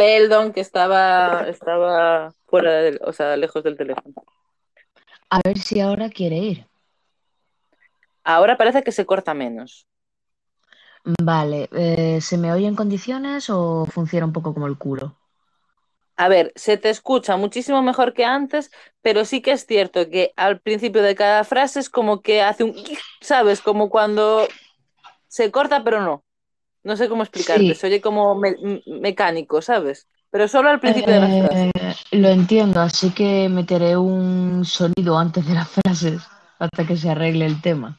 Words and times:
Perdón, 0.00 0.54
que 0.54 0.62
estaba, 0.62 1.46
estaba 1.46 2.32
fuera 2.46 2.72
del, 2.72 2.98
o 3.04 3.12
sea, 3.12 3.36
lejos 3.36 3.62
del 3.62 3.76
teléfono. 3.76 4.14
A 5.28 5.40
ver 5.44 5.58
si 5.58 5.78
ahora 5.78 6.08
quiere 6.08 6.38
ir. 6.38 6.66
Ahora 8.24 8.56
parece 8.56 8.82
que 8.82 8.92
se 8.92 9.04
corta 9.04 9.34
menos. 9.34 9.86
Vale, 11.22 11.68
eh, 11.72 12.18
¿se 12.22 12.38
me 12.38 12.50
oye 12.50 12.66
en 12.66 12.76
condiciones 12.76 13.50
o 13.50 13.84
funciona 13.84 14.24
un 14.24 14.32
poco 14.32 14.54
como 14.54 14.68
el 14.68 14.78
culo? 14.78 15.16
A 16.16 16.28
ver, 16.28 16.54
se 16.56 16.78
te 16.78 16.88
escucha 16.88 17.36
muchísimo 17.36 17.82
mejor 17.82 18.14
que 18.14 18.24
antes, 18.24 18.70
pero 19.02 19.26
sí 19.26 19.42
que 19.42 19.52
es 19.52 19.66
cierto 19.66 20.08
que 20.08 20.32
al 20.34 20.60
principio 20.60 21.02
de 21.02 21.14
cada 21.14 21.44
frase 21.44 21.78
es 21.78 21.90
como 21.90 22.22
que 22.22 22.40
hace 22.40 22.64
un, 22.64 22.74
¿sabes? 23.20 23.60
Como 23.60 23.90
cuando 23.90 24.48
se 25.28 25.50
corta, 25.50 25.84
pero 25.84 26.00
no. 26.00 26.24
No 26.82 26.96
sé 26.96 27.08
cómo 27.08 27.22
explicarte, 27.22 27.60
Sí, 27.62 27.74
se 27.74 27.86
oye 27.88 28.00
como 28.00 28.34
me- 28.34 28.56
mecánico, 28.86 29.60
¿sabes? 29.60 30.08
Pero 30.30 30.48
solo 30.48 30.70
al 30.70 30.80
principio 30.80 31.12
de 31.14 31.20
las 31.20 31.38
frases. 31.38 31.72
eh, 32.10 32.18
lo 32.18 32.28
entiendo, 32.28 32.80
así 32.80 33.10
que 33.10 33.48
meteré 33.48 33.96
un 33.96 34.64
sonido 34.64 35.18
antes 35.18 35.46
de 35.46 35.54
las 35.54 35.68
frases 35.68 36.22
hasta 36.58 36.86
que 36.86 36.96
se 36.96 37.10
arregle 37.10 37.46
el 37.46 37.60
tema. 37.60 37.98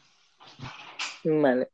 Vale. 1.24 1.70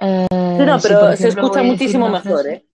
Eh, 0.00 0.26
no, 0.64 0.78
si 0.78 0.88
pero 0.88 1.16
se 1.16 1.28
escucha 1.28 1.62
muchísimo 1.62 2.08
mejor, 2.08 2.22
frase, 2.22 2.52
¿eh? 2.52 2.66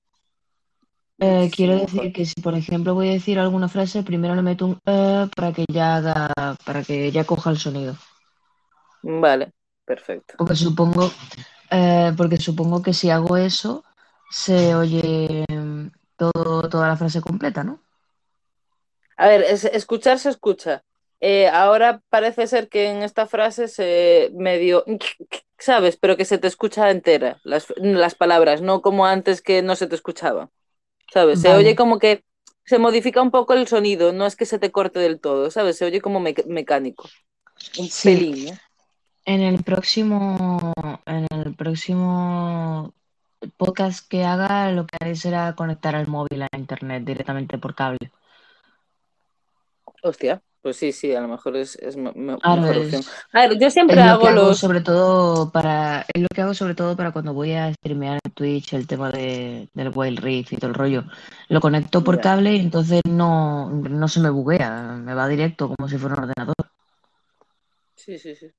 eh, 1.20 1.50
quiero 1.54 1.78
decir 1.78 2.12
que 2.12 2.26
si 2.26 2.34
por 2.42 2.54
ejemplo 2.54 2.94
voy 2.94 3.08
a 3.08 3.12
decir 3.12 3.38
alguna 3.38 3.68
frase, 3.68 4.02
primero 4.02 4.34
le 4.34 4.42
meto 4.42 4.66
un 4.66 4.78
eh 4.84 5.26
para 5.34 5.52
que 5.52 5.64
ya 5.72 5.96
haga, 5.96 6.28
para 6.66 6.82
que 6.82 7.10
ya 7.10 7.24
coja 7.24 7.50
el 7.50 7.58
sonido. 7.58 7.96
Vale, 9.02 9.52
perfecto. 9.84 10.34
Porque 10.36 10.56
supongo, 10.56 11.10
eh, 11.74 12.12
porque 12.16 12.36
supongo 12.38 12.82
que 12.82 12.94
si 12.94 13.10
hago 13.10 13.36
eso, 13.36 13.84
se 14.30 14.74
oye 14.74 15.44
mm, 15.50 15.88
todo, 16.16 16.68
toda 16.68 16.88
la 16.88 16.96
frase 16.96 17.20
completa, 17.20 17.64
¿no? 17.64 17.80
A 19.16 19.28
ver, 19.28 19.42
es- 19.42 19.64
escuchar 19.64 20.18
se 20.18 20.30
escucha. 20.30 20.84
Eh, 21.20 21.48
ahora 21.48 22.02
parece 22.10 22.46
ser 22.46 22.68
que 22.68 22.86
en 22.90 23.02
esta 23.02 23.26
frase 23.26 23.68
se 23.68 24.30
medio, 24.34 24.84
¿sabes? 25.58 25.96
Pero 25.96 26.16
que 26.16 26.24
se 26.24 26.38
te 26.38 26.48
escucha 26.48 26.90
entera 26.90 27.40
las, 27.44 27.66
las 27.76 28.14
palabras, 28.14 28.60
no 28.62 28.82
como 28.82 29.06
antes 29.06 29.40
que 29.42 29.62
no 29.62 29.76
se 29.76 29.86
te 29.86 29.94
escuchaba, 29.94 30.50
¿sabes? 31.12 31.40
Se 31.40 31.54
oye 31.54 31.76
como 31.76 31.98
que 32.00 32.24
se 32.66 32.78
modifica 32.78 33.22
un 33.22 33.30
poco 33.32 33.54
el 33.54 33.68
sonido, 33.68 34.12
no 34.12 34.26
es 34.26 34.36
que 34.36 34.46
se 34.46 34.58
te 34.60 34.72
corte 34.72 35.00
del 35.00 35.20
todo, 35.20 35.50
¿sabes? 35.50 35.78
Se 35.78 35.86
oye 35.86 36.00
como 36.02 36.20
mecánico, 36.20 37.14
un 37.74 37.90
Sí, 37.90 38.02
pelín, 38.02 38.48
¿eh? 38.48 38.60
En 39.24 39.40
el 39.40 39.62
próximo, 39.62 40.72
en 41.06 41.26
el 41.30 41.54
próximo 41.54 42.92
podcast 43.56 44.08
que 44.08 44.24
haga, 44.24 44.70
lo 44.72 44.86
que 44.86 44.96
haré 45.00 45.16
será 45.16 45.54
conectar 45.54 45.94
el 45.94 46.06
móvil 46.06 46.42
a 46.42 46.48
internet 46.56 47.04
directamente 47.04 47.58
por 47.58 47.74
cable. 47.74 48.10
Hostia, 50.02 50.42
pues 50.60 50.76
sí, 50.76 50.92
sí, 50.92 51.14
a 51.14 51.20
lo 51.20 51.28
mejor 51.28 51.56
es, 51.56 51.76
es 51.76 51.96
me- 51.96 52.12
Claro, 52.12 52.62
mejor 52.62 52.76
opción. 52.78 53.00
es, 53.00 53.08
A 53.32 53.40
ver, 53.40 53.58
yo 53.58 53.66
es 53.66 53.72
siempre 53.72 53.96
lo 53.96 54.02
que 54.02 54.08
hago 54.08 54.28
hago 54.28 54.48
los... 54.48 54.58
sobre 54.58 54.80
todo 54.80 55.50
para, 55.50 56.04
es 56.12 56.22
lo 56.22 56.28
que 56.28 56.42
hago 56.42 56.54
sobre 56.54 56.74
todo 56.74 56.96
para 56.96 57.12
cuando 57.12 57.32
voy 57.32 57.52
a 57.52 57.72
streamear 57.72 58.18
en 58.22 58.32
Twitch 58.32 58.74
el 58.74 58.86
tema 58.86 59.10
de, 59.10 59.68
del 59.72 59.92
Wild 59.94 60.18
Rift 60.20 60.52
y 60.52 60.56
todo 60.56 60.68
el 60.68 60.74
rollo. 60.74 61.04
Lo 61.48 61.60
conecto 61.60 62.04
por 62.04 62.20
cable 62.20 62.54
y 62.54 62.60
entonces 62.60 63.00
no, 63.08 63.70
no 63.70 64.08
se 64.08 64.20
me 64.20 64.30
buguea, 64.30 64.92
me 65.02 65.14
va 65.14 65.26
directo 65.28 65.74
como 65.74 65.88
si 65.88 65.96
fuera 65.96 66.16
un 66.16 66.24
ordenador. 66.24 66.54
Sí, 67.96 68.18
sí, 68.18 68.34
sí. 68.34 68.50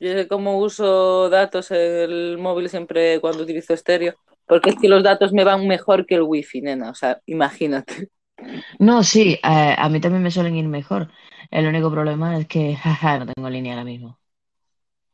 Yo 0.00 0.12
sé 0.12 0.28
cómo 0.28 0.58
uso 0.58 1.28
datos 1.30 1.70
el 1.70 2.38
móvil 2.38 2.68
siempre 2.70 3.20
cuando 3.20 3.42
utilizo 3.42 3.74
estéreo, 3.74 4.14
porque 4.46 4.70
es 4.70 4.76
que 4.76 4.88
los 4.88 5.02
datos 5.02 5.32
me 5.32 5.44
van 5.44 5.66
mejor 5.68 6.06
que 6.06 6.14
el 6.16 6.22
wifi, 6.22 6.62
nena, 6.62 6.90
o 6.90 6.94
sea, 6.94 7.20
imagínate. 7.26 8.08
No, 8.78 9.02
sí, 9.04 9.38
a, 9.42 9.74
a 9.84 9.88
mí 9.88 10.00
también 10.00 10.22
me 10.22 10.30
suelen 10.30 10.56
ir 10.56 10.66
mejor. 10.68 11.10
El 11.50 11.66
único 11.66 11.90
problema 11.90 12.36
es 12.38 12.46
que, 12.46 12.74
jaja, 12.82 13.18
no 13.20 13.26
tengo 13.26 13.48
línea 13.50 13.72
ahora 13.74 13.84
mismo. 13.84 14.18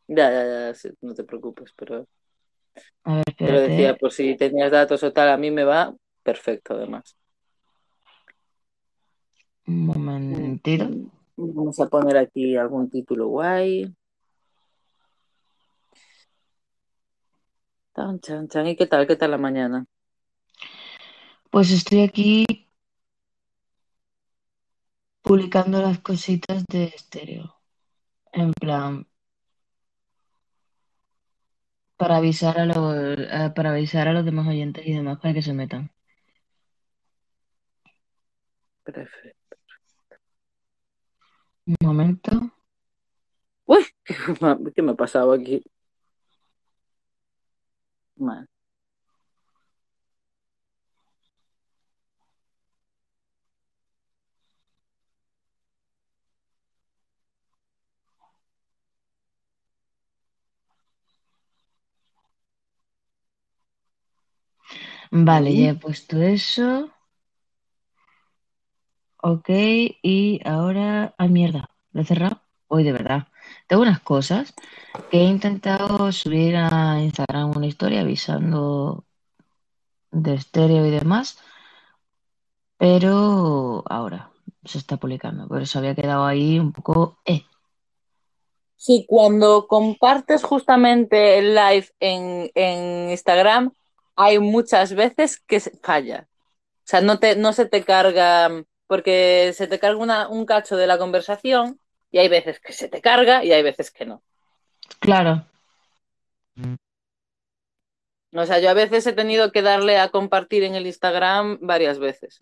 Ya, 0.09 0.31
ya, 0.31 0.45
ya, 0.47 0.75
sí, 0.75 0.89
no 1.01 1.15
te 1.15 1.25
preocupes, 1.25 1.73
pero 1.77 2.07
A 3.05 3.15
ver, 3.17 3.25
te 3.41 3.53
lo 3.53 3.61
decía, 3.61 3.97
por 3.97 4.13
si 4.13 4.37
tenías 4.37 4.71
datos 4.71 5.03
o 5.03 5.13
tal, 5.13 5.29
a 5.31 5.37
mí 5.39 5.51
me 5.51 5.65
va 5.65 5.95
perfecto, 6.23 6.75
además. 6.75 7.17
Un 9.69 9.77
momentito. 9.87 10.85
mm, 10.85 11.07
Vamos 11.37 11.79
a 11.81 11.87
poner 11.89 12.17
aquí 12.17 12.57
algún 12.57 12.89
título 12.91 13.29
guay. 13.29 13.95
Tan, 17.97 18.21
chan, 18.21 18.47
chan. 18.49 18.67
¿Y 18.67 18.77
qué 18.77 18.87
tal? 18.87 19.07
¿Qué 19.07 19.17
tal 19.17 19.31
la 19.31 19.39
mañana? 19.39 19.87
Pues 21.51 21.71
estoy 21.71 22.03
aquí 22.03 22.45
publicando 25.23 25.81
las 25.81 25.99
cositas 26.01 26.65
de 26.71 26.85
estéreo. 26.85 27.57
En 28.33 28.53
plan, 28.53 29.07
para 31.97 32.17
avisar 32.19 32.59
a 32.59 32.67
los, 32.67 32.95
eh, 33.19 33.53
para 33.55 33.71
avisar 33.71 34.09
a 34.09 34.13
los 34.13 34.25
demás 34.27 34.47
oyentes 34.47 34.87
y 34.87 34.93
demás 34.93 35.19
para 35.19 35.33
que 35.35 35.43
se 35.43 35.55
metan. 35.55 35.91
Perfecto. 38.85 39.57
Un 41.67 41.77
momento. 41.81 42.53
Uy, 43.67 43.85
¿qué 44.75 44.83
me 44.83 44.93
ha 44.93 44.95
pasado 44.95 45.33
aquí? 45.33 45.63
Vale, 65.11 65.55
ya 65.57 65.71
he 65.71 65.75
puesto 65.75 66.23
eso. 66.23 66.91
Ok, 69.23 69.49
y 70.03 70.41
ahora. 70.45 71.15
¡Ay, 71.19 71.29
mierda! 71.29 71.69
¿Lo 71.93 72.03
he 72.03 72.05
cerrado? 72.05 72.43
Hoy 72.69 72.85
de 72.85 72.93
verdad. 72.93 73.29
Tengo 73.67 73.83
unas 73.83 74.01
cosas 74.01 74.55
que 75.11 75.19
he 75.19 75.25
intentado 75.25 76.11
subir 76.13 76.57
a 76.57 77.01
Instagram 77.01 77.57
una 77.57 77.67
historia 77.67 78.01
avisando 78.01 79.05
de 80.11 80.35
estéreo 80.35 80.87
y 80.87 80.91
demás, 80.91 81.39
pero 82.79 83.83
ahora 83.87 84.31
se 84.65 84.79
está 84.79 84.97
publicando. 84.97 85.49
Por 85.49 85.63
eso 85.63 85.79
había 85.79 85.95
quedado 85.95 86.25
ahí 86.25 86.59
un 86.59 86.73
poco. 86.73 87.19
Eh. 87.25 87.45
Sí, 88.77 89.05
cuando 89.09 89.67
compartes 89.67 90.43
justamente 90.43 91.39
el 91.39 91.55
live 91.55 91.89
en, 92.01 92.51
en 92.55 93.11
Instagram, 93.11 93.73
hay 94.17 94.39
muchas 94.39 94.95
veces 94.95 95.41
que 95.41 95.61
se 95.61 95.71
falla. 95.83 96.29
O 96.87 96.89
sea, 96.89 97.01
no 97.01 97.19
te, 97.19 97.37
no 97.37 97.53
se 97.53 97.67
te 97.67 97.85
carga, 97.85 98.65
porque 98.87 99.53
se 99.55 99.67
te 99.67 99.79
carga 99.79 100.29
un 100.29 100.47
cacho 100.47 100.77
de 100.77 100.87
la 100.87 100.99
conversación 100.99 101.81
y 102.17 102.19
hay 102.19 102.29
veces 102.29 102.61
que 102.61 102.73
se 102.73 102.89
te 102.89 103.03
carga 103.03 103.45
y 103.45 103.53
hay 103.53 103.63
veces 103.63 103.91
que 103.91 104.07
no. 104.07 104.23
Claro, 105.01 105.45
O 108.33 108.47
sea, 108.47 108.59
yo 108.59 108.71
a 108.71 108.75
veces 108.75 109.07
he 109.07 109.13
tenido 109.13 109.53
que 109.53 109.61
darle 109.61 109.99
a 109.99 110.09
compartir 110.09 110.63
en 110.65 110.75
el 110.75 110.87
Instagram 110.87 111.59
varias 111.61 111.99
veces. 111.99 112.39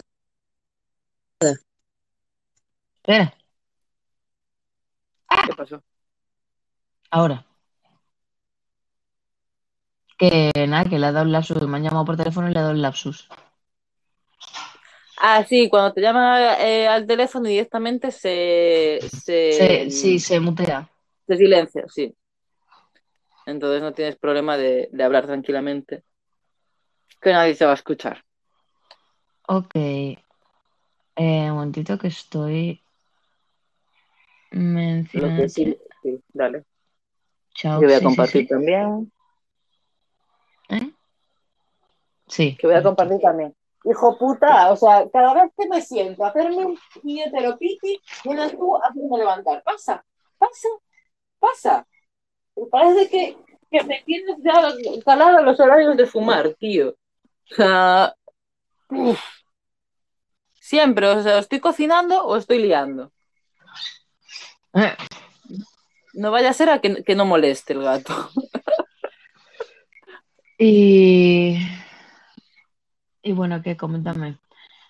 espera, 3.03 3.35
¿Qué 5.45 5.55
pasó? 5.57 5.83
ahora. 7.11 7.45
Que 10.17 10.53
nada, 10.69 10.85
que 10.89 11.01
le 11.01 11.07
ha 11.07 11.13
dado 11.13 11.27
el 11.27 11.33
lapsus. 11.33 11.61
Me 11.67 11.77
han 11.79 11.83
llamado 11.83 12.05
por 12.05 12.17
teléfono 12.17 12.49
y 12.49 12.53
le 12.53 12.61
ha 12.61 12.63
dado 12.63 12.75
el 12.75 12.83
lapsus. 12.83 13.29
Ah, 15.17 15.45
sí, 15.49 15.69
cuando 15.69 15.93
te 15.93 16.01
llama 16.01 16.57
eh, 16.61 16.87
al 16.87 17.07
teléfono 17.07 17.49
directamente 17.49 18.11
se, 18.11 19.01
se, 19.03 19.53
Se, 19.53 19.91
sí, 19.91 20.19
se 20.19 20.41
mutea. 20.41 20.89
se 21.27 21.37
silencia, 21.37 21.85
sí. 21.89 22.15
Entonces 23.47 23.83
no 23.83 23.93
tienes 23.93 24.17
problema 24.17 24.57
de, 24.57 24.89
de 24.91 25.05
hablar 25.05 25.27
tranquilamente, 25.27 26.03
que 27.21 27.33
nadie 27.33 27.55
te 27.55 27.65
va 27.65 27.73
a 27.73 27.75
escuchar. 27.75 28.25
Ok. 29.49 29.75
Eh, 29.75 30.19
un 31.17 31.51
momentito 31.51 31.99
que 31.99 32.09
estoy 32.09 32.83
que 34.51 34.59
mencionando. 34.59 35.49
sí, 35.49 35.77
sí, 36.03 36.21
dale. 36.33 36.65
Chao, 37.55 37.81
Yo 37.81 37.87
voy 37.87 37.95
a 37.95 37.99
sí, 37.99 38.05
compartir 38.05 38.43
sí. 38.43 38.49
también. 38.49 39.13
¿Eh? 40.71 40.91
Sí, 42.27 42.57
Que 42.59 42.67
voy 42.67 42.77
a 42.77 42.83
compartir 42.83 43.21
también. 43.21 43.55
Hijo 43.85 44.17
puta, 44.17 44.73
o 44.73 44.77
sea, 44.77 45.05
cada 45.13 45.35
vez 45.35 45.53
que 45.57 45.69
me 45.69 45.83
siento 45.83 46.25
a 46.25 46.29
hacerme 46.29 46.65
un 46.65 46.79
puñetero 46.95 47.59
piti, 47.59 48.01
vienes 48.25 48.53
tú 48.53 48.77
a 48.77 48.89
hacerme 48.89 49.19
levantar. 49.19 49.63
Pasa, 49.63 50.03
pasa, 50.39 50.69
pasa. 51.39 51.87
Parece 52.71 53.11
que, 53.11 53.37
que 53.71 53.85
me 53.85 54.03
tienes 54.07 54.39
ya 54.43 54.73
calado 55.05 55.43
los 55.43 55.61
horarios 55.61 55.97
de 55.97 56.07
fumar, 56.07 56.55
tío. 56.55 56.97
O 57.51 57.55
sea, 57.55 58.15
uf. 58.89 59.21
siempre, 60.55 61.07
o 61.09 61.23
sea, 61.23 61.39
estoy 61.39 61.61
cocinando 61.61 62.25
o 62.25 62.37
estoy 62.37 62.61
liando. 62.61 63.13
No 66.15 66.31
vaya 66.31 66.51
a 66.51 66.55
ser 66.55 66.71
a 66.71 66.81
que, 66.81 67.05
que 67.05 67.15
no 67.15 67.27
moleste 67.27 67.75
el 67.75 67.83
gato. 67.83 68.31
Y, 70.59 71.59
y 73.25 73.33
bueno, 73.33 73.63
¿qué? 73.63 73.77
Coméntame. 73.77 74.37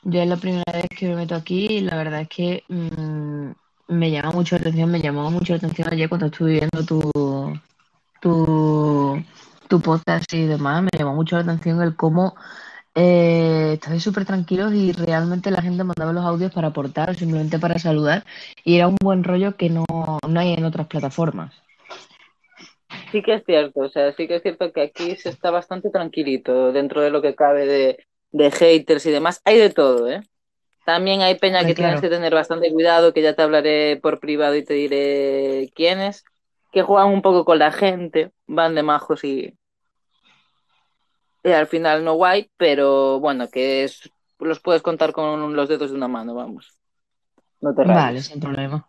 Yo 0.03 0.21
es 0.21 0.29
la 0.29 0.37
primera 0.37 0.71
vez 0.73 0.89
que 0.91 1.09
me 1.09 1.17
meto 1.17 1.35
aquí 1.35 1.67
y 1.67 1.81
la 1.81 1.97
verdad 1.97 2.23
es 2.23 2.29
que 2.29 2.65
mm, 2.69 3.51
me 3.89 4.11
llama 4.11 4.33
mucho 4.33 4.57
la 4.57 4.61
atención, 4.63 4.91
me 4.91 5.01
llamó 5.01 5.31
mucho 5.31 5.55
la 5.55 5.59
atención 5.59 5.89
ayer 5.91 6.09
cuando 6.09 6.27
estuve 6.27 6.53
viendo 6.53 6.85
tu, 6.85 7.01
tu, 8.21 9.25
tu 9.69 9.81
podcast 9.81 10.33
y 10.35 10.47
demás, 10.47 10.83
me 10.83 10.91
llamó 10.99 11.15
mucho 11.15 11.37
la 11.37 11.43
atención 11.43 11.81
el 11.83 11.97
cómo 11.97 12.35
eh, 12.95 13.73
estabais 13.75 14.03
súper 14.03 14.25
tranquilos 14.25 14.75
y 14.75 14.93
realmente 14.93 15.51
la 15.51 15.63
gente 15.63 15.85
mandaba 15.85 16.13
los 16.13 16.25
audios 16.25 16.53
para 16.53 16.69
aportar 16.69 17.11
o 17.11 17.15
simplemente 17.15 17.59
para 17.59 17.79
saludar 17.79 18.25
y 18.65 18.77
era 18.77 18.89
un 18.89 18.97
buen 19.03 19.25
rollo 19.25 19.57
que 19.57 19.71
no, 19.71 19.85
no 19.87 20.41
hay 20.41 20.53
en 20.55 20.65
otras 20.65 20.87
plataformas. 20.87 21.55
Sí 23.11 23.23
que 23.23 23.35
es 23.35 23.45
cierto, 23.45 23.81
o 23.81 23.89
sea, 23.89 24.13
sí 24.13 24.29
que 24.29 24.37
es 24.37 24.43
cierto 24.43 24.73
que 24.73 24.83
aquí 24.83 25.17
se 25.17 25.31
está 25.31 25.51
bastante 25.51 25.91
tranquilito 25.91 26.73
dentro 26.73 27.01
de 27.01 27.11
lo 27.11 27.23
que 27.23 27.35
cabe 27.35 27.67
de, 27.67 28.07
de 28.35 28.51
haters 28.51 29.07
y 29.07 29.13
demás. 29.13 29.41
Hay 29.45 29.59
de 29.59 29.71
todo, 29.71 30.11
¿eh? 30.11 30.21
También 30.85 31.23
hay 31.23 31.37
peña 31.39 31.65
que 31.65 31.75
tienes 31.75 32.01
que 32.01 32.11
tener 32.11 32.35
bastante 32.35 32.73
cuidado, 32.73 33.15
que 33.15 33.23
ya 33.23 33.35
te 33.35 33.43
hablaré 33.43 33.99
por 34.03 34.21
privado 34.21 34.57
y 34.57 34.65
te 34.65 34.75
diré 34.75 35.73
quiénes, 35.75 36.25
que 36.73 36.83
juegan 36.83 37.09
un 37.09 37.23
poco 37.23 37.45
con 37.45 37.59
la 37.59 37.73
gente, 37.73 38.33
van 38.47 38.75
de 38.75 38.83
majos 38.83 39.25
y, 39.25 39.59
y 41.45 41.53
al 41.53 41.67
final 41.67 42.05
no 42.05 42.15
guay, 42.15 42.51
pero 42.57 43.21
bueno, 43.21 43.49
que 43.51 43.85
es, 43.85 44.11
los 44.39 44.61
puedes 44.61 44.83
contar 44.83 45.13
con 45.13 45.55
los 45.55 45.69
dedos 45.69 45.91
de 45.91 45.97
una 45.97 46.09
mano, 46.09 46.35
vamos. 46.35 46.75
No 47.61 47.75
te 47.75 47.85
Vale, 47.85 47.95
rayes. 47.95 48.27
sin 48.27 48.41
problema. 48.41 48.89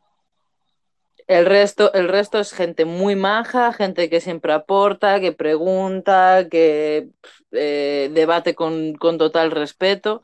El 1.27 1.45
resto, 1.47 1.91
el 1.93 2.07
resto 2.07 2.39
es 2.39 2.53
gente 2.53 2.85
muy 2.85 3.15
maja, 3.15 3.73
gente 3.73 4.09
que 4.11 4.21
siempre 4.21 4.53
aporta, 4.53 5.19
que 5.19 5.31
pregunta, 5.33 6.47
que 6.51 7.09
eh, 7.51 8.11
debate 8.13 8.53
con, 8.55 8.93
con 8.95 9.17
total 9.17 9.49
respeto. 9.51 10.23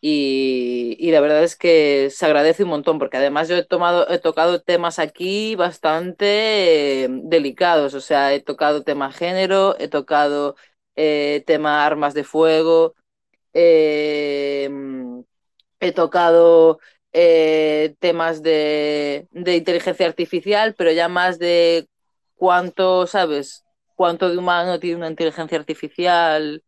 Y, 0.00 0.96
y 1.00 1.10
la 1.10 1.20
verdad 1.20 1.42
es 1.42 1.56
que 1.56 2.08
se 2.10 2.24
agradece 2.26 2.62
un 2.62 2.70
montón, 2.70 2.98
porque 3.00 3.16
además 3.16 3.48
yo 3.48 3.56
he 3.56 3.64
tomado, 3.64 4.08
he 4.10 4.18
tocado 4.20 4.62
temas 4.62 4.98
aquí 5.00 5.56
bastante 5.56 7.04
eh, 7.04 7.08
delicados. 7.10 7.94
O 7.94 8.00
sea, 8.00 8.32
he 8.34 8.40
tocado 8.40 8.84
tema 8.84 9.10
género, 9.12 9.76
he 9.78 9.88
tocado 9.88 10.54
eh, 10.96 11.42
tema 11.46 11.84
armas 11.84 12.14
de 12.14 12.22
fuego, 12.24 12.94
he 15.80 15.92
tocado 15.94 16.78
eh, 17.12 17.94
temas 18.00 18.42
de, 18.42 19.28
de 19.32 19.56
inteligencia 19.56 20.06
artificial, 20.06 20.74
pero 20.76 20.92
ya 20.92 21.08
más 21.08 21.38
de 21.38 21.88
cuánto, 22.36 23.06
¿sabes? 23.06 23.64
Cuánto 23.96 24.28
de 24.30 24.38
humano 24.38 24.78
tiene 24.80 24.96
una 24.96 25.08
inteligencia 25.10 25.58
artificial, 25.58 26.62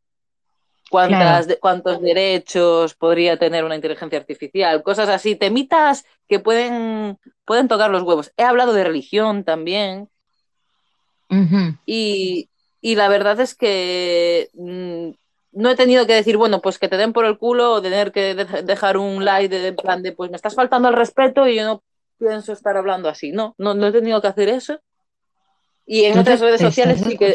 cuántas, 0.91 1.47
Claro. 1.47 1.59
cuántos 1.61 2.01
derechos 2.03 2.95
podría 2.95 3.39
tener 3.39 3.65
una 3.65 3.77
inteligencia 3.77 4.19
artificial, 4.19 4.83
cosas 4.83 5.09
así, 5.09 5.37
temitas 5.37 6.05
que 6.29 6.41
pueden, 6.41 7.19
pueden 7.45 7.69
tocar 7.69 7.91
los 7.91 8.03
huevos. 8.03 8.33
He 8.37 8.43
hablado 8.45 8.73
de 8.73 8.85
religión 8.85 9.45
también. 9.45 10.09
Y, 11.87 12.51
y 12.81 12.95
la 12.97 13.09
verdad 13.09 13.41
es 13.41 13.55
que 13.55 14.49
mm, 14.55 15.11
no 15.53 15.71
he 15.71 15.77
tenido 15.77 16.07
que 16.07 16.15
decir, 16.15 16.37
bueno, 16.37 16.61
pues 16.61 16.79
que 16.79 16.89
te 16.89 16.97
den 16.97 17.13
por 17.13 17.25
el 17.25 17.39
culo 17.39 17.73
o 17.73 17.83
tener 17.83 18.13
que 18.13 18.35
de- 18.35 18.63
dejar 18.63 18.97
un 18.97 19.25
like 19.25 19.49
de, 19.55 19.61
de 19.63 19.73
plan 19.73 20.03
de, 20.03 20.13
pues 20.13 20.31
me 20.31 20.37
estás 20.37 20.55
faltando 20.55 20.89
al 20.89 20.95
respeto 20.95 21.47
y 21.49 21.57
yo 21.57 21.65
no 21.65 21.83
pienso 22.19 22.53
estar 22.53 22.77
hablando 22.77 23.09
así. 23.09 23.33
No, 23.33 23.55
no, 23.59 23.75
no 23.75 23.87
he 23.89 23.93
tenido 23.93 24.21
que 24.21 24.29
hacer 24.29 24.49
eso. 24.49 24.81
Y 25.87 26.05
en 26.05 26.15
¿Tú 26.15 26.19
te, 26.25 26.31
otras 26.31 26.41
redes 26.41 26.61
sociales 26.61 27.01
sí 27.01 27.17
que... 27.17 27.35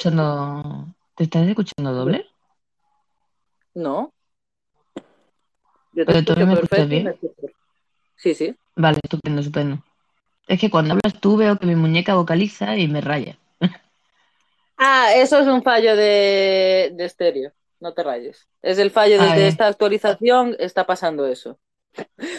te 1.16 1.24
estás 1.24 1.48
escuchando 1.48 1.94
doble? 1.94 2.26
No, 3.76 4.14
yo 5.94 6.06
te 6.06 6.12
Pero 6.12 6.20
escucho 6.20 6.48
me 6.48 6.54
perfecto 6.56 6.88
bien. 6.88 7.06
escucho. 7.12 7.54
Sí, 8.16 8.34
sí. 8.36 8.56
Vale, 8.76 9.00
estupendo, 9.04 9.42
estupendo. 9.42 9.84
Es 10.48 10.60
que 10.60 10.70
cuando 10.70 10.94
hablas 10.94 11.20
tú 11.22 11.38
veo 11.38 11.58
que 11.58 11.68
mi 11.68 11.76
muñeca 11.76 12.16
vocaliza 12.16 12.78
y 12.78 12.88
me 12.88 13.02
raya. 13.02 13.38
Ah, 14.78 15.14
eso 15.16 15.40
es 15.40 15.48
un 15.48 15.64
fallo 15.64 15.96
de, 15.96 16.92
de 16.94 17.06
estéreo. 17.06 17.54
No 17.86 17.94
te 17.94 18.02
rayes. 18.02 18.48
Es 18.64 18.80
el 18.80 18.90
fallo 18.90 19.18
Ah, 19.20 19.26
desde 19.26 19.36
bien. 19.36 19.48
esta 19.48 19.68
actualización, 19.68 20.56
está 20.58 20.88
pasando 20.88 21.28
eso. 21.28 21.60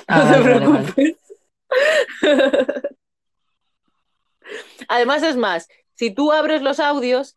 Ah, 0.09 0.25
No 0.25 0.25
te 0.25 0.41
vale, 0.41 0.43
vale, 0.43 0.67
vale. 0.67 0.93
preocupes. 0.93 1.17
Además, 4.89 5.23
es 5.23 5.37
más, 5.37 5.69
si 5.95 6.11
tú 6.13 6.33
abres 6.33 6.63
los 6.63 6.81
audios, 6.81 7.37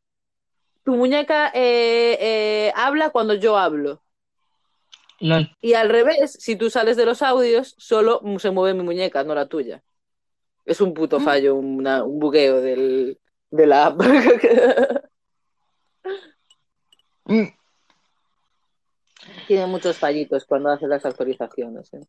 tu 0.83 0.95
muñeca 0.95 1.49
eh, 1.53 2.17
eh, 2.19 2.73
habla 2.75 3.11
cuando 3.11 3.35
yo 3.35 3.59
hablo. 3.59 4.01
LOL. 5.19 5.55
Y 5.61 5.73
al 5.75 5.89
revés, 5.89 6.33
si 6.39 6.55
tú 6.55 6.71
sales 6.71 6.97
de 6.97 7.05
los 7.05 7.21
audios, 7.21 7.75
solo 7.77 8.23
se 8.39 8.49
mueve 8.49 8.73
mi 8.75 8.83
muñeca, 8.83 9.23
no 9.23 9.35
la 9.35 9.45
tuya. 9.45 9.83
Es 10.65 10.81
un 10.81 10.95
puto 10.95 11.19
Mm. 11.19 11.23
fallo, 11.23 11.53
una- 11.53 12.03
un 12.03 12.17
bugueo 12.17 12.59
del, 12.59 13.19
de 13.51 13.67
la 13.67 13.85
app. 13.85 13.99
Tiene 19.47 19.65
muchos 19.65 19.97
fallitos 19.97 20.45
cuando 20.45 20.69
hace 20.69 20.87
las 20.87 21.05
actualizaciones. 21.05 21.93
¿eh? 21.93 22.01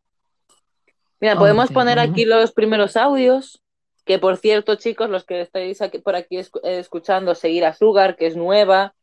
Mira, 1.20 1.36
podemos 1.36 1.70
poner 1.70 1.98
aquí 1.98 2.24
los 2.24 2.52
primeros 2.52 2.96
audios. 2.96 3.62
Que 4.04 4.18
por 4.18 4.38
cierto, 4.38 4.76
chicos, 4.76 5.10
los 5.10 5.24
que 5.24 5.42
estáis 5.42 5.80
aquí, 5.82 5.98
por 5.98 6.16
aquí 6.16 6.38
eh, 6.38 6.48
escuchando, 6.62 7.34
seguir 7.34 7.64
a 7.64 7.74
Sugar, 7.74 8.16
que 8.16 8.26
es 8.26 8.34
nueva, 8.34 8.94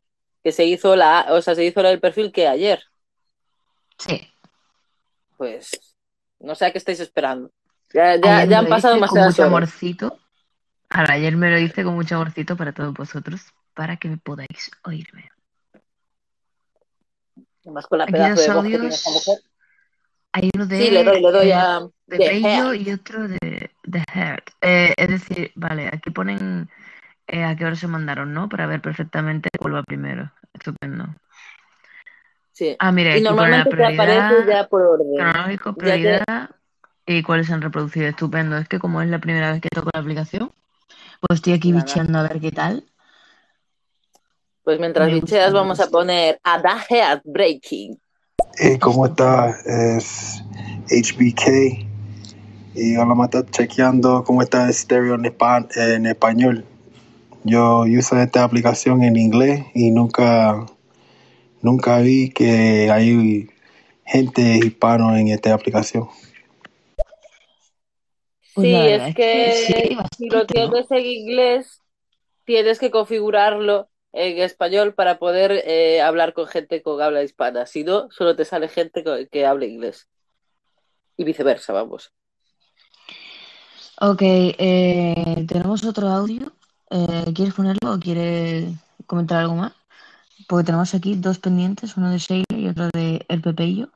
que 0.43 0.51
se 0.51 0.65
hizo 0.65 0.95
la, 0.95 1.27
o 1.29 1.41
sea, 1.41 1.55
se 1.55 1.63
hizo 1.63 1.81
el 1.81 1.99
perfil 1.99 2.31
que 2.31 2.47
ayer. 2.47 2.83
Sí. 3.97 4.27
Pues 5.37 5.95
no 6.39 6.55
sé 6.55 6.65
a 6.65 6.71
qué 6.71 6.79
estáis 6.79 6.99
esperando. 6.99 7.51
Ya, 7.93 8.15
ya, 8.15 8.45
ya 8.45 8.59
han 8.59 8.67
pasado 8.67 8.97
mucho 8.97 9.13
horas. 9.13 9.39
amorcito. 9.39 10.19
Ahora, 10.89 11.13
ayer 11.13 11.35
me 11.35 11.51
lo 11.51 11.59
hice 11.59 11.83
con 11.83 11.95
mucho 11.95 12.15
amorcito 12.15 12.57
para 12.57 12.73
todos 12.73 12.93
vosotros, 12.93 13.41
para 13.73 13.97
que 13.97 14.09
me 14.09 14.17
podáis 14.17 14.71
oírme. 14.83 15.29
Además 17.67 17.85
con 17.87 17.97
la 17.97 18.05
Aquí 18.05 18.13
pedazo 18.13 18.35
dos 18.35 18.45
de 18.47 18.53
voz 18.53 18.63
que 18.63 18.69
tiene 18.69 18.87
esta 18.87 19.09
audios. 19.09 19.27
mujer. 19.27 19.43
Hay 20.31 20.49
uno 20.55 20.65
Sí, 20.65 20.89
le 20.89 21.03
doy, 21.03 21.15
de, 21.15 21.21
le 21.21 21.31
doy 21.31 21.51
a 21.51 21.79
de 22.07 22.25
Hair. 22.27 22.81
y 22.81 22.91
otro 22.93 23.27
de, 23.27 23.71
de 23.83 24.03
Heart. 24.13 24.49
Eh, 24.61 24.93
es 24.95 25.07
decir, 25.09 25.51
vale, 25.55 25.87
aquí 25.87 26.09
ponen 26.11 26.69
eh, 27.27 27.43
a 27.43 27.55
qué 27.57 27.65
hora 27.65 27.75
se 27.75 27.87
mandaron, 27.87 28.33
¿no? 28.33 28.47
Para 28.47 28.67
ver 28.67 28.81
perfectamente 28.81 29.49
cuál 29.59 29.75
va 29.75 29.83
primero. 29.83 30.31
Estupendo. 30.53 31.07
Sí. 32.53 32.75
Ah, 32.79 32.91
mira, 32.93 33.09
Y 33.09 33.13
aquí 33.15 33.23
la 33.23 33.29
normalmente 33.31 33.75
te 33.75 33.85
aparece 33.85 34.21
prioridad, 34.21 34.47
ya 34.61 34.67
por 34.69 34.81
orden. 34.81 35.13
cronológico, 35.17 35.73
te, 35.73 35.79
prioridad 35.79 36.49
y 37.05 37.23
cuáles 37.23 37.47
se 37.47 37.53
han 37.53 37.61
reproducido. 37.61 38.07
Estupendo. 38.07 38.57
Es 38.57 38.69
que 38.69 38.79
como 38.79 39.01
es 39.01 39.09
la 39.09 39.19
primera 39.19 39.51
vez 39.51 39.61
que 39.61 39.69
toco 39.69 39.89
la 39.93 39.99
aplicación, 39.99 40.51
pues 41.19 41.39
estoy 41.39 41.53
aquí 41.53 41.71
nada. 41.71 41.83
bicheando 41.83 42.19
a 42.19 42.23
ver 42.23 42.39
qué 42.39 42.51
tal. 42.51 42.85
Pues 44.67 44.81
mientras 44.81 45.09
bicheas 45.09 45.53
me 45.53 45.59
vamos 45.59 45.79
a 45.79 45.83
gusta. 45.83 45.91
poner 45.97 46.41
a 46.43 46.61
The 46.61 46.93
Heart 46.93 47.21
Breaking. 47.23 47.97
Hey, 48.57 48.77
¿cómo 48.81 49.05
está? 49.05 49.57
Es 49.65 50.43
HBK 50.91 51.85
y 52.75 52.97
hola, 52.97 53.15
me 53.15 53.23
está 53.23 53.45
chequeando 53.45 54.25
cómo 54.25 54.41
está 54.41 54.65
el 54.67 54.73
stereo 54.73 55.15
en, 55.15 55.23
espa- 55.23 55.69
en 55.77 56.05
español. 56.05 56.65
Yo 57.45 57.83
uso 57.83 58.17
esta 58.19 58.43
aplicación 58.43 59.03
en 59.03 59.15
inglés 59.15 59.63
y 59.73 59.89
nunca, 59.91 60.65
nunca 61.61 61.99
vi 61.99 62.29
que 62.31 62.91
hay 62.91 63.49
gente 64.05 64.57
hispano 64.57 65.15
en 65.15 65.29
esta 65.29 65.53
aplicación. 65.53 66.09
Pues 68.53 68.65
Sí, 68.65 68.73
verdad 68.83 69.07
es 69.07 69.15
que 69.15 69.53
sí 69.53 69.97
si 70.17 70.29
lo 70.29 70.45
tienes 70.45 70.91
en 70.91 71.05
inglés, 71.05 71.81
tienes 72.45 72.79
que 72.79 72.91
configurarlo 72.91 73.89
en 74.13 74.39
español 74.39 74.93
para 74.93 75.19
poder 75.19 75.51
eh, 75.51 76.01
hablar 76.01 76.33
con 76.33 76.47
gente 76.47 76.81
con 76.81 77.01
habla 77.01 77.23
hispana. 77.23 77.65
Si 77.65 77.83
no, 77.83 78.09
solo 78.11 78.35
te 78.35 78.45
sale 78.45 78.67
gente 78.67 79.03
que 79.31 79.45
habla 79.45 79.65
inglés. 79.65 80.07
Y 81.15 81.23
viceversa, 81.23 81.73
vamos. 81.73 82.13
Ok, 83.99 84.21
eh, 84.21 85.45
tenemos 85.47 85.83
otro 85.83 86.07
audio. 86.07 86.51
Eh, 86.91 87.33
¿quieres 87.33 87.55
ponerlo 87.55 87.93
o 87.93 87.99
quieres 87.99 88.69
comentar 89.07 89.39
algo 89.39 89.55
más? 89.55 89.73
Porque 90.47 90.65
tenemos 90.65 90.93
aquí 90.93 91.15
dos 91.15 91.39
pendientes, 91.39 91.97
uno 91.97 92.11
de 92.11 92.19
Sheila 92.19 92.45
y 92.55 92.67
otro 92.67 92.89
de 92.93 93.25
El 93.27 93.41
Pepeillo. 93.41 93.89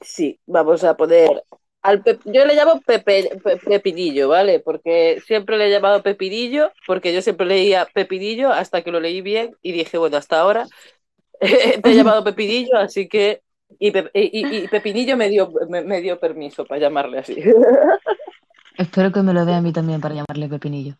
Sí, 0.00 0.38
vamos 0.46 0.84
a 0.84 0.96
poner 0.96 1.42
al 1.88 2.02
Pep- 2.02 2.20
yo 2.24 2.44
le 2.46 2.54
llamo 2.54 2.80
Pepe, 2.82 3.30
Pe- 3.42 3.56
Pepinillo, 3.58 4.28
¿vale? 4.28 4.60
Porque 4.60 5.20
siempre 5.26 5.56
le 5.58 5.66
he 5.66 5.70
llamado 5.70 6.02
Pepinillo, 6.02 6.72
porque 6.86 7.12
yo 7.14 7.22
siempre 7.22 7.46
leía 7.46 7.86
Pepinillo 7.94 8.50
hasta 8.52 8.82
que 8.82 8.90
lo 8.92 9.00
leí 9.00 9.20
bien 9.22 9.56
y 9.62 9.72
dije, 9.72 9.98
bueno, 9.98 10.16
hasta 10.16 10.40
ahora 10.40 10.66
te 11.40 11.90
he 11.90 11.94
llamado 11.94 12.24
Pepinillo, 12.24 12.76
así 12.78 13.08
que. 13.08 13.42
Y, 13.80 13.90
Pe- 13.92 14.10
y- 14.14 14.30
y- 14.40 14.64
y 14.64 14.68
Pepinillo 14.68 15.16
me 15.16 15.28
dio, 15.28 15.50
me, 15.68 15.82
me 15.82 16.00
dio 16.02 16.18
permiso 16.20 16.64
para 16.66 16.80
llamarle 16.80 17.18
así. 17.18 17.36
Espero 18.84 19.12
que 19.12 19.22
me 19.22 19.34
lo 19.34 19.44
dé 19.44 19.52
a 19.54 19.60
mí 19.60 19.72
también 19.74 20.00
para 20.00 20.14
llamarle 20.14 20.48
Pepinillo. 20.48 20.94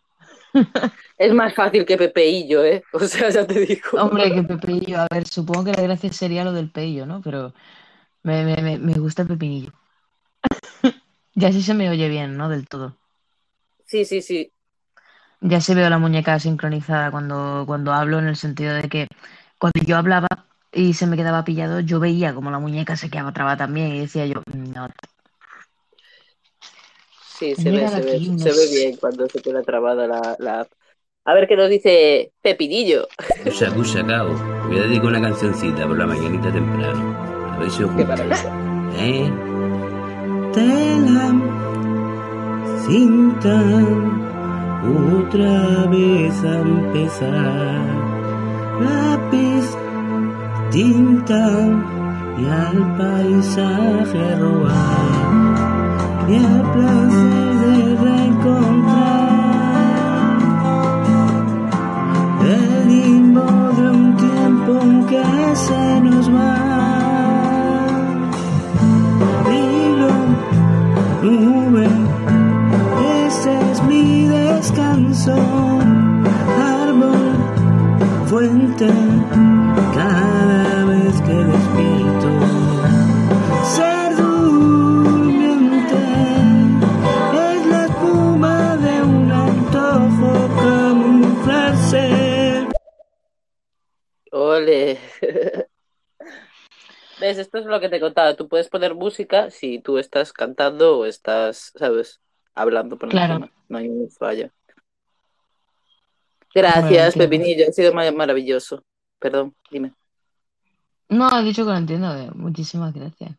Es 1.18 1.32
más 1.34 1.54
fácil 1.54 1.84
que 1.84 1.96
Pepeillo, 1.96 2.64
¿eh? 2.64 2.82
O 2.92 3.00
sea, 3.00 3.28
ya 3.30 3.46
te 3.46 3.60
digo. 3.60 3.98
Hombre, 4.00 4.32
que 4.32 4.42
Pepinillo, 4.42 4.98
a 5.00 5.06
ver, 5.12 5.26
supongo 5.26 5.64
que 5.64 5.72
la 5.72 5.82
gracia 5.82 6.12
sería 6.12 6.44
lo 6.44 6.52
del 6.52 6.70
peillo, 6.70 7.04
¿no? 7.06 7.20
Pero 7.22 7.52
me, 8.24 8.44
me, 8.44 8.78
me, 8.78 8.94
gusta 8.94 9.24
Pepinillo. 9.26 9.72
Ya 11.34 11.52
sí 11.52 11.62
se 11.62 11.74
me 11.74 11.88
oye 11.88 12.08
bien, 12.08 12.36
¿no? 12.36 12.48
Del 12.48 12.66
todo. 12.66 12.96
Sí, 13.86 14.04
sí, 14.04 14.20
sí. 14.22 14.52
Ya 15.40 15.60
se 15.60 15.74
veo 15.74 15.88
la 15.88 15.98
muñeca 15.98 16.38
sincronizada 16.40 17.10
cuando, 17.10 17.64
cuando 17.66 17.92
hablo, 17.92 18.18
en 18.18 18.26
el 18.26 18.36
sentido 18.36 18.74
de 18.74 18.88
que 18.88 19.06
cuando 19.58 19.80
yo 19.86 19.96
hablaba 19.96 20.26
y 20.72 20.94
se 20.94 21.06
me 21.06 21.16
quedaba 21.16 21.44
pillado, 21.44 21.80
yo 21.80 22.00
veía 22.00 22.34
como 22.34 22.50
la 22.50 22.58
muñeca 22.58 22.96
se 22.96 23.08
quedaba 23.08 23.32
trabada 23.32 23.56
también 23.56 23.94
y 23.94 24.00
decía 24.00 24.26
yo, 24.26 24.42
no. 24.52 24.88
Sí, 27.38 27.54
se 27.54 27.70
ve, 27.70 27.86
se 27.88 28.00
ve, 28.02 28.18
se 28.36 28.52
ve 28.52 28.66
bien 28.74 28.96
cuando 28.96 29.28
se 29.28 29.40
queda 29.40 29.62
trabada 29.62 30.08
la, 30.08 30.36
la 30.40 30.60
app. 30.60 30.72
A 31.24 31.34
ver 31.34 31.46
qué 31.46 31.56
nos 31.56 31.70
dice 31.70 32.32
Pepinillo. 32.42 33.06
Kusha 33.44 33.70
Kusha 33.72 34.04
Kao. 34.04 34.34
Voy 34.66 34.78
a 34.78 34.82
dedicar 34.82 35.06
una 35.06 35.20
cancioncita 35.20 35.86
por 35.86 35.98
la 35.98 36.06
mañanita 36.06 36.52
temprano. 36.52 37.16
A 37.52 37.58
ver 37.58 37.70
si 37.70 37.84
os 37.84 37.90
Qué 37.94 38.04
gusta. 38.04 38.16
maravilla. 38.16 38.98
¿Eh? 38.98 39.47
Tela, 40.58 41.28
cinta, 42.84 43.58
otra 45.14 45.86
vez 45.86 46.34
a 46.42 46.54
empezar. 46.58 47.84
Lápiz, 48.82 49.66
tinta 50.72 51.44
y 52.40 52.44
al 52.64 52.78
paisaje 52.96 54.34
robar. 54.40 55.08
Y 56.28 56.34
el 56.34 56.60
placer 56.72 57.58
de 57.62 57.74
reencontrar 58.02 59.38
el 62.50 62.88
limbo 62.88 63.46
de 63.76 63.90
un 63.90 64.16
tiempo 64.16 64.72
que 65.08 65.24
se 65.54 66.00
nos 66.00 66.28
va. 66.34 66.77
Nube, 71.30 71.86
ese 73.26 73.70
es 73.70 73.82
mi 73.82 74.26
descanso. 74.26 75.34
Árbol, 76.56 77.34
fuente, 78.26 78.88
cada 79.94 80.84
vez 80.84 81.20
que 81.22 81.34
despierto. 81.34 82.30
Ser 83.74 84.16
durmiente 84.16 85.96
es 87.50 87.66
la 87.66 87.84
espuma 87.86 88.76
de 88.76 89.02
un 89.02 89.30
antojo 89.30 90.48
camuflarse. 90.62 92.04
Ole. 94.32 94.98
¿Ves? 97.20 97.38
Esto 97.38 97.58
es 97.58 97.64
lo 97.66 97.80
que 97.80 97.88
te 97.88 98.00
contaba. 98.00 98.34
Tú 98.34 98.48
puedes 98.48 98.68
poner 98.68 98.94
música 98.94 99.50
si 99.50 99.80
tú 99.80 99.98
estás 99.98 100.32
cantando 100.32 100.98
o 100.98 101.04
estás, 101.04 101.72
¿sabes? 101.76 102.20
Hablando 102.54 102.96
por 102.96 103.08
Claro. 103.10 103.34
encima. 103.34 103.52
No 103.68 103.78
hay 103.78 103.88
ningún 103.88 104.10
fallo. 104.10 104.50
Gracias, 106.54 107.14
entiendo. 107.14 107.18
Pepinillo. 107.18 107.68
Ha 107.68 107.72
sido 107.72 107.92
ma- 107.92 108.10
maravilloso. 108.10 108.82
Perdón, 109.18 109.54
dime. 109.70 109.92
No, 111.08 111.28
he 111.38 111.42
dicho 111.44 111.64
que 111.64 111.70
lo 111.72 111.76
entiendo. 111.76 112.14
eh. 112.16 112.30
Muchísimas 112.34 112.92
gracias 112.94 113.32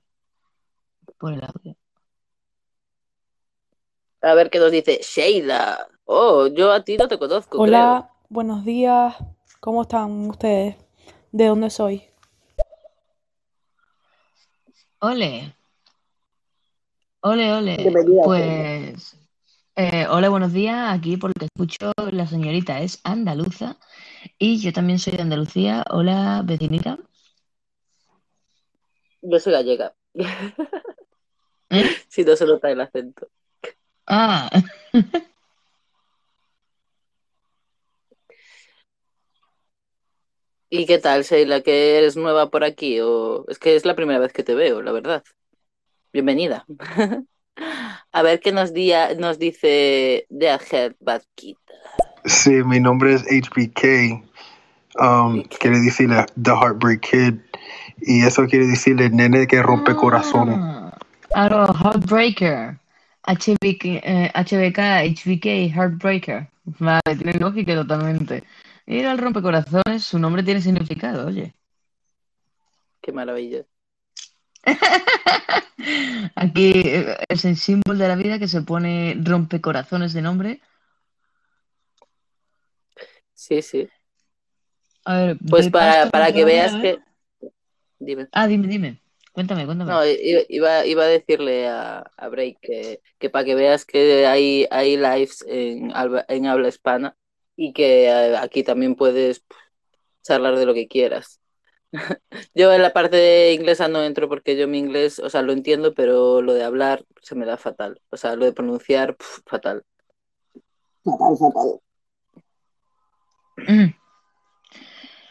por 1.18 1.34
el 1.34 1.44
audio. 1.44 1.76
A 4.22 4.34
ver 4.34 4.50
qué 4.50 4.60
nos 4.60 4.72
dice 4.72 5.00
Sheila. 5.02 5.88
Oh, 6.06 6.48
yo 6.48 6.72
a 6.72 6.84
ti 6.84 6.98
no 6.98 7.08
te 7.08 7.18
conozco, 7.18 7.52
creo. 7.58 7.64
Hola, 7.64 8.10
buenos 8.28 8.66
días. 8.66 9.16
¿Cómo 9.60 9.84
están 9.84 10.30
ustedes? 10.30 10.76
¿De 11.32 11.46
dónde 11.48 11.70
soy? 11.70 12.09
Ole. 15.02 15.56
Ole, 17.22 17.54
ole. 17.54 17.78
Bienvenida, 17.78 18.24
Pues, 18.24 19.16
eh, 19.78 20.06
hola, 20.10 20.28
buenos 20.28 20.52
días. 20.52 20.94
Aquí, 20.94 21.16
por 21.16 21.30
lo 21.30 21.34
que 21.40 21.46
escucho, 21.46 21.94
la 22.12 22.28
señorita 22.28 22.82
es 22.82 23.00
andaluza 23.06 23.78
y 24.38 24.58
yo 24.60 24.74
también 24.74 25.00
soy 25.00 25.14
de 25.14 25.22
Andalucía. 25.22 25.86
Hola, 25.90 26.42
vecinita. 26.44 27.00
Yo 29.22 29.40
soy 29.40 29.54
gallega. 29.54 29.94
¿Eh? 30.14 30.26
Si 32.10 32.26
no 32.26 32.36
se 32.36 32.46
nota 32.46 32.70
el 32.70 32.82
acento. 32.82 33.30
Ah, 34.06 34.50
¿Y 40.70 40.86
qué 40.86 41.00
tal, 41.00 41.24
Sheila? 41.24 41.62
¿Que 41.62 41.98
eres 41.98 42.16
nueva 42.16 42.50
por 42.50 42.64
aquí? 42.64 43.00
O 43.02 43.46
es 43.48 43.58
que 43.58 43.76
es 43.76 43.86
la 43.86 43.96
primera 43.96 44.20
vez 44.20 44.32
que 44.34 44.44
te 44.44 44.54
veo, 44.54 44.82
la 44.82 44.92
verdad. 44.92 45.24
Bienvenida. 46.14 46.66
A 48.12 48.22
ver 48.24 48.40
qué 48.40 48.52
nos, 48.52 48.74
dia- 48.74 49.14
nos 49.16 49.38
dice 49.40 50.26
The 50.30 50.58
Head 50.72 50.94
Bad 51.00 51.24
Kid. 51.36 51.58
Sí, 52.26 52.52
mi 52.64 52.80
nombre 52.80 53.14
es 53.16 53.24
HBK. 53.24 54.24
Um, 55.00 55.44
quiere 55.60 55.80
decirle 55.80 56.26
The 56.42 56.52
Heartbreak 56.52 57.02
Kid. 57.02 57.34
Y 58.02 58.26
eso 58.26 58.46
quiere 58.48 58.68
decirle 58.68 59.10
nene 59.10 59.48
que 59.48 59.62
rompe 59.62 59.96
corazones. 59.96 60.56
Ah, 60.60 60.98
Claro, 61.30 61.68
Heartbreaker. 61.74 62.80
HBK, 63.28 63.86
eh, 64.04 64.32
HBK, 64.34 65.04
HBK, 65.04 65.70
Heartbreaker. 65.76 66.48
Vale, 66.80 67.02
tiene 67.18 67.34
lógica 67.34 67.76
totalmente. 67.76 68.44
Mira 68.90 69.12
el 69.12 69.20
rompecorazones, 69.20 70.04
su 70.04 70.18
nombre 70.18 70.42
tiene 70.42 70.62
significado, 70.62 71.28
oye. 71.28 71.54
Qué 73.00 73.12
maravilla. 73.12 73.64
Aquí 76.36 76.72
eh, 76.74 77.16
es 77.30 77.46
el 77.46 77.56
símbolo 77.56 78.00
de 78.00 78.08
la 78.08 78.16
vida 78.16 78.40
que 78.40 78.48
se 78.48 78.64
pone 78.64 79.16
rompecorazones 79.24 80.14
de 80.14 80.24
nombre. 80.24 80.62
Sí, 83.36 83.62
sí. 83.62 83.88
A 85.06 85.18
ver, 85.18 85.38
Pues 85.48 85.70
para, 85.70 86.10
para 86.10 86.34
que 86.34 86.44
veas 86.44 86.76
que... 86.78 86.98
Dime. 88.00 88.28
Ah, 88.32 88.48
dime, 88.48 88.68
dime. 88.68 89.00
Cuéntame, 89.34 89.68
cuéntame. 89.68 89.92
No, 89.92 90.02
iba, 90.04 90.84
iba 90.88 91.04
a 91.04 91.08
decirle 91.08 91.68
a, 91.68 92.00
a 92.18 92.28
Break 92.28 92.58
que, 92.60 93.02
que 93.20 93.30
para 93.30 93.46
que 93.46 93.54
veas 93.54 93.86
que 93.86 94.26
hay, 94.26 94.66
hay 94.72 94.98
lives 94.98 95.46
en, 95.48 95.94
en 96.28 96.46
habla 96.48 96.68
hispana 96.68 97.16
y 97.62 97.74
que 97.74 98.06
eh, 98.06 98.38
aquí 98.38 98.64
también 98.64 98.96
puedes 98.96 99.42
pf, 99.42 99.60
charlar 100.24 100.58
de 100.58 100.66
lo 100.66 100.74
que 100.74 100.88
quieras. 100.88 101.42
Yo 102.56 102.72
en 102.72 102.82
la 102.82 102.94
parte 102.94 103.18
de 103.18 103.54
inglesa 103.54 103.90
no 103.90 104.02
entro 104.02 104.30
porque 104.30 104.56
yo 104.56 104.68
mi 104.68 104.78
inglés, 104.78 105.20
o 105.20 105.30
sea, 105.30 105.42
lo 105.42 105.52
entiendo, 105.52 105.94
pero 105.94 106.42
lo 106.42 106.54
de 106.54 106.64
hablar 106.64 107.04
se 107.22 107.36
me 107.36 107.46
da 107.46 107.58
fatal. 107.58 108.00
O 108.12 108.16
sea, 108.16 108.36
lo 108.38 108.46
de 108.46 108.54
pronunciar, 108.54 109.18
pf, 109.18 109.42
fatal. 109.46 109.84
Fatal, 111.04 111.38
fatal. 111.38 111.82
Mm. 113.68 113.94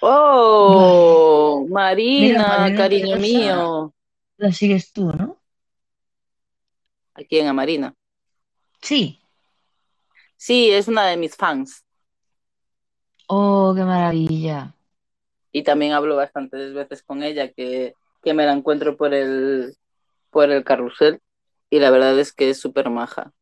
¡Oh! 0.01 1.67
Marina, 1.71 2.27
Mira, 2.27 2.59
Marina 2.59 2.77
cariño 2.77 3.17
mío. 3.17 3.95
La 4.37 4.53
sigues 4.53 4.93
tú, 4.93 5.13
¿no? 5.13 5.41
Aquí 7.15 7.39
en 7.39 7.55
Marina. 7.55 7.95
Sí. 8.83 9.19
Sí, 10.37 10.71
es 10.71 10.89
una 10.89 11.07
de 11.07 11.17
mis 11.17 11.35
fans. 11.35 11.85
Oh, 13.29 13.73
qué 13.77 13.85
maravilla. 13.85 14.75
y 15.53 15.63
también 15.63 15.93
hablo 15.93 16.17
bastantes 16.17 16.73
veces 16.75 17.03
con 17.03 17.23
ella 17.23 17.53
que, 17.53 17.95
que 18.23 18.35
me 18.35 18.47
la 18.47 18.53
encuentro 18.53 18.97
por 18.97 19.15
el 19.15 19.77
por 20.31 20.51
el 20.51 20.65
carrusel 20.65 21.21
y 21.71 21.79
la 21.81 21.91
verdad 21.91 22.19
es 22.19 22.33
que 22.33 22.51
es 22.51 22.61
súper 22.61 22.91
maja. 22.91 23.33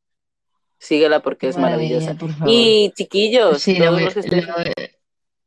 Síguela 0.79 1.21
porque 1.23 1.47
Qué 1.47 1.49
es 1.49 1.59
maravillosa. 1.59 2.17
Y 2.47 2.93
chiquillos, 2.97 3.63
Sí, 3.63 3.79
todos 3.79 4.01
los 4.03 4.15
que 4.15 4.47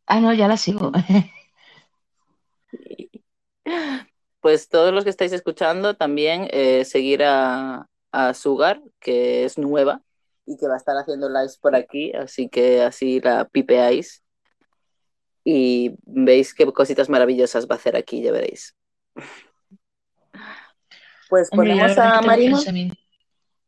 Ah, 0.08 0.20
no, 0.20 0.34
ya 0.34 0.48
la 0.48 0.58
sigo. 0.58 0.92
pues 4.42 4.70
todos 4.70 4.94
los 4.94 5.04
que 5.04 5.10
estáis 5.10 5.34
escuchando 5.34 5.96
también 5.96 6.48
eh, 6.52 6.86
seguir 6.86 7.24
a, 7.24 7.88
a 8.12 8.34
Sugar, 8.34 8.82
que 9.00 9.46
es 9.46 9.58
nueva 9.58 10.02
y 10.46 10.58
que 10.58 10.68
va 10.68 10.76
a 10.76 10.78
estar 10.78 10.96
haciendo 10.98 11.30
lives 11.30 11.58
por 11.58 11.76
aquí, 11.76 12.12
así 12.14 12.50
que 12.50 12.82
así 12.82 13.20
la 13.22 13.46
pipeáis 13.46 14.24
y 15.44 15.96
veis 16.06 16.54
qué 16.54 16.66
cositas 16.72 17.10
maravillosas 17.10 17.68
va 17.68 17.76
a 17.76 17.78
hacer 17.78 17.96
aquí, 17.96 18.22
ya 18.22 18.32
veréis. 18.32 18.76
Pues 21.30 21.50
ponemos 21.50 21.98
a 21.98 22.22
pensamiento- 22.22 22.94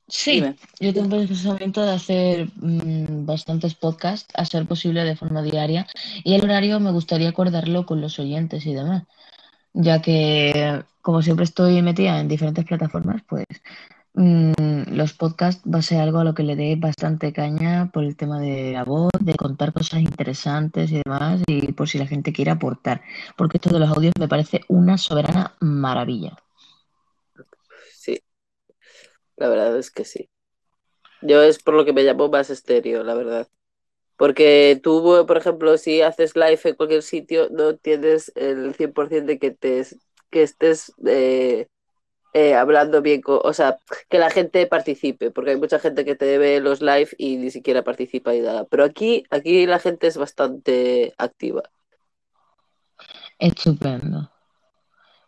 Sí, 0.07 0.31
Dime. 0.41 0.55
yo 0.81 0.93
tengo 0.93 1.15
el 1.15 1.27
pensamiento 1.27 1.81
de 1.83 1.91
hacer 1.91 2.47
mm, 2.57 3.25
bastantes 3.25 3.75
podcasts, 3.75 4.27
a 4.35 4.43
ser 4.43 4.65
posible 4.65 5.05
de 5.05 5.15
forma 5.15 5.41
diaria, 5.41 5.87
y 6.25 6.33
el 6.33 6.43
horario 6.43 6.81
me 6.81 6.91
gustaría 6.91 7.29
acordarlo 7.29 7.85
con 7.85 8.01
los 8.01 8.19
oyentes 8.19 8.65
y 8.65 8.73
demás, 8.73 9.03
ya 9.71 10.01
que 10.01 10.83
como 11.01 11.21
siempre 11.21 11.45
estoy 11.45 11.81
metida 11.81 12.19
en 12.19 12.27
diferentes 12.27 12.65
plataformas, 12.65 13.21
pues 13.25 13.45
los 14.13 15.13
podcasts 15.13 15.63
va 15.63 15.79
a 15.79 15.81
ser 15.81 15.99
algo 16.01 16.19
a 16.19 16.23
lo 16.23 16.33
que 16.33 16.43
le 16.43 16.55
dé 16.55 16.75
bastante 16.75 17.31
caña 17.31 17.89
por 17.93 18.03
el 18.03 18.15
tema 18.15 18.39
de 18.39 18.73
la 18.73 18.83
voz, 18.83 19.11
de 19.19 19.35
contar 19.35 19.73
cosas 19.73 20.01
interesantes 20.01 20.91
y 20.91 21.01
demás, 21.03 21.41
y 21.47 21.71
por 21.71 21.87
si 21.87 21.97
la 21.97 22.07
gente 22.07 22.33
quiere 22.33 22.51
aportar, 22.51 23.01
porque 23.37 23.57
esto 23.57 23.69
de 23.71 23.79
los 23.79 23.89
audios 23.89 24.13
me 24.19 24.27
parece 24.27 24.61
una 24.67 24.97
soberana 24.97 25.55
maravilla. 25.59 26.37
Sí, 27.93 28.21
la 29.37 29.47
verdad 29.47 29.77
es 29.77 29.91
que 29.91 30.05
sí. 30.05 30.29
Yo 31.21 31.41
es 31.41 31.61
por 31.61 31.75
lo 31.75 31.85
que 31.85 31.93
me 31.93 32.03
llamo 32.03 32.29
más 32.29 32.49
estéreo, 32.49 33.03
la 33.03 33.13
verdad. 33.13 33.47
Porque 34.17 34.79
tú, 34.83 35.23
por 35.25 35.37
ejemplo, 35.37 35.77
si 35.77 36.01
haces 36.01 36.35
live 36.35 36.59
en 36.63 36.75
cualquier 36.75 37.01
sitio, 37.01 37.49
no 37.49 37.75
tienes 37.75 38.31
el 38.35 38.75
100% 38.75 39.25
de 39.25 39.39
que, 39.39 39.51
te, 39.51 39.83
que 40.29 40.43
estés 40.43 40.93
eh, 41.07 41.67
eh, 42.33 42.55
hablando 42.55 43.01
bien, 43.01 43.21
co- 43.21 43.41
o 43.43 43.53
sea, 43.53 43.77
que 44.09 44.19
la 44.19 44.29
gente 44.29 44.65
participe, 44.67 45.31
porque 45.31 45.51
hay 45.51 45.57
mucha 45.57 45.79
gente 45.79 46.05
que 46.05 46.15
te 46.15 46.37
ve 46.37 46.59
los 46.59 46.81
live 46.81 47.09
y 47.17 47.37
ni 47.37 47.51
siquiera 47.51 47.83
participa 47.83 48.33
y 48.33 48.41
nada. 48.41 48.65
Pero 48.65 48.83
aquí, 48.83 49.23
aquí 49.29 49.65
la 49.65 49.79
gente 49.79 50.07
es 50.07 50.17
bastante 50.17 51.13
activa. 51.17 51.63
Estupendo. 53.39 54.29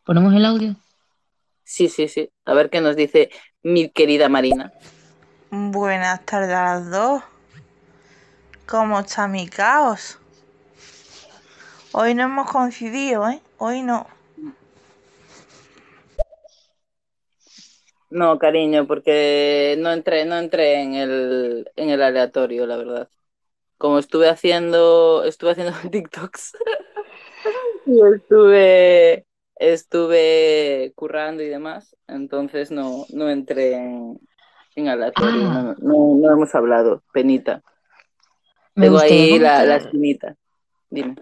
¿Ponemos 0.06 0.34
el 0.34 0.46
audio? 0.46 0.76
Sí, 1.64 1.90
sí, 1.90 2.08
sí. 2.08 2.30
A 2.46 2.54
ver 2.54 2.70
qué 2.70 2.82
nos 2.82 2.96
dice 2.96 3.30
mi 3.64 3.90
querida 3.90 4.30
Marina. 4.30 4.72
Buenas 5.50 6.26
tardes 6.26 6.50
a 6.56 6.64
las 6.76 6.92
dos. 6.92 7.24
¿Cómo 8.66 9.00
está 9.00 9.28
mi 9.28 9.48
caos? 9.48 10.20
Hoy 11.92 12.16
no 12.16 12.24
hemos 12.24 12.50
coincidido, 12.50 13.28
¿eh? 13.30 13.42
Hoy 13.58 13.82
no. 13.82 14.08
No, 18.14 18.38
cariño, 18.38 18.86
porque 18.86 19.76
no 19.80 19.92
entré, 19.92 20.26
no 20.26 20.38
entré 20.38 20.82
en 20.82 20.94
el, 20.94 21.72
en 21.76 21.90
el 21.90 22.02
aleatorio, 22.02 22.68
la 22.68 22.78
verdad. 22.78 23.10
Como 23.80 23.98
estuve 23.98 24.30
haciendo, 24.30 25.24
estuve 25.26 25.52
haciendo 25.52 25.74
TikToks 25.92 26.54
y 27.88 28.02
estuve, 28.16 29.26
estuve 29.56 30.94
currando 30.96 31.42
y 31.44 31.50
demás, 31.50 31.96
entonces 32.08 32.72
no, 32.72 33.06
no 33.14 33.30
entré 33.30 33.74
en, 33.74 34.20
en 34.76 34.88
aleatorio, 34.88 35.42
Ah. 35.50 35.76
no, 35.80 36.16
no, 36.16 36.16
no 36.22 36.32
hemos 36.34 36.54
hablado, 36.56 37.04
penita. 37.14 37.64
Me 38.76 38.86
Tengo 38.86 39.00
ahí 39.00 39.40
la, 39.40 39.66
la 39.66 39.78
espinita. 39.78 40.36
Dime. 40.90 41.16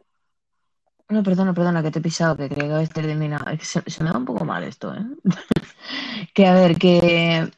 No, 1.13 1.21
perdona, 1.27 1.53
perdona, 1.53 1.83
que 1.83 1.91
te 1.91 1.99
he 1.99 2.01
pisado, 2.01 2.37
que 2.37 2.47
creía 2.49 2.67
que 2.69 2.73
habías 2.75 2.89
terminado. 2.97 3.45
Se, 3.61 3.81
se 3.93 4.03
me 4.03 4.09
da 4.11 4.17
un 4.17 4.25
poco 4.25 4.45
mal 4.45 4.63
esto, 4.63 4.93
¿eh? 4.95 5.05
que 6.33 6.47
a 6.47 6.53
ver, 6.53 6.77
que 6.77 7.51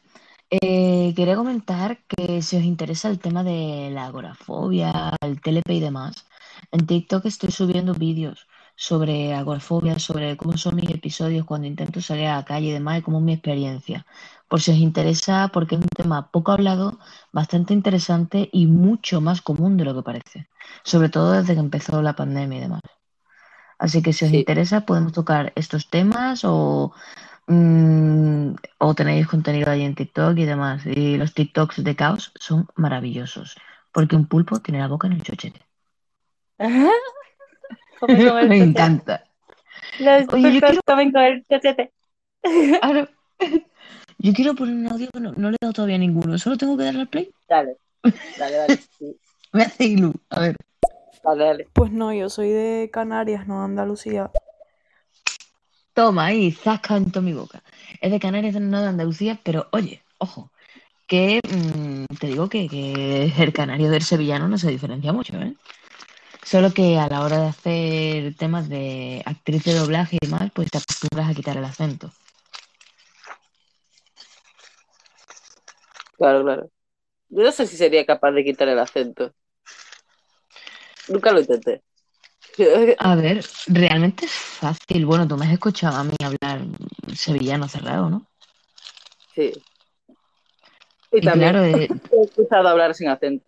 eh, 0.50 1.14
quería 1.16 1.36
comentar 1.36 2.00
que 2.08 2.42
si 2.42 2.58
os 2.58 2.64
interesa 2.64 3.10
el 3.10 3.20
tema 3.20 3.44
de 3.44 3.90
la 3.92 4.06
agorafobia, 4.08 5.16
el 5.22 5.42
TLP 5.42 5.72
y 5.76 5.80
demás, 5.82 6.26
en 6.72 6.86
TikTok 6.88 7.26
estoy 7.26 7.52
subiendo 7.52 7.94
vídeos 7.94 8.48
sobre 8.76 9.34
agorafobia, 9.36 10.00
sobre 10.00 10.38
cómo 10.38 10.58
son 10.58 10.76
mis 10.78 10.90
episodios 10.90 11.46
cuando 11.46 11.68
intento 11.68 12.02
salir 12.02 12.28
a 12.28 12.38
la 12.38 12.46
calle 12.46 12.68
y 12.70 12.72
demás, 12.72 13.00
y 13.00 13.02
cómo 13.04 13.20
es 13.20 13.24
mi 13.26 13.34
experiencia. 13.34 14.06
Por 14.50 14.62
si 14.62 14.72
os 14.72 14.78
interesa, 14.78 15.50
porque 15.54 15.76
es 15.76 15.82
un 15.82 15.88
tema 15.90 16.32
poco 16.32 16.52
hablado, 16.54 17.00
bastante 17.32 17.74
interesante 17.74 18.50
y 18.52 18.68
mucho 18.68 19.22
más 19.22 19.42
común 19.42 19.78
de 19.78 19.86
lo 19.86 19.96
que 19.96 20.04
parece. 20.04 20.48
Sobre 20.84 21.10
todo 21.10 21.34
desde 21.34 21.54
que 21.56 21.60
empezó 21.62 22.02
la 22.02 22.16
pandemia 22.16 22.58
y 22.60 22.62
demás. 22.62 22.82
Así 23.84 24.02
que 24.02 24.14
si 24.14 24.24
os 24.26 24.32
Sí. 24.32 24.38
interesa, 24.38 24.86
podemos 24.86 25.12
tocar 25.12 25.52
estos 25.56 25.90
temas 25.90 26.46
o, 26.46 26.94
mm, 27.48 28.56
o 28.80 28.94
tenéis 28.96 29.28
contenido 29.28 29.70
ahí 29.70 29.84
en 29.84 29.94
TikTok 29.94 30.38
y 30.38 30.46
demás. 30.46 30.86
Y 30.86 31.18
los 31.18 31.34
TikToks 31.34 31.84
de 31.84 31.94
caos 31.96 32.32
son 32.40 32.68
maravillosos, 32.76 33.58
porque 33.92 34.16
un 34.16 34.26
pulpo 34.28 34.60
tiene 34.62 34.80
la 34.80 34.88
boca 34.88 35.08
en 35.08 35.14
el 35.18 35.24
chochete. 35.24 35.60
El 38.08 38.48
Me 38.50 38.58
encanta. 38.58 39.26
Los 40.00 40.30
Oye, 40.30 40.54
yo 40.54 40.62
quiero- 40.62 40.82
comen 40.86 41.12
con 41.12 41.22
el 41.24 41.46
chochete. 41.50 41.92
Ahora, 42.82 43.10
yo 44.18 44.34
quiero 44.34 44.56
poner 44.56 44.76
un 44.76 44.88
audio 44.92 45.10
que 45.14 45.20
no, 45.20 45.32
no 45.34 45.50
le 45.50 45.56
he 45.56 45.60
dado 45.62 45.74
todavía 45.74 45.98
ninguno, 45.98 46.38
solo 46.38 46.58
tengo 46.58 46.78
que 46.78 46.84
darle 46.86 47.02
al 47.02 47.08
play. 47.10 47.30
Dale, 47.50 47.76
dale, 48.38 48.56
dale. 48.58 48.78
Sí, 48.98 49.16
Me 49.52 49.64
hace 49.64 49.84
ilu. 49.86 50.14
A 50.30 50.40
ver. 50.40 50.56
Dale, 51.24 51.46
dale. 51.46 51.68
Pues 51.74 51.92
no, 51.92 52.14
yo 52.14 52.30
soy 52.30 52.50
de 52.50 52.90
Canarias, 52.92 53.48
no 53.48 53.60
de 53.60 53.66
Andalucía. 53.66 54.32
Toma 55.94 56.26
ahí, 56.26 56.52
zasca 56.52 56.98
en 56.98 57.12
toda 57.12 57.24
mi 57.24 57.34
boca. 57.34 57.64
Es 58.02 58.12
de 58.12 58.20
Canarias, 58.20 58.56
no 58.56 58.82
de 58.82 58.88
Andalucía, 58.88 59.40
pero 59.44 59.68
oye, 59.72 60.04
ojo, 60.18 60.52
que 61.08 61.40
mm, 61.48 62.16
te 62.20 62.28
digo 62.28 62.50
que, 62.50 62.68
que 62.68 63.32
el 63.38 63.54
canario 63.54 63.90
del 63.90 64.02
sevillano 64.02 64.48
no 64.48 64.58
se 64.58 64.70
diferencia 64.70 65.14
mucho, 65.14 65.38
¿eh? 65.38 65.56
Solo 66.44 66.74
que 66.74 66.98
a 66.98 67.08
la 67.08 67.22
hora 67.22 67.38
de 67.38 67.48
hacer 67.48 68.36
temas 68.36 68.68
de 68.68 69.22
actriz 69.26 69.64
de 69.64 69.76
doblaje 69.76 70.18
y 70.20 70.26
demás, 70.26 70.52
pues 70.54 70.70
te 70.70 70.78
acostumbras 70.78 71.30
a 71.30 71.34
quitar 71.34 71.56
el 71.56 71.64
acento. 71.64 72.12
Claro, 76.18 76.44
claro. 76.44 76.70
Yo 77.30 77.44
no 77.44 77.52
sé 77.52 77.66
si 77.66 77.78
sería 77.78 78.06
capaz 78.06 78.32
de 78.32 78.44
quitar 78.44 78.68
el 78.68 78.80
acento. 78.80 79.34
Nunca 81.10 81.32
lo 81.32 81.40
intenté. 81.42 81.82
A 83.00 83.16
ver, 83.16 83.44
realmente 83.68 84.26
es 84.26 84.32
fácil. 84.32 85.06
Bueno, 85.06 85.28
tú 85.28 85.38
me 85.38 85.46
has 85.46 85.54
escuchado 85.54 85.98
a 85.98 86.04
mí 86.04 86.14
hablar 86.24 86.62
sevillano 87.16 87.68
cerrado, 87.68 88.10
¿no? 88.10 88.28
Sí. 89.36 89.54
Y 91.12 91.18
Y 91.18 91.22
también 91.22 91.52
claro, 91.52 91.66
eh, 91.66 91.90
he 91.90 92.24
escuchado 92.24 92.68
hablar 92.68 92.94
sin 92.94 93.08
acento. 93.10 93.46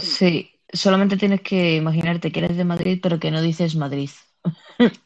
sí, 0.00 0.50
solamente 0.72 1.16
tienes 1.16 1.40
que 1.42 1.76
imaginarte 1.76 2.30
que 2.32 2.40
eres 2.40 2.56
de 2.56 2.64
Madrid, 2.64 3.00
pero 3.02 3.18
que 3.18 3.30
no 3.30 3.40
dices 3.42 3.74
Madrid. 3.76 4.10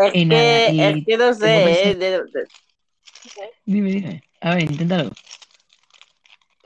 Es 0.00 0.14
Y 0.14 0.20
que, 0.20 0.26
nada, 0.26 0.70
y 0.70 0.80
es 0.80 1.04
que 1.06 1.16
no 1.16 1.34
tengo 1.34 1.38
sé, 1.40 1.90
¿eh? 1.90 1.94
pensado- 1.94 1.98
De- 1.98 2.40
de- 2.40 2.48
Dime, 3.66 3.90
dime. 3.90 4.22
A 4.40 4.54
ver, 4.54 4.70
inténtalo. 4.70 5.10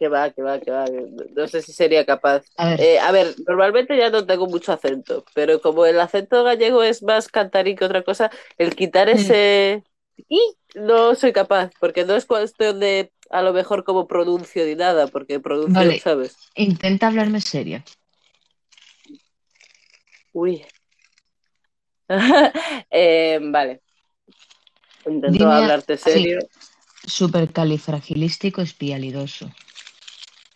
Que 0.03 0.09
va, 0.09 0.31
que 0.31 0.43
va, 0.43 0.59
que 0.59 0.71
va. 0.73 0.85
No 1.37 1.47
sé 1.47 1.63
si 1.63 1.73
sería 1.73 2.05
capaz. 2.05 2.43
A 2.57 2.71
ver, 2.71 2.81
Eh, 2.81 2.99
a 2.99 3.13
ver, 3.13 3.37
normalmente 3.47 3.97
ya 3.97 4.11
no 4.11 4.27
tengo 4.27 4.49
mucho 4.49 4.73
acento, 4.73 5.25
pero 5.33 5.61
como 5.61 5.87
el 5.87 6.01
acento 6.01 6.43
gallego 6.43 6.83
es 6.83 7.05
más 7.05 7.29
cantarín 7.29 7.77
que 7.77 7.85
otra 7.85 8.03
cosa, 8.03 8.31
el 8.59 8.75
quitar 8.75 9.07
Mm. 9.07 9.13
ese 9.17 9.85
y 10.29 10.41
no 10.75 11.15
soy 11.15 11.33
capaz, 11.33 11.71
porque 11.79 12.05
no 12.05 12.17
es 12.17 12.27
cuestión 12.27 12.81
de 12.81 13.13
a 13.31 13.43
lo 13.43 13.53
mejor 13.53 13.85
como 13.85 14.09
pronuncio 14.09 14.65
ni 14.67 14.75
nada, 14.75 15.07
porque 15.07 15.39
pronuncio, 15.39 15.73
Vale. 15.75 16.01
¿sabes? 16.01 16.37
intenta 16.57 17.07
hablarme 17.07 17.41
seria. 17.41 17.85
Uy. 20.33 20.65
Eh, 22.91 23.39
vale. 23.41 23.81
Intento 25.07 25.39
Dime 25.39 25.53
hablarte 25.53 25.93
así. 25.95 26.11
serio. 26.11 26.41
Supercalifragilístico 27.07 28.61
espialidoso. 28.63 29.51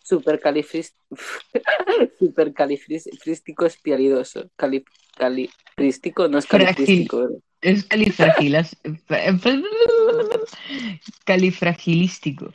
Supercalifris... 0.07 0.95
Supercalifrístico 2.19 3.65
espialidoso. 3.65 4.49
Cali... 4.55 4.83
Califrístico 5.17 6.27
no 6.27 6.37
es 6.37 6.45
califrístico. 6.45 7.29
Es 7.61 7.85
califragilas... 7.85 8.77
califragilístico. 11.25 12.53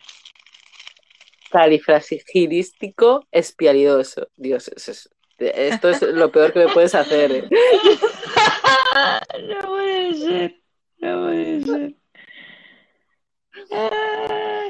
Califragilístico 1.50 3.26
espialidoso. 3.30 4.28
Dios, 4.36 4.68
es- 4.68 4.88
es- 4.88 5.10
esto 5.38 5.90
es 5.90 6.02
lo 6.02 6.30
peor 6.30 6.52
que 6.52 6.60
me 6.60 6.68
puedes 6.72 6.94
hacer. 6.94 7.32
¿eh? 7.32 7.48
No 9.48 9.68
puede 9.68 10.14
ser. 10.14 10.60
No 10.98 11.22
puede 11.22 11.62
ser. 11.64 11.94
Ah. 13.72 14.68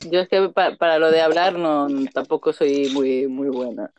Yo 0.00 0.20
es 0.20 0.28
que 0.28 0.48
pa- 0.50 0.76
para 0.76 0.98
lo 0.98 1.10
de 1.10 1.20
hablar 1.20 1.54
no 1.58 1.88
tampoco 2.12 2.52
soy 2.52 2.88
muy, 2.88 3.28
muy 3.28 3.48
buena. 3.48 3.92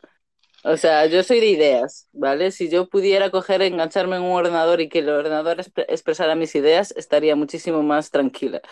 O 0.64 0.76
sea, 0.78 1.06
yo 1.06 1.22
soy 1.22 1.40
de 1.40 1.46
ideas, 1.48 2.08
¿vale? 2.12 2.50
Si 2.50 2.70
yo 2.70 2.88
pudiera 2.88 3.30
coger, 3.30 3.62
engancharme 3.62 4.16
en 4.16 4.22
un 4.22 4.32
ordenador 4.32 4.80
y 4.80 4.88
que 4.88 5.00
el 5.00 5.10
ordenador 5.10 5.58
exp- 5.58 5.84
expresara 5.88 6.34
mis 6.36 6.54
ideas, 6.54 6.92
estaría 6.96 7.36
muchísimo 7.36 7.82
más 7.82 8.10
tranquila. 8.10 8.62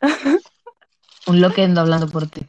Un 1.26 1.40
loquendo 1.40 1.80
hablando 1.80 2.08
por 2.08 2.26
ti. 2.28 2.46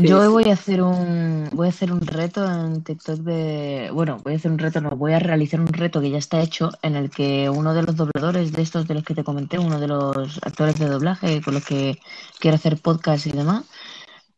Sí, 0.00 0.08
Yo 0.08 0.22
sí. 0.22 0.28
voy 0.28 0.44
a 0.50 0.54
hacer 0.54 0.82
un 0.82 1.48
voy 1.52 1.66
a 1.66 1.70
hacer 1.70 1.92
un 1.92 2.00
reto 2.00 2.44
en 2.44 2.82
TikTok 2.82 3.18
de 3.20 3.90
bueno, 3.92 4.18
voy 4.24 4.34
a 4.34 4.36
hacer 4.36 4.50
un 4.50 4.58
reto, 4.58 4.80
no, 4.80 4.90
voy 4.90 5.12
a 5.12 5.18
realizar 5.18 5.60
un 5.60 5.66
reto 5.68 6.00
que 6.00 6.10
ya 6.10 6.18
está 6.18 6.40
hecho 6.40 6.70
en 6.82 6.96
el 6.96 7.10
que 7.10 7.50
uno 7.50 7.74
de 7.74 7.82
los 7.82 7.96
dobladores 7.96 8.52
de 8.52 8.62
estos 8.62 8.86
de 8.88 8.94
los 8.94 9.04
que 9.04 9.14
te 9.14 9.24
comenté, 9.24 9.58
uno 9.58 9.78
de 9.80 9.88
los 9.88 10.38
actores 10.42 10.78
de 10.78 10.86
doblaje 10.88 11.42
con 11.42 11.54
los 11.54 11.64
que 11.64 11.98
quiero 12.38 12.54
hacer 12.56 12.80
podcast 12.80 13.26
y 13.26 13.32
demás, 13.32 13.64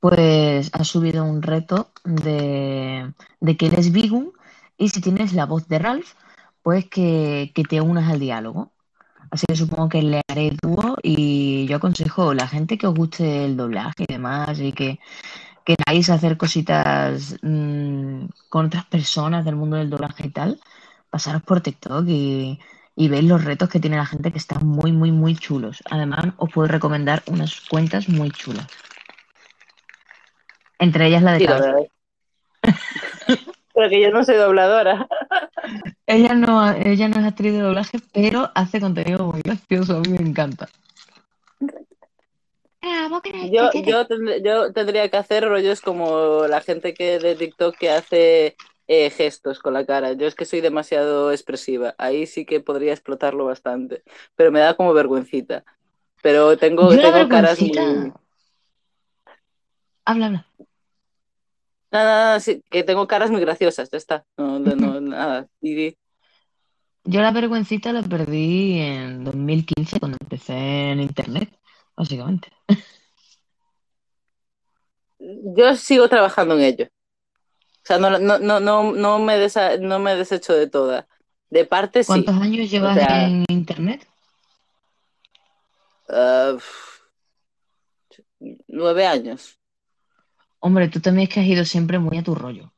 pues 0.01 0.71
ha 0.73 0.85
subido 0.85 1.25
un 1.25 1.43
reto 1.43 1.91
de, 2.05 3.13
de 3.41 3.57
que 3.57 3.67
él 3.67 3.75
es 3.77 3.93
Bigum 3.93 4.33
y 4.79 4.89
si 4.89 5.01
tienes 5.01 5.33
la 5.33 5.47
voz 5.47 5.69
de 5.69 5.79
Ralph, 5.79 6.15
pues 6.63 6.87
que, 6.89 7.53
que 7.55 7.65
te 7.65 7.81
unas 7.81 8.11
al 8.11 8.19
diálogo. 8.21 8.73
Así 9.31 9.47
que 9.47 9.57
supongo 9.57 9.89
que 9.89 10.03
le 10.03 10.21
haré 10.29 10.53
dúo 10.63 10.97
y 11.03 11.67
yo 11.67 11.77
aconsejo 11.77 12.31
a 12.31 12.35
la 12.35 12.49
gente 12.49 12.77
que 12.77 12.87
os 12.87 12.95
guste 12.95 13.45
el 13.47 13.57
doblaje 13.57 14.05
y 14.09 14.13
demás 14.13 14.59
y 14.61 14.73
que 14.73 14.99
queráis 15.65 16.11
hacer 16.11 16.37
cositas 16.37 17.37
mm, 17.43 18.27
con 18.49 18.67
otras 18.67 18.85
personas 18.87 19.45
del 19.45 19.57
mundo 19.57 19.77
del 19.77 19.91
doblaje 19.91 20.27
y 20.27 20.31
tal, 20.31 20.61
pasaros 21.11 21.43
por 21.43 21.61
TikTok 21.61 22.05
y, 22.09 22.59
y 22.95 23.09
veis 23.09 23.25
los 23.25 23.45
retos 23.45 23.69
que 23.69 23.81
tiene 23.81 23.97
la 23.97 24.07
gente 24.07 24.33
que 24.33 24.39
están 24.39 24.67
muy, 24.67 24.93
muy, 24.93 25.13
muy 25.13 25.35
chulos. 25.37 25.83
Además, 25.91 26.35
os 26.37 26.51
puedo 26.53 26.69
recomendar 26.69 27.23
unas 27.27 27.61
cuentas 27.63 28.09
muy 28.09 28.31
chulas. 28.31 28.67
Entre 30.79 31.07
ellas 31.07 31.23
la 31.23 31.33
de 31.33 31.89
Sí. 32.65 32.67
Pero 33.75 33.89
que 33.89 34.03
yo 34.03 34.11
no 34.11 34.23
soy 34.25 34.37
dobladora. 34.37 35.07
Ella 36.07 36.35
no, 36.35 36.71
ella 36.73 37.09
no 37.09 37.21
es 37.21 37.27
actriz 37.27 37.53
de 37.53 37.61
doblaje, 37.61 37.99
pero 38.13 38.51
hace 38.55 38.81
contenido 38.81 39.29
muy 39.29 39.41
gracioso, 39.41 39.97
a 39.97 40.01
mí 40.01 40.11
me 40.11 40.29
encanta. 40.29 40.69
Yo, 43.51 43.71
yo, 43.73 44.07
tendr- 44.07 44.43
yo 44.45 44.73
tendría 44.73 45.09
que 45.09 45.17
hacer 45.17 45.45
rollos 45.49 45.81
como 45.81 46.47
la 46.49 46.61
gente 46.61 46.95
que 46.95 47.19
de 47.19 47.35
TikTok 47.35 47.77
que 47.77 47.91
hace 47.91 48.57
eh, 48.89 49.11
gestos 49.11 49.59
con 49.61 49.75
la 49.75 49.87
cara. 49.87 50.13
Yo 50.13 50.27
es 50.27 50.35
que 50.35 50.45
soy 50.45 50.61
demasiado 50.61 51.33
expresiva. 51.33 51.95
Ahí 51.99 52.27
sí 52.27 52.45
que 52.45 52.61
podría 52.61 52.93
explotarlo 52.93 53.45
bastante. 53.45 54.03
Pero 54.37 54.51
me 54.51 54.61
da 54.61 54.75
como 54.75 54.93
vergüencita. 54.93 55.65
Pero 56.23 56.57
tengo, 56.57 56.93
Yo 56.93 57.01
tengo 57.01 57.29
caras 57.29 57.61
muy. 57.61 58.13
Habla, 60.05 60.27
habla. 60.27 60.47
Nada, 61.91 62.05
nada, 62.05 62.41
sí, 62.41 62.63
que 62.71 62.83
tengo 62.85 63.07
caras 63.07 63.31
muy 63.31 63.41
graciosas, 63.41 63.91
ya 63.91 63.99
está. 63.99 64.25
No, 64.37 64.59
no, 64.59 64.75
no, 64.75 65.01
nada. 65.01 65.47
Y 65.61 65.95
Yo 67.05 67.21
la 67.21 67.33
vergüencita 67.33 67.93
la 67.93 68.03
perdí 68.03 68.79
en 68.79 69.25
2015 69.25 69.99
cuando 70.01 70.17
empecé 70.21 70.55
en 70.93 71.01
internet, 71.01 71.51
básicamente. 71.97 72.49
Yo 75.19 75.77
sigo 75.77 76.09
trabajando 76.09 76.55
en 76.57 76.63
ello. 76.63 76.87
O 76.87 77.85
sea, 77.87 77.99
no, 77.99 78.11
no, 78.19 78.39
no, 78.39 78.61
no, 78.61 78.93
no 78.93 79.19
me 79.19 79.37
desa- 79.39 79.79
no 79.79 79.99
me 79.99 80.15
desecho 80.15 80.53
de 80.55 80.69
toda. 80.69 81.07
De 81.51 81.65
parte 81.65 82.03
sí. 82.03 82.07
¿Cuántos 82.09 82.37
años 82.37 82.71
llevas 82.71 82.95
sea- 82.97 83.27
en 83.27 83.45
internet? 83.49 84.07
Ah, 86.09 86.57
nueve 88.69 89.07
años. 89.07 89.59
Hombre, 90.61 90.89
tú 90.89 91.01
también 91.01 91.29
es 91.29 91.35
que 91.35 91.41
has 91.41 91.47
ido 91.47 91.65
siempre 91.65 91.99
muy 91.99 92.19
a 92.19 92.23
tu 92.23 92.35
rollo. 92.35 92.73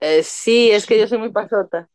Eh, 0.00 0.22
sí, 0.22 0.70
es 0.70 0.86
que 0.86 0.98
yo 0.98 1.06
soy 1.06 1.18
muy 1.18 1.30
pasota. 1.30 1.88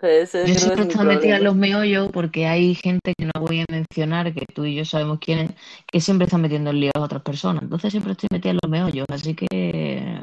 Ese 0.00 0.46
Yo 0.46 0.54
siempre 0.54 0.82
es 0.82 0.86
mi 0.86 0.92
estoy 0.92 1.06
metida 1.06 1.36
en 1.36 1.44
los 1.44 1.56
meollos 1.56 2.10
porque 2.12 2.46
hay 2.46 2.74
gente 2.74 3.14
que 3.16 3.24
no 3.24 3.40
voy 3.40 3.60
a 3.60 3.64
mencionar, 3.70 4.32
que 4.34 4.44
tú 4.54 4.64
y 4.66 4.74
yo 4.74 4.84
sabemos 4.84 5.18
quién 5.20 5.38
es, 5.38 5.50
que 5.90 6.00
siempre 6.00 6.26
están 6.26 6.42
metiendo 6.42 6.70
en 6.70 6.80
líos 6.80 6.92
a 6.96 7.00
otras 7.00 7.22
personas. 7.22 7.62
Entonces 7.62 7.90
siempre 7.90 8.12
estoy 8.12 8.28
metida 8.30 8.50
en 8.50 8.58
los 8.62 8.70
meollos, 8.70 9.06
así 9.10 9.34
que 9.34 10.20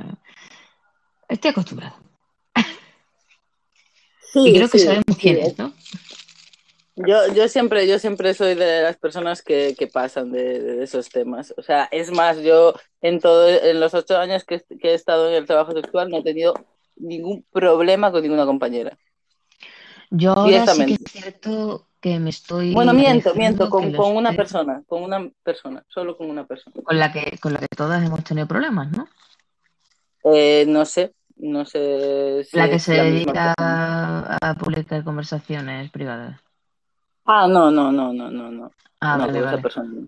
estoy 1.27 1.51
acostumbrada. 1.51 1.95
Sí, 4.19 4.49
Y 4.49 4.53
creo 4.53 4.69
que 4.69 4.79
sabemos 4.79 5.05
sí, 5.07 5.15
quién 5.19 5.37
es, 5.37 5.57
¿no? 5.57 5.73
Yo, 6.95 7.33
yo 7.33 7.47
siempre, 7.47 7.87
yo 7.87 7.97
siempre 7.97 8.35
soy 8.35 8.53
de 8.53 8.83
las 8.83 8.97
personas 8.97 9.41
que, 9.41 9.75
que 9.77 9.87
pasan 9.87 10.31
de, 10.31 10.59
de 10.59 10.83
esos 10.83 11.09
temas. 11.09 11.53
O 11.57 11.63
sea, 11.63 11.89
es 11.91 12.11
más, 12.11 12.37
yo 12.43 12.73
en 13.01 13.19
todo, 13.19 13.49
en 13.49 13.79
los 13.79 13.95
ocho 13.95 14.17
años 14.17 14.43
que, 14.45 14.61
que 14.79 14.91
he 14.91 14.93
estado 14.93 15.29
en 15.29 15.35
el 15.35 15.47
trabajo 15.47 15.71
sexual 15.73 16.09
no 16.09 16.19
he 16.19 16.23
tenido 16.23 16.53
ningún 16.95 17.43
problema 17.51 18.11
con 18.11 18.21
ninguna 18.21 18.45
compañera. 18.45 18.97
Yo 20.15 20.31
ahora 20.37 20.67
sí 20.67 20.85
que 20.85 20.93
es 20.93 21.11
cierto 21.11 21.87
que 21.99 22.19
me 22.19 22.29
estoy 22.29 22.71
Bueno, 22.71 22.93
miento, 22.93 23.33
miento, 23.33 23.67
con, 23.67 24.15
una 24.15 24.31
persona, 24.31 24.83
con 24.85 25.01
una 25.01 25.27
persona, 25.41 25.83
solo 25.87 26.15
con 26.15 26.29
una 26.29 26.45
persona. 26.45 26.75
con 26.83 26.99
la 26.99 27.11
que, 27.11 27.39
con 27.39 27.51
la 27.51 27.59
que 27.59 27.67
todas 27.75 28.05
hemos 28.05 28.23
tenido 28.23 28.45
problemas, 28.45 28.91
¿no? 28.91 29.07
Eh, 30.25 30.65
no 30.67 30.85
sé, 30.85 31.15
no 31.37 31.65
sé 31.65 32.43
si 32.43 32.55
La 32.55 32.69
que 32.69 32.77
se 32.77 32.95
la 32.95 33.03
dedica 33.05 33.55
a, 33.57 34.37
a 34.39 34.53
publicar 34.53 35.03
conversaciones 35.03 35.89
privadas. 35.89 36.39
Ah, 37.25 37.47
no, 37.47 37.71
no, 37.71 37.91
no, 37.91 38.13
no, 38.13 38.29
no, 38.29 38.51
no. 38.51 38.71
Ah, 38.99 39.17
no, 39.17 39.25
vale, 39.25 39.33
con 39.33 39.41
esa 39.41 39.49
vale. 39.49 39.61
persona 39.63 40.07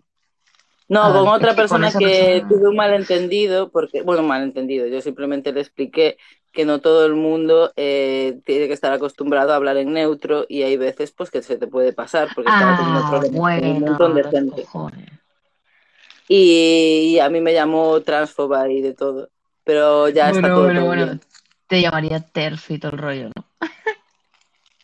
no. 0.87 1.01
Ah, 1.01 1.11
con 1.13 1.27
otra 1.27 1.49
con 1.49 1.55
persona 1.55 1.87
que 1.97 1.99
persona- 1.99 2.49
tuve 2.49 2.69
un 2.69 2.75
malentendido, 2.75 3.69
porque, 3.71 4.01
bueno, 4.03 4.23
malentendido, 4.23 4.87
yo 4.87 5.01
simplemente 5.01 5.51
le 5.53 5.61
expliqué 5.61 6.17
que 6.51 6.65
no 6.65 6.79
todo 6.79 7.05
el 7.05 7.15
mundo 7.15 7.71
eh, 7.75 8.39
tiene 8.45 8.67
que 8.67 8.73
estar 8.73 8.93
acostumbrado 8.93 9.51
a 9.51 9.55
hablar 9.57 9.77
en 9.77 9.91
neutro 9.93 10.45
y 10.47 10.63
hay 10.63 10.77
veces 10.77 11.11
pues 11.11 11.29
que 11.29 11.41
se 11.41 11.57
te 11.57 11.67
puede 11.67 11.91
pasar 11.93 12.29
porque 12.33 12.49
estaba 12.49 12.75
teniendo 12.75 13.01
Ah, 13.01 13.09
problemas 13.09 13.43
con 13.55 13.71
un 13.71 13.79
bueno, 13.81 13.87
montón 13.87 14.15
de 14.15 14.23
gente. 14.23 14.65
Y, 16.27 17.15
y 17.15 17.19
a 17.19 17.29
mí 17.29 17.41
me 17.41 17.53
llamó 17.53 18.01
transfoba 18.01 18.69
y 18.71 18.81
de 18.81 18.93
todo, 18.93 19.29
pero 19.63 20.09
ya 20.09 20.29
está 20.29 20.41
Bueno, 20.41 20.55
todo, 20.55 20.65
bueno, 20.65 20.79
todo 20.81 20.87
bueno. 20.87 21.05
bien. 21.05 21.21
Te 21.67 21.81
llamaría 21.81 22.19
TERF 22.19 22.71
y 22.71 22.79
todo 22.79 22.91
el 22.91 22.97
rollo, 22.99 23.29
¿no? 23.35 23.45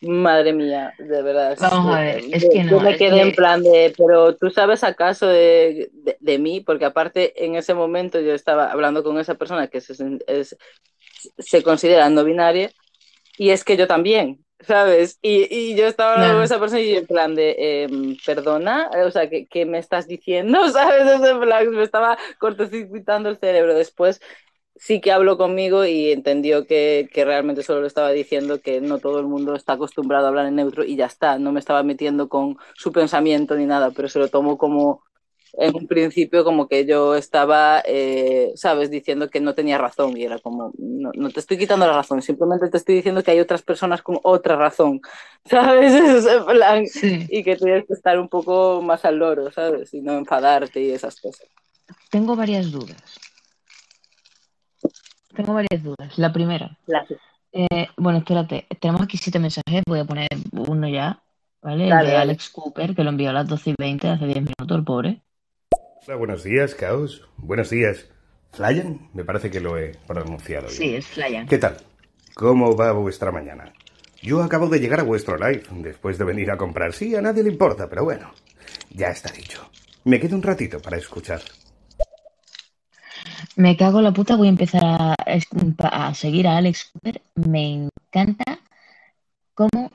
Madre 0.02 0.52
mía, 0.52 0.94
de 0.98 1.22
verdad. 1.22 1.56
Vamos 1.60 1.94
a 1.94 2.00
eh, 2.00 2.02
ver, 2.02 2.24
es 2.32 2.42
yo- 2.42 2.48
que 2.50 2.64
yo 2.68 2.76
no, 2.76 2.82
me 2.82 2.90
es 2.90 2.98
quedé 2.98 3.14
que- 3.14 3.20
en 3.20 3.32
plan 3.32 3.62
de, 3.62 3.94
pero 3.96 4.36
tú 4.36 4.50
sabes 4.50 4.82
acaso 4.82 5.28
de, 5.28 5.90
de, 5.92 6.16
de 6.18 6.38
mí, 6.38 6.60
porque 6.60 6.84
aparte 6.84 7.44
en 7.44 7.54
ese 7.54 7.72
momento 7.74 8.20
yo 8.20 8.34
estaba 8.34 8.72
hablando 8.72 9.04
con 9.04 9.18
esa 9.18 9.34
persona 9.36 9.68
que 9.68 9.80
se, 9.80 9.94
es- 10.26 10.56
se 11.38 11.62
considera 11.62 12.08
no 12.10 12.24
binaria 12.24 12.70
y 13.38 13.50
es 13.50 13.64
que 13.64 13.76
yo 13.76 13.86
también, 13.86 14.44
¿sabes? 14.60 15.18
Y, 15.22 15.48
y 15.54 15.76
yo 15.76 15.86
estaba 15.86 16.14
hablando 16.14 16.36
con 16.36 16.44
esa 16.44 16.60
persona 16.60 16.80
y 16.82 16.92
yo 16.92 16.98
en 17.00 17.06
plan 17.06 17.34
de, 17.34 17.84
em, 17.84 18.16
perdona, 18.26 18.90
o 19.06 19.10
sea, 19.10 19.28
¿qué, 19.30 19.46
qué 19.48 19.66
me 19.66 19.78
estás 19.78 20.08
diciendo? 20.08 20.68
¿Sabes? 20.72 21.06
Es 21.08 21.28
en 21.30 21.40
plan, 21.40 21.70
me 21.70 21.82
estaba 21.84 22.18
cortocircuitando 22.38 23.28
el 23.30 23.38
cerebro. 23.38 23.74
Después 23.74 24.20
sí 24.84 25.00
que 25.00 25.12
habló 25.12 25.38
conmigo 25.38 25.84
y 25.84 26.10
entendió 26.10 26.66
que, 26.66 27.08
que 27.12 27.24
realmente 27.24 27.62
solo 27.62 27.82
le 27.82 27.86
estaba 27.86 28.10
diciendo 28.10 28.60
que 28.60 28.80
no 28.80 28.98
todo 28.98 29.20
el 29.20 29.26
mundo 29.26 29.54
está 29.54 29.74
acostumbrado 29.74 30.26
a 30.26 30.28
hablar 30.30 30.46
en 30.46 30.56
neutro 30.56 30.82
y 30.84 30.96
ya 30.96 31.06
está, 31.06 31.38
no 31.38 31.52
me 31.52 31.60
estaba 31.60 31.84
metiendo 31.84 32.28
con 32.28 32.56
su 32.74 32.90
pensamiento 32.90 33.54
ni 33.54 33.64
nada, 33.64 33.92
pero 33.92 34.08
se 34.08 34.18
lo 34.18 34.26
tomó 34.26 34.58
como 34.58 35.02
en 35.54 35.76
un 35.76 35.86
principio 35.86 36.42
como 36.44 36.66
que 36.66 36.84
yo 36.84 37.14
estaba, 37.14 37.80
eh, 37.86 38.52
sabes, 38.56 38.90
diciendo 38.90 39.30
que 39.30 39.38
no 39.40 39.54
tenía 39.54 39.78
razón 39.78 40.16
y 40.16 40.24
era 40.24 40.38
como, 40.40 40.72
no, 40.78 41.10
no 41.14 41.30
te 41.30 41.38
estoy 41.38 41.58
quitando 41.58 41.86
la 41.86 41.92
razón, 41.92 42.20
simplemente 42.20 42.68
te 42.68 42.78
estoy 42.78 42.96
diciendo 42.96 43.22
que 43.22 43.30
hay 43.30 43.38
otras 43.40 43.62
personas 43.62 44.02
con 44.02 44.18
otra 44.24 44.56
razón, 44.56 45.00
¿sabes? 45.44 45.92
Es 45.94 46.26
en 46.26 46.44
plan, 46.44 46.86
Sí. 46.86 47.26
y 47.28 47.44
que 47.44 47.54
tienes 47.56 47.86
que 47.86 47.92
estar 47.92 48.18
un 48.18 48.28
poco 48.28 48.82
más 48.82 49.04
al 49.04 49.16
loro, 49.18 49.52
¿sabes? 49.52 49.94
Y 49.94 50.00
no 50.00 50.14
enfadarte 50.14 50.80
y 50.80 50.90
esas 50.90 51.20
cosas. 51.20 51.46
Tengo 52.10 52.34
varias 52.34 52.72
dudas. 52.72 53.21
Tengo 55.34 55.54
varias 55.54 55.82
dudas. 55.82 56.18
La 56.18 56.32
primera, 56.32 56.76
Gracias. 56.86 57.20
eh, 57.52 57.86
bueno, 57.96 58.18
espérate, 58.18 58.66
tenemos 58.80 59.02
aquí 59.02 59.16
siete 59.16 59.38
mensajes, 59.38 59.82
voy 59.86 60.00
a 60.00 60.04
poner 60.04 60.28
uno 60.52 60.88
ya, 60.88 61.22
¿vale? 61.62 61.84
El 61.84 61.90
Dale, 61.90 62.08
de 62.08 62.12
dale. 62.14 62.22
Alex 62.30 62.50
Cooper, 62.50 62.94
que 62.94 63.02
lo 63.04 63.10
envió 63.10 63.30
a 63.30 63.32
las 63.32 63.48
12 63.48 63.70
y 63.70 63.74
20, 63.78 64.08
hace 64.08 64.26
10 64.26 64.36
minutos, 64.38 64.78
el 64.78 64.84
pobre. 64.84 65.22
Hola, 66.06 66.16
buenos 66.16 66.44
días, 66.44 66.74
Caos. 66.74 67.22
Buenos 67.36 67.70
días. 67.70 68.06
¿Flyan? 68.52 69.08
Me 69.14 69.24
parece 69.24 69.50
que 69.50 69.60
lo 69.60 69.78
he 69.78 69.92
pronunciado 70.06 70.66
bien. 70.66 70.76
Sí, 70.76 70.94
es 70.96 71.06
Flyan. 71.06 71.46
¿Qué 71.46 71.58
tal? 71.58 71.76
¿Cómo 72.34 72.76
va 72.76 72.92
vuestra 72.92 73.30
mañana? 73.32 73.72
Yo 74.20 74.42
acabo 74.42 74.68
de 74.68 74.78
llegar 74.80 75.00
a 75.00 75.04
vuestro 75.04 75.36
live 75.36 75.62
después 75.78 76.18
de 76.18 76.24
venir 76.24 76.50
a 76.50 76.56
comprar. 76.56 76.92
Sí, 76.92 77.14
a 77.16 77.22
nadie 77.22 77.42
le 77.42 77.50
importa, 77.50 77.88
pero 77.88 78.04
bueno, 78.04 78.30
ya 78.90 79.08
está 79.08 79.32
dicho. 79.32 79.68
Me 80.04 80.20
quedo 80.20 80.36
un 80.36 80.42
ratito 80.42 80.80
para 80.80 80.96
escuchar. 80.96 81.40
Me 83.56 83.76
cago 83.76 83.98
en 83.98 84.04
la 84.04 84.12
puta, 84.12 84.36
voy 84.36 84.46
a 84.46 84.50
empezar 84.50 84.82
a, 84.84 85.14
a 85.14 86.14
seguir 86.14 86.46
a 86.48 86.56
Alex 86.56 86.90
Cooper. 86.92 87.20
Me 87.34 87.74
encanta 87.74 88.58
cómo 89.54 89.90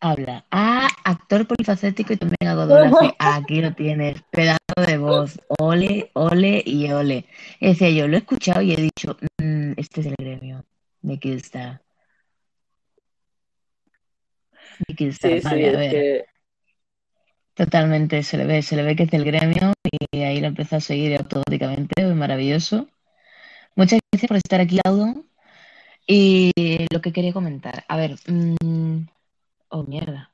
habla. 0.00 0.44
Ah, 0.50 0.88
actor 1.04 1.46
polifacético 1.46 2.12
y 2.12 2.16
también 2.16 2.48
hago 2.48 2.66
doblaje. 2.66 3.14
Aquí 3.18 3.60
lo 3.60 3.74
tienes, 3.74 4.22
pedazo 4.30 4.58
de 4.86 4.98
voz. 4.98 5.40
Ole, 5.58 6.10
ole 6.14 6.62
y 6.66 6.90
ole. 6.90 7.26
Decir, 7.60 7.94
yo 7.94 8.08
lo 8.08 8.16
he 8.16 8.20
escuchado 8.20 8.62
y 8.62 8.72
he 8.72 8.76
dicho, 8.76 9.16
"Mm, 9.38 9.72
este 9.76 10.00
es 10.00 10.06
el 10.06 10.14
gremio. 10.18 10.64
Me 11.02 11.16
gusta. 11.22 11.82
Me 14.88 14.94
gusta. 15.06 15.28
Sí, 15.28 15.40
Vale, 15.44 15.56
sí, 15.58 15.64
a 15.64 15.70
es 15.70 15.76
ver. 15.76 15.90
que 15.90 16.26
Totalmente, 17.54 18.22
se 18.22 18.36
le 18.36 18.44
ve, 18.44 18.60
se 18.62 18.76
le 18.76 18.82
ve 18.82 18.94
que 18.96 19.04
es 19.04 19.10
del 19.10 19.24
gremio 19.24 19.72
y 20.12 20.20
ahí 20.22 20.40
lo 20.40 20.48
empezó 20.48 20.76
a 20.76 20.80
seguir 20.80 21.16
automáticamente, 21.16 22.04
maravilloso. 22.14 22.86
Muchas 23.76 24.00
gracias 24.10 24.28
por 24.28 24.36
estar 24.38 24.60
aquí, 24.60 24.80
Audon. 24.84 25.24
Y 26.06 26.52
lo 26.92 27.00
que 27.00 27.12
quería 27.12 27.32
comentar. 27.32 27.84
A 27.88 27.96
ver. 27.96 28.16
mm, 28.26 29.06
Oh, 29.68 29.82
mierda. 29.82 30.30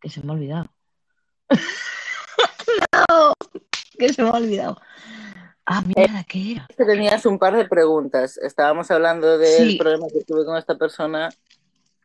Que 0.00 0.08
se 0.08 0.22
me 0.22 0.30
ha 0.32 0.34
olvidado. 0.34 0.66
No, 3.08 3.32
que 3.98 4.12
se 4.12 4.22
me 4.22 4.28
ha 4.28 4.32
olvidado. 4.32 4.80
Ah, 5.66 5.82
mierda, 5.82 6.24
¿qué 6.24 6.52
era? 6.52 6.68
Tenías 6.76 7.26
un 7.26 7.38
par 7.38 7.54
de 7.56 7.66
preguntas. 7.68 8.38
Estábamos 8.38 8.90
hablando 8.90 9.38
del 9.38 9.70
Sí. 9.72 9.76
problema 9.78 10.06
que 10.12 10.24
tuve 10.24 10.44
con 10.44 10.56
esta 10.56 10.76
persona. 10.76 11.28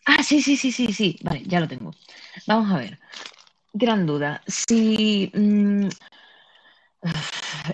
Ah, 0.06 0.22
sí, 0.24 0.42
sí, 0.42 0.58
sí, 0.58 0.72
sí, 0.72 0.92
sí. 0.94 1.18
Vale, 1.24 1.44
ya 1.46 1.60
lo 1.60 1.68
tengo. 1.68 1.92
Vamos 2.48 2.72
a 2.72 2.78
ver. 2.78 3.00
Gran 3.74 4.06
duda. 4.06 4.42
Si. 4.48 5.32
mm, 5.34 5.88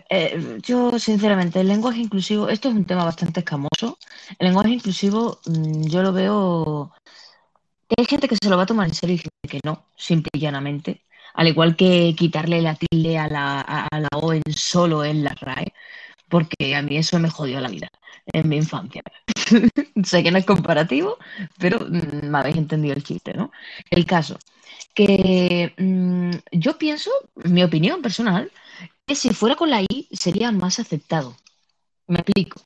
eh, 0.10 0.60
yo, 0.64 0.98
sinceramente, 1.00 1.60
el 1.60 1.68
lenguaje 1.68 2.00
inclusivo, 2.00 2.50
esto 2.50 2.70
es 2.70 2.76
un 2.76 2.86
tema 2.86 3.06
bastante 3.06 3.42
escamoso. 3.42 3.98
El 4.40 4.48
lenguaje 4.48 4.70
inclusivo, 4.72 5.40
mm, 5.46 5.88
yo 5.88 6.02
lo 6.04 6.14
veo. 6.14 6.94
hay 7.98 8.06
gente 8.06 8.28
que 8.28 8.38
se 8.42 8.50
lo 8.50 8.58
va 8.58 8.64
a 8.64 8.66
tomar 8.66 8.88
en 8.88 8.94
serio 8.96 9.16
y 9.16 9.20
gente 9.20 9.48
que 9.50 9.60
no, 9.64 9.86
simple 9.96 10.30
y 10.34 10.40
llanamente. 10.40 11.04
Al 11.34 11.48
igual 11.48 11.76
que 11.76 12.14
quitarle 12.18 12.62
la 12.62 12.76
tilde 12.76 13.18
a 13.18 13.28
la, 13.28 13.62
a, 13.62 14.00
la 14.00 14.10
O 14.16 14.34
en 14.34 14.44
solo 14.54 15.04
en 15.06 15.24
la 15.24 15.34
RAE, 15.40 15.74
porque 16.30 16.76
a 16.76 16.82
mí 16.82 16.98
eso 16.98 17.20
me 17.20 17.30
jodió 17.30 17.60
la 17.62 17.70
vida 17.70 17.90
en 18.34 18.50
mi 18.50 18.58
infancia. 18.58 19.04
sé 20.04 20.24
que 20.24 20.32
no 20.32 20.38
es 20.38 20.46
comparativo, 20.46 21.18
pero 21.60 21.80
mm, 21.80 22.28
me 22.30 22.38
habéis 22.40 22.58
entendido 22.58 22.96
el 22.96 23.04
chiste, 23.04 23.34
¿no? 23.34 23.52
El 23.90 24.06
caso, 24.06 24.38
que 24.94 25.74
mm, 25.78 26.32
yo 26.52 26.78
pienso, 26.78 27.12
mi 27.36 27.64
opinión 27.64 28.02
personal, 28.02 28.52
que 29.12 29.16
si 29.16 29.34
fuera 29.34 29.58
con 29.58 29.70
la 29.70 29.82
I 29.82 30.08
sería 30.14 30.54
más 30.54 30.80
aceptado. 30.80 31.36
Me 32.08 32.20
explico. 32.20 32.62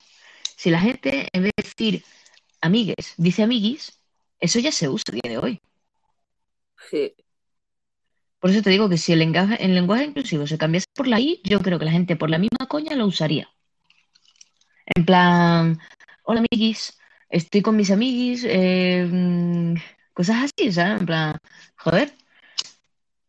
Si 0.55 0.69
la 0.69 0.79
gente, 0.79 1.27
en 1.33 1.41
vez 1.41 1.51
de 1.57 1.63
decir 1.63 2.03
amigues, 2.61 3.15
dice 3.17 3.41
amiguis, 3.41 3.99
eso 4.39 4.59
ya 4.59 4.71
se 4.71 4.87
usa 4.87 5.05
a 5.09 5.13
día 5.13 5.31
de 5.31 5.37
hoy. 5.39 5.59
Sí. 6.87 7.15
Por 8.39 8.51
eso 8.51 8.61
te 8.61 8.69
digo 8.69 8.87
que 8.87 8.99
si 8.99 9.11
el 9.13 9.19
lenguaje, 9.19 9.63
el 9.65 9.73
lenguaje 9.73 10.03
inclusivo 10.05 10.45
se 10.45 10.59
cambiase 10.59 10.85
por 10.93 11.07
la 11.07 11.19
I, 11.19 11.41
yo 11.43 11.61
creo 11.61 11.79
que 11.79 11.85
la 11.85 11.91
gente 11.91 12.15
por 12.15 12.29
la 12.29 12.37
misma 12.37 12.67
coña 12.67 12.95
lo 12.95 13.07
usaría. 13.07 13.49
En 14.95 15.03
plan, 15.03 15.79
hola 16.25 16.41
amiguis, 16.41 16.95
estoy 17.27 17.63
con 17.63 17.75
mis 17.75 17.89
amiguis, 17.89 18.43
eh, 18.47 19.07
mm, 19.11 19.77
cosas 20.13 20.43
así, 20.43 20.71
¿sabes? 20.71 20.99
En 20.99 21.07
plan, 21.07 21.37
joder, 21.75 22.13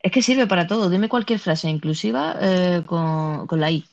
es 0.07 0.13
que 0.13 0.23
sirve 0.23 0.47
para 0.47 0.69
todo. 0.69 0.89
Dime 0.89 1.09
cualquier 1.09 1.41
frase 1.41 1.69
inclusiva 1.69 2.37
eh, 2.41 2.83
con, 2.87 3.49
con 3.49 3.59
la 3.59 3.73
I. 3.73 3.85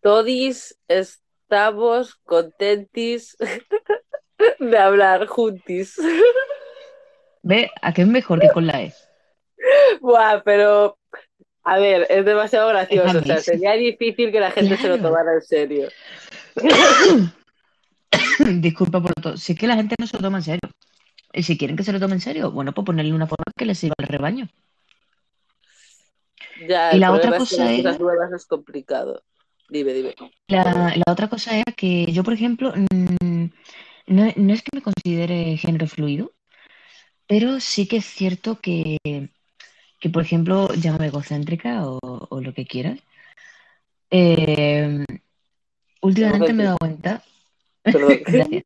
Todis 0.00 0.74
estamos 0.88 2.14
contentis 2.24 3.36
de 4.58 4.78
hablar 4.78 5.26
juntis. 5.26 6.00
¿Ve? 7.42 7.70
¿A 7.82 7.92
qué 7.92 8.02
es 8.02 8.08
mejor 8.08 8.40
que 8.40 8.48
con 8.48 8.68
la 8.68 8.82
E? 8.82 8.94
Buah, 10.00 10.42
pero 10.42 10.96
a 11.62 11.78
ver, 11.78 12.06
es 12.08 12.24
demasiado 12.24 12.70
gracioso. 12.70 13.18
O 13.18 13.22
sea, 13.22 13.40
sería 13.40 13.74
difícil 13.74 14.32
que 14.32 14.40
la 14.40 14.50
gente 14.50 14.78
se 14.78 14.88
lo 14.88 14.98
tomara 14.98 15.34
en 15.34 15.42
serio. 15.42 15.88
Disculpa 18.62 19.02
por 19.02 19.12
todo. 19.12 19.36
Si 19.36 19.52
es 19.52 19.58
que 19.58 19.66
la 19.66 19.76
gente 19.76 19.94
no 19.98 20.06
se 20.06 20.16
lo 20.16 20.22
toma 20.22 20.38
en 20.38 20.44
serio. 20.44 20.70
Y 21.34 21.42
si 21.42 21.58
quieren 21.58 21.76
que 21.76 21.82
se 21.84 21.92
lo 21.92 22.00
tome 22.00 22.14
en 22.14 22.20
serio, 22.20 22.50
bueno, 22.50 22.72
pues 22.72 22.84
ponerle 22.86 23.12
una 23.12 23.26
forma 23.26 23.44
que 23.56 23.66
les 23.66 23.78
sirva 23.78 23.94
al 23.98 24.08
rebaño. 24.08 24.48
Ya, 26.68 26.96
Y 26.96 26.98
la 26.98 27.12
otra 27.12 27.30
es 27.36 27.36
cosa 27.36 27.64
las 27.82 28.00
nuevas 28.00 28.32
es 28.32 28.46
complicado. 28.46 29.22
Dime, 29.68 29.92
dime. 29.92 30.14
La, 30.48 30.94
la 30.96 31.12
otra 31.12 31.28
cosa 31.28 31.54
era 31.56 31.72
que 31.72 32.06
yo, 32.12 32.22
por 32.22 32.32
ejemplo, 32.34 32.72
no, 34.06 34.32
no 34.36 34.52
es 34.52 34.62
que 34.62 34.70
me 34.74 34.82
considere 34.82 35.56
género 35.56 35.86
fluido, 35.86 36.32
pero 37.28 37.60
sí 37.60 37.88
que 37.88 37.98
es 37.98 38.06
cierto 38.06 38.60
que, 38.60 38.98
que 40.00 40.10
por 40.10 40.22
ejemplo, 40.22 40.68
llámame 40.74 41.08
egocéntrica 41.08 41.86
o, 41.88 41.98
o 42.02 42.40
lo 42.40 42.54
que 42.54 42.66
quieras. 42.66 43.00
eh, 44.10 45.04
últimamente 46.02 46.52
me 46.52 46.62
he 46.62 46.66
dado 46.66 46.78
cuenta, 46.78 47.22
Perdón. 47.90 48.20
gracias, 48.26 48.64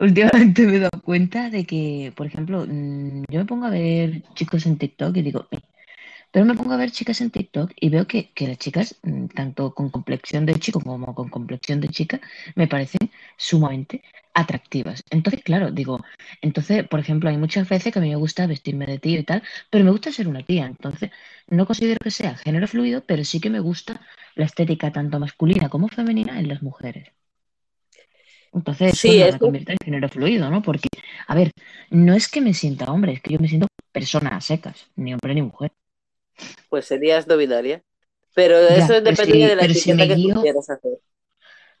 últimamente 0.00 0.62
me 0.66 0.76
he 0.76 0.78
dado 0.80 1.00
cuenta 1.02 1.50
de 1.50 1.64
que, 1.66 2.12
por 2.16 2.26
ejemplo, 2.26 2.66
mm, 2.66 3.24
yo 3.30 3.40
me 3.40 3.46
pongo 3.46 3.66
a 3.66 3.70
ver 3.70 4.22
chicos 4.34 4.66
en 4.66 4.78
TikTok 4.78 5.16
y 5.16 5.22
digo, 5.22 5.48
pero 6.30 6.46
me 6.46 6.54
pongo 6.54 6.72
a 6.74 6.76
ver 6.76 6.90
chicas 6.92 7.20
en 7.20 7.30
TikTok 7.30 7.72
y 7.80 7.88
veo 7.90 8.06
que, 8.06 8.32
que 8.32 8.48
las 8.48 8.58
chicas, 8.58 8.96
mm, 9.02 9.26
tanto 9.28 9.74
con 9.74 9.90
complexión 9.90 10.46
de 10.46 10.56
chico 10.56 10.80
como 10.80 11.14
con 11.14 11.28
complexión 11.30 11.80
de 11.80 11.88
chica, 11.88 12.20
me 12.56 12.68
parecen 12.68 13.10
sumamente 13.36 14.02
atractivas. 14.34 15.02
Entonces, 15.10 15.42
claro, 15.42 15.70
digo, 15.70 16.04
entonces, 16.42 16.86
por 16.88 17.00
ejemplo, 17.00 17.30
hay 17.30 17.38
muchas 17.38 17.68
veces 17.68 17.92
que 17.92 17.98
a 17.98 18.02
mí 18.02 18.10
me 18.10 18.16
gusta 18.16 18.46
vestirme 18.46 18.86
de 18.86 18.98
tío 18.98 19.18
y 19.20 19.24
tal, 19.24 19.42
pero 19.70 19.84
me 19.84 19.90
gusta 19.90 20.12
ser 20.12 20.28
una 20.28 20.42
tía. 20.44 20.66
Entonces, 20.66 21.10
no 21.48 21.66
considero 21.66 21.98
que 22.02 22.10
sea 22.10 22.36
género 22.36 22.68
fluido, 22.68 23.04
pero 23.06 23.24
sí 23.24 23.40
que 23.40 23.50
me 23.50 23.60
gusta 23.60 24.00
la 24.34 24.44
estética 24.46 24.92
tanto 24.92 25.18
masculina 25.20 25.68
como 25.70 25.88
femenina 25.88 26.38
en 26.38 26.48
las 26.48 26.62
mujeres. 26.62 27.12
Entonces, 28.56 28.94
eso 28.94 29.12
Sí, 29.12 29.14
no 29.14 29.28
me 29.28 29.38
eso- 29.38 29.38
convierte 29.40 29.72
en 29.74 29.78
género 29.84 30.08
fluido, 30.10 30.50
¿no? 30.50 30.62
Porque, 30.62 30.88
a 31.28 31.34
ver, 31.36 31.52
no 31.90 32.14
es 32.14 32.28
que 32.28 32.42
me 32.42 32.54
sienta 32.54 32.86
hombre, 32.92 33.14
es 33.14 33.22
que 33.22 33.34
yo 33.34 33.40
me 33.40 33.48
siento 33.48 33.68
persona 33.92 34.36
a 34.36 34.42
secas, 34.42 34.90
ni 34.96 35.14
hombre 35.14 35.34
ni 35.36 35.42
mujer. 35.42 35.72
Pues 36.68 36.86
serías 36.86 37.26
no 37.26 37.36
binaria. 37.36 37.82
Pero 38.34 38.56
eso 38.58 38.92
si- 39.16 39.48
de 39.48 39.56
la 39.56 39.64
si 39.66 39.66
etiqueta 39.66 40.06
que 40.06 40.18
tú 40.18 40.32
quieras 40.38 40.70
hacer. 40.70 40.98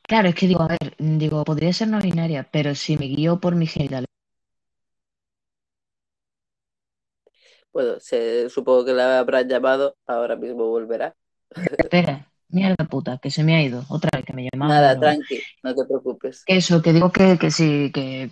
Claro, 0.02 0.28
es 0.28 0.34
que 0.34 0.46
digo, 0.48 0.62
a 0.62 0.68
ver, 0.68 0.94
digo, 0.98 1.44
podría 1.44 1.72
ser 1.72 1.88
no 1.88 2.00
binaria, 2.00 2.48
pero 2.50 2.74
si 2.74 2.96
me 2.96 3.06
guío 3.06 3.40
por 3.40 3.54
mis 3.56 3.72
genitales, 3.72 4.06
Bueno, 7.72 8.00
se, 8.00 8.48
supongo 8.50 8.84
que 8.86 8.92
la 8.92 9.18
habrán 9.18 9.48
llamado, 9.48 9.96
ahora 10.06 10.36
mismo 10.36 10.66
volverá. 10.68 11.14
espera, 11.78 12.30
mierda 12.48 12.84
puta, 12.88 13.18
que 13.18 13.30
se 13.30 13.42
me 13.44 13.56
ha 13.56 13.62
ido, 13.62 13.84
otra 13.88 14.10
vez 14.14 14.24
que 14.24 14.32
me 14.32 14.48
llamaba. 14.50 14.74
Nada, 14.74 15.00
tranqui, 15.00 15.40
no 15.62 15.74
te 15.74 15.84
preocupes. 15.84 16.42
Eso, 16.46 16.82
que 16.82 16.92
digo 16.92 17.10
que, 17.10 17.38
que 17.38 17.50
sí, 17.50 17.90
que 17.92 18.30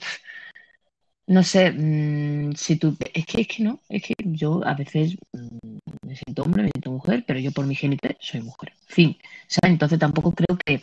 no 1.27 1.43
sé, 1.43 1.73
mm, 1.73 2.55
si 2.55 2.77
tú, 2.77 2.97
es 3.15 3.27
que, 3.27 3.41
es 3.43 3.49
que 3.49 3.63
no, 3.63 3.81
es 3.89 4.03
que 4.03 4.15
yo 4.25 4.61
a 4.65 4.75
veces 4.75 5.17
mm, 5.33 5.79
me 6.07 6.17
siento 6.17 6.43
hombre, 6.43 6.65
me 6.65 6.71
siento 6.71 6.91
mujer, 6.91 7.25
pero 7.27 7.39
yo 7.41 7.51
por 7.53 7.67
mi 7.67 7.75
genitales 7.75 8.19
soy 8.21 8.43
mujer. 8.43 8.73
Fin, 8.87 9.17
¿sabes? 9.47 9.73
Entonces 9.73 9.99
tampoco 9.99 10.33
creo 10.33 10.59
que, 10.65 10.83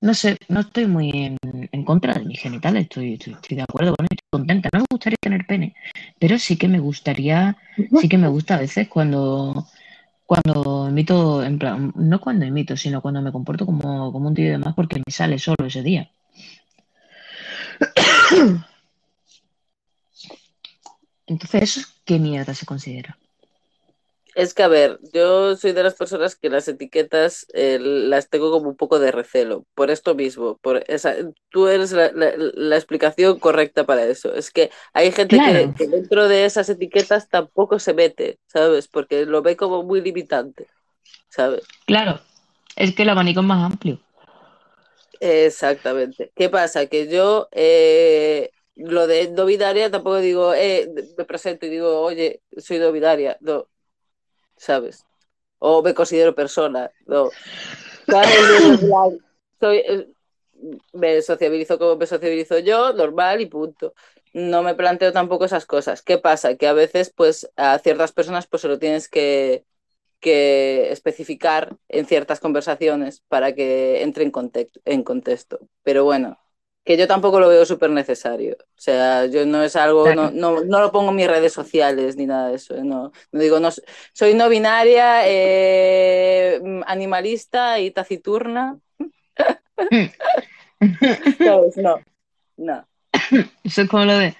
no 0.00 0.14
sé, 0.14 0.36
no 0.48 0.60
estoy 0.60 0.86
muy 0.86 1.10
en, 1.10 1.36
en 1.70 1.84
contra 1.84 2.14
de 2.14 2.24
mis 2.24 2.40
genitales, 2.40 2.84
estoy, 2.84 3.14
estoy, 3.14 3.34
estoy 3.34 3.56
de 3.56 3.62
acuerdo 3.62 3.94
con 3.94 4.06
estoy 4.06 4.26
contenta. 4.30 4.70
No 4.72 4.80
me 4.80 4.86
gustaría 4.90 5.18
tener 5.20 5.46
pene, 5.46 5.74
pero 6.18 6.38
sí 6.38 6.56
que 6.56 6.68
me 6.68 6.78
gustaría, 6.78 7.56
sí 8.00 8.08
que 8.08 8.18
me 8.18 8.28
gusta 8.28 8.54
a 8.54 8.60
veces 8.60 8.88
cuando, 8.88 9.66
cuando 10.28 10.88
imito, 10.90 11.42
en 11.42 11.58
plan, 11.58 11.90
no 11.96 12.20
cuando 12.20 12.44
imito, 12.44 12.76
sino 12.76 13.00
cuando 13.00 13.22
me 13.22 13.32
comporto 13.32 13.64
como, 13.64 14.12
como 14.12 14.28
un 14.28 14.34
tío 14.34 14.44
y 14.46 14.50
demás, 14.50 14.74
porque 14.74 14.98
me 14.98 15.10
sale 15.10 15.38
solo 15.38 15.64
ese 15.66 15.82
día. 15.82 16.10
Entonces, 21.26 21.62
¿eso 21.62 21.80
qué 22.04 22.18
mierda 22.18 22.52
se 22.52 22.66
considera? 22.66 23.16
Es 24.38 24.54
que, 24.54 24.62
a 24.62 24.68
ver, 24.68 25.00
yo 25.12 25.56
soy 25.56 25.72
de 25.72 25.82
las 25.82 25.94
personas 25.94 26.36
que 26.36 26.48
las 26.48 26.68
etiquetas 26.68 27.44
eh, 27.54 27.78
las 27.80 28.28
tengo 28.30 28.52
como 28.52 28.68
un 28.70 28.76
poco 28.76 29.00
de 29.00 29.10
recelo, 29.10 29.66
por 29.74 29.90
esto 29.90 30.14
mismo, 30.14 30.58
por 30.58 30.84
esa, 30.86 31.14
tú 31.50 31.66
eres 31.66 31.90
la, 31.90 32.12
la- 32.12 32.34
la 32.36 32.76
explicación 32.76 33.40
correcta 33.40 33.84
para 33.84 34.04
eso. 34.06 34.32
Es 34.34 34.52
que 34.52 34.70
hay 34.92 35.10
gente 35.10 35.42
que- 35.42 35.70
Claro. 35.70 35.74
que, 35.76 35.88
dentro 35.88 36.28
de 36.28 36.44
esas 36.44 36.68
etiquetas 36.68 37.28
tampoco 37.28 37.80
se 37.80 37.94
mete, 37.94 38.38
¿sabes? 38.46 38.86
Porque 38.86 39.26
lo 39.26 39.42
ve 39.42 39.56
como 39.56 39.82
muy 39.82 40.00
limitante, 40.02 40.68
¿sabes? 41.28 41.64
Claro, 41.86 42.20
es 42.76 42.94
que 42.94 43.02
el 43.02 43.08
abanico 43.08 43.40
es 43.40 43.46
más 43.46 43.72
amplio. 43.72 43.98
Exactamente. 45.20 46.32
¿Qué 46.34 46.48
pasa? 46.48 46.86
Que 46.86 47.08
yo 47.08 47.48
eh, 47.52 48.50
lo 48.76 49.06
de 49.06 49.30
no 49.32 49.46
binaria 49.46 49.90
tampoco 49.90 50.18
digo, 50.18 50.54
eh, 50.54 50.88
me 51.16 51.24
presento 51.24 51.66
y 51.66 51.70
digo, 51.70 52.00
oye, 52.02 52.42
soy 52.56 52.78
no 52.78 52.92
binaria, 52.92 53.36
no, 53.40 53.68
¿sabes? 54.58 55.04
O 55.58 55.82
me 55.82 55.94
considero 55.94 56.34
persona, 56.34 56.90
no. 57.06 57.30
Soy, 59.60 59.78
eh, 59.78 60.08
me 60.92 61.20
sociabilizo 61.22 61.78
como 61.78 61.96
me 61.96 62.06
sociabilizo 62.06 62.58
yo, 62.58 62.92
normal 62.92 63.40
y 63.40 63.46
punto. 63.46 63.94
No 64.32 64.62
me 64.62 64.74
planteo 64.74 65.12
tampoco 65.12 65.46
esas 65.46 65.66
cosas. 65.66 66.02
¿Qué 66.02 66.18
pasa? 66.18 66.56
Que 66.56 66.66
a 66.66 66.72
veces, 66.72 67.12
pues, 67.14 67.50
a 67.56 67.78
ciertas 67.78 68.12
personas, 68.12 68.46
pues 68.46 68.62
se 68.62 68.68
lo 68.68 68.78
tienes 68.78 69.08
que, 69.08 69.64
que 70.20 70.90
especificar 70.92 71.76
en 71.88 72.06
ciertas 72.06 72.38
conversaciones 72.40 73.22
para 73.28 73.54
que 73.54 74.02
entre 74.02 74.24
en, 74.24 74.32
context- 74.32 74.80
en 74.84 75.02
contexto. 75.02 75.60
Pero 75.82 76.04
bueno, 76.04 76.38
que 76.88 76.96
yo 76.96 77.06
tampoco 77.06 77.38
lo 77.38 77.50
veo 77.50 77.66
súper 77.66 77.90
necesario. 77.90 78.56
O 78.60 78.80
sea, 78.80 79.26
yo 79.26 79.44
no 79.44 79.62
es 79.62 79.76
algo, 79.76 80.04
Claro. 80.04 80.30
no, 80.32 80.52
no, 80.54 80.64
no 80.64 80.80
lo 80.80 80.90
pongo 80.90 81.10
en 81.10 81.16
mis 81.16 81.26
redes 81.26 81.52
sociales 81.52 82.16
ni 82.16 82.24
nada 82.24 82.48
de 82.48 82.54
eso. 82.54 82.74
¿eh? 82.74 82.82
No, 82.82 83.12
no 83.30 83.40
digo, 83.40 83.60
no, 83.60 83.68
soy 84.14 84.32
no 84.32 84.48
binaria, 84.48 85.20
eh, 85.28 86.58
animalista 86.86 87.78
y 87.78 87.90
taciturna. 87.90 88.78
No, 91.76 92.00
no. 92.56 92.86
Eso 93.64 93.82
es 93.82 93.88
como 93.88 94.04
lo 94.04 94.16
de 94.16 94.34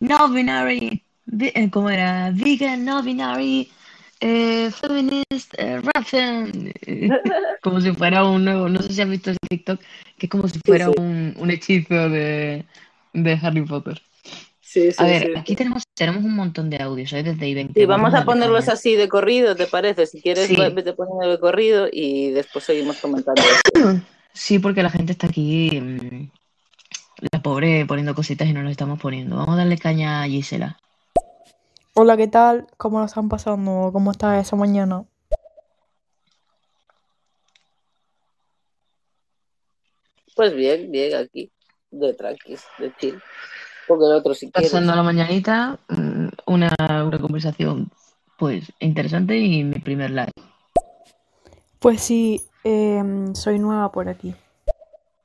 no 0.00 0.28
binary, 0.28 1.04
eh, 1.40 1.70
¿cómo 1.70 1.88
era? 1.88 2.32
Vegan, 2.34 2.84
no 2.84 3.00
binary, 3.02 3.70
eh, 4.20 4.70
feminist, 4.70 5.54
eh. 5.58 5.80
Eh, 6.12 7.08
Como 7.62 7.80
si 7.80 7.92
fuera 7.92 8.24
un 8.24 8.44
nuevo, 8.44 8.68
no 8.68 8.80
sé 8.82 8.92
si 8.92 9.02
has 9.02 9.08
visto 9.08 9.30
ese 9.30 9.38
TikTok, 9.48 9.80
que 10.18 10.26
es 10.26 10.30
como 10.30 10.48
si 10.48 10.58
fuera 10.64 10.86
sí. 10.86 10.92
un, 10.98 11.34
un 11.38 11.50
hechizo 11.50 12.08
de, 12.08 12.64
de 13.12 13.38
Harry 13.42 13.62
Potter. 13.62 14.00
Sí, 14.60 14.90
sí, 14.90 14.96
A 14.98 15.04
ver, 15.04 15.22
sí. 15.22 15.32
aquí 15.36 15.54
tenemos, 15.54 15.84
tenemos 15.94 16.24
un 16.24 16.34
montón 16.34 16.68
de 16.68 16.82
audios, 16.82 17.12
¿eh? 17.12 17.22
Desde 17.22 17.48
I-20. 17.48 17.74
Sí, 17.74 17.84
vamos 17.84 18.12
a 18.12 18.24
ponerlos 18.24 18.68
así 18.68 18.96
de 18.96 19.08
corrido, 19.08 19.54
¿te 19.54 19.66
parece? 19.66 20.06
Si 20.06 20.20
quieres, 20.20 20.48
Sí. 20.48 20.56
vete 20.56 20.92
poniendo 20.94 21.28
de 21.30 21.38
corrido 21.38 21.88
y 21.92 22.30
después 22.30 22.64
seguimos 22.64 22.96
comentando. 22.98 23.42
Sí, 24.36 24.58
porque 24.58 24.82
la 24.82 24.90
gente 24.90 25.12
está 25.12 25.28
aquí, 25.28 25.80
mm, 25.80 26.28
la 27.30 27.40
pobre, 27.40 27.86
poniendo 27.86 28.16
cositas 28.16 28.48
y 28.48 28.52
no 28.52 28.64
nos 28.64 28.72
estamos 28.72 28.98
poniendo. 28.98 29.36
Vamos 29.36 29.54
a 29.54 29.58
darle 29.58 29.78
caña 29.78 30.24
a 30.24 30.26
Gisela. 30.26 30.76
Hola, 31.96 32.16
¿qué 32.16 32.26
tal? 32.26 32.66
¿Cómo 32.76 32.98
lo 32.98 33.04
están 33.04 33.28
pasando? 33.28 33.90
¿Cómo 33.92 34.10
está 34.10 34.40
esa 34.40 34.56
mañana? 34.56 35.04
Pues 40.34 40.56
bien, 40.56 40.90
bien, 40.90 41.14
aquí, 41.14 41.52
de 41.92 42.12
tranquis, 42.14 42.64
de 42.80 42.92
chill. 42.96 43.22
Porque 43.86 44.06
el 44.06 44.12
otro 44.14 44.34
si 44.34 44.50
quieres. 44.50 44.72
Pasando 44.72 44.96
la 44.96 45.04
mañanita, 45.04 45.78
mm, 45.88 46.26
una, 46.46 46.74
una 46.80 47.18
conversación 47.20 47.92
pues 48.38 48.72
interesante 48.80 49.38
y 49.38 49.62
mi 49.62 49.78
primer 49.78 50.10
live. 50.10 50.32
Pues 51.78 52.00
sí, 52.00 52.42
em, 52.64 53.36
soy 53.36 53.60
nueva 53.60 53.92
por 53.92 54.08
aquí. 54.08 54.34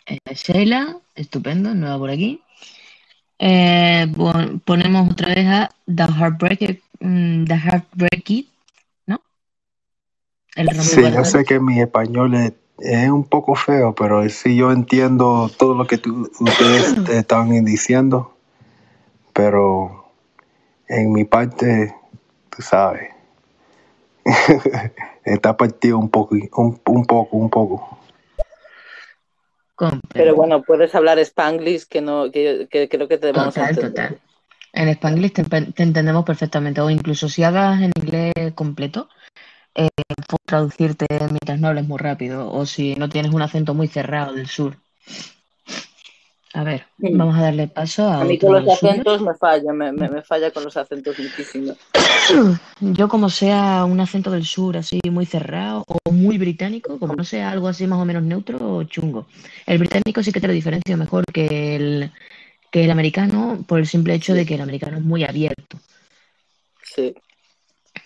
Eh, 0.05 0.19
Sheila, 0.35 0.99
estupendo, 1.15 1.73
nueva 1.73 1.97
por 1.97 2.11
aquí. 2.11 2.43
Eh, 3.39 4.05
pon- 4.15 4.59
ponemos 4.65 5.09
otra 5.11 5.29
vez 5.33 5.47
a 5.47 5.69
The 5.87 6.03
Heartbreaker, 6.03 6.79
mm, 6.99 7.45
The 7.45 7.55
¿no? 9.07 9.21
El 10.55 10.69
Sí, 10.81 11.01
yo 11.01 11.23
sé 11.23 11.45
que 11.45 11.59
mi 11.61 11.79
español 11.79 12.35
es, 12.35 12.53
es 12.79 13.09
un 13.09 13.23
poco 13.23 13.55
feo, 13.55 13.95
pero 13.95 14.27
sí 14.29 14.57
yo 14.57 14.71
entiendo 14.73 15.49
todo 15.57 15.73
lo 15.73 15.87
que 15.87 15.97
tú- 15.97 16.29
ustedes 16.41 16.95
te 17.05 17.17
están 17.19 17.63
diciendo, 17.63 18.35
pero 19.31 20.11
en 20.89 21.13
mi 21.13 21.23
parte, 21.23 21.95
tú 22.49 22.61
sabes, 22.61 23.09
está 25.23 25.55
partido 25.55 25.97
un 25.97 26.09
poco, 26.09 26.35
un, 26.35 26.79
un 26.85 27.05
poco, 27.05 27.37
un 27.37 27.49
poco. 27.49 27.98
Pero 30.13 30.35
bueno, 30.35 30.61
puedes 30.63 30.93
hablar 30.95 31.19
spanglish 31.19 31.85
que 31.85 32.01
no, 32.01 32.31
que, 32.31 32.67
que 32.69 32.89
creo 32.89 33.07
que 33.07 33.17
te 33.17 33.31
vamos 33.31 33.57
a 33.57 33.69
entender. 33.69 33.91
total. 33.91 34.19
En 34.71 34.87
Spanglish 34.89 35.33
te, 35.33 35.43
te 35.43 35.83
entendemos 35.83 36.25
perfectamente. 36.25 36.81
O 36.81 36.89
incluso 36.89 37.27
si 37.27 37.43
hablas 37.43 37.81
en 37.81 37.91
inglés 37.95 38.33
completo, 38.55 39.09
eh, 39.75 39.89
puedo 40.27 40.39
traducirte 40.45 41.07
mientras 41.09 41.59
no 41.59 41.67
hables 41.69 41.87
muy 41.87 41.97
rápido. 41.97 42.51
O 42.51 42.65
si 42.65 42.95
no 42.95 43.09
tienes 43.09 43.33
un 43.33 43.41
acento 43.41 43.73
muy 43.73 43.87
cerrado 43.87 44.33
del 44.33 44.47
sur. 44.47 44.77
A 46.53 46.63
ver, 46.63 46.85
Mm. 46.97 47.17
vamos 47.17 47.37
a 47.37 47.41
darle 47.41 47.67
paso 47.67 48.09
a 48.09 48.21
A 48.21 48.25
mí 48.25 48.37
con 48.39 48.53
los 48.53 48.67
acentos 48.67 49.21
me 49.21 49.33
falla, 49.35 49.71
me, 49.71 49.91
me, 49.91 50.09
me 50.09 50.21
falla 50.23 50.51
con 50.51 50.63
los 50.63 50.75
acentos 50.77 51.17
muchísimo. 51.19 51.73
Yo 52.81 53.07
como 53.07 53.29
sea 53.29 53.85
un 53.85 53.99
acento 53.99 54.31
del 54.31 54.45
sur 54.45 54.77
así 54.77 54.99
muy 55.09 55.25
cerrado 55.25 55.83
o 55.87 56.11
muy 56.11 56.37
británico, 56.37 56.97
como 56.99 57.15
no 57.15 57.23
sea 57.23 57.51
algo 57.51 57.67
así 57.67 57.87
más 57.87 57.99
o 57.99 58.05
menos 58.05 58.23
neutro, 58.23 58.83
chungo. 58.83 59.27
El 59.65 59.77
británico 59.79 60.23
sí 60.23 60.31
que 60.31 60.39
te 60.41 60.47
lo 60.47 60.53
diferencio 60.53 60.97
mejor 60.97 61.23
que 61.31 61.75
el, 61.75 62.11
que 62.71 62.83
el 62.85 62.91
americano 62.91 63.63
por 63.67 63.79
el 63.79 63.85
simple 63.87 64.13
hecho 64.15 64.33
de 64.33 64.45
que 64.45 64.55
el 64.55 64.61
americano 64.61 64.97
es 64.97 65.03
muy 65.03 65.23
abierto. 65.23 65.77
Sí. 66.83 67.13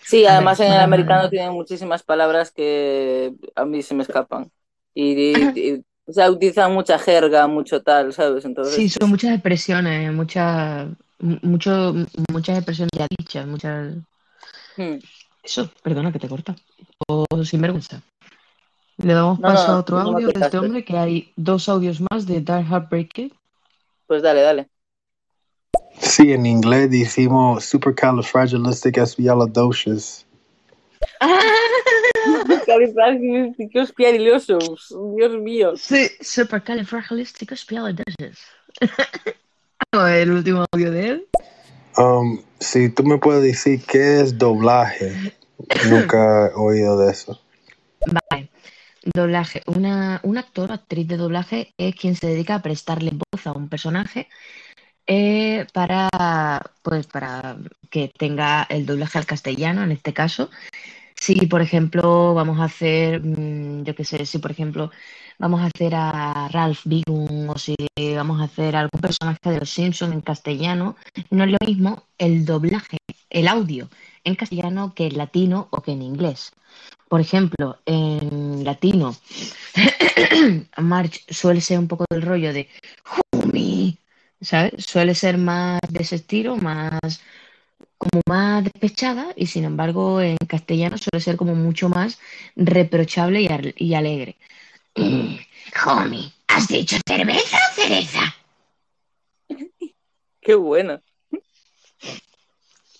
Sí, 0.02 0.18
A 0.18 0.28
ver, 0.28 0.32
además 0.36 0.60
en 0.60 0.72
el 0.72 0.80
americano 0.80 1.30
tienen 1.30 1.52
muchísimas 1.52 2.02
palabras 2.02 2.50
que 2.50 3.32
a 3.54 3.64
mí 3.64 3.82
se 3.82 3.94
me 3.94 4.02
escapan. 4.02 4.50
Y, 4.94 5.12
y- 5.12 5.42
y- 5.56 5.84
o 6.06 6.12
sea, 6.12 6.30
utilizan 6.30 6.72
mucha 6.72 6.98
jerga, 6.98 7.46
mucho 7.46 7.82
tal, 7.82 8.12
¿sabes? 8.12 8.44
Entonces, 8.44 8.74
Sí, 8.74 8.88
son 8.88 9.10
muchas 9.10 9.32
expresiones, 9.32 10.12
muchas, 10.12 10.88
mu- 11.18 11.38
mucho, 11.42 11.94
muchas 12.30 12.58
expresiones 12.58 12.90
ya 12.96 13.06
dichas, 13.18 13.46
muchas... 13.46 13.94
hmm. 14.76 14.96
Eso, 15.42 15.70
perdona 15.82 16.12
que 16.12 16.18
te 16.18 16.28
corta. 16.28 16.54
O 17.08 17.26
sinvergüenza. 17.44 18.02
Le 18.98 19.12
damos 19.12 19.40
No, 19.40 19.48
paso 19.48 19.68
no, 19.68 19.74
a 19.74 19.78
otro 19.80 19.96
no 19.96 20.02
audio 20.12 20.28
de 20.28 20.40
este 20.40 20.58
hombre, 20.58 20.84
que 20.84 20.96
hay 20.96 21.32
dos 21.36 21.68
audios 21.68 22.00
más 22.10 22.26
de 22.26 22.40
Dark 22.40 22.66
Heartbreaker. 22.66 23.30
Pues 24.06 24.22
dale, 24.22 24.40
dale. 24.42 24.68
Sí, 25.98 26.32
en 26.32 26.46
inglés 26.46 26.90
decimos 26.90 27.64
supercalifragilisticexpialidocious. 27.64 30.26
Califragilísticos 32.66 33.94
Dios 35.16 35.40
mío. 35.40 35.76
Sí, 35.76 36.10
supercalifragilisticexpialidocious. 36.20 38.38
O 39.92 40.06
el 40.06 40.32
último 40.32 40.64
audio 40.72 40.90
de 40.90 41.08
él. 41.08 41.28
Um, 41.96 42.42
si 42.58 42.88
tú 42.88 43.04
me 43.04 43.18
puedes 43.18 43.42
decir 43.42 43.82
qué 43.86 44.20
es 44.20 44.38
doblaje, 44.38 45.34
nunca 45.88 46.48
he 46.48 46.54
oído 46.54 46.98
de 46.98 47.12
eso. 47.12 47.40
Vale. 48.06 48.48
Doblaje. 49.04 49.62
Una, 49.66 50.20
un 50.24 50.38
actor 50.38 50.70
o 50.70 50.74
actriz 50.74 51.06
de 51.06 51.16
doblaje 51.16 51.74
es 51.78 51.94
quien 51.94 52.16
se 52.16 52.26
dedica 52.26 52.56
a 52.56 52.62
prestarle 52.62 53.12
voz 53.12 53.46
a 53.46 53.52
un 53.52 53.68
personaje 53.68 54.28
eh, 55.06 55.66
para, 55.72 56.08
pues, 56.82 57.06
para 57.06 57.56
que 57.90 58.10
tenga 58.16 58.66
el 58.68 58.86
doblaje 58.86 59.18
al 59.18 59.26
castellano, 59.26 59.84
en 59.84 59.92
este 59.92 60.12
caso. 60.12 60.50
Si, 61.24 61.46
por 61.46 61.62
ejemplo, 61.62 62.34
vamos 62.34 62.60
a 62.60 62.64
hacer, 62.64 63.22
mm, 63.24 63.84
yo 63.84 63.94
qué 63.94 64.04
sé, 64.04 64.26
si, 64.26 64.38
por 64.38 64.50
ejemplo, 64.50 64.90
vamos 65.38 65.60
a 65.62 65.66
hacer 65.66 65.94
a 65.94 66.48
Ralph 66.52 66.82
Bigun 66.84 67.48
o 67.48 67.56
si 67.58 67.74
vamos 68.14 68.40
a 68.40 68.44
hacer 68.44 68.76
algún 68.76 69.00
personaje 69.00 69.38
de 69.50 69.60
Los 69.60 69.70
Simpsons 69.70 70.12
en 70.12 70.20
castellano, 70.20 70.96
no 71.30 71.44
es 71.44 71.50
lo 71.50 71.58
mismo 71.66 72.04
el 72.18 72.44
doblaje, 72.44 72.98
el 73.30 73.48
audio 73.48 73.88
en 74.24 74.34
castellano 74.34 74.92
que 74.94 75.06
en 75.06 75.16
latino 75.16 75.68
o 75.70 75.80
que 75.82 75.92
en 75.92 76.02
inglés. 76.02 76.52
Por 77.08 77.20
ejemplo, 77.22 77.78
en 77.86 78.62
latino, 78.64 79.16
March 80.76 81.24
suele 81.30 81.60
ser 81.62 81.78
un 81.78 81.88
poco 81.88 82.04
del 82.10 82.22
rollo 82.22 82.52
de 82.52 82.68
¿sabes? 84.40 84.84
Suele 84.84 85.14
ser 85.14 85.38
más 85.38 85.80
de 85.88 86.02
ese 86.02 86.16
estilo, 86.16 86.56
más 86.56 87.00
como 87.98 88.22
más 88.28 88.64
despechada 88.64 89.28
y 89.36 89.46
sin 89.46 89.64
embargo 89.64 90.20
en 90.20 90.36
castellano 90.48 90.96
suele 90.98 91.22
ser 91.22 91.36
como 91.36 91.54
mucho 91.54 91.88
más 91.88 92.18
reprochable 92.56 93.40
y, 93.42 93.46
al- 93.48 93.74
y 93.76 93.94
alegre. 93.94 94.36
Mm, 94.96 95.36
homie, 95.86 96.32
¿has 96.48 96.68
dicho 96.68 96.96
cerveza 97.06 97.58
o 97.70 97.74
cereza? 97.74 98.34
Qué 100.40 100.54
bueno. 100.54 101.00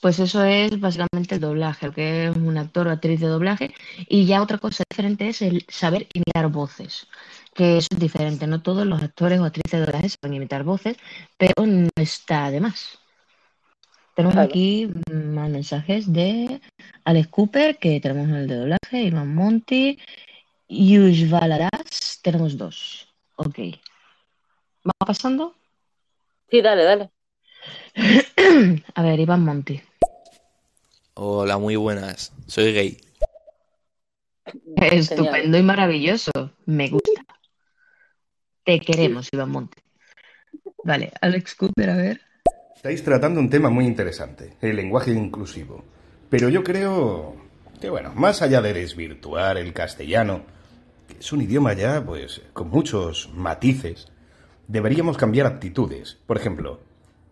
Pues 0.00 0.18
eso 0.18 0.44
es 0.44 0.78
básicamente 0.80 1.36
el 1.36 1.40
doblaje, 1.40 1.86
lo 1.86 1.92
que 1.94 2.26
es 2.26 2.36
un 2.36 2.58
actor 2.58 2.86
o 2.86 2.90
actriz 2.90 3.20
de 3.20 3.26
doblaje. 3.26 3.74
Y 4.06 4.26
ya 4.26 4.42
otra 4.42 4.58
cosa 4.58 4.84
diferente 4.90 5.28
es 5.28 5.40
el 5.40 5.64
saber 5.68 6.06
imitar 6.12 6.48
voces, 6.48 7.06
que 7.54 7.78
eso 7.78 7.88
es 7.90 7.98
diferente. 7.98 8.46
No 8.46 8.60
todos 8.60 8.86
los 8.86 9.02
actores 9.02 9.40
o 9.40 9.44
actrices 9.46 9.80
de 9.80 9.86
doblaje 9.86 10.10
saben 10.10 10.34
imitar 10.36 10.62
voces, 10.62 10.98
pero 11.38 11.54
no 11.66 11.88
está 11.96 12.50
de 12.50 12.60
más. 12.60 12.98
Tenemos 14.14 14.34
Claro. 14.34 14.48
aquí 14.48 14.86
mm, 15.10 15.34
más 15.34 15.50
mensajes 15.50 16.12
de 16.12 16.60
Alex 17.04 17.28
Cooper, 17.28 17.78
que 17.78 18.00
tenemos 18.00 18.28
el 18.30 18.46
de 18.46 18.56
doblaje, 18.56 19.02
Iván 19.02 19.34
Monti, 19.34 19.98
Yush 20.68 21.28
Valaras, 21.28 22.20
tenemos 22.22 22.56
dos. 22.56 23.12
Ok. 23.36 23.58
¿Va 24.86 24.92
pasando? 25.06 25.56
Sí, 26.50 26.62
dale, 26.62 26.84
dale. 26.84 27.10
A 28.94 29.02
ver, 29.02 29.18
Iván 29.18 29.44
Monti. 29.44 29.80
Hola, 31.14 31.58
muy 31.58 31.76
buenas. 31.76 32.32
Soy 32.46 32.72
gay. 32.72 32.98
Estupendo 34.76 35.58
y 35.58 35.62
maravilloso. 35.62 36.30
Me 36.66 36.88
gusta. 36.88 37.24
Te 38.64 38.80
queremos, 38.80 39.28
Iván 39.32 39.50
Monte. 39.50 39.82
Vale, 40.84 41.12
Alex 41.20 41.54
Cooper, 41.54 41.90
a 41.90 41.96
ver. 41.96 42.20
Estáis 42.84 43.02
tratando 43.02 43.40
un 43.40 43.48
tema 43.48 43.70
muy 43.70 43.86
interesante, 43.86 44.58
el 44.60 44.76
lenguaje 44.76 45.10
inclusivo. 45.10 45.82
Pero 46.28 46.50
yo 46.50 46.62
creo 46.62 47.34
que, 47.80 47.88
bueno, 47.88 48.12
más 48.14 48.42
allá 48.42 48.60
de 48.60 48.74
desvirtuar 48.74 49.56
el 49.56 49.72
castellano, 49.72 50.42
que 51.08 51.16
es 51.18 51.32
un 51.32 51.40
idioma 51.40 51.72
ya, 51.72 52.04
pues, 52.04 52.42
con 52.52 52.68
muchos 52.68 53.30
matices, 53.34 54.08
Deberíamos 54.68 55.16
cambiar 55.16 55.46
actitudes. 55.46 56.18
Por 56.26 56.36
ejemplo, 56.38 56.80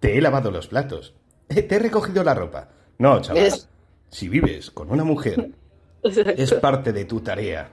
te 0.00 0.16
he 0.16 0.22
lavado 0.22 0.50
los 0.50 0.68
platos. 0.68 1.14
Te 1.48 1.74
he 1.74 1.78
recogido 1.78 2.24
la 2.24 2.32
ropa. 2.34 2.68
No, 2.98 3.20
chaval. 3.20 3.42
Es- 3.44 3.68
Si 4.08 4.28
vives 4.30 4.70
con 4.70 4.90
una 4.90 5.04
mujer, 5.04 5.50
Exacto. 6.02 6.30
es 6.42 6.52
parte 6.54 6.92
de 6.94 7.04
tu 7.06 7.20
tarea. 7.20 7.68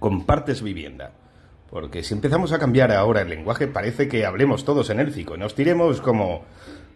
Compartes 0.00 0.60
vivienda. 0.62 1.12
Porque 1.70 2.02
si 2.02 2.14
empezamos 2.14 2.52
a 2.52 2.58
cambiar 2.58 2.90
ahora 2.90 3.22
el 3.22 3.28
lenguaje, 3.28 3.68
parece 3.68 4.08
que 4.08 4.26
hablemos 4.26 4.64
todos 4.64 4.90
en 4.90 5.00
élfico. 5.00 5.36
Nos 5.36 5.54
tiremos 5.54 6.00
como. 6.00 6.44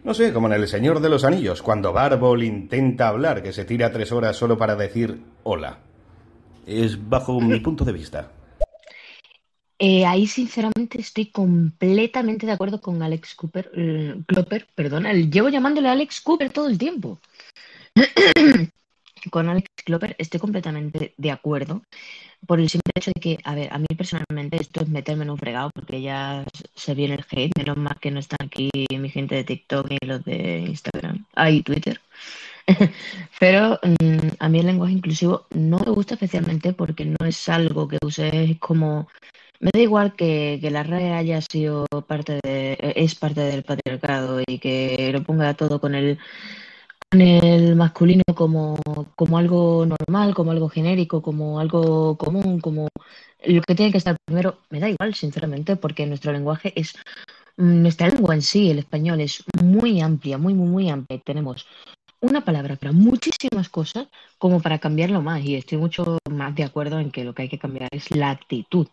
No 0.03 0.13
sé, 0.13 0.33
como 0.33 0.47
en 0.47 0.53
El 0.53 0.67
Señor 0.67 0.99
de 0.99 1.09
los 1.09 1.23
Anillos, 1.23 1.63
cuando 1.63 1.91
Bárbol 1.91 2.43
intenta 2.43 3.07
hablar, 3.07 3.41
que 3.41 3.53
se 3.53 3.65
tira 3.65 3.91
tres 3.91 4.11
horas 4.11 4.35
solo 4.35 4.57
para 4.57 4.75
decir 4.75 5.19
hola. 5.43 5.79
Es 6.67 7.09
bajo 7.09 7.39
mi 7.39 7.59
punto 7.59 7.83
de 7.85 7.93
vista. 7.93 8.31
Eh, 9.79 10.05
ahí 10.05 10.27
sinceramente 10.27 11.01
estoy 11.01 11.31
completamente 11.31 12.45
de 12.45 12.51
acuerdo 12.51 12.79
con 12.79 13.01
Alex 13.01 13.35
Cooper, 13.35 13.71
eh, 13.75 14.15
Cloper, 14.25 14.67
perdona, 14.73 15.11
llevo 15.13 15.49
llamándole 15.49 15.89
Alex 15.89 16.21
Cooper 16.21 16.49
todo 16.51 16.67
el 16.67 16.77
tiempo. 16.77 17.19
Con 19.31 19.49
Alex 19.49 19.69
Cloper 19.83 20.15
estoy 20.19 20.39
completamente 20.39 21.15
de 21.17 21.31
acuerdo 21.31 21.81
por 22.47 22.59
el 22.59 22.69
simple 22.69 22.91
hecho 22.95 23.11
de 23.13 23.21
que, 23.21 23.39
a 23.43 23.55
ver, 23.55 23.71
a 23.73 23.77
mí 23.77 23.85
personalmente 23.97 24.57
esto 24.61 24.81
es 24.81 24.89
meterme 24.89 25.23
en 25.23 25.31
un 25.31 25.37
fregado 25.37 25.71
porque 25.73 26.01
ya 26.01 26.45
se 26.75 26.93
viene 26.95 27.15
el 27.15 27.25
hate, 27.29 27.57
menos 27.57 27.77
mal 27.77 27.97
que 27.99 28.11
no 28.11 28.19
están 28.19 28.37
aquí 28.45 28.69
mi 28.97 29.09
gente 29.09 29.35
de 29.35 29.43
TikTok 29.43 29.91
y 29.91 30.05
los 30.05 30.23
de 30.25 30.59
Instagram, 30.59 31.25
ah, 31.35 31.49
y 31.51 31.61
Twitter. 31.63 32.01
Pero 33.39 33.79
mm, 33.83 34.27
a 34.39 34.49
mí 34.49 34.59
el 34.59 34.65
lenguaje 34.67 34.93
inclusivo 34.93 35.45
no 35.51 35.79
me 35.79 35.91
gusta 35.91 36.15
especialmente 36.15 36.73
porque 36.73 37.05
no 37.05 37.25
es 37.25 37.47
algo 37.49 37.87
que 37.87 37.97
use 38.03 38.57
como 38.59 39.07
me 39.59 39.71
da 39.73 39.79
igual 39.79 40.15
que, 40.15 40.59
que 40.61 40.69
la 40.71 40.83
RAE 40.83 41.13
haya 41.13 41.41
sido 41.41 41.85
parte 42.07 42.39
de, 42.43 42.77
es 42.95 43.15
parte 43.15 43.41
del 43.41 43.63
patriarcado 43.63 44.41
y 44.45 44.59
que 44.59 45.11
lo 45.13 45.23
ponga 45.23 45.53
todo 45.53 45.79
con 45.79 45.95
el, 45.95 46.19
el 47.21 47.75
masculino 47.75 48.23
como, 48.35 48.77
como 49.15 49.37
algo 49.37 49.85
normal, 49.85 50.33
como 50.33 50.51
algo 50.51 50.69
genérico, 50.69 51.21
como 51.21 51.59
algo 51.59 52.17
común, 52.17 52.59
como 52.59 52.87
lo 53.45 53.61
que 53.61 53.75
tiene 53.75 53.91
que 53.91 53.97
estar 53.99 54.17
primero, 54.25 54.59
me 54.69 54.79
da 54.79 54.89
igual, 54.89 55.13
sinceramente, 55.15 55.75
porque 55.75 56.05
nuestro 56.05 56.31
lenguaje 56.31 56.73
es, 56.75 56.93
nuestra 57.57 58.07
lengua 58.09 58.35
en 58.35 58.41
sí, 58.41 58.71
el 58.71 58.79
español, 58.79 59.21
es 59.21 59.43
muy 59.63 60.01
amplia, 60.01 60.37
muy, 60.37 60.53
muy, 60.53 60.67
muy 60.67 60.89
amplia. 60.89 61.21
Tenemos 61.23 61.65
una 62.25 62.43
palabra 62.43 62.75
para 62.75 62.91
muchísimas 62.91 63.69
cosas 63.69 64.07
como 64.37 64.61
para 64.61 64.79
cambiarlo 64.79 65.21
más 65.21 65.43
y 65.43 65.55
estoy 65.55 65.77
mucho 65.77 66.17
más 66.29 66.53
de 66.55 66.63
acuerdo 66.63 66.99
en 66.99 67.11
que 67.11 67.23
lo 67.23 67.33
que 67.33 67.43
hay 67.43 67.49
que 67.49 67.59
cambiar 67.59 67.89
es 67.91 68.13
la 68.15 68.31
actitud, 68.31 68.87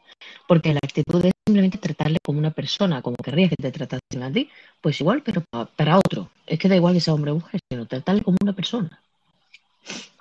porque 0.47 0.73
la 0.73 0.81
actitud 0.83 1.25
es 1.25 1.33
simplemente 1.47 1.79
tratarle 1.79 2.19
como 2.25 2.39
una 2.39 2.51
persona, 2.53 3.03
como 3.03 3.17
querrías 3.17 3.51
que 3.51 3.57
te 3.57 3.73
tratasen 3.73 4.23
a 4.23 4.33
ti, 4.33 4.49
pues 4.81 5.01
igual, 5.01 5.23
pero 5.25 5.43
pa- 5.51 5.67
para 5.67 5.99
otro. 5.99 6.31
Es 6.47 6.59
que 6.59 6.69
da 6.69 6.77
igual 6.77 6.95
que 6.95 7.01
sea 7.01 7.15
hombre 7.15 7.31
o 7.33 7.35
mujer, 7.37 7.61
sino 7.71 7.87
tratarle 7.87 8.23
como 8.23 8.37
una 8.43 8.53
persona. 8.53 9.01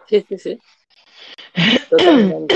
Sí, 0.08 0.26
sí, 0.28 0.38
sí. 0.38 0.60
Totalmente. 1.90 2.56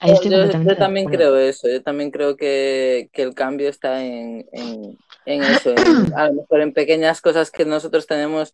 Ahí 0.00 0.10
Yo, 0.10 0.14
estoy 0.14 0.30
yo- 0.30 0.36
completamente 0.38 0.68
yo 0.70 0.74
de 0.74 0.76
también 0.76 1.06
creo 1.08 1.36
eso, 1.38 1.68
yo 1.68 1.82
también 1.82 2.10
creo 2.10 2.36
que, 2.36 3.08
que 3.12 3.22
el 3.22 3.34
cambio 3.34 3.68
está 3.68 4.04
en, 4.04 4.46
en, 4.52 4.98
en 5.26 5.42
eso, 5.42 5.70
en- 5.70 6.12
a 6.16 6.28
lo 6.28 6.34
mejor 6.34 6.60
en 6.60 6.72
pequeñas 6.72 7.20
cosas 7.20 7.50
que 7.50 7.64
nosotros 7.64 8.06
tenemos 8.06 8.52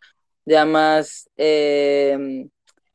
ya 0.48 0.64
más 0.66 1.30
eh, 1.36 2.46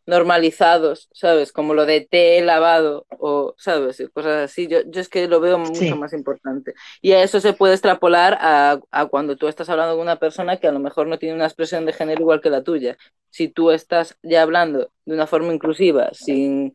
normalizados, 0.05 1.09
¿sabes? 1.13 1.51
Como 1.53 1.73
lo 1.73 1.85
de 1.85 2.01
te 2.09 2.37
he 2.37 2.41
lavado 2.41 3.05
o, 3.09 3.55
¿sabes? 3.57 4.03
Cosas 4.13 4.51
así. 4.51 4.67
Yo, 4.67 4.79
yo 4.87 4.99
es 5.01 5.07
que 5.09 5.27
lo 5.27 5.39
veo 5.39 5.57
mucho 5.57 5.95
Sí. 5.95 5.97
más 5.97 6.13
importante. 6.13 6.73
Y 7.01 7.13
a 7.13 7.23
eso 7.23 7.39
se 7.39 7.53
puede 7.53 7.73
extrapolar 7.73 8.37
a, 8.41 8.79
a 8.91 9.05
cuando 9.07 9.37
tú 9.37 9.47
estás 9.47 9.69
hablando 9.69 9.93
con 9.95 10.01
una 10.03 10.19
persona 10.19 10.57
que 10.57 10.67
a 10.67 10.71
lo 10.73 10.79
mejor 10.79 11.07
no 11.07 11.19
tiene 11.19 11.35
una 11.35 11.45
expresión 11.45 11.85
de 11.85 11.93
género 11.93 12.21
igual 12.21 12.41
que 12.41 12.49
la 12.49 12.63
tuya. 12.63 12.97
Si 13.29 13.47
tú 13.47 13.71
estás 13.71 14.17
ya 14.23 14.41
hablando 14.43 14.91
de 15.05 15.13
una 15.15 15.27
forma 15.27 15.53
inclusiva, 15.53 16.09
sin 16.13 16.73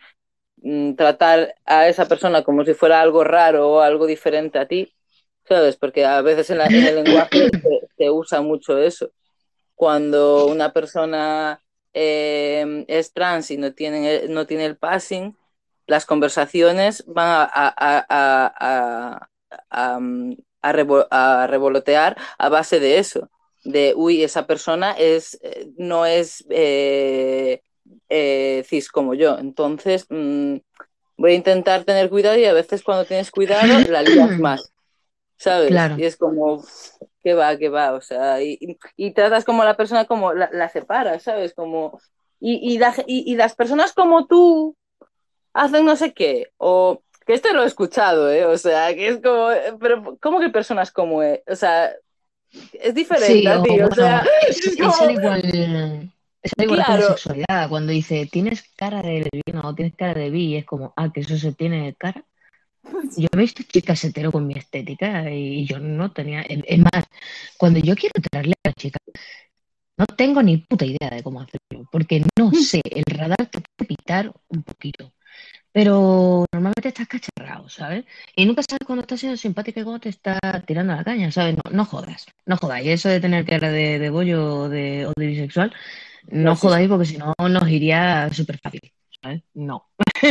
mm, 0.62 0.94
tratar 0.94 1.54
a 1.64 1.88
esa 1.88 2.06
persona 2.08 2.42
como 2.44 2.64
si 2.64 2.74
fuera 2.74 3.00
algo 3.00 3.24
raro 3.24 3.68
o 3.70 3.80
algo 3.80 4.06
diferente 4.06 4.58
a 4.58 4.66
ti, 4.68 4.94
¿sabes? 5.48 5.76
Porque 5.76 6.04
a 6.04 6.20
veces 6.22 6.50
en, 6.50 6.58
la- 6.58 6.70
en 6.74 6.86
el 6.86 6.96
lenguaje 6.96 7.50
se, 7.62 7.88
se 7.96 8.10
usa 8.10 8.40
mucho 8.42 8.78
eso. 8.78 9.10
Cuando 9.78 10.46
una 10.46 10.72
persona 10.72 11.62
eh, 11.94 12.84
es 12.88 13.12
trans 13.12 13.52
y 13.52 13.58
no 13.58 13.72
tiene, 13.72 14.26
no 14.28 14.44
tiene 14.44 14.64
el 14.64 14.76
passing, 14.76 15.36
las 15.86 16.04
conversaciones 16.04 17.04
van 17.06 17.28
a, 17.28 17.48
a, 17.54 19.28
a, 19.70 20.00
a 20.60 21.46
revolotear 21.46 22.16
a 22.38 22.48
base 22.48 22.80
de 22.80 22.98
eso, 22.98 23.30
de, 23.62 23.94
uy, 23.96 24.24
esa 24.24 24.48
persona 24.48 24.92
es, 24.98 25.38
eh, 25.42 25.70
no 25.76 26.06
es 26.06 26.44
eh, 26.50 27.62
eh, 28.08 28.64
cis 28.66 28.88
como 28.88 29.14
yo, 29.14 29.38
entonces 29.38 30.06
mm, 30.10 30.56
voy 31.18 31.30
a 31.30 31.34
intentar 31.34 31.84
tener 31.84 32.10
cuidado 32.10 32.36
y 32.36 32.46
a 32.46 32.52
veces 32.52 32.82
cuando 32.82 33.04
tienes 33.04 33.30
cuidado 33.30 33.78
la 33.88 34.02
lías 34.02 34.38
más, 34.40 34.72
¿sabes? 35.38 35.70
Claro. 35.70 35.96
Y 35.96 36.04
es 36.04 36.16
como, 36.16 36.64
que 37.22 37.34
va, 37.34 37.56
que 37.58 37.68
va, 37.70 37.94
o 37.94 38.00
sea, 38.00 38.42
y, 38.42 38.58
y- 38.96 39.12
tratas 39.12 39.44
como 39.44 39.62
a 39.62 39.66
la 39.66 39.76
persona 39.76 40.06
como 40.06 40.32
la, 40.34 40.50
la 40.52 40.68
separas, 40.68 41.22
¿sabes? 41.24 41.54
Como, 41.54 42.00
y, 42.40 42.54
y, 42.74 42.78
la- 42.78 42.94
y- 43.06 43.30
y 43.32 43.36
las 43.36 43.54
personas 43.56 43.92
como 43.94 44.26
tú 44.26 44.76
hacen 45.54 45.84
no 45.84 45.96
sé 45.96 46.12
qué, 46.14 46.48
o 46.58 47.02
que 47.26 47.34
esto 47.34 47.52
lo 47.52 47.62
he 47.64 47.66
escuchado, 47.66 48.30
¿eh? 48.32 48.46
O 48.46 48.56
sea, 48.58 48.94
que 48.94 49.08
es 49.08 49.20
como, 49.22 49.48
pero 49.80 50.18
¿cómo 50.20 50.40
que 50.40 50.50
personas 50.50 50.92
como, 50.92 51.22
eh? 51.22 51.42
O 51.48 51.56
sea, 51.56 51.92
es 52.72 52.94
diferente 52.94 53.42
Sí, 53.42 53.46
a 53.48 53.62
ti, 53.62 53.70
o 53.80 53.88
bueno, 53.88 53.94
sea, 53.94 54.24
es, 54.48 54.66
es 54.66 54.76
como, 54.78 55.10
igual, 55.10 55.40
es 56.42 56.52
al 56.58 56.64
igual 56.64 56.84
con 56.84 56.94
la 56.94 57.00
claro, 57.00 57.02
sexualidad, 57.02 57.68
cuando 57.68 57.92
dice 57.92 58.26
tienes 58.30 58.62
cara 58.76 59.02
de 59.02 59.28
lesbiana 59.32 59.68
o 59.68 59.74
tienes 59.74 59.94
cara 59.96 60.14
de 60.20 60.30
bi, 60.30 60.56
es 60.56 60.64
como, 60.66 60.92
ah, 60.96 61.10
que 61.12 61.20
eso 61.20 61.36
se 61.36 61.52
tiene 61.52 61.94
cara. 61.96 62.24
Yo 63.16 63.28
he 63.32 63.36
visto 63.36 63.62
chicas 63.64 64.04
hetero 64.04 64.32
con 64.32 64.46
mi 64.46 64.54
estética 64.54 65.30
y 65.30 65.66
yo 65.66 65.78
no 65.78 66.12
tenía. 66.12 66.42
Es 66.42 66.78
más, 66.78 67.04
cuando 67.58 67.80
yo 67.80 67.94
quiero 67.96 68.14
traerle 68.30 68.54
a 68.64 68.68
la 68.68 68.72
chica, 68.74 68.98
no 69.96 70.06
tengo 70.06 70.42
ni 70.42 70.58
puta 70.58 70.84
idea 70.84 71.10
de 71.10 71.22
cómo 71.22 71.40
hacerlo, 71.40 71.88
porque 71.90 72.24
no 72.38 72.52
sé, 72.52 72.80
el 72.84 73.04
radar 73.16 73.46
te 73.50 73.60
puede 73.60 73.88
pitar 73.88 74.32
un 74.48 74.62
poquito, 74.62 75.12
pero 75.72 76.46
normalmente 76.52 76.88
estás 76.88 77.08
cacharrado, 77.08 77.68
¿sabes? 77.68 78.04
Y 78.36 78.46
nunca 78.46 78.62
sabes 78.68 78.86
cuando 78.86 79.02
estás 79.02 79.20
siendo 79.20 79.36
simpática 79.36 79.80
y 79.80 79.84
cuando 79.84 80.00
te 80.00 80.10
está 80.10 80.38
tirando 80.66 80.94
la 80.94 81.04
caña, 81.04 81.32
¿sabes? 81.32 81.56
No, 81.56 81.72
no 81.72 81.84
jodas, 81.84 82.26
no 82.46 82.56
jodáis. 82.56 82.86
Y 82.86 82.90
eso 82.90 83.08
de 83.08 83.20
tener 83.20 83.44
cara 83.46 83.70
de, 83.70 83.98
de 83.98 84.10
bollo 84.10 84.62
o 84.62 84.68
de, 84.68 85.06
o 85.06 85.12
de 85.16 85.26
bisexual, 85.26 85.72
no 86.30 86.50
no, 86.50 86.56
sí, 86.56 86.62
jodáis 86.62 86.88
porque 86.88 87.06
si 87.06 87.18
no 87.18 87.34
nos 87.38 87.68
iría 87.70 88.30
súper 88.32 88.58
fácil, 88.60 88.82
¿sabes? 89.22 89.42
No. 89.54 89.88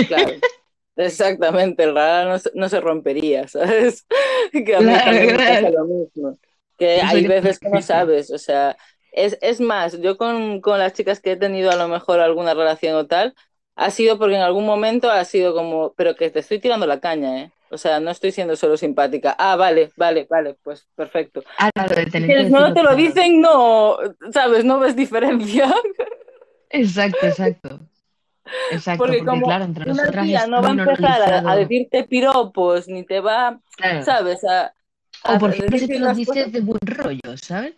claro. 0.08 0.34
Exactamente, 0.98 1.84
el 1.84 1.94
radar 1.96 2.28
no 2.28 2.40
se, 2.40 2.52
no 2.56 2.70
se 2.70 2.82
rompería, 2.82 3.48
¿sabes? 3.50 4.06
Que 4.52 4.76
a 4.76 4.82
mí 4.82 5.00
Claro, 5.00 5.02
también 5.02 5.32
me 5.32 5.40
pasa 5.40 5.70
claro. 5.70 5.72
lo 5.72 5.86
mismo. 5.86 6.40
Que 6.78 7.02
hay 7.02 7.24
veces 7.28 7.60
que 7.60 7.70
no 7.70 7.82
sabes, 7.82 8.32
o 8.32 8.38
sea, 8.40 8.78
es, 9.12 9.38
es 9.42 9.62
más, 9.62 10.00
yo 10.02 10.18
con, 10.18 10.62
con 10.62 10.80
las 10.80 10.94
chicas 10.94 11.20
que 11.22 11.34
he 11.34 11.38
tenido 11.38 11.72
a 11.72 11.76
lo 11.76 11.88
mejor 11.88 12.20
alguna 12.20 12.54
relación 12.56 12.96
o 12.96 13.08
tal, 13.08 13.36
ha 13.76 13.92
sido 13.92 14.18
porque 14.20 14.36
en 14.36 14.42
algún 14.42 14.66
momento 14.66 15.10
ha 15.12 15.24
sido 15.26 15.54
como, 15.54 15.94
pero 15.96 16.16
que 16.16 16.30
te 16.32 16.40
estoy 16.40 16.60
tirando 16.60 16.88
la 16.88 17.00
caña, 17.00 17.42
¿eh? 17.44 17.52
O 17.70 17.78
sea, 17.78 18.00
no 18.00 18.12
estoy 18.12 18.32
siendo 18.32 18.56
solo 18.56 18.78
simpática. 18.78 19.36
Ah, 19.38 19.56
vale, 19.56 19.92
vale, 19.98 20.26
vale, 20.30 20.56
pues 20.64 20.88
perfecto. 20.96 21.44
Ah, 21.58 21.70
claro, 21.74 21.96
de 21.96 22.06
tener 22.08 22.30
Si 22.30 22.36
que 22.36 22.50
no 22.50 22.74
te 22.74 22.84
lo 22.84 22.96
dicen, 22.96 23.42
no, 23.42 23.98
¿sabes? 24.32 24.66
No 24.66 24.80
ves 24.80 24.96
diferencia. 24.96 25.74
Exacto, 26.70 27.26
exacto. 27.28 27.70
Exacto, 28.70 29.16
Porque 29.16 29.18
porque 29.18 29.42
como 29.42 29.44
claro, 29.44 29.66
entre 29.66 29.86
una 29.86 30.04
nosotras 30.04 30.30
tía 30.30 30.46
es 30.46 30.48
no 30.48 30.62
va 30.62 30.70
a 30.70 30.72
empezar 30.74 31.22
a, 31.22 31.52
a 31.52 31.56
decirte 31.56 32.04
piropos, 32.06 32.88
ni 32.88 33.06
te 33.06 33.20
va, 33.22 33.60
Claro. 33.78 34.08
¿sabes? 34.08 34.44
A, 34.44 34.74
a 35.24 35.34
O 35.34 35.38
por 35.40 35.50
ejemplo, 35.52 35.78
si 35.78 35.90
tú 35.90 36.00
lo 36.00 36.08
dices 36.10 36.26
cosas. 36.26 36.52
de 36.54 36.62
buen 36.62 36.80
rollo, 36.86 37.38
¿sabes? 37.38 37.74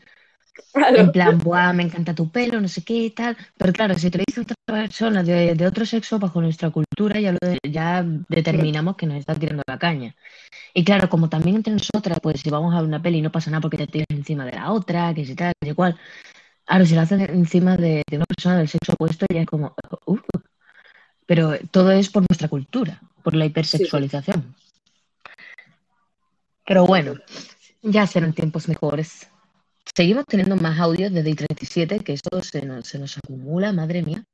En 0.94 1.12
Claro, 1.12 1.12
plan, 1.12 1.38
buah, 1.38 1.74
me 1.74 1.84
encanta 1.84 2.16
tu 2.16 2.32
pelo, 2.32 2.60
no 2.62 2.68
sé 2.68 2.84
qué 2.84 2.96
y 2.96 3.12
tal. 3.12 3.38
Pero 3.58 3.74
claro, 3.74 3.94
si 3.96 4.10
te 4.12 4.18
lo 4.20 4.24
dice 4.28 4.42
otra 4.42 4.56
persona 4.66 5.24
de, 5.24 5.56
de 5.56 5.68
otro 5.68 5.86
sexo 5.86 6.20
bajo 6.20 6.42
nuestra 6.42 6.72
cultura, 6.72 7.20
ya, 7.20 7.32
lo 7.34 7.40
de- 7.42 7.60
ya 7.70 8.04
determinamos 8.30 8.96
que 8.98 9.06
nos 9.08 9.18
está 9.18 9.36
tirando 9.36 9.64
la 9.68 9.78
caña. 9.80 10.16
Y 10.74 10.84
claro, 10.86 11.10
como 11.10 11.30
también 11.30 11.58
entre 11.58 11.74
nosotras, 11.74 12.20
pues 12.24 12.42
si 12.42 12.50
vamos 12.52 12.74
a 12.76 12.80
ver 12.82 12.88
una 12.88 13.02
peli 13.02 13.22
no 13.22 13.32
pasa 13.32 13.52
nada 13.52 13.62
porque 13.62 13.78
te 13.78 13.88
tiras 13.88 14.08
encima 14.12 14.46
de 14.46 14.54
la 14.54 14.72
otra, 14.74 15.14
que 15.16 15.26
si 15.26 15.36
tal, 15.36 15.54
que 15.62 15.70
si 15.70 15.76
cual. 15.76 15.98
Ahora, 16.68 16.86
si 16.86 16.96
lo 16.96 17.02
haces 17.02 17.30
encima 17.30 17.78
de, 17.78 18.04
de 18.10 18.18
una 18.18 18.26
persona 18.26 18.58
del 18.60 18.68
sexo 18.70 18.94
opuesto, 18.94 19.26
ya 19.34 19.42
es 19.42 19.48
como, 19.48 19.76
uh, 20.08 20.18
pero 21.30 21.52
todo 21.70 21.92
es 21.92 22.10
por 22.10 22.26
nuestra 22.28 22.48
cultura, 22.48 23.00
por 23.24 23.36
la 23.36 23.46
sí, 23.46 23.52
hipersexualización. 23.52 24.56
Pero 26.66 26.88
bueno, 26.88 27.14
ya 27.84 28.08
serán 28.08 28.34
tiempos 28.34 28.68
mejores. 28.68 29.28
Seguimos 29.96 30.26
teniendo 30.26 30.56
más 30.56 30.80
audios 30.80 31.14
desde 31.14 31.30
I37, 31.30 32.02
que 32.04 32.14
eso 32.14 32.42
se 32.42 32.66
nos, 32.66 32.88
se 32.88 32.98
nos 32.98 33.16
acumula, 33.20 33.72
madre 33.72 34.02
mía. 34.02 34.26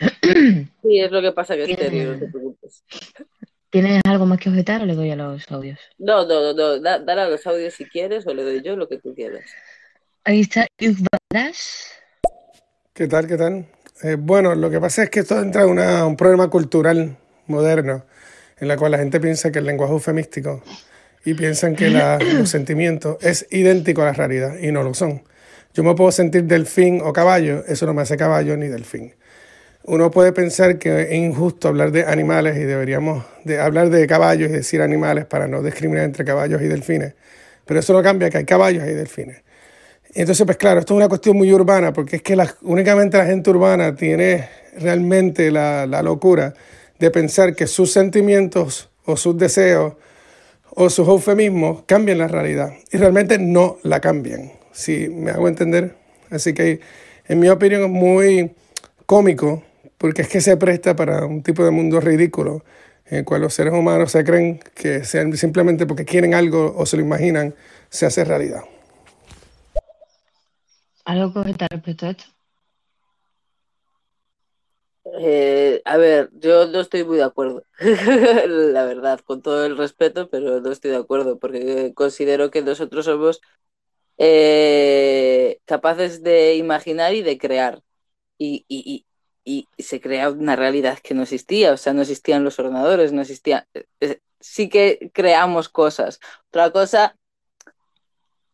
sí, 0.22 0.98
es 0.98 1.10
lo 1.12 1.20
que 1.20 1.32
pasa 1.32 1.56
que 1.56 1.64
es 1.64 1.78
serio, 1.78 2.14
no 2.14 2.18
te 2.18 2.28
preocupes. 2.28 2.82
¿Tienes 3.68 4.00
algo 4.06 4.24
más 4.24 4.38
que 4.38 4.48
objetar 4.48 4.80
o 4.80 4.86
le 4.86 4.94
doy 4.94 5.10
a 5.10 5.16
los 5.16 5.52
audios? 5.52 5.78
No, 5.98 6.26
no, 6.26 6.40
no, 6.40 6.54
no. 6.54 6.80
Da, 6.80 7.00
dale 7.00 7.20
a 7.20 7.28
los 7.28 7.46
audios 7.46 7.74
si 7.74 7.84
quieres 7.84 8.26
o 8.26 8.32
le 8.32 8.44
doy 8.44 8.62
yo 8.62 8.76
lo 8.76 8.88
que 8.88 8.98
tú 8.98 9.14
quieras. 9.14 9.44
Ahí 10.24 10.40
está 10.40 10.66
Yves 10.78 11.02
Badass. 11.30 11.92
¿Qué 12.94 13.06
tal? 13.08 13.28
¿Qué 13.28 13.36
tal? 13.36 13.66
Eh, 14.04 14.16
bueno, 14.20 14.54
lo 14.54 14.68
que 14.68 14.78
pasa 14.80 15.04
es 15.04 15.08
que 15.08 15.20
esto 15.20 15.40
entra 15.40 15.62
en 15.62 15.70
una- 15.70 16.04
un 16.04 16.14
problema 16.14 16.48
cultural 16.50 17.16
moderno, 17.46 18.04
en 18.60 18.68
la 18.68 18.76
cual 18.76 18.92
la 18.92 18.98
gente 18.98 19.18
piensa 19.18 19.50
que 19.50 19.60
el 19.60 19.64
lenguaje 19.64 19.94
eufemístico 19.94 20.62
y 21.24 21.32
piensan 21.32 21.74
que 21.74 21.88
la- 21.88 22.18
los 22.38 22.50
sentimientos 22.50 23.16
es 23.22 23.46
idéntico 23.50 24.02
a 24.02 24.04
la 24.04 24.12
realidad 24.12 24.58
y 24.60 24.72
no 24.72 24.82
lo 24.82 24.92
son. 24.92 25.22
Yo 25.72 25.82
me 25.84 25.94
puedo 25.94 26.12
sentir 26.12 26.44
delfín 26.44 27.00
o 27.02 27.14
caballo, 27.14 27.64
eso 27.66 27.86
no 27.86 27.94
me 27.94 28.02
hace 28.02 28.18
caballo 28.18 28.58
ni 28.58 28.68
delfín. 28.68 29.14
Uno 29.84 30.10
puede 30.10 30.32
pensar 30.32 30.78
que 30.78 31.00
es 31.04 31.12
injusto 31.12 31.68
hablar 31.68 31.90
de 31.90 32.04
animales 32.04 32.58
y 32.58 32.64
deberíamos 32.64 33.24
de 33.44 33.58
hablar 33.58 33.88
de 33.88 34.06
caballos 34.06 34.50
y 34.50 34.52
decir 34.52 34.82
animales 34.82 35.24
para 35.24 35.48
no 35.48 35.62
discriminar 35.62 36.04
entre 36.04 36.26
caballos 36.26 36.60
y 36.60 36.66
delfines, 36.66 37.14
pero 37.64 37.80
eso 37.80 37.94
no 37.94 38.02
cambia 38.02 38.28
que 38.28 38.36
hay 38.36 38.44
caballos 38.44 38.84
y 38.84 38.92
delfines. 38.92 39.43
Entonces, 40.14 40.46
pues 40.46 40.56
claro, 40.58 40.80
esto 40.80 40.94
es 40.94 40.98
una 40.98 41.08
cuestión 41.08 41.36
muy 41.36 41.52
urbana, 41.52 41.92
porque 41.92 42.16
es 42.16 42.22
que 42.22 42.36
la- 42.36 42.54
únicamente 42.62 43.18
la 43.18 43.26
gente 43.26 43.50
urbana 43.50 43.96
tiene 43.96 44.48
realmente 44.78 45.50
la, 45.50 45.86
la 45.86 46.02
locura 46.02 46.54
de 47.00 47.10
pensar 47.10 47.54
que 47.56 47.66
sus 47.66 47.92
sentimientos 47.92 48.90
o 49.04 49.16
sus 49.16 49.36
deseos 49.36 49.94
o 50.70 50.88
sus 50.90 51.08
eufemismos 51.08 51.82
cambian 51.86 52.18
la 52.18 52.28
realidad. 52.28 52.72
Y 52.92 52.96
realmente 52.98 53.38
no 53.38 53.78
la 53.82 54.00
cambian, 54.00 54.52
si 54.72 55.08
me 55.08 55.32
hago 55.32 55.48
entender. 55.48 55.96
Así 56.30 56.54
que, 56.54 56.80
en 57.26 57.40
mi 57.40 57.48
opinión, 57.48 57.82
es 57.84 57.90
muy 57.90 58.54
cómico, 59.06 59.64
porque 59.98 60.22
es 60.22 60.28
que 60.28 60.40
se 60.40 60.56
presta 60.56 60.94
para 60.94 61.26
un 61.26 61.42
tipo 61.42 61.64
de 61.64 61.70
mundo 61.72 62.00
ridículo, 62.00 62.64
en 63.06 63.18
el 63.18 63.24
cual 63.24 63.42
los 63.42 63.54
seres 63.54 63.72
humanos 63.72 64.12
se 64.12 64.24
creen 64.24 64.60
que 64.74 65.04
sean 65.04 65.36
simplemente 65.36 65.86
porque 65.86 66.04
quieren 66.04 66.34
algo 66.34 66.74
o 66.76 66.86
se 66.86 66.96
lo 66.96 67.02
imaginan, 67.02 67.54
se 67.90 68.06
hace 68.06 68.24
realidad. 68.24 68.62
¿Algo 71.10 71.32
que 71.32 71.38
objetar 71.40 71.70
respecto 71.70 72.04
a 72.06 72.10
esto? 72.10 72.24
Eh, 75.20 75.82
a 75.84 75.96
ver, 75.98 76.30
yo 76.32 76.66
no 76.66 76.80
estoy 76.80 77.04
muy 77.04 77.18
de 77.18 77.24
acuerdo, 77.24 77.64
la 78.48 78.84
verdad, 78.86 79.20
con 79.20 79.42
todo 79.42 79.66
el 79.66 79.76
respeto, 79.76 80.30
pero 80.30 80.60
no 80.60 80.72
estoy 80.72 80.92
de 80.92 80.96
acuerdo 80.96 81.38
porque 81.38 81.92
considero 81.94 82.50
que 82.50 82.62
nosotros 82.62 83.04
somos 83.04 83.40
eh, 84.18 85.60
capaces 85.66 86.22
de 86.24 86.56
imaginar 86.56 87.14
y 87.14 87.22
de 87.22 87.38
crear. 87.38 87.82
Y, 88.38 88.64
y, 88.68 89.06
y, 89.44 89.68
y 89.76 89.82
se 89.84 90.00
crea 90.00 90.30
una 90.30 90.56
realidad 90.56 90.98
que 91.00 91.14
no 91.14 91.22
existía, 91.24 91.72
o 91.74 91.78
sea, 91.78 91.92
no 91.94 92.02
existían 92.02 92.44
los 92.44 92.58
ordenadores, 92.60 93.12
no 93.12 93.22
existía. 93.22 93.68
eh, 94.00 94.20
Sí 94.40 94.68
que 94.70 95.10
creamos 95.14 95.68
cosas. 95.70 96.20
Otra 96.50 96.72
cosa 96.72 97.16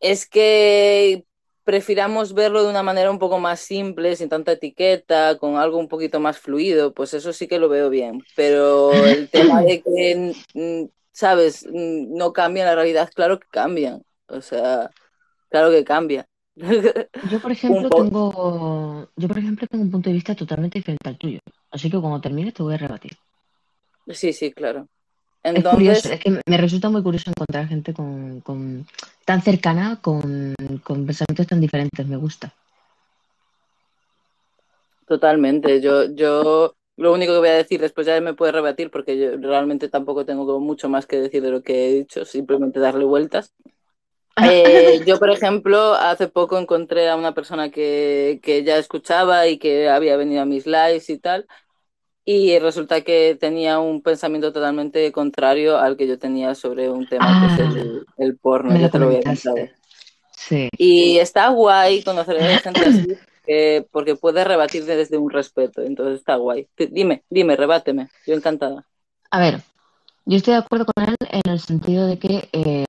es 0.01 0.26
que 0.28 1.26
prefiramos 1.64 2.34
verlo 2.34 2.62
de 2.64 2.70
una 2.70 2.82
manera 2.82 3.11
un 3.11 3.18
poco 3.18 3.38
más 3.38 3.61
simple, 3.61 4.16
sin 4.16 4.28
tanta 4.28 4.52
etiqueta, 4.52 5.38
con 5.38 5.56
algo 5.56 5.78
un 5.78 5.88
poquito 5.88 6.20
más 6.20 6.38
fluido, 6.38 6.92
pues 6.94 7.14
eso 7.14 7.32
sí 7.32 7.48
que 7.48 7.58
lo 7.58 7.68
veo 7.68 7.90
bien. 7.90 8.22
Pero 8.36 9.06
el 9.06 9.28
tema 9.30 9.62
de 9.62 9.82
que, 9.82 10.34
mm, 10.54 10.84
¿sabes? 11.12 11.66
Mm, 11.66 12.16
No 12.16 12.32
cambia 12.32 12.64
la 12.64 12.74
realidad, 12.74 13.11
claro 13.14 13.38
que 13.40 13.46
cambian. 13.50 14.02
O 14.28 14.40
sea, 14.40 14.90
claro 15.50 15.70
que 15.70 15.84
cambia. 15.84 16.26
Yo, 17.22 17.40
por 17.40 17.52
ejemplo, 17.52 17.90
tengo, 17.90 19.08
yo, 19.16 19.28
por 19.28 19.38
ejemplo, 19.38 19.66
tengo 19.66 19.84
un 19.84 19.90
punto 19.90 20.08
de 20.11 20.14
vista 20.14 20.34
totalmente 20.34 20.78
diferente 20.78 21.08
al 21.08 21.18
tuyo. 21.18 21.38
Así 21.70 21.90
que 21.90 22.00
cuando 22.00 22.20
termines 22.20 22.54
te 22.54 22.62
voy 22.62 22.74
a 22.74 22.78
rebatir. 22.78 23.12
Sí, 24.08 24.32
sí, 24.32 24.52
claro. 24.52 24.88
Es 25.52 25.64
curioso, 25.64 26.08
Entonces, 26.08 26.12
es 26.12 26.20
que 26.20 26.30
me- 26.30 26.40
me 26.46 26.56
resulta 26.56 26.90
muy 26.90 27.02
curioso 27.02 27.30
encontrar 27.30 27.66
gente 27.68 27.94
con, 27.94 28.40
con- 28.40 28.86
tan 29.31 29.43
cercana, 29.43 30.01
con, 30.03 30.57
con 30.83 31.07
pensamientos 31.07 31.47
tan 31.47 31.61
diferentes. 31.61 32.05
Me 32.05 32.16
gusta. 32.16 32.53
totalmente. 35.07 35.81
Yo, 35.81 36.12
yo 36.14 36.74
lo 36.97 37.12
único 37.12 37.33
que 37.35 37.39
voy 37.39 37.49
a 37.51 37.62
decir 37.62 37.81
después 37.81 38.09
ya 38.09 38.20
me 38.20 38.35
puede 38.35 38.51
rebatir 38.51 38.91
porque 38.91 39.16
yo 39.16 39.37
realmente 39.37 39.89
tampoco 39.89 40.24
tengo 40.24 40.59
mucho 40.59 40.89
más 40.89 41.07
que 41.07 41.20
decir 41.20 41.43
de 41.43 41.51
lo 41.53 41.62
que 41.62 41.87
he 41.87 41.95
dicho, 41.95 42.24
simplemente 42.24 42.81
darle 42.81 43.05
vueltas. 43.05 43.55
Eh, 44.43 45.03
yo, 45.07 45.18
por 45.18 45.28
ejemplo, 45.28 45.93
hace 45.95 46.26
poco 46.26 46.59
encontré 46.59 47.11
a 47.11 47.16
una 47.16 47.35
persona 47.35 47.70
que, 47.70 48.41
que 48.43 48.64
ya 48.64 48.78
escuchaba 48.78 49.49
y 49.49 49.59
que 49.59 49.91
había 49.91 50.16
venido 50.16 50.41
a 50.41 50.47
mis 50.47 50.66
lives 50.66 51.11
y 51.11 51.18
tal, 51.18 51.47
y 52.25 52.59
resulta 52.59 53.01
que 53.01 53.37
tenía 53.41 53.79
un 53.79 54.03
pensamiento 54.03 54.53
totalmente 54.53 55.11
contrario 55.12 55.79
al 55.79 55.97
que 55.97 56.07
yo 56.07 56.18
tenía 56.18 56.55
sobre 56.55 56.91
un 56.91 57.09
tema 57.09 57.41
que 57.41 57.55
es 57.55 57.61
Ah, 57.61 57.73
el, 57.79 58.07
el 58.18 58.37
porno, 58.37 58.77
yo 58.79 58.91
te 58.91 58.99
lo 58.99 59.07
voy 59.07 59.16
a 59.16 59.23
contar. 59.23 59.73
Sí. 60.37 60.68
Y 60.77 61.18
está 61.18 61.49
guay 61.49 62.03
conocer 62.03 62.37
a 62.39 62.59
gente 62.59 62.81
así 62.81 63.16
eh, 63.47 63.85
porque 63.91 64.16
puede 64.16 64.45
rebatirte 64.45 64.97
desde 64.97 65.18
un 65.18 65.31
respeto, 65.31 65.83
entonces 65.83 66.21
está 66.21 66.37
guay. 66.37 66.68
Dime, 66.77 67.25
dime, 67.29 67.57
rebáteme, 67.57 68.09
yo 68.27 68.35
encantada. 68.35 68.87
A 69.31 69.41
ver, 69.41 69.61
yo 70.25 70.37
estoy 70.37 70.55
de 70.55 70.61
acuerdo 70.61 70.87
con 70.87 71.09
él 71.09 71.16
en 71.21 71.51
el 71.51 71.59
sentido 71.59 72.07
de 72.07 72.18
que 72.18 72.49
eh, 72.53 72.85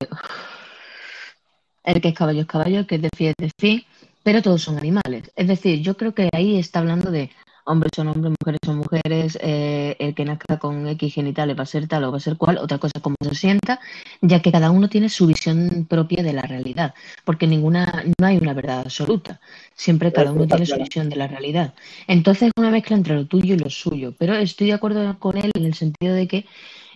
el 1.84 2.00
que 2.00 2.08
es 2.08 2.14
caballo 2.14 2.42
es 2.42 2.46
caballo, 2.46 2.78
el 2.78 2.86
que 2.86 2.96
es 2.96 3.02
delfín 3.02 3.28
es 3.28 3.34
delfín, 3.38 3.84
pero 4.22 4.42
todos 4.42 4.62
son 4.62 4.78
animales. 4.78 5.32
Es 5.34 5.48
decir, 5.48 5.80
yo 5.80 5.96
creo 5.96 6.14
que 6.14 6.28
ahí 6.32 6.58
está 6.58 6.78
hablando 6.78 7.10
de 7.10 7.30
hombres 7.64 7.92
son 7.94 8.08
hombres, 8.08 8.34
mujeres 8.40 8.60
son 8.64 8.76
mujeres, 8.78 9.38
eh, 9.40 9.96
el 9.98 10.14
que 10.14 10.24
nazca 10.24 10.58
con 10.58 10.86
X 10.88 11.14
genitales 11.14 11.58
va 11.58 11.62
a 11.62 11.66
ser 11.66 11.86
tal 11.88 12.04
o 12.04 12.10
va 12.10 12.16
a 12.18 12.20
ser 12.20 12.36
cual, 12.36 12.58
otra 12.58 12.78
cosa 12.78 12.92
es 12.96 13.02
cómo 13.02 13.16
se 13.22 13.34
sienta, 13.34 13.80
ya 14.20 14.40
que 14.40 14.52
cada 14.52 14.70
uno 14.70 14.88
tiene 14.88 15.08
su 15.08 15.26
visión 15.26 15.86
propia 15.88 16.22
de 16.22 16.32
la 16.32 16.42
realidad, 16.42 16.94
porque 17.24 17.46
ninguna, 17.46 18.04
no 18.18 18.26
hay 18.26 18.38
una 18.38 18.54
verdad 18.54 18.80
absoluta, 18.80 19.40
siempre 19.74 20.12
cada 20.12 20.32
uno 20.32 20.46
tiene 20.46 20.66
su 20.66 20.76
visión 20.76 21.08
de 21.08 21.16
la 21.16 21.26
realidad. 21.28 21.74
Entonces 22.06 22.48
es 22.48 22.52
una 22.56 22.70
mezcla 22.70 22.96
entre 22.96 23.14
lo 23.14 23.26
tuyo 23.26 23.54
y 23.54 23.58
lo 23.58 23.70
suyo, 23.70 24.14
pero 24.18 24.34
estoy 24.34 24.68
de 24.68 24.72
acuerdo 24.74 25.18
con 25.18 25.36
él 25.36 25.50
en 25.54 25.64
el 25.64 25.74
sentido 25.74 26.14
de 26.14 26.28
que 26.28 26.46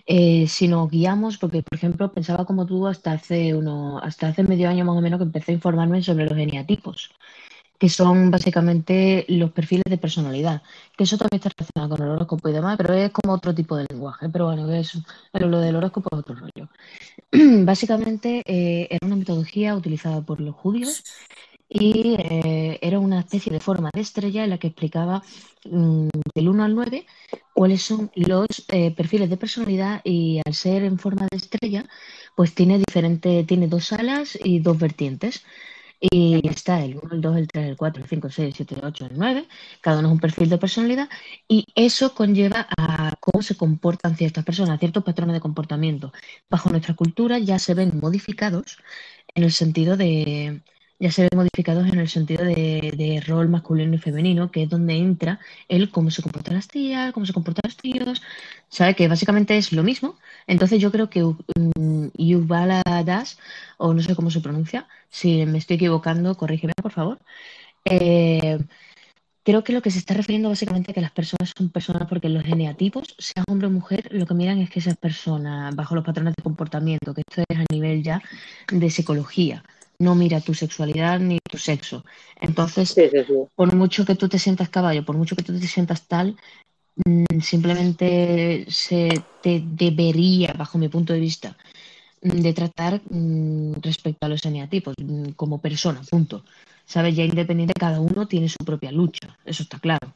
eh, 0.09 0.47
si 0.47 0.69
nos 0.69 0.89
guiamos, 0.89 1.37
porque 1.37 1.63
por 1.63 1.77
ejemplo 1.77 2.11
pensaba 2.13 2.45
como 2.45 2.65
tú 2.65 2.87
hasta 2.87 3.11
hace 3.11 3.53
uno, 3.53 3.99
hasta 3.99 4.29
hace 4.29 4.43
medio 4.43 4.69
año 4.69 4.85
más 4.85 4.95
o 4.97 5.01
menos 5.01 5.19
que 5.19 5.25
empecé 5.25 5.51
a 5.51 5.55
informarme 5.55 6.01
sobre 6.01 6.25
los 6.25 6.37
eneatipos, 6.37 7.11
que 7.77 7.89
son 7.89 8.31
básicamente 8.31 9.25
los 9.29 9.51
perfiles 9.51 9.83
de 9.89 9.97
personalidad, 9.97 10.61
que 10.97 11.03
eso 11.03 11.17
también 11.17 11.37
está 11.37 11.49
relacionado 11.49 11.95
con 11.95 12.05
el 12.05 12.11
horóscopo 12.13 12.49
y 12.49 12.53
demás, 12.53 12.77
pero 12.77 12.93
es 12.93 13.11
como 13.11 13.33
otro 13.33 13.53
tipo 13.53 13.75
de 13.77 13.85
lenguaje, 13.89 14.29
pero 14.29 14.45
bueno, 14.45 14.71
eso, 14.73 14.99
pero 15.31 15.47
lo 15.47 15.59
del 15.59 15.75
horóscopo 15.75 16.09
es 16.11 16.19
otro 16.19 16.35
rollo. 16.35 16.69
Básicamente 17.65 18.41
eh, 18.45 18.87
era 18.89 19.05
una 19.05 19.15
metodología 19.15 19.75
utilizada 19.75 20.21
por 20.21 20.41
los 20.41 20.55
judíos 20.55 21.03
y 21.69 22.15
eh, 22.17 22.79
era 22.81 22.99
una 22.99 23.19
especie 23.19 23.51
de 23.51 23.59
forma 23.59 23.89
de 23.93 24.01
estrella 24.01 24.43
en 24.43 24.51
la 24.51 24.57
que 24.57 24.67
explicaba 24.67 25.21
mm, 25.65 26.07
del 26.33 26.49
1 26.49 26.63
al 26.63 26.75
9 26.75 27.05
cuáles 27.53 27.81
son 27.81 28.11
los 28.15 28.47
eh, 28.69 28.91
perfiles 28.91 29.29
de 29.29 29.37
personalidad 29.37 30.01
y 30.03 30.39
al 30.45 30.53
ser 30.53 30.83
en 30.83 30.99
forma 30.99 31.27
de 31.29 31.37
estrella, 31.37 31.85
pues 32.35 32.53
tiene 32.53 32.77
diferente, 32.77 33.43
tiene 33.43 33.67
dos 33.67 33.91
alas 33.93 34.37
y 34.43 34.59
dos 34.59 34.77
vertientes. 34.77 35.43
Y 35.99 36.47
está 36.47 36.83
el 36.83 36.97
1, 37.01 37.15
el 37.15 37.21
2, 37.21 37.37
el 37.37 37.47
3, 37.47 37.67
el 37.69 37.77
4, 37.77 38.03
el 38.03 38.09
5, 38.09 38.27
el 38.27 38.33
6, 38.33 38.47
el 38.47 38.53
7, 38.53 38.75
el 38.75 38.85
8, 38.85 39.05
el 39.07 39.17
9. 39.17 39.47
Cada 39.81 39.99
uno 39.99 40.09
es 40.09 40.13
un 40.13 40.19
perfil 40.19 40.49
de 40.49 40.57
personalidad 40.57 41.09
y 41.47 41.65
eso 41.75 42.13
conlleva 42.13 42.67
a 42.77 43.13
cómo 43.19 43.41
se 43.41 43.55
comportan 43.57 44.15
ciertas 44.15 44.45
personas, 44.45 44.79
ciertos 44.79 45.03
patrones 45.03 45.33
de 45.33 45.39
comportamiento. 45.41 46.13
Bajo 46.49 46.69
nuestra 46.69 46.95
cultura 46.95 47.39
ya 47.39 47.57
se 47.59 47.73
ven 47.73 47.99
modificados 47.99 48.77
en 49.35 49.43
el 49.43 49.51
sentido 49.51 49.97
de, 49.97 50.61
ya 50.99 51.11
se 51.11 51.23
ven 51.23 51.29
modificados 51.35 51.87
en 51.87 51.99
el 51.99 52.09
sentido 52.09 52.43
de, 52.43 53.23
rol 53.27 53.49
masculino 53.49 53.95
y 53.95 53.97
femenino, 53.99 54.51
que 54.51 54.63
es 54.63 54.69
donde 54.69 54.95
entra 54.95 55.39
el 55.67 55.91
cómo 55.91 56.11
se 56.11 56.21
comportan 56.21 56.55
las 56.55 56.67
tías, 56.67 57.13
cómo 57.13 57.25
se 57.25 57.33
comportan 57.33 57.63
los 57.65 57.77
tíos, 57.77 58.21
¿sabe? 58.69 58.95
Que 58.95 59.07
básicamente 59.07 59.57
es 59.57 59.71
lo 59.73 59.83
mismo. 59.83 60.17
Entonces 60.47 60.81
yo 60.81 60.91
creo 60.91 61.09
que 61.09 61.23
um, 61.23 62.11
Yuval 62.17 62.81
Das, 63.05 63.37
o 63.77 63.93
no 63.93 64.01
sé 64.01 64.15
cómo 64.15 64.31
se 64.31 64.41
pronuncia, 64.41 64.87
si 65.09 65.45
me 65.45 65.59
estoy 65.59 65.75
equivocando, 65.75 66.35
corrígeme 66.35 66.73
por 66.81 66.91
favor. 66.91 67.19
Eh, 67.85 68.59
creo 69.43 69.63
que 69.63 69.73
lo 69.73 69.81
que 69.81 69.91
se 69.91 69.99
está 69.99 70.13
refiriendo 70.13 70.49
básicamente 70.49 70.91
a 70.91 70.93
que 70.93 71.01
las 71.01 71.11
personas 71.11 71.53
son 71.57 71.69
personas 71.69 72.07
porque 72.09 72.29
los 72.29 72.43
geneatipos, 72.43 73.15
sea 73.19 73.43
hombre 73.47 73.67
o 73.67 73.71
mujer, 73.71 74.09
lo 74.11 74.25
que 74.25 74.33
miran 74.33 74.59
es 74.59 74.69
que 74.69 74.79
esas 74.79 74.97
personas, 74.97 75.75
bajo 75.75 75.95
los 75.95 76.03
patrones 76.03 76.33
de 76.35 76.43
comportamiento, 76.43 77.13
que 77.13 77.21
esto 77.27 77.43
es 77.47 77.57
a 77.57 77.65
nivel 77.71 78.03
ya 78.03 78.21
de 78.71 78.89
psicología, 78.89 79.63
no 79.99 80.15
mira 80.15 80.41
tu 80.41 80.53
sexualidad 80.53 81.19
ni 81.19 81.39
tu 81.39 81.57
sexo. 81.57 82.05
Entonces, 82.39 82.89
Sí, 82.89 83.09
sí, 83.11 83.23
sí. 83.27 83.33
por 83.55 83.75
mucho 83.75 84.05
que 84.05 84.15
tú 84.15 84.29
te 84.29 84.39
sientas 84.39 84.69
caballo, 84.69 85.05
por 85.05 85.17
mucho 85.17 85.35
que 85.35 85.43
tú 85.43 85.59
te 85.59 85.67
sientas 85.67 86.07
tal, 86.07 86.37
mm, 87.05 87.41
simplemente 87.41 88.65
se 88.69 89.09
te 89.41 89.61
debería, 89.65 90.53
bajo 90.53 90.77
mi 90.77 90.89
punto 90.89 91.13
de 91.13 91.19
vista, 91.19 91.57
mm, 92.23 92.41
de 92.41 92.53
tratar 92.53 93.01
mm, 93.09 93.73
respecto 93.81 94.25
a 94.25 94.29
los 94.29 94.45
eneatipos 94.45 94.95
como 95.35 95.61
persona, 95.61 96.01
punto. 96.09 96.45
¿Sabes? 96.85 97.15
Ya 97.15 97.25
independiente, 97.25 97.73
cada 97.79 97.99
uno 98.01 98.27
tiene 98.27 98.49
su 98.49 98.57
propia 98.65 98.91
lucha, 98.91 99.37
eso 99.45 99.63
está 99.63 99.79
claro. 99.79 100.13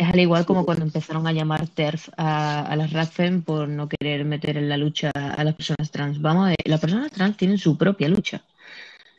Es 0.00 0.08
al 0.08 0.18
igual 0.18 0.46
como 0.46 0.64
cuando 0.64 0.86
empezaron 0.86 1.26
a 1.26 1.32
llamar 1.32 1.68
TERF 1.68 2.08
a, 2.16 2.62
a 2.62 2.74
las 2.74 2.90
RADFEM 2.90 3.42
por 3.42 3.68
no 3.68 3.86
querer 3.86 4.24
meter 4.24 4.56
en 4.56 4.66
la 4.70 4.78
lucha 4.78 5.10
a 5.10 5.44
las 5.44 5.54
personas 5.54 5.90
trans. 5.90 6.22
Vamos 6.22 6.46
a 6.46 6.48
ver, 6.48 6.56
las 6.64 6.80
personas 6.80 7.12
trans 7.12 7.36
tienen 7.36 7.58
su 7.58 7.76
propia 7.76 8.08
lucha. 8.08 8.42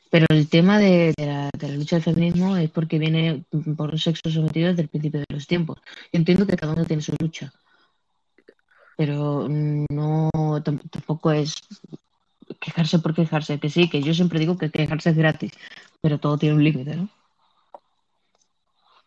Pero 0.09 0.25
el 0.29 0.49
tema 0.49 0.79
de, 0.79 1.13
de 1.15 1.25
la, 1.27 1.49
de 1.55 1.67
la 1.67 1.75
lucha 1.75 1.97
del 1.97 2.03
feminismo 2.03 2.57
es 2.57 2.71
porque 2.71 2.97
viene 2.97 3.43
por 3.77 3.91
un 3.91 3.99
sexo 3.99 4.31
sometido 4.31 4.69
desde 4.69 4.81
el 4.81 4.87
principio 4.87 5.19
de 5.19 5.27
los 5.29 5.45
tiempos. 5.45 5.77
Yo 6.11 6.17
entiendo 6.17 6.47
que 6.47 6.57
cada 6.57 6.73
uno 6.73 6.83
tiene 6.85 7.03
su 7.03 7.13
lucha. 7.19 7.53
Pero 8.97 9.47
no 9.47 10.29
tam- 10.63 10.81
tampoco 10.89 11.31
es 11.31 11.61
quejarse 12.59 12.97
por 12.97 13.13
quejarse. 13.13 13.59
Que 13.59 13.69
sí, 13.69 13.87
que 13.87 14.01
yo 14.01 14.15
siempre 14.15 14.39
digo 14.39 14.57
que 14.57 14.71
quejarse 14.71 15.11
es 15.11 15.15
gratis, 15.15 15.51
pero 16.01 16.19
todo 16.19 16.39
tiene 16.39 16.55
un 16.55 16.63
límite, 16.63 16.95
¿no? 16.95 17.07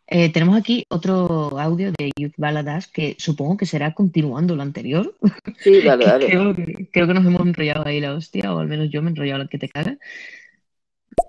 Eh, 0.06 0.30
tenemos 0.32 0.56
aquí 0.56 0.84
otro 0.90 1.58
audio 1.58 1.90
de 1.98 2.10
Youth 2.18 2.34
Baladas 2.36 2.86
que 2.88 3.16
supongo 3.18 3.56
que 3.56 3.66
será 3.66 3.94
continuando 3.94 4.54
lo 4.54 4.62
anterior. 4.62 5.14
Sí, 5.60 5.80
dale, 5.84 6.04
dale. 6.04 6.26
creo, 6.26 6.54
que- 6.54 6.88
creo 6.92 7.06
que 7.06 7.14
nos 7.14 7.24
hemos 7.24 7.40
enrollado 7.46 7.86
ahí 7.86 8.00
la 8.00 8.14
hostia, 8.14 8.54
o 8.54 8.58
al 8.58 8.68
menos 8.68 8.90
yo 8.90 9.02
me 9.02 9.08
he 9.08 9.10
enrollado 9.12 9.38
la 9.38 9.48
que 9.48 9.58
te 9.58 9.68
caga. 9.68 9.96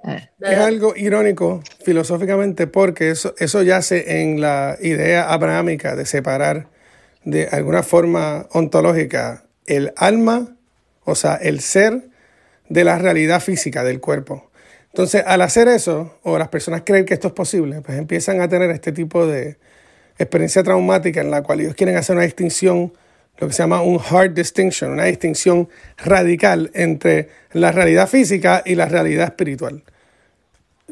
A 0.03 0.11
ver. 0.13 0.29
Es 0.39 0.57
algo 0.57 0.93
irónico 0.95 1.63
filosóficamente 1.83 2.67
porque 2.67 3.11
eso, 3.11 3.33
eso 3.37 3.63
yace 3.63 4.21
en 4.21 4.41
la 4.41 4.77
idea 4.81 5.31
abrahámica 5.31 5.95
de 5.95 6.05
separar 6.05 6.67
de 7.23 7.47
alguna 7.47 7.81
forma 7.83 8.47
ontológica 8.51 9.45
el 9.65 9.93
alma, 9.95 10.55
o 11.03 11.15
sea, 11.15 11.35
el 11.35 11.59
ser, 11.61 12.09
de 12.69 12.83
la 12.83 12.97
realidad 12.97 13.41
física 13.41 13.83
del 13.83 13.99
cuerpo. 13.99 14.51
Entonces, 14.95 15.23
al 15.27 15.41
hacer 15.41 15.67
eso, 15.67 16.19
o 16.23 16.37
las 16.37 16.47
personas 16.47 16.83
creen 16.85 17.03
que 17.03 17.13
esto 17.13 17.27
es 17.27 17.33
posible, 17.33 17.81
pues 17.81 17.97
empiezan 17.97 18.39
a 18.39 18.47
tener 18.47 18.71
este 18.71 18.93
tipo 18.93 19.27
de 19.27 19.57
experiencia 20.17 20.63
traumática 20.63 21.19
en 21.19 21.31
la 21.31 21.43
cual 21.43 21.59
ellos 21.59 21.75
quieren 21.75 21.97
hacer 21.97 22.15
una 22.15 22.23
distinción, 22.23 22.93
lo 23.37 23.47
que 23.47 23.53
se 23.53 23.61
llama 23.61 23.81
un 23.81 23.99
hard 23.99 24.31
distinction, 24.31 24.91
una 24.91 25.03
distinción 25.03 25.67
radical 25.97 26.71
entre 26.73 27.27
la 27.51 27.73
realidad 27.73 28.07
física 28.07 28.63
y 28.65 28.75
la 28.75 28.85
realidad 28.85 29.25
espiritual. 29.25 29.83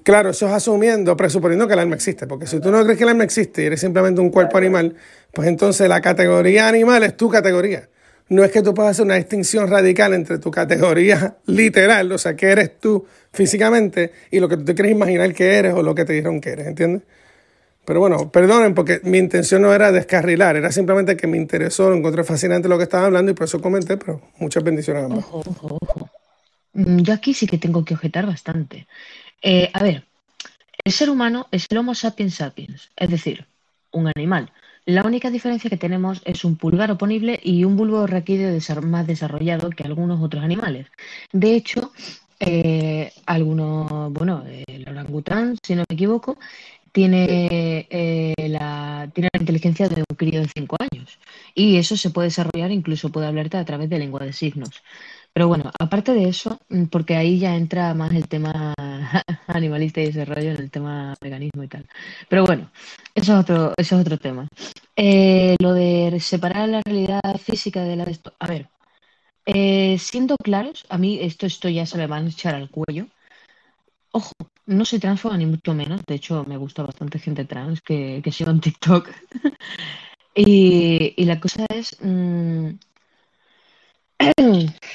Claro, 0.04 0.32
eso 0.32 0.48
es 0.48 0.52
asumiendo, 0.52 1.16
presuponiendo 1.16 1.66
que 1.66 1.74
el 1.74 1.80
alma 1.80 1.96
existe, 1.96 2.28
porque 2.28 2.46
si 2.46 2.60
tú 2.60 2.72
no 2.72 2.84
crees 2.84 2.98
que 2.98 3.06
el 3.06 3.10
alma 3.12 3.24
existe 3.24 3.64
y 3.64 3.68
eres 3.68 3.80
simplemente 3.80 4.20
un 4.20 4.32
cuerpo 4.32 4.58
animal, 4.58 4.98
pues 5.32 5.48
entonces 5.48 5.88
la 5.88 6.02
categoría 6.02 6.68
animal 6.68 7.04
es 7.04 7.16
tu 7.16 7.30
categoría. 7.30 7.88
No 8.28 8.44
es 8.44 8.52
que 8.52 8.62
tú 8.62 8.74
puedas 8.74 8.92
hacer 8.92 9.06
una 9.06 9.16
distinción 9.16 9.70
radical 9.70 10.14
entre 10.14 10.40
tu 10.40 10.52
categoría 10.52 11.38
literal, 11.46 12.12
o 12.12 12.18
sea, 12.18 12.36
que 12.36 12.48
eres 12.48 12.80
tú 12.80 13.06
físicamente, 13.34 14.14
y 14.32 14.40
lo 14.40 14.48
que 14.48 14.58
tú 14.58 14.64
te 14.64 14.76
quieres 14.76 14.94
imaginar 14.94 15.34
que 15.34 15.58
eres 15.58 15.74
o 15.74 15.82
lo 15.82 15.94
que 15.96 16.06
te 16.06 16.14
dijeron 16.14 16.40
que 16.40 16.52
eres, 16.52 16.68
¿entiendes? 16.68 17.02
Pero 17.86 18.00
bueno, 18.00 18.32
perdonen 18.32 18.74
porque 18.74 19.02
mi 19.04 19.18
intención 19.18 19.62
no 19.62 19.74
era 19.74 19.92
descarrilar, 19.92 20.56
era 20.56 20.72
simplemente 20.72 21.18
que 21.18 21.28
me 21.28 21.38
interesó, 21.38 21.90
lo 21.90 21.98
encontré 21.98 22.24
fascinante 22.24 22.70
lo 22.70 22.78
que 22.78 22.84
estaba 22.84 23.08
hablando 23.08 23.32
y 23.32 23.36
por 23.36 23.46
eso 23.46 23.60
comenté, 23.60 23.98
pero 23.98 24.22
muchas 24.38 24.64
bendiciones 24.64 25.04
a 25.04 25.06
ambos. 25.08 25.26
Ojo, 25.26 25.44
ojo, 25.50 25.78
ojo. 25.82 26.10
Mm, 26.74 27.00
Yo 27.00 27.14
aquí 27.14 27.34
sí 27.34 27.46
que 27.46 27.58
tengo 27.58 27.84
que 27.84 27.96
objetar 27.96 28.26
bastante. 28.26 28.88
Eh, 29.42 29.70
a 29.74 29.84
ver, 29.84 30.06
el 30.86 30.92
ser 30.94 31.10
humano 31.10 31.48
es 31.52 31.68
el 31.70 31.78
Homo 31.78 31.94
sapiens 31.94 32.36
sapiens, 32.36 32.90
es 32.96 33.10
decir, 33.10 33.46
un 33.92 34.10
animal. 34.16 34.52
La 34.86 35.04
única 35.04 35.30
diferencia 35.30 35.70
que 35.70 35.78
tenemos 35.78 36.22
es 36.26 36.44
un 36.44 36.58
pulgar 36.58 36.92
oponible 36.92 37.40
y 37.42 37.64
un 37.64 37.78
bulbo 37.78 38.06
raquídeo 38.06 38.58
más 38.82 39.08
desarrollado 39.08 39.70
que 39.70 39.84
algunos 39.84 40.22
otros 40.22 40.44
animales. 40.44 40.88
De 41.32 41.56
hecho, 41.56 41.94
eh, 42.40 43.12
algunos, 43.26 44.12
bueno, 44.14 44.44
el 44.68 44.88
orangután, 44.88 45.58
si 45.66 45.76
no 45.76 45.84
me 45.90 45.96
equivoco, 45.96 46.38
tiene, 46.92 47.88
eh, 47.90 48.34
la, 48.50 49.10
tiene 49.14 49.30
la 49.34 49.40
inteligencia 49.40 49.90
de 49.90 50.04
un 50.08 50.16
crío 50.16 50.42
de 50.42 50.50
5 50.56 50.78
años. 50.80 51.20
Y 51.56 51.78
eso 51.78 51.98
se 51.98 52.12
puede 52.12 52.28
desarrollar, 52.28 52.72
incluso 52.72 53.12
puede 53.12 53.28
hablarte 53.28 53.58
a 53.58 53.66
través 53.66 53.90
de 53.90 54.00
lengua 54.00 54.22
de 54.22 54.34
signos. 54.34 54.84
Pero 55.34 55.48
bueno, 55.48 55.72
aparte 55.80 56.14
de 56.14 56.30
eso, 56.30 56.60
mm, 56.70 56.86
porque 56.86 57.16
ahí 57.16 57.40
ya 57.40 57.56
entra 57.56 57.94
más 57.96 58.14
el 58.14 58.28
tema 58.28 58.74
animalista 59.48 60.02
y 60.02 60.06
desarrollo 60.06 60.52
en 60.52 60.58
el 60.58 60.72
tema 60.72 61.16
veganismo 61.22 61.64
y 61.64 61.68
tal. 61.68 61.88
Pero 62.30 62.46
bueno, 62.46 62.72
eso 63.16 63.34
es 63.34 63.40
otro, 63.40 63.74
eso 63.78 63.96
es 63.96 64.02
otro 64.02 64.18
tema. 64.20 64.48
Eh, 64.96 65.56
lo 65.60 65.74
de 65.74 66.20
separar 66.20 66.70
la 66.70 66.82
realidad 66.86 67.22
física 67.44 67.84
de 67.84 67.96
la 67.96 68.06
de 68.06 68.12
esto. 68.12 68.34
A 68.40 68.48
ver, 68.48 68.70
eh, 69.46 69.98
siendo 70.00 70.36
claros, 70.38 70.86
a 70.90 70.98
mí 70.98 71.20
esto, 71.22 71.46
esto 71.46 71.70
ya 71.70 71.86
se 71.86 71.98
me 71.98 72.08
va 72.08 72.18
a 72.18 72.28
echar 72.28 72.56
al 72.56 72.70
cuello. 72.70 73.08
Ojo, 74.12 74.32
no 74.68 74.86
soy 74.86 75.00
transfoba 75.00 75.38
ni 75.38 75.46
mucho 75.46 75.74
menos. 75.74 76.02
De 76.08 76.16
hecho, 76.16 76.46
me 76.46 76.58
gusta 76.58 76.84
bastante 76.84 77.20
gente 77.20 77.46
trans 77.46 77.82
que, 77.82 78.22
que 78.24 78.32
sigo 78.32 78.52
en 78.52 78.62
TikTok. 78.62 79.10
Y, 80.36 81.14
y 81.18 81.26
la 81.26 81.40
cosa 81.40 81.66
es. 81.70 81.98
mm, 82.02 82.70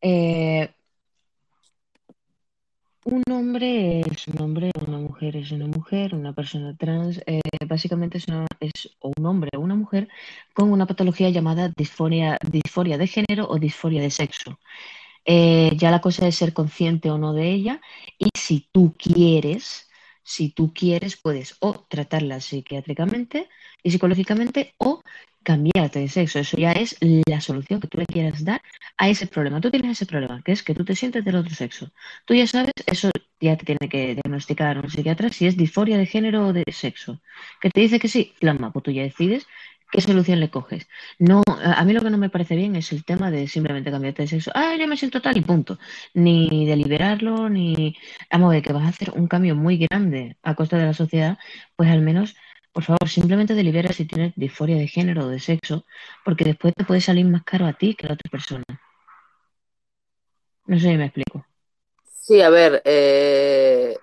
eh, 0.00 0.74
un 3.04 3.22
hombre 3.30 4.00
es 4.00 4.26
un 4.28 4.40
hombre, 4.40 4.70
una 4.86 4.98
mujer 4.98 5.36
es 5.36 5.52
una 5.52 5.66
mujer, 5.66 6.14
una 6.14 6.32
persona 6.32 6.76
trans 6.76 7.22
eh, 7.26 7.40
básicamente 7.66 8.18
es, 8.18 8.26
es 8.60 8.96
un 9.00 9.26
hombre 9.26 9.50
o 9.56 9.60
una 9.60 9.74
mujer 9.74 10.08
con 10.54 10.70
una 10.70 10.86
patología 10.86 11.30
llamada 11.30 11.68
disforia, 11.76 12.38
disforia 12.50 12.98
de 12.98 13.06
género 13.06 13.46
o 13.48 13.58
disforia 13.58 14.02
de 14.02 14.10
sexo. 14.10 14.58
Eh, 15.26 15.72
ya 15.76 15.90
la 15.90 16.00
cosa 16.00 16.26
es 16.28 16.36
ser 16.36 16.52
consciente 16.52 17.10
o 17.10 17.18
no 17.18 17.32
de 17.32 17.50
ella 17.52 17.80
y 18.18 18.28
si 18.34 18.68
tú 18.72 18.94
quieres, 18.98 19.90
si 20.22 20.50
tú 20.50 20.72
quieres, 20.74 21.16
puedes 21.16 21.56
o 21.60 21.74
tratarla 21.88 22.40
psiquiátricamente 22.40 23.48
y 23.82 23.90
psicológicamente 23.90 24.74
o 24.78 25.02
cambiarte 25.44 26.00
de 26.00 26.08
sexo. 26.08 26.40
Eso 26.40 26.56
ya 26.56 26.72
es 26.72 26.96
la 27.00 27.40
solución 27.40 27.80
que 27.80 27.88
tú 27.88 27.98
le 27.98 28.06
quieras 28.06 28.44
dar 28.44 28.62
a 28.96 29.08
ese 29.08 29.26
problema. 29.26 29.60
Tú 29.60 29.70
tienes 29.70 29.92
ese 29.92 30.06
problema, 30.06 30.42
que 30.42 30.52
es 30.52 30.62
que 30.62 30.74
tú 30.74 30.84
te 30.84 30.96
sientes 30.96 31.24
del 31.24 31.36
otro 31.36 31.54
sexo. 31.54 31.92
Tú 32.24 32.34
ya 32.34 32.46
sabes, 32.46 32.72
eso 32.86 33.10
ya 33.40 33.56
te 33.56 33.64
tiene 33.64 33.88
que 33.88 34.14
diagnosticar 34.14 34.78
un 34.78 34.90
psiquiatra 34.90 35.28
si 35.30 35.46
es 35.46 35.56
disforia 35.56 35.98
de 35.98 36.06
género 36.06 36.48
o 36.48 36.52
de 36.52 36.64
sexo. 36.72 37.20
Que 37.60 37.70
te 37.70 37.80
dice 37.80 38.00
que 38.00 38.08
sí, 38.08 38.34
plasma, 38.40 38.72
pues 38.72 38.82
tú 38.84 38.90
ya 38.90 39.02
decides 39.02 39.46
qué 39.94 40.00
solución 40.00 40.40
le 40.40 40.50
coges. 40.50 40.88
No, 41.18 41.42
a 41.46 41.84
mí 41.84 41.92
lo 41.92 42.00
que 42.00 42.10
no 42.10 42.18
me 42.18 42.28
parece 42.28 42.56
bien 42.56 42.74
es 42.74 42.90
el 42.92 43.04
tema 43.04 43.30
de 43.30 43.46
simplemente 43.46 43.92
cambiarte 43.92 44.22
de 44.22 44.28
sexo. 44.28 44.50
Ah, 44.54 44.74
yo 44.78 44.88
me 44.88 44.96
siento 44.96 45.22
tal 45.22 45.36
y 45.36 45.40
punto. 45.42 45.78
Ni 46.14 46.66
deliberarlo, 46.66 47.48
ni... 47.48 47.96
Vamos 48.30 48.50
ver, 48.50 48.62
que 48.62 48.72
vas 48.72 48.84
a 48.84 48.88
hacer 48.88 49.12
un 49.14 49.28
cambio 49.28 49.54
muy 49.54 49.76
grande 49.78 50.36
a 50.42 50.54
costa 50.56 50.78
de 50.78 50.86
la 50.86 50.94
sociedad, 50.94 51.38
pues 51.76 51.90
al 51.90 52.00
menos, 52.02 52.34
por 52.74 52.82
favor, 52.82 53.08
simplemente 53.08 53.54
delibera 53.54 53.92
si 53.92 54.04
tienes 54.04 54.32
disforia 54.34 54.76
de 54.76 54.88
género 54.88 55.26
o 55.26 55.28
de 55.28 55.38
sexo, 55.38 55.86
porque 56.24 56.44
después 56.44 56.74
te 56.74 56.84
puede 56.84 57.00
salir 57.00 57.24
más 57.24 57.44
caro 57.44 57.66
a 57.66 57.72
ti 57.72 57.94
que 57.94 58.06
a 58.06 58.08
la 58.08 58.14
otra 58.14 58.30
persona. 58.30 58.64
No 60.66 60.76
sé 60.78 60.88
si 60.90 60.96
me 60.96 61.04
explico. 61.04 61.46
Sí, 62.20 62.40
a 62.40 62.50
ver, 62.50 62.82
eh, 62.84 63.96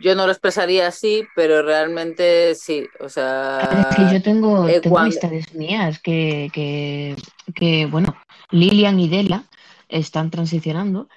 yo 0.00 0.14
no 0.14 0.26
lo 0.26 0.30
expresaría 0.30 0.86
así, 0.86 1.26
pero 1.34 1.62
realmente 1.62 2.54
sí. 2.54 2.86
O 3.00 3.08
A 3.18 3.68
ver, 3.70 3.78
es 3.80 3.86
que 3.86 3.92
sea, 3.94 4.12
yo 4.12 4.22
tengo, 4.22 4.68
eh, 4.68 4.80
tengo 4.80 4.98
amistades 4.98 5.52
mías 5.52 5.98
que, 5.98 6.48
que, 6.52 7.16
que, 7.56 7.86
bueno, 7.86 8.16
Lilian 8.52 9.00
y 9.00 9.08
Delia 9.08 9.42
están 9.88 10.30
transicionando 10.30 11.08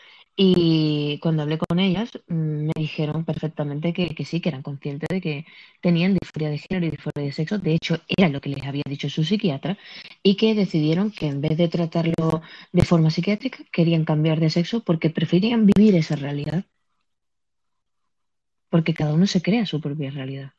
y 0.42 1.20
cuando 1.20 1.44
hablé 1.44 1.58
con 1.58 1.80
ellas 1.80 2.12
mm, 2.30 2.68
me 2.68 2.72
dijeron 2.74 3.26
perfectamente 3.26 3.92
que, 3.92 4.16
que 4.16 4.24
sí, 4.24 4.40
que 4.40 4.48
eran 4.48 4.62
conscientes 4.62 5.10
de 5.10 5.20
que 5.20 5.46
tenían 5.82 6.14
disforia 6.14 6.50
de 6.50 6.60
género 6.60 6.86
y 6.86 6.92
disforia 6.92 7.26
de 7.26 7.34
sexo. 7.34 7.58
De 7.58 7.74
hecho, 7.74 7.98
era 8.08 8.30
lo 8.30 8.40
que 8.40 8.48
les 8.48 8.66
había 8.66 8.84
dicho 8.88 9.10
su 9.10 9.26
psiquiatra 9.26 9.78
y 10.24 10.38
que 10.38 10.56
decidieron 10.56 11.12
que 11.12 11.28
en 11.28 11.42
vez 11.42 11.58
de 11.58 11.68
tratarlo 11.68 12.42
de 12.72 12.86
forma 12.86 13.12
psiquiátrica, 13.12 13.66
querían 13.70 14.06
cambiar 14.06 14.40
de 14.40 14.50
sexo 14.50 14.82
porque 14.82 15.10
preferían 15.10 15.66
vivir 15.66 15.96
esa 15.96 16.16
realidad, 16.16 16.64
porque 18.70 18.94
cada 18.94 19.14
uno 19.14 19.28
se 19.28 19.42
crea 19.42 19.66
su 19.66 19.82
propia 19.82 20.10
realidad. 20.10 20.54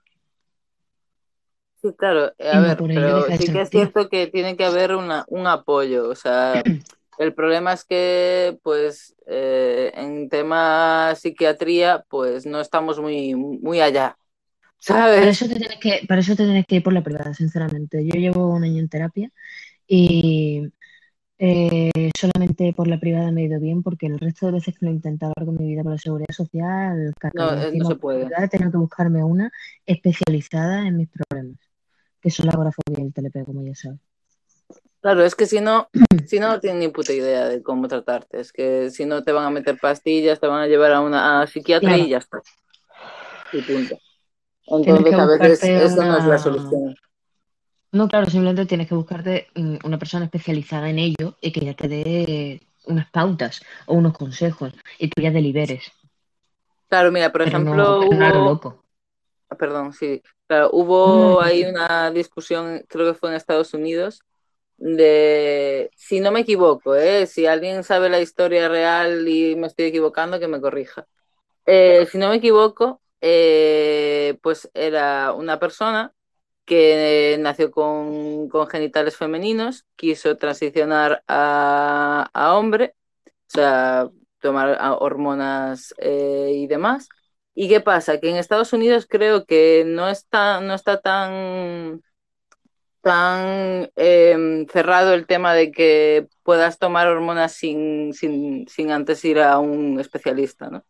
sí, 1.81 1.89
claro, 1.97 2.27
eh, 2.37 2.51
Y 2.53 2.55
a 2.55 2.61
ver, 2.61 2.77
pero 2.77 3.23
sí 3.35 3.51
que 3.51 3.63
es 3.63 3.71
cierto 3.71 4.11
que 4.11 4.27
tiene 4.27 4.59
que 4.59 4.67
haber 4.67 4.95
una, 4.95 5.25
un 5.29 5.47
apoyo. 5.47 6.11
O 6.11 6.15
sea, 6.15 6.63
el 7.21 7.35
problema 7.35 7.75
es 7.75 7.85
que, 7.85 8.59
pues, 8.65 9.17
eh, 9.29 9.93
en 9.97 10.29
tema 10.31 11.15
psiquiatría, 11.17 12.05
pues 12.09 12.47
no 12.47 12.61
estamos 12.61 13.01
muy, 13.01 13.35
muy 13.37 13.81
allá, 13.81 14.19
Para 14.87 15.07
¿sabes? 15.09 15.31
eso 15.31 15.47
te 15.49 15.57
tienes 15.57 15.79
que, 15.79 16.05
para 16.09 16.21
eso 16.21 16.35
te 16.37 16.45
tienes 16.45 16.67
que 16.67 16.77
ir 16.77 16.83
por 16.83 16.93
la 16.93 17.03
privada, 17.05 17.33
sinceramente. 17.35 18.05
Yo 18.05 18.19
llevo 18.21 18.49
un 18.55 18.65
año 18.65 18.79
en 18.81 18.89
terapia 18.89 19.31
y 19.87 20.69
eh, 21.39 22.11
solamente 22.19 22.73
por 22.75 22.89
la 22.89 23.01
privada 23.01 23.33
me 23.33 23.43
he 23.43 23.47
ido 23.47 23.61
bien 23.61 23.83
porque 23.83 24.07
el 24.07 24.19
resto 24.21 24.47
de 24.47 24.53
veces 24.55 24.79
que 24.79 24.87
lo 24.87 24.93
he 24.93 24.95
intentado 24.97 25.35
con 25.45 25.57
mi 25.57 25.67
vida 25.69 25.83
por 25.85 25.93
la 25.93 25.99
seguridad 25.99 26.35
social, 26.35 27.15
No, 27.35 27.53
eh, 27.55 27.73
no 27.73 27.85
se 27.87 27.95
puede. 27.97 28.25
tenido 28.51 28.71
que 28.73 28.79
buscarme 28.79 29.25
una 29.25 29.51
especializada 29.87 30.87
en 30.87 30.97
mis 30.97 31.09
problemas, 31.09 31.59
que 32.21 32.31
son 32.31 32.47
la 32.47 32.53
agorafobia 32.53 33.01
y 33.01 33.07
el 33.07 33.13
TLP, 33.15 33.45
como 33.45 33.63
ya 33.65 33.75
sabes. 33.75 34.01
Claro, 35.01 35.25
es 35.25 35.35
que 35.35 35.47
si 35.47 35.61
no, 35.61 35.89
si 36.27 36.39
no, 36.39 36.49
no 36.49 36.61
tienen 36.61 36.81
ni 36.81 36.89
puta 36.89 37.13
idea 37.13 37.49
de 37.49 37.63
cómo 37.63 37.89
tratarte. 37.89 38.41
Es 38.41 38.53
que 38.53 38.91
si 38.91 39.07
no 39.07 39.23
te 39.23 39.33
van 39.33 39.47
a 39.47 39.51
meter 39.51 39.79
pastillas, 39.79 40.41
te 40.41 40.47
van 40.47 40.63
a 40.63 40.67
llevar 40.67 40.93
a 40.93 41.01
una 41.01 41.43
a 41.43 41.47
psiquiatra 41.47 41.89
Claro. 41.89 42.05
y 42.05 42.09
ya 42.11 42.19
está. 42.19 42.43
Y 43.53 43.63
punto. 43.63 43.99
Entonces, 44.67 45.15
a 45.15 45.27
veces 45.27 45.63
eso 45.65 46.05
no 46.05 46.19
es 46.19 46.25
la 46.25 46.39
solución. 46.39 46.95
No, 47.93 48.07
claro, 48.07 48.27
simplemente 48.27 48.67
tienes 48.67 48.89
que 48.89 48.95
buscarte 48.95 49.49
mm, 49.55 49.79
una 49.83 49.99
persona 49.99 50.27
especializada 50.27 50.89
en 50.91 51.01
ello 51.01 51.35
y 51.41 51.51
que 51.51 51.65
ya 51.65 51.75
te 51.75 51.89
dé 51.89 52.63
unas 52.87 53.11
pautas 53.11 53.63
o 53.87 53.95
unos 53.95 54.17
consejos 54.17 54.73
y 54.99 55.09
tú 55.09 55.21
ya 55.21 55.33
deliberes. 55.33 55.91
Claro, 56.89 57.11
mira, 57.11 57.33
por 57.33 57.43
Pero 57.43 57.57
ejemplo, 57.57 57.75
no 57.75 57.99
hubo, 57.99 58.45
loco. 58.45 58.85
Ah, 59.49 59.57
Perdón, 59.57 59.93
sí. 59.93 60.23
Claro, 60.47 60.71
hubo 60.73 61.41
ahí 61.41 61.65
una 61.65 62.11
discusión, 62.13 62.85
creo 62.89 63.13
que 63.13 63.19
fue 63.19 63.31
en 63.31 63.37
Estados 63.37 63.75
Unidos, 63.75 64.23
de, 64.81 65.91
si 65.97 66.21
no 66.21 66.33
me 66.33 66.41
equivoco, 66.41 66.97
¿eh? 66.97 67.27
Si 67.27 67.47
alguien 67.47 67.85
sabe 67.85 68.11
la 68.11 68.21
historia 68.21 68.69
real 68.69 69.29
y 69.29 69.57
me 69.57 69.69
estoy 69.69 69.87
equivocando, 69.87 70.41
que 70.41 70.49
me 70.49 70.61
corrija. 70.61 71.07
Eh, 71.67 72.07
si 72.11 72.19
no 72.19 72.31
me 72.31 72.37
equivoco, 72.37 73.03
eh, 73.21 74.39
pues 74.43 74.71
era 74.75 75.33
una 75.33 75.59
persona 75.61 76.15
que 76.65 77.37
nació 77.41 77.71
con, 77.71 78.49
con 78.49 78.69
genitales 78.69 79.17
femeninos, 79.17 79.87
quiso 79.97 80.37
transicionar 80.37 81.23
a, 81.29 82.31
a 82.33 82.57
hombre, 82.57 82.95
o 83.27 83.51
sea, 83.51 84.11
tomar 84.41 84.79
hormonas 85.01 85.95
eh, 85.99 86.53
y 86.55 86.67
demás. 86.67 87.09
¿Y 87.55 87.69
qué 87.69 87.81
pasa? 87.81 88.21
Que 88.21 88.31
en 88.31 88.37
Estados 88.37 88.73
Unidos 88.73 89.07
creo 89.09 89.45
que 89.45 89.85
no 89.87 90.09
está, 90.09 90.61
no 90.61 90.75
está 90.75 91.01
tan, 91.01 92.03
tan 93.03 93.91
eh, 93.97 94.67
cerrado 94.73 95.15
el 95.15 95.27
tema 95.27 95.55
de 95.55 95.71
que 95.73 96.27
puedas 96.43 96.79
tomar 96.79 97.09
hormonas 97.09 97.53
sin, 97.53 98.13
sin, 98.13 98.69
sin 98.69 98.91
antes 98.91 99.25
ir 99.25 99.41
a 99.41 99.59
un 99.59 99.99
especialista, 100.01 100.69
¿no? 100.69 100.85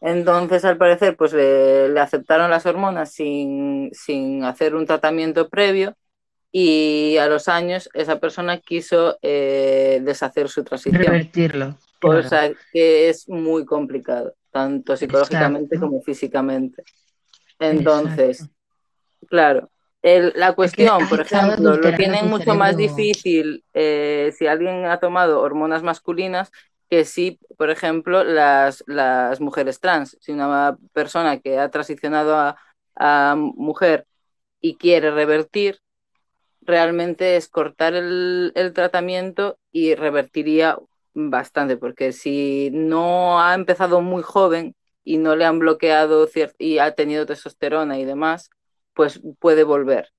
Entonces, 0.00 0.64
al 0.64 0.76
parecer, 0.76 1.16
pues 1.16 1.32
le, 1.32 1.88
le 1.88 2.00
aceptaron 2.00 2.50
las 2.50 2.66
hormonas 2.66 3.12
sin, 3.12 3.90
sin 3.92 4.44
hacer 4.44 4.74
un 4.74 4.86
tratamiento 4.86 5.48
previo 5.48 5.96
y 6.52 7.16
a 7.16 7.26
los 7.26 7.48
años 7.48 7.88
esa 7.94 8.20
persona 8.20 8.58
quiso 8.58 9.18
eh, 9.22 10.00
deshacer 10.04 10.48
su 10.48 10.62
transición, 10.62 11.02
Revertirlo. 11.02 11.76
Claro. 11.98 12.22
cosa 12.22 12.50
que 12.70 13.08
es 13.08 13.28
muy 13.28 13.64
complicado, 13.64 14.34
tanto 14.50 14.94
psicológicamente 14.94 15.74
Exacto. 15.74 15.86
como 15.90 16.02
físicamente. 16.02 16.84
Entonces, 17.58 18.42
Exacto. 18.42 18.54
claro, 19.26 19.70
el- 20.04 20.34
la 20.36 20.54
cuestión, 20.54 21.08
por 21.08 21.20
ejemplo, 21.22 21.76
lo 21.78 21.94
tienen 21.94 22.26
mucho 22.28 22.54
más 22.56 22.76
difícil 22.76 23.64
eh, 23.74 24.32
si 24.38 24.46
alguien 24.48 24.86
ha 24.86 25.00
tomado 25.00 25.40
hormonas 25.42 25.82
masculinas 25.84 26.52
que 26.90 27.04
si, 27.06 27.40
por 27.58 27.70
ejemplo, 27.70 28.24
las, 28.24 28.84
las 28.88 29.40
mujeres 29.42 29.80
trans. 29.80 30.16
Si 30.22 30.32
una 30.32 30.78
persona 30.94 31.40
que 31.40 31.58
ha 31.60 31.70
transicionado 31.70 32.36
a, 32.36 32.56
a 32.96 33.36
mujer 33.38 34.06
y 34.62 34.76
quiere 34.78 35.12
revertir, 35.12 35.80
realmente 36.62 37.36
es 37.36 37.48
cortar 37.48 37.94
el, 37.94 38.52
el 38.54 38.72
tratamiento 38.72 39.58
y 39.72 39.94
revertiría 39.94 40.78
bastante, 41.14 41.76
porque 41.78 42.12
si 42.12 42.70
no 42.72 43.40
ha 43.40 43.54
empezado 43.54 44.02
muy 44.02 44.22
joven 44.22 44.74
y 45.04 45.18
no 45.18 45.36
le 45.36 45.44
han 45.44 45.58
bloqueado 45.58 46.28
y 46.58 46.78
ha 46.78 46.94
tenido 46.94 47.26
testosterona 47.26 47.98
y 47.98 48.04
demás, 48.06 48.50
pues 48.94 49.20
puede 49.40 49.64
volver. 49.64 50.12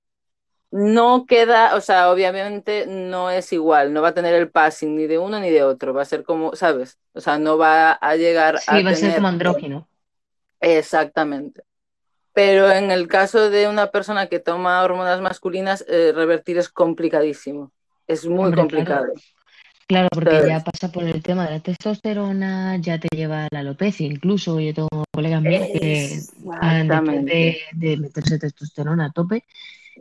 No 0.72 1.26
queda, 1.26 1.76
o 1.76 1.82
sea, 1.82 2.12
obviamente 2.12 2.86
no 2.88 3.30
es 3.32 3.54
igual, 3.54 3.94
no 3.94 4.02
va 4.02 4.10
a 4.10 4.14
tener 4.14 4.34
el 4.36 4.52
passing 4.52 4.96
ni 4.96 5.08
de 5.08 5.18
uno 5.20 5.40
ni 5.40 5.50
de 5.50 5.64
otro, 5.64 5.94
va 5.94 6.02
a 6.02 6.06
ser 6.06 6.24
como, 6.24 6.56
¿sabes? 6.56 7.00
O 7.14 7.22
sea, 7.22 7.40
no 7.40 7.58
va 7.58 7.94
a 7.94 8.16
llegar 8.18 8.58
a 8.58 8.60
Sí, 8.62 8.84
va 8.84 8.90
a 8.92 8.96
ser 8.96 9.16
como 9.16 9.28
andrógino. 9.28 9.88
Exactamente. 10.60 11.64
Pero 12.34 12.72
en 12.72 12.92
el 12.92 13.08
caso 13.08 13.50
de 13.50 13.68
una 13.70 13.92
persona 13.92 14.28
que 14.28 14.40
toma 14.40 14.84
hormonas 14.84 15.22
masculinas, 15.22 15.86
eh, 15.88 16.12
revertir 16.16 16.58
es 16.58 16.70
complicadísimo. 16.70 17.72
Es 18.08 18.26
muy 18.28 18.46
Hombre, 18.46 18.58
complicado. 18.58 19.06
claro. 19.06 19.14
Claro, 19.88 20.08
porque 20.12 20.32
¿Sabes? 20.32 20.48
ya 20.48 20.64
pasa 20.64 20.92
por 20.92 21.04
el 21.04 21.22
tema 21.22 21.46
de 21.46 21.52
la 21.52 21.60
testosterona, 21.60 22.78
ya 22.78 23.00
te 23.00 23.08
lleva 23.16 23.46
a 23.46 23.50
la 23.52 23.60
alopecia. 23.60 24.08
Incluso 24.08 24.60
yo 24.60 24.74
tengo 24.74 24.90
colegas 25.12 25.44
míos 25.44 25.68
que 25.72 26.22
después 26.88 27.26
de, 27.26 27.98
meterse 27.98 28.40
testosterona 28.40 29.06
a 29.06 29.12
tope, 29.12 29.44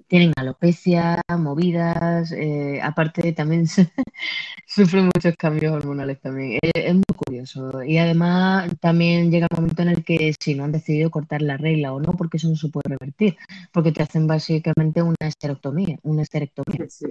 tienen 0.08 0.32
alopecia, 0.36 1.20
movidas, 1.38 2.32
eh, 2.32 2.80
aparte 2.82 3.32
también 3.34 3.66
sufren 4.66 5.10
muchos 5.14 5.36
cambios 5.36 5.74
hormonales 5.74 6.18
también. 6.18 6.58
Es, 6.62 6.72
es 6.74 6.94
muy 6.94 7.04
curioso. 7.14 7.82
Y 7.82 7.98
además 7.98 8.70
también 8.80 9.30
llega 9.30 9.48
el 9.50 9.56
momento 9.56 9.82
en 9.82 9.88
el 9.88 10.02
que 10.02 10.34
si 10.40 10.54
no 10.54 10.64
han 10.64 10.72
decidido 10.72 11.10
cortar 11.10 11.42
la 11.42 11.58
regla 11.58 11.92
o 11.92 12.00
no, 12.00 12.12
porque 12.12 12.38
eso 12.38 12.48
no 12.48 12.56
se 12.56 12.70
puede 12.70 12.88
revertir, 12.88 13.36
porque 13.70 13.92
te 13.92 14.02
hacen 14.02 14.26
básicamente 14.26 15.02
una 15.02 15.16
esterectomía, 15.20 15.98
una 16.02 16.22
esterectomía. 16.22 16.86
Sí, 16.88 17.06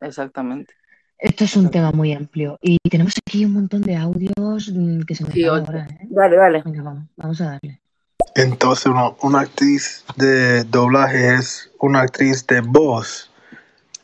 exactamente. 0.00 0.74
Esto 1.22 1.44
es 1.44 1.56
un 1.56 1.70
tema 1.70 1.92
muy 1.92 2.12
amplio 2.12 2.58
y 2.60 2.78
tenemos 2.90 3.14
aquí 3.24 3.44
un 3.44 3.52
montón 3.52 3.80
de 3.82 3.94
audios 3.94 4.72
mm, 4.74 5.02
que 5.02 5.14
se 5.14 5.24
me 5.24 5.30
Sí, 5.30 5.44
ahora, 5.44 5.86
¿eh? 5.88 6.08
Dale, 6.10 6.36
dale. 6.36 6.62
Venga, 6.64 6.82
vamos, 6.82 7.04
vamos 7.16 7.40
a 7.40 7.44
darle. 7.44 7.78
Entonces, 8.34 8.86
una, 8.86 9.10
una 9.22 9.40
actriz 9.42 10.04
de 10.16 10.64
doblaje 10.64 11.34
es 11.34 11.70
una 11.78 12.00
actriz 12.00 12.44
de 12.48 12.60
voz 12.60 13.30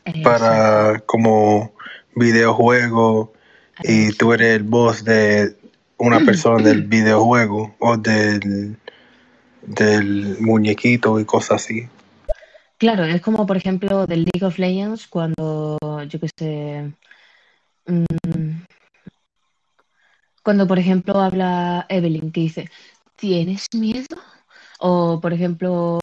Exacto. 0.05 0.29
para 0.29 0.99
como 1.01 1.73
videojuego 2.15 3.33
y 3.83 4.13
tú 4.13 4.31
eres 4.31 4.55
el 4.55 4.63
voz 4.63 5.03
de 5.03 5.57
una 5.97 6.19
persona 6.25 6.63
del 6.63 6.83
videojuego 6.83 7.75
o 7.79 7.97
del, 7.97 8.77
del 9.63 10.37
muñequito 10.39 11.19
y 11.19 11.25
cosas 11.25 11.63
así. 11.63 11.89
Claro, 12.77 13.03
es 13.03 13.19
como 13.19 13.45
por 13.45 13.57
ejemplo 13.57 14.07
del 14.07 14.23
League 14.23 14.45
of 14.45 14.57
Legends 14.57 15.05
cuando, 15.07 15.77
yo 16.07 16.17
qué 16.17 16.29
sé, 16.37 16.93
cuando 20.43 20.67
por 20.67 20.79
ejemplo 20.79 21.19
habla 21.19 21.85
Evelyn 21.89 22.31
que 22.31 22.41
dice, 22.41 22.71
¿tienes 23.15 23.67
miedo? 23.73 24.17
O 24.79 25.19
por 25.21 25.33
ejemplo, 25.33 25.99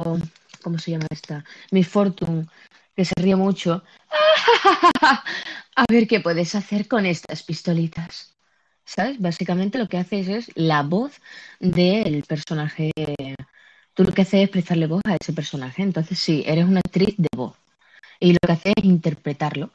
¿cómo 0.62 0.78
se 0.78 0.92
llama 0.92 1.06
esta? 1.10 1.44
Miss 1.70 1.88
Fortune, 1.88 2.46
que 2.94 3.04
se 3.04 3.14
ríe 3.16 3.36
mucho. 3.36 3.82
A 5.76 5.84
ver 5.90 6.06
qué 6.06 6.20
puedes 6.20 6.54
hacer 6.54 6.88
con 6.88 7.06
estas 7.06 7.42
pistolitas. 7.42 8.36
¿Sabes? 8.84 9.20
Básicamente 9.20 9.78
lo 9.78 9.88
que 9.88 9.98
haces 9.98 10.28
es 10.28 10.50
la 10.54 10.82
voz 10.82 11.20
del 11.58 12.22
personaje. 12.22 12.92
Tú 13.94 14.04
lo 14.04 14.12
que 14.12 14.22
haces 14.22 14.44
es 14.44 14.48
prestarle 14.48 14.86
voz 14.86 15.02
a 15.06 15.16
ese 15.20 15.32
personaje. 15.32 15.82
Entonces, 15.82 16.18
sí, 16.18 16.44
eres 16.46 16.66
una 16.66 16.80
actriz 16.80 17.14
de 17.18 17.28
voz. 17.36 17.56
Y 18.20 18.32
lo 18.32 18.38
que 18.46 18.52
haces 18.52 18.74
es 18.76 18.84
interpretarlo. 18.84 19.72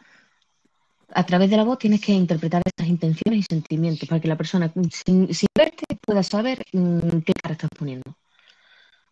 A 1.13 1.25
través 1.25 1.49
de 1.49 1.57
la 1.57 1.63
voz 1.63 1.77
tienes 1.77 2.01
que 2.01 2.13
interpretar 2.13 2.61
esas 2.65 2.89
intenciones 2.89 3.41
y 3.41 3.43
sentimientos 3.43 4.07
para 4.07 4.21
que 4.21 4.27
la 4.27 4.37
persona, 4.37 4.71
sin, 5.05 5.33
sin 5.33 5.47
verte, 5.57 5.83
pueda 6.05 6.23
saber 6.23 6.63
mm, 6.71 7.19
qué 7.25 7.33
cara 7.33 7.53
estás 7.53 7.69
poniendo. 7.77 8.15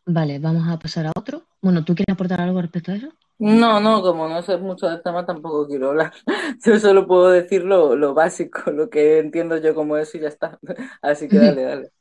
Vale, 0.06 0.40
vamos 0.40 0.68
a 0.68 0.80
pasar 0.80 1.08
a 1.08 1.12
otro. 1.16 1.44
Bueno, 1.62 1.84
¿tú 1.84 1.94
quieres 1.94 2.14
aportar 2.14 2.42
algo 2.42 2.62
respecto 2.62 2.92
a 2.92 2.96
eso? 2.96 3.10
No, 3.38 3.80
no, 3.80 4.02
como 4.02 4.28
no 4.28 4.42
sé 4.42 4.58
mucho 4.58 4.88
del 4.88 5.02
tema, 5.02 5.26
tampoco 5.26 5.68
quiero 5.68 5.90
hablar. 5.90 6.14
Yo 6.66 6.80
solo 6.80 7.08
puedo 7.08 7.30
decir 7.30 7.64
lo, 7.64 7.96
lo 7.96 8.14
básico, 8.14 8.72
lo 8.72 8.90
que 8.90 9.20
entiendo 9.20 9.58
yo 9.58 9.74
como 9.74 9.96
eso 9.98 10.18
y 10.18 10.22
ya 10.22 10.28
está. 10.28 10.60
Así 11.02 11.30
que 11.30 11.38
dale, 11.38 11.62
dale. 11.64 11.92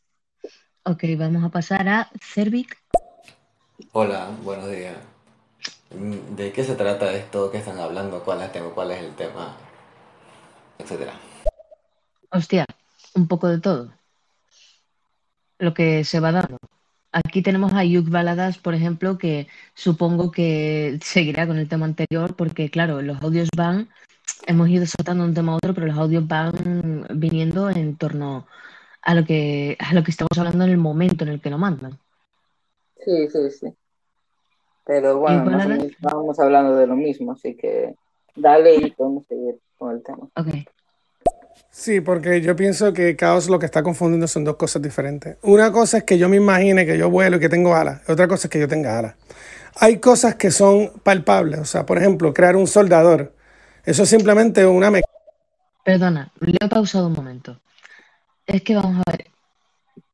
Ok, 0.84 1.05
vamos 1.18 1.44
a 1.44 1.51
pasar 1.51 1.86
a 1.86 2.11
Cervic. 2.18 2.78
Hola, 3.92 4.30
buenos 4.42 4.70
días. 4.70 4.96
Mm, 5.90 6.34
¿De 6.34 6.51
qué 6.53 6.64
se 6.64 6.76
trata 6.76 7.12
esto? 7.12 7.51
¿Qué 7.51 7.59
están 7.59 7.78
hablando? 7.78 8.22
¿Cuál 8.24 8.38
es 8.40 8.46
el 8.46 8.53
tema? 8.53 8.70
¿Cuál 8.70 8.90
es 8.92 9.03
el 9.03 9.14
tema? 9.14 9.55
Etcétera. 10.79 11.12
Hostia, 12.31 12.64
un 13.14 13.26
poco 13.26 13.49
de 13.49 13.61
todo. 13.61 13.93
Lo 15.59 15.74
que 15.74 16.05
se 16.05 16.20
va 16.20 16.33
dando. 16.33 16.59
Aquí 17.11 17.43
tenemos 17.43 17.72
a 17.72 17.85
Yuk 17.85 18.11
Baladas, 18.11 18.59
por 18.59 18.74
ejemplo, 18.74 19.18
que 19.18 19.49
supongo 19.74 20.31
que 20.31 20.99
seguirá 21.03 21.47
con 21.47 21.59
el 21.59 21.68
tema 21.68 21.87
anterior, 21.87 22.37
porque 22.37 22.70
claro, 22.70 23.01
los 23.03 23.20
audios 23.22 23.49
van, 23.57 23.89
hemos 24.47 24.68
ido 24.68 24.85
saltando 24.87 25.24
de 25.24 25.31
un 25.31 25.35
tema 25.35 25.53
a 25.53 25.57
otro, 25.57 25.74
pero 25.74 25.87
los 25.87 25.97
audios 25.97 26.29
van 26.29 27.07
viniendo 27.14 27.70
en 27.70 27.97
torno 27.97 28.47
a 29.03 29.14
lo 29.14 29.24
que, 29.24 29.76
a 29.81 29.95
lo 29.95 30.05
que 30.05 30.11
estamos 30.11 30.37
hablando 30.37 30.64
en 30.64 30.70
el 30.70 30.76
momento 30.76 31.24
en 31.24 31.31
el 31.31 31.41
que 31.41 31.51
lo 31.51 31.59
mandan. 31.59 31.99
Sí, 33.05 33.29
sí, 33.29 33.51
sí. 33.51 33.74
Pero 34.85 35.18
bueno, 35.18 35.74
estábamos 35.85 36.39
hablando 36.39 36.76
de 36.76 36.87
lo 36.87 36.95
mismo, 36.95 37.33
así 37.33 37.55
que 37.55 37.95
dale 38.37 38.74
y 38.76 38.91
podemos 38.91 39.26
seguir 39.26 39.59
con 39.79 39.95
el 39.95 40.03
tema. 40.03 40.29
ok. 40.35 40.68
Sí, 41.70 42.01
porque 42.01 42.41
yo 42.41 42.57
pienso 42.57 42.93
que 42.93 43.14
caos 43.14 43.49
lo 43.49 43.59
que 43.59 43.66
está 43.66 43.83
confundiendo 43.83 44.26
son 44.26 44.43
dos 44.43 44.57
cosas 44.57 44.83
diferentes. 44.83 45.37
Una 45.43 45.70
cosa 45.70 45.99
es 45.99 46.05
que 46.05 46.18
yo 46.18 46.29
me 46.29 46.37
imagine 46.37 46.85
que 46.85 46.99
yo 46.99 47.09
vuelo 47.09 47.37
y 47.37 47.41
que 47.41 47.49
tengo 47.49 47.74
alas. 47.74 48.01
Otra 48.09 48.26
cosa 48.26 48.49
es 48.49 48.51
que 48.51 48.59
yo 48.59 48.66
tenga 48.66 48.99
alas. 48.99 49.14
Hay 49.76 49.99
cosas 49.99 50.35
que 50.35 50.51
son 50.51 50.91
palpables. 51.05 51.61
O 51.61 51.64
sea, 51.64 51.87
por 51.87 51.99
ejemplo, 51.99 52.35
crear 52.35 52.57
un 52.57 52.66
soldador. 52.66 53.33
Eso 53.85 54.03
es 54.03 54.09
simplemente 54.09 54.66
una 54.66 54.91
mecánica. 54.91 55.12
Perdona, 55.85 56.33
lo 56.41 56.53
he 56.61 56.68
pausado 56.68 57.07
un 57.07 57.12
momento. 57.12 57.61
Es 58.45 58.62
que 58.62 58.74
vamos 58.74 59.03
a 59.07 59.11
ver. 59.12 59.26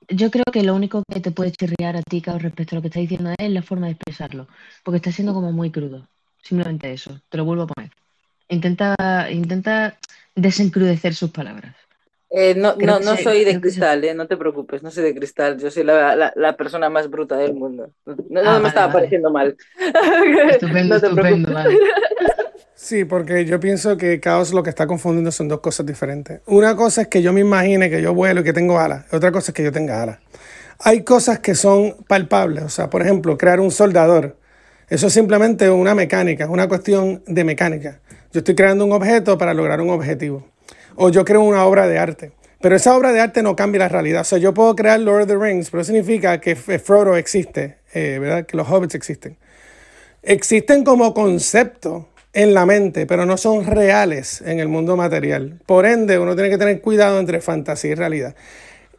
Yo 0.08 0.30
creo 0.30 0.44
que 0.52 0.62
lo 0.62 0.74
único 0.74 1.02
que 1.10 1.20
te 1.20 1.30
puede 1.30 1.52
chirriar 1.52 1.96
a 1.96 2.02
ti, 2.02 2.20
Cao, 2.20 2.38
respecto 2.38 2.74
a 2.74 2.76
lo 2.76 2.82
que 2.82 2.88
está 2.88 3.00
diciendo 3.00 3.32
es 3.38 3.50
la 3.50 3.62
forma 3.62 3.86
de 3.86 3.92
expresarlo, 3.92 4.48
porque 4.84 4.98
está 4.98 5.10
siendo 5.12 5.32
como 5.32 5.50
muy 5.50 5.70
crudo. 5.70 6.08
Simplemente 6.42 6.92
eso, 6.92 7.18
te 7.30 7.38
lo 7.38 7.46
vuelvo 7.46 7.62
a 7.62 7.66
poner. 7.68 7.90
Intenta, 8.48 8.94
intenta 9.30 9.96
desencrudecer 10.34 11.14
sus 11.14 11.30
palabras. 11.30 11.74
Eh, 12.30 12.54
no, 12.56 12.74
no, 12.76 12.98
no 12.98 13.16
soy 13.16 13.44
de 13.44 13.60
cristal, 13.60 14.02
eh, 14.04 14.12
no 14.14 14.26
te 14.26 14.36
preocupes, 14.36 14.82
no 14.82 14.90
soy 14.90 15.04
de 15.04 15.14
cristal, 15.14 15.56
yo 15.58 15.70
soy 15.70 15.84
la, 15.84 16.16
la- 16.16 16.32
la 16.34 16.56
persona 16.56 16.90
más 16.90 17.08
bruta 17.08 17.36
del 17.36 17.54
mundo. 17.54 17.90
No, 18.04 18.42
no 18.42 18.50
Ah, 18.50 18.58
me 18.58 18.58
vale, 18.62 18.68
estaba 18.68 18.86
vale. 18.88 18.98
pareciendo 18.98 19.30
mal. 19.30 19.56
Estupendo, 20.50 20.94
No 21.00 21.00
te 21.00 21.06
estupendo, 21.06 21.48
preocupes. 21.48 21.54
vale. 21.54 21.78
Sí, 22.74 23.04
porque 23.04 23.44
yo 23.44 23.60
pienso 23.60 23.96
que 23.96 24.20
caos 24.20 24.52
lo 24.52 24.62
que 24.62 24.70
está 24.70 24.86
confundiendo 24.86 25.30
son 25.30 25.48
dos 25.48 25.60
cosas 25.60 25.86
diferentes. 25.86 26.40
Una 26.46 26.74
cosa 26.76 27.02
es 27.02 27.08
que 27.08 27.22
yo 27.22 27.32
me 27.32 27.40
imagine 27.40 27.88
que 27.88 28.02
yo 28.02 28.12
vuelo 28.14 28.40
y 28.40 28.44
que 28.44 28.52
tengo 28.52 28.78
alas. 28.78 29.06
Otra 29.12 29.30
cosa 29.32 29.52
es 29.52 29.54
que 29.54 29.62
yo 29.62 29.72
tenga 29.72 30.02
alas. 30.02 30.18
Hay 30.80 31.04
cosas 31.04 31.38
que 31.40 31.54
son 31.54 31.96
palpables. 32.08 32.64
O 32.64 32.68
sea, 32.68 32.90
por 32.90 33.02
ejemplo, 33.02 33.38
crear 33.38 33.60
un 33.60 33.70
soldador. 33.70 34.36
Eso 34.88 35.06
es 35.06 35.12
simplemente 35.12 35.70
una 35.70 35.94
mecánica, 35.94 36.44
es 36.44 36.50
una 36.50 36.68
cuestión 36.68 37.22
de 37.26 37.44
mecánica. 37.44 38.00
Yo 38.34 38.40
estoy 38.40 38.56
creando 38.56 38.84
un 38.84 38.92
objeto 38.92 39.38
para 39.38 39.54
lograr 39.54 39.80
un 39.80 39.90
objetivo. 39.90 40.44
O 40.96 41.08
yo 41.08 41.24
creo 41.24 41.40
una 41.40 41.64
obra 41.64 41.86
de 41.86 41.98
arte. 41.98 42.32
Pero 42.60 42.74
esa 42.74 42.96
obra 42.96 43.12
de 43.12 43.20
arte 43.20 43.42
no 43.44 43.54
cambia 43.54 43.78
la 43.78 43.88
realidad. 43.88 44.22
O 44.22 44.24
sea, 44.24 44.38
yo 44.38 44.52
puedo 44.52 44.74
crear 44.74 44.98
Lord 44.98 45.22
of 45.22 45.28
the 45.28 45.36
Rings, 45.36 45.70
pero 45.70 45.84
significa 45.84 46.40
que 46.40 46.50
F- 46.52 46.80
Frodo 46.80 47.16
existe, 47.16 47.76
eh, 47.92 48.18
¿verdad? 48.20 48.44
Que 48.44 48.56
los 48.56 48.68
hobbits 48.68 48.94
existen 48.96 49.36
existen 50.26 50.84
como 50.84 51.14
concepto 51.14 52.08
en 52.32 52.54
la 52.54 52.66
mente, 52.66 53.06
pero 53.06 53.26
no 53.26 53.36
son 53.36 53.64
reales 53.66 54.40
en 54.40 54.58
el 54.58 54.68
mundo 54.68 54.96
material. 54.96 55.60
Por 55.66 55.86
ende, 55.86 56.18
uno 56.18 56.34
tiene 56.34 56.50
que 56.50 56.58
tener 56.58 56.80
cuidado 56.80 57.20
entre 57.20 57.40
fantasía 57.40 57.92
y 57.92 57.94
realidad. 57.94 58.34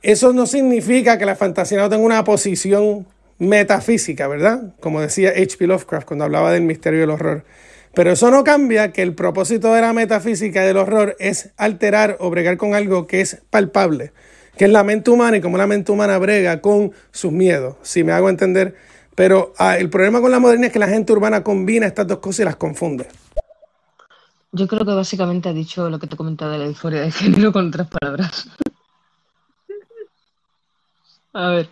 Eso 0.02 0.34
no 0.34 0.46
significa 0.46 1.18
que 1.18 1.26
la 1.26 1.36
fantasía 1.36 1.80
no 1.80 1.90
tenga 1.90 2.06
una 2.06 2.24
posición 2.24 3.08
metafísica, 3.40 4.28
¿verdad? 4.28 4.76
Como 4.80 5.02
decía 5.02 5.30
H.P. 5.32 5.68
Lovecraft 5.68 6.08
cuando 6.08 6.26
hablaba 6.26 6.52
del 6.54 6.62
misterio 6.62 7.02
del 7.02 7.10
horror. 7.10 7.44
Pero 7.96 8.12
eso 8.12 8.30
no 8.30 8.44
cambia 8.44 8.92
que 8.92 9.02
el 9.02 9.16
propósito 9.16 9.74
de 9.74 9.80
la 9.80 9.94
metafísica 9.94 10.64
del 10.64 10.76
horror 10.76 11.16
es 11.18 11.54
alterar 11.56 12.18
o 12.20 12.30
bregar 12.30 12.58
con 12.58 12.76
algo 12.76 13.08
que 13.08 13.22
es 13.22 13.42
palpable, 13.50 14.12
que 14.58 14.66
es 14.66 14.72
la 14.72 14.84
mente 14.84 15.12
humana 15.12 15.38
y 15.38 15.42
como 15.42 15.58
la 15.58 15.66
mente 15.66 15.94
humana 15.94 16.18
brega 16.18 16.60
con 16.60 16.92
sus 17.12 17.32
miedos, 17.32 17.78
si 17.84 18.04
me 18.04 18.12
hago 18.12 18.30
entender. 18.30 18.76
Pero 19.16 19.54
ah, 19.58 19.78
el 19.78 19.90
problema 19.90 20.20
con 20.20 20.30
la 20.30 20.40
modernidad 20.40 20.68
es 20.68 20.74
que 20.74 20.80
la 20.80 20.90
gente 20.90 21.14
urbana 21.14 21.42
combina 21.42 21.88
estas 21.88 22.06
dos 22.06 22.20
cosas 22.20 22.42
y 22.42 22.44
las 22.44 22.58
confunde. 22.58 23.08
Yo 24.52 24.68
creo 24.68 24.86
que 24.86 24.94
básicamente 24.94 25.48
ha 25.48 25.54
dicho 25.54 25.90
lo 25.90 25.98
que 25.98 26.08
te 26.08 26.16
he 26.16 26.18
comentado 26.18 26.52
de 26.52 26.58
la 26.58 26.68
disforia 26.68 27.00
de 27.00 27.12
género 27.12 27.54
con 27.54 27.70
otras 27.70 27.88
palabras. 27.88 28.50
A 31.34 31.50
ver. 31.50 31.70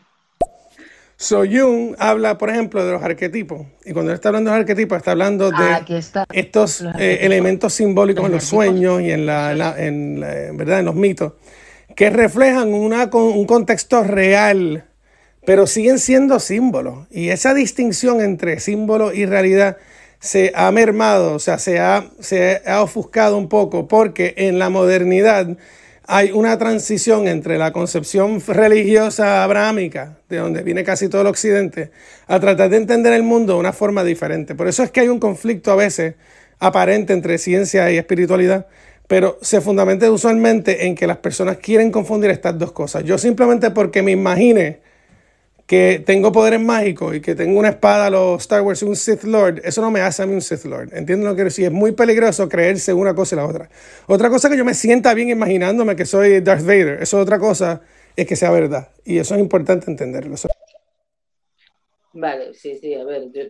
So 1.24 1.46
Jung 1.50 1.96
habla, 2.00 2.38
por 2.38 2.50
ejemplo, 2.50 2.86
de 2.86 2.92
los 2.92 3.02
arquetipos. 3.02 3.66
Y 3.86 3.94
cuando 3.94 4.12
él 4.12 4.16
está 4.16 4.28
hablando 4.28 4.52
de 4.52 4.58
los 4.58 4.62
arquetipos, 4.64 4.98
está 4.98 5.12
hablando 5.12 5.52
de 5.52 5.56
Ah, 5.58 5.86
está. 5.88 6.26
estos 6.34 6.82
eh, 7.00 7.20
elementos 7.22 7.74
simbólicos 7.74 8.26
en 8.26 8.34
los 8.34 8.44
sueños 8.44 9.02
y 9.02 9.10
en, 9.12 9.26
la, 9.26 9.54
la- 9.56 9.74
en, 9.78 10.20
la- 10.20 10.52
¿verdad? 10.52 10.80
en 10.80 10.86
los 10.86 10.96
mitos, 10.96 11.32
que 11.96 12.10
reflejan 12.10 12.74
una, 12.74 13.10
un 13.14 13.46
contexto 13.46 14.04
real, 14.04 14.84
pero 15.46 15.66
siguen 15.66 15.98
siendo 15.98 16.40
símbolos. 16.42 17.08
Y 17.10 17.30
esa 17.30 17.54
distinción 17.54 18.20
entre 18.20 18.60
símbolo 18.60 19.14
y 19.14 19.26
realidad 19.26 19.78
se 20.20 20.52
ha 20.56 20.70
mermado, 20.74 21.36
o 21.36 21.40
sea, 21.40 21.58
se 21.58 21.80
ha, 21.80 22.06
se 22.20 22.62
ha 22.66 22.82
ofuscado 22.84 23.38
un 23.38 23.48
poco, 23.48 23.88
porque 23.88 24.34
en 24.36 24.60
la 24.60 24.70
modernidad 24.70 25.48
hay 26.06 26.32
una 26.32 26.58
transición 26.58 27.28
entre 27.28 27.58
la 27.58 27.72
concepción 27.72 28.41
religiosa 28.45 29.43
abrahámica, 29.43 30.18
de 30.30 30.38
donde 30.38 30.62
viene 30.64 30.84
casi 30.84 31.08
todo 31.08 31.22
el 31.22 31.28
occidente, 31.28 31.91
a 32.28 32.39
tratar 32.39 32.70
de 32.70 32.78
entender 32.78 33.14
el 33.14 33.24
mundo 33.24 33.54
de 33.54 33.60
una 33.60 33.74
forma 33.74 34.04
diferente. 34.04 34.56
Por 34.56 34.68
eso 34.68 34.84
es 34.84 34.91
que 34.91 34.99
hay 35.01 35.08
un 35.08 35.20
conflicto 35.20 35.72
a 35.72 35.76
veces 35.76 36.16
aparente 36.60 37.14
entre 37.14 37.38
ciencia 37.38 37.89
y 37.91 37.97
espiritualidad, 37.97 38.68
pero 39.08 39.38
se 39.41 39.62
fundamenta 39.62 40.10
usualmente 40.12 40.88
en 40.88 40.95
que 40.95 41.08
las 41.08 41.18
personas 41.18 41.58
quieren 41.58 41.91
confundir 41.91 42.30
estas 42.32 42.58
dos 42.58 42.72
cosas. 42.72 43.04
Yo 43.04 43.18
simplemente 43.18 43.72
porque 43.72 44.01
me 44.01 44.12
imagine 44.12 44.82
que 45.66 46.03
tengo 46.05 46.32
poderes 46.32 46.59
mágicos 46.59 47.16
y 47.16 47.22
que 47.22 47.36
tengo 47.36 47.57
una 47.57 47.70
espada 47.70 48.07
a 48.07 48.09
los 48.09 48.41
Star 48.41 48.61
Wars 48.61 48.82
y 48.82 48.86
un 48.86 48.95
Sith 48.95 49.24
Lord, 49.24 49.61
eso 49.64 49.82
no 49.82 49.89
me 49.91 50.01
hace 50.01 50.22
a 50.22 50.26
mí 50.26 50.34
un 50.34 50.41
Sith 50.41 50.66
Lord. 50.66 50.89
¿Entienden 50.93 51.24
lo 51.24 51.32
que 51.32 51.36
quiero 51.36 51.49
decir? 51.49 51.66
Es 51.66 51.72
muy 51.72 51.93
peligroso 51.93 52.49
creerse 52.49 52.93
una 52.93 53.16
cosa 53.16 53.36
y 53.36 53.38
la 53.38 53.45
otra. 53.47 53.70
Otra 54.07 54.30
cosa 54.30 54.49
que 54.49 54.57
yo 54.57 54.66
me 54.66 54.74
sienta 54.74 55.14
bien 55.14 55.30
imaginándome 55.30 55.95
que 55.95 56.05
soy 56.05 56.41
Darth 56.41 56.64
Vader, 56.66 57.01
eso 57.01 57.18
es 57.18 57.24
otra 57.24 57.39
cosa, 57.39 57.82
es 58.16 58.28
que 58.28 58.36
sea 58.36 58.51
verdad. 58.51 58.89
Y 59.05 59.18
eso 59.20 59.36
es 59.36 59.41
importante 59.41 59.89
entenderlo. 59.89 60.36
Vale, 62.14 62.53
sí, 62.53 62.78
sí, 62.80 62.93
a 62.93 63.03
ver, 63.03 63.24
yo- 63.34 63.43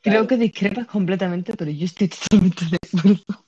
Creo 0.00 0.26
que 0.26 0.36
discrepas 0.36 0.86
completamente, 0.86 1.52
pero 1.56 1.70
yo 1.70 1.84
estoy 1.84 2.08
totalmente 2.08 2.64
de 2.70 2.78
acuerdo. 2.98 3.44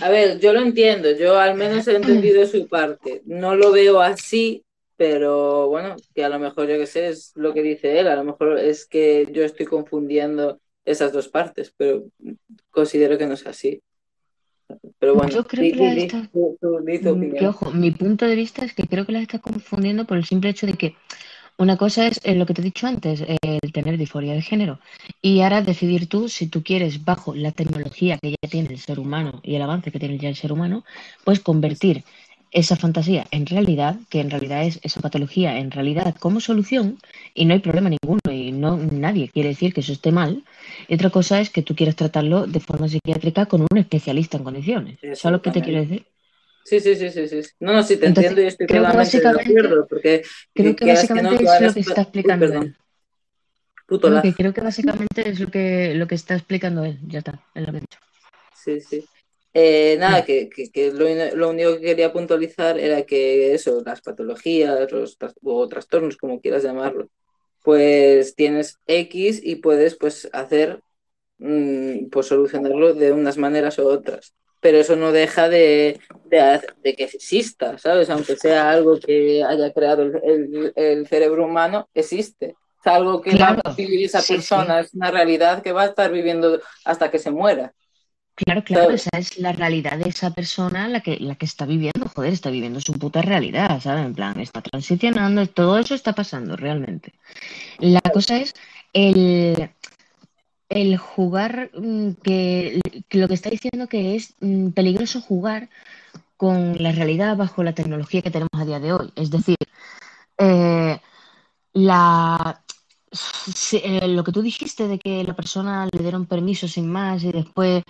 A 0.00 0.08
ver, 0.08 0.38
yo 0.40 0.52
lo 0.54 0.60
entiendo, 0.60 1.10
yo 1.12 1.38
al 1.38 1.54
menos 1.56 1.86
he 1.86 1.96
entendido 1.96 2.46
su 2.46 2.66
parte. 2.66 3.20
No 3.26 3.54
lo 3.54 3.72
veo 3.72 4.00
así, 4.00 4.64
pero 5.02 5.66
bueno, 5.66 5.96
que 6.14 6.22
a 6.24 6.28
lo 6.28 6.38
mejor 6.38 6.68
yo 6.68 6.76
que 6.78 6.86
sé, 6.86 7.08
es 7.08 7.32
lo 7.34 7.52
que 7.52 7.60
dice 7.60 7.98
él, 7.98 8.06
a 8.06 8.14
lo 8.14 8.22
mejor 8.22 8.56
es 8.60 8.86
que 8.86 9.26
yo 9.32 9.42
estoy 9.42 9.66
confundiendo 9.66 10.60
esas 10.84 11.12
dos 11.12 11.26
partes, 11.26 11.74
pero 11.76 12.04
considero 12.70 13.18
que 13.18 13.26
no 13.26 13.34
es 13.34 13.44
así. 13.44 13.82
Pero 15.00 15.16
bueno, 15.16 15.32
Yo 15.32 15.42
creo 15.42 15.64
di, 15.64 15.72
que 15.72 15.94
di- 15.96 16.08
tu- 16.32 16.56
tu- 16.60 16.78
Mm, 16.78 17.00
Que 17.00 17.10
opinión. 17.10 17.46
ojo, 17.48 17.72
mi 17.72 17.90
punto 17.90 18.26
de 18.26 18.36
vista 18.36 18.64
es 18.64 18.74
que 18.74 18.86
creo 18.86 19.04
que 19.04 19.10
las 19.10 19.22
estás 19.22 19.40
confundiendo 19.40 20.04
por 20.04 20.18
el 20.18 20.24
simple 20.24 20.50
hecho 20.50 20.66
de 20.68 20.74
que 20.74 20.94
una 21.58 21.76
cosa 21.76 22.06
es 22.06 22.20
eh, 22.22 22.34
lo 22.36 22.46
que 22.46 22.54
te 22.54 22.60
he 22.60 22.64
dicho 22.64 22.86
antes, 22.86 23.24
el 23.42 23.72
tener 23.72 23.98
disforia 23.98 24.34
de 24.34 24.42
género. 24.42 24.78
Y 25.20 25.40
ahora 25.40 25.62
decidir 25.62 26.08
tú 26.08 26.28
si 26.28 26.46
tú 26.46 26.62
quieres, 26.62 27.04
bajo 27.04 27.34
la 27.34 27.50
tecnología 27.50 28.18
que 28.22 28.30
ya 28.30 28.48
tiene 28.48 28.68
el 28.70 28.78
ser 28.78 29.00
humano 29.00 29.40
y 29.42 29.56
el 29.56 29.62
avance 29.62 29.90
que 29.90 29.98
tiene 29.98 30.16
ya 30.18 30.28
el 30.28 30.36
ser 30.36 30.52
humano, 30.52 30.84
pues 31.24 31.40
convertir 31.40 32.04
esa 32.52 32.76
fantasía 32.76 33.26
en 33.30 33.46
realidad, 33.46 33.96
que 34.10 34.20
en 34.20 34.30
realidad 34.30 34.64
es 34.64 34.78
esa 34.82 35.00
patología 35.00 35.58
en 35.58 35.70
realidad 35.70 36.14
como 36.18 36.40
solución, 36.40 36.98
y 37.34 37.46
no 37.46 37.54
hay 37.54 37.60
problema 37.60 37.88
ninguno, 37.90 38.20
y 38.30 38.52
no 38.52 38.76
nadie 38.76 39.28
quiere 39.28 39.48
decir 39.50 39.72
que 39.72 39.80
eso 39.80 39.92
esté 39.92 40.12
mal. 40.12 40.44
Y 40.86 40.94
otra 40.94 41.10
cosa 41.10 41.40
es 41.40 41.50
que 41.50 41.62
tú 41.62 41.74
quieras 41.74 41.96
tratarlo 41.96 42.46
de 42.46 42.60
forma 42.60 42.88
psiquiátrica 42.88 43.46
con 43.46 43.62
un 43.62 43.78
especialista 43.78 44.36
en 44.36 44.44
condiciones. 44.44 44.98
¿Sabes 45.14 45.32
lo 45.32 45.42
que 45.42 45.50
te 45.50 45.62
quiero 45.62 45.80
decir? 45.80 46.06
Sí, 46.64 46.78
sí, 46.78 46.94
sí, 46.94 47.10
sí, 47.10 47.26
sí. 47.26 47.40
No, 47.58 47.72
no, 47.72 47.82
sí 47.82 47.96
te 47.96 48.06
Entonces, 48.06 48.30
entiendo 48.30 48.42
y 48.42 48.46
estoy 48.46 48.66
creo 48.68 48.82
que 48.82 48.86
totalmente 48.86 49.18
de 49.18 49.24
básicamente- 49.24 49.60
acuerdo, 49.60 49.86
porque 49.88 50.22
Creo 50.54 50.76
que 50.76 50.84
quieras 50.84 51.08
que 51.08 51.14
no, 51.14 51.30
básicamente 51.30 51.44
es 51.54 51.60
lo 51.60 51.72
que 51.74 51.80
está 51.80 52.00
Uy, 52.00 52.02
explicando 52.02 52.46
perdón. 52.46 52.62
él. 52.64 52.76
Puto 53.86 54.22
creo 54.36 54.54
que 54.54 54.60
básicamente 54.60 55.28
es 55.28 55.40
lo 55.40 55.50
que, 55.50 55.94
lo 55.94 56.06
que 56.06 56.14
está 56.14 56.34
explicando 56.34 56.84
él. 56.84 56.98
Ya 57.08 57.18
está, 57.18 57.40
es 57.54 57.66
lo 57.66 57.72
que 57.72 57.78
he 57.78 57.80
dicho. 57.80 57.98
Sí, 58.54 58.80
sí. 58.80 59.04
Eh, 59.54 59.96
Mm. 60.06 60.12
nada, 60.12 60.24
que, 60.24 60.48
que, 60.48 60.70
que 60.70 60.92
lo, 60.92 61.06
lo 61.36 61.50
único 61.50 61.74
que 61.74 61.80
quería 61.82 62.12
puntualizar 62.12 62.78
era 62.78 63.02
que 63.04 63.54
eso, 63.54 63.82
las 63.84 64.00
patologías 64.00 64.90
los, 64.92 65.18
o 65.42 65.68
trastornos, 65.68 66.16
como 66.16 66.40
quieras 66.40 66.62
llamarlo, 66.62 67.08
pues 67.62 68.34
tienes 68.34 68.80
X 68.86 69.40
y 69.44 69.56
puedes 69.56 69.96
pues 69.96 70.28
hacer, 70.32 70.82
mm, 71.38 72.08
pues 72.10 72.26
solucionarlo 72.26 72.94
de 72.94 73.12
unas 73.12 73.38
maneras 73.38 73.78
u 73.78 73.86
otras. 73.88 74.34
Pero 74.60 74.78
eso 74.78 74.96
no 74.96 75.12
deja 75.12 75.48
de, 75.48 76.00
de, 76.24 76.94
que 76.96 77.04
exista, 77.04 77.78
¿sabes? 77.78 78.10
Aunque 78.10 78.36
sea 78.36 78.70
algo 78.70 78.98
que 79.00 79.42
haya 79.44 79.72
creado 79.72 80.02
el, 80.04 80.20
el- 80.24 80.72
el 80.76 81.06
cerebro 81.08 81.44
humano, 81.46 81.88
existe. 81.94 82.56
Es 82.80 82.86
algo 82.86 83.20
que 83.20 83.36
va 83.36 83.36
Claro, 83.36 83.62
a 83.64 83.74
vivir 83.76 84.04
esa 84.06 84.24
sí, 84.24 84.26
persona, 84.26 84.80
es 84.80 84.94
una 84.94 85.10
realidad 85.10 85.62
que 85.62 85.72
va 85.72 85.82
a 85.82 85.86
estar 85.86 86.10
viviendo 86.12 86.60
hasta 86.84 87.10
que 87.10 87.18
se 87.18 87.30
muera. 87.30 87.74
Claro, 88.34 88.64
claro, 88.64 88.84
¿Sabes? 88.84 89.06
esa 89.06 89.18
es 89.18 89.38
la 89.38 89.52
realidad 89.52 89.98
de 89.98 90.08
esa 90.08 90.30
persona 90.30 90.88
la 90.88 91.00
que, 91.00 91.18
la 91.20 91.34
que 91.34 91.44
está 91.44 91.66
viviendo, 91.66 92.08
joder, 92.14 92.32
está 92.32 92.50
viviendo 92.50 92.80
su 92.80 92.94
puta 92.94 93.20
realidad, 93.20 93.80
¿sabes? 93.80 94.06
En 94.06 94.14
plan, 94.14 94.40
está 94.40 94.62
transicionando, 94.62 95.46
todo 95.46 95.78
eso 95.78 95.94
está 95.94 96.14
pasando 96.14 96.56
realmente. 96.56 97.12
La 97.78 98.00
cosa 98.00 98.38
es 98.38 98.54
el, 98.94 99.70
el 100.70 100.96
jugar, 100.96 101.70
mm, 101.74 102.12
que, 102.22 102.80
que 103.08 103.18
lo 103.18 103.28
que 103.28 103.34
está 103.34 103.50
diciendo 103.50 103.88
que 103.88 104.16
es 104.16 104.34
mm, 104.40 104.70
peligroso 104.70 105.20
jugar 105.20 105.68
con 106.36 106.82
la 106.82 106.92
realidad 106.92 107.36
bajo 107.36 107.62
la 107.62 107.74
tecnología 107.74 108.22
que 108.22 108.30
tenemos 108.30 108.50
a 108.54 108.64
día 108.64 108.80
de 108.80 108.92
hoy. 108.92 109.12
Es 109.16 109.30
decir, 109.30 109.56
eh, 110.38 110.98
la, 111.74 112.61
eh, 113.72 114.08
lo 114.08 114.24
que 114.24 114.32
tú 114.32 114.42
dijiste 114.42 114.88
de 114.88 114.98
que 114.98 115.22
la 115.24 115.34
persona 115.34 115.88
le 115.92 116.02
dieron 116.02 116.26
permiso 116.26 116.66
sin 116.68 116.88
más 116.88 117.22
y 117.24 117.32
después 117.32 117.82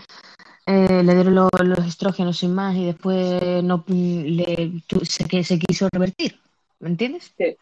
eh, 0.67 1.03
le 1.03 1.15
dieron 1.15 1.35
lo- 1.35 1.49
los 1.65 1.87
estrógenos 1.87 2.39
sin 2.39 2.55
más 2.55 2.77
y 2.77 2.87
después 2.87 3.63
no 3.63 3.85
mm, 3.87 4.23
le, 4.25 4.73
se, 5.03 5.25
que 5.25 5.45
se 5.45 5.59
quiso 5.59 5.89
revertir, 5.93 6.39
¿me 6.81 6.89
entiendes? 6.89 7.35
Sí. 7.39 7.57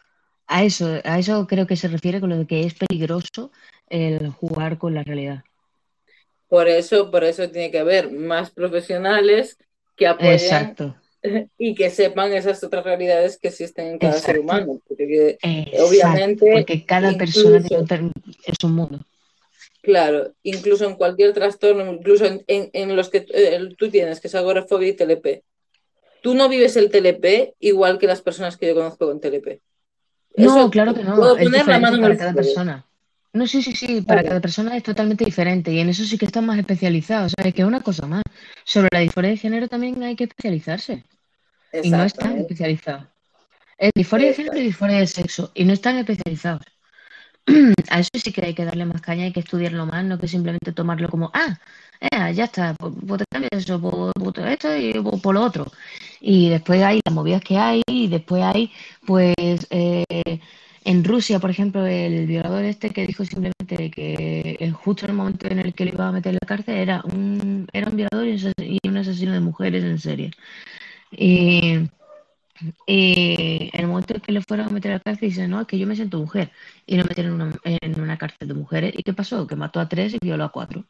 A 0.47 0.63
eso, 0.63 0.99
a 1.03 1.17
eso 1.19 1.47
creo 1.47 1.65
que 1.65 1.77
se 1.77 1.87
refiere 1.87 2.19
con 2.19 2.29
lo 2.29 2.37
de 2.37 2.47
que 2.47 2.65
es 2.65 2.73
peligroso 2.73 3.51
el 3.89 4.29
jugar 4.29 4.77
con 4.77 4.93
la 4.93 5.03
realidad. 5.03 5.43
Por 6.49 6.67
eso, 6.67 7.09
por 7.09 7.23
eso 7.23 7.49
tiene 7.49 7.71
que 7.71 7.79
haber 7.79 8.11
más 8.11 8.51
profesionales 8.51 9.57
que 9.95 10.07
apoyen 10.07 10.33
Exacto. 10.33 10.95
y 11.57 11.75
que 11.75 11.89
sepan 11.89 12.33
esas 12.33 12.63
otras 12.63 12.83
realidades 12.83 13.37
que 13.37 13.49
existen 13.49 13.87
en 13.87 13.99
cada 13.99 14.13
ser 14.13 14.39
humano. 14.39 14.79
Porque 14.87 15.37
Exacto, 15.41 15.83
obviamente, 15.85 16.51
porque 16.53 16.85
cada 16.85 17.11
persona 17.17 17.57
incluso, 17.57 17.85
tiene 17.87 18.03
un- 18.03 18.13
es 18.45 18.63
un 18.63 18.73
mundo. 18.73 18.99
claro, 19.81 20.33
incluso 20.43 20.85
en 20.85 20.95
cualquier 20.95 21.33
trastorno, 21.33 21.91
incluso 21.93 22.25
en, 22.25 22.43
en- 22.47 22.69
en 22.73 22.95
los 22.95 23.09
que 23.09 23.25
eh, 23.33 23.59
tú 23.77 23.89
tienes, 23.89 24.19
que 24.19 24.27
es 24.27 24.35
agorafobia 24.35 24.89
y 24.89 24.93
TLP, 24.93 25.43
tú 26.21 26.33
no 26.35 26.49
vives 26.49 26.75
el 26.77 26.89
TLP 26.91 27.55
igual 27.59 27.97
que 27.97 28.07
las 28.07 28.21
personas 28.21 28.57
que 28.57 28.67
yo 28.67 28.75
conozco 28.75 29.07
con 29.07 29.19
TLP. 29.19 29.59
No, 30.37 30.69
claro 30.71 30.93
que 30.93 31.03
no, 31.03 31.15
puedo 31.15 31.37
poner 31.37 31.67
la 31.67 31.79
mano 31.79 31.97
en 31.97 32.11
el 32.11 32.17
cada 32.17 32.33
persona. 32.33 32.85
No, 33.33 33.47
sí, 33.47 33.61
sí, 33.63 33.73
sí, 33.73 34.01
para 34.01 34.23
cada 34.23 34.41
persona 34.41 34.75
es 34.75 34.83
totalmente 34.83 35.23
diferente 35.23 35.71
y 35.71 35.79
en 35.79 35.87
eso 35.87 36.03
sí 36.03 36.17
que 36.17 36.25
están 36.25 36.45
más 36.45 36.59
especializados, 36.59 37.33
¿sabes? 37.37 37.53
Que 37.53 37.61
es 37.61 37.67
una 37.67 37.79
cosa 37.81 38.05
más. 38.05 38.23
Sobre 38.65 38.89
la 38.91 38.99
disforia 38.99 39.29
de 39.29 39.37
género 39.37 39.69
también 39.69 40.03
hay 40.03 40.17
que 40.17 40.25
especializarse 40.25 41.05
y 41.71 41.89
no 41.89 42.03
están 42.03 42.03
Exactamente. 42.03 42.41
especializados. 42.41 43.05
Es 43.77 43.91
disforia 43.95 44.27
de 44.27 44.33
género 44.33 44.57
y 44.57 44.63
disforia 44.63 44.97
de 44.97 45.07
sexo 45.07 45.51
y 45.55 45.63
no 45.63 45.73
están 45.73 45.97
especializados. 45.97 46.61
A 47.89 47.99
eso 47.99 48.09
sí 48.21 48.31
que 48.33 48.45
hay 48.45 48.53
que 48.53 48.65
darle 48.65 48.85
más 48.85 49.01
caña, 49.01 49.23
hay 49.23 49.31
que 49.33 49.39
estudiarlo 49.39 49.85
más, 49.85 50.03
no 50.03 50.19
que 50.19 50.27
simplemente 50.27 50.73
tomarlo 50.73 51.09
como, 51.09 51.31
ah, 51.33 51.57
eh, 52.01 52.33
ya 52.33 52.43
está, 52.45 52.75
pues, 52.75 52.93
pues 53.07 53.19
te 53.19 53.25
cambias 53.31 53.63
eso 53.63 53.79
por, 53.81 54.11
por 54.13 54.47
esto 54.47 54.75
y 54.75 54.93
por, 54.93 55.21
por 55.21 55.35
lo 55.35 55.41
otro. 55.41 55.71
Y 56.19 56.49
después 56.49 56.83
hay 56.83 56.99
las 57.03 57.13
movidas 57.15 57.41
que 57.41 57.57
hay, 57.57 57.81
y 57.87 58.07
después 58.09 58.43
hay, 58.43 58.71
pues, 59.05 59.35
eh, 59.69 60.03
en 60.83 61.03
Rusia, 61.03 61.39
por 61.39 61.49
ejemplo, 61.49 61.85
el 61.85 62.25
violador 62.27 62.63
este 62.65 62.89
que 62.91 63.05
dijo 63.05 63.23
simplemente 63.25 63.91
que 63.91 64.71
justo 64.73 65.05
en 65.05 65.11
el 65.11 65.17
momento 65.17 65.47
en 65.47 65.59
el 65.59 65.73
que 65.73 65.85
le 65.85 65.91
iba 65.91 66.07
a 66.07 66.11
meter 66.11 66.31
en 66.33 66.39
la 66.41 66.47
cárcel 66.47 66.77
era 66.77 67.01
un, 67.05 67.67
era 67.73 67.89
un 67.89 67.95
violador 67.95 68.27
y 68.27 68.79
un 68.87 68.97
asesino 68.97 69.33
de 69.33 69.39
mujeres 69.39 69.83
en 69.83 69.99
serie. 69.99 70.31
Y, 71.11 71.79
y 72.87 73.69
en 73.73 73.81
el 73.81 73.87
momento 73.87 74.15
en 74.15 74.21
que 74.21 74.31
le 74.31 74.41
fueron 74.41 74.67
a 74.67 74.69
meter 74.71 74.91
a 74.91 74.95
la 74.95 74.99
cárcel, 75.01 75.29
dice, 75.29 75.47
no, 75.47 75.61
es 75.61 75.67
que 75.67 75.77
yo 75.79 75.87
me 75.87 75.95
siento 75.95 76.19
mujer. 76.19 76.51
Y 76.85 76.97
lo 76.97 77.03
metieron 77.05 77.33
en 77.41 77.41
una, 77.47 77.55
en 77.63 78.01
una 78.01 78.17
cárcel 78.17 78.47
de 78.47 78.53
mujeres. 78.53 78.93
¿Y 78.97 79.03
qué 79.03 79.13
pasó? 79.13 79.47
Que 79.47 79.55
mató 79.55 79.79
a 79.79 79.89
tres 79.89 80.13
y 80.13 80.19
violó 80.21 80.45
a 80.45 80.51
cuatro. 80.51 80.85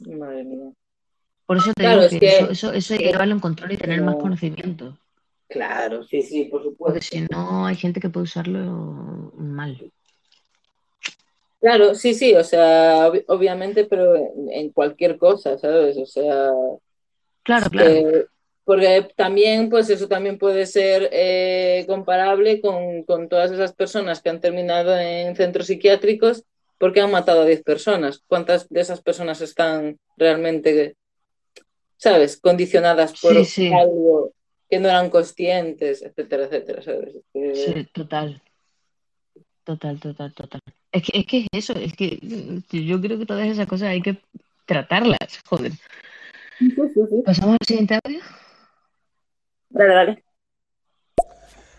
Madre 0.00 0.44
mía. 0.44 0.72
Por 1.46 1.56
eso 1.58 1.72
te 1.74 1.82
Claro, 1.82 2.02
digo 2.02 2.14
es 2.14 2.20
que 2.20 2.28
eso, 2.28 2.50
eso, 2.50 2.72
eso 2.72 2.94
hay 2.94 3.00
que 3.00 3.06
llevarlo 3.06 3.34
en 3.34 3.40
control 3.40 3.72
y 3.72 3.76
tener 3.76 4.02
más 4.02 4.16
conocimiento. 4.16 4.98
Claro, 5.52 6.02
sí, 6.04 6.22
sí, 6.22 6.44
por 6.44 6.62
Porque 6.62 6.68
supuesto. 6.70 7.16
si 7.16 7.26
no, 7.30 7.66
hay 7.66 7.76
gente 7.76 8.00
que 8.00 8.08
puede 8.10 8.24
usarlo 8.24 9.32
mal. 9.36 9.92
Claro, 11.60 11.94
sí, 11.94 12.12
sí, 12.14 12.34
o 12.34 12.42
sea, 12.42 13.08
ob- 13.08 13.24
obviamente, 13.28 13.84
pero 13.84 14.16
en, 14.16 14.50
en 14.50 14.70
cualquier 14.72 15.16
cosa, 15.16 15.56
¿sabes? 15.58 15.96
O 15.96 16.06
sea, 16.06 16.50
Claro, 17.44 17.70
claro. 17.70 17.90
que- 17.90 18.26
porque 18.64 19.08
también, 19.16 19.68
pues 19.70 19.90
eso 19.90 20.06
también 20.08 20.38
puede 20.38 20.66
ser 20.66 21.08
eh, 21.12 21.84
comparable 21.88 22.60
con, 22.60 23.02
con 23.04 23.28
todas 23.28 23.50
esas 23.50 23.72
personas 23.74 24.20
que 24.22 24.30
han 24.30 24.40
terminado 24.40 24.96
en 24.96 25.34
centros 25.36 25.66
psiquiátricos 25.66 26.44
porque 26.78 27.00
han 27.00 27.10
matado 27.10 27.42
a 27.42 27.44
10 27.44 27.62
personas. 27.62 28.22
¿Cuántas 28.28 28.68
de 28.68 28.80
esas 28.80 29.02
personas 29.02 29.40
están 29.40 29.98
realmente, 30.16 30.96
¿sabes? 31.96 32.36
Condicionadas 32.40 33.14
por 33.20 33.34
Sí, 33.34 33.44
sí. 33.44 33.68
algo 33.72 34.32
que 34.72 34.80
no 34.80 34.88
eran 34.88 35.10
conscientes, 35.10 36.00
etcétera, 36.00 36.44
etcétera, 36.44 36.80
¿sabes? 36.80 37.16
Es 37.16 37.22
que- 37.30 37.54
Sí, 37.54 37.88
total. 37.92 38.40
Total, 39.64 40.00
total, 40.00 40.32
total. 40.32 40.60
Es 40.90 41.02
que, 41.02 41.18
es 41.18 41.26
que 41.26 41.38
es 41.40 41.46
eso, 41.52 41.74
es 41.74 41.92
que 41.92 42.18
mm, 42.22 42.74
yo 42.74 42.98
creo 42.98 43.18
que 43.18 43.26
todas 43.26 43.46
esas 43.46 43.66
cosas 43.66 43.88
hay 43.90 44.00
que 44.00 44.16
tratarlas, 44.64 45.18
joder. 45.44 45.72
¿Pasamos 47.26 47.58
al 47.60 47.66
siguiente 47.66 47.98
audio? 48.02 48.20
Dale, 49.68 49.94
dale. 49.94 50.24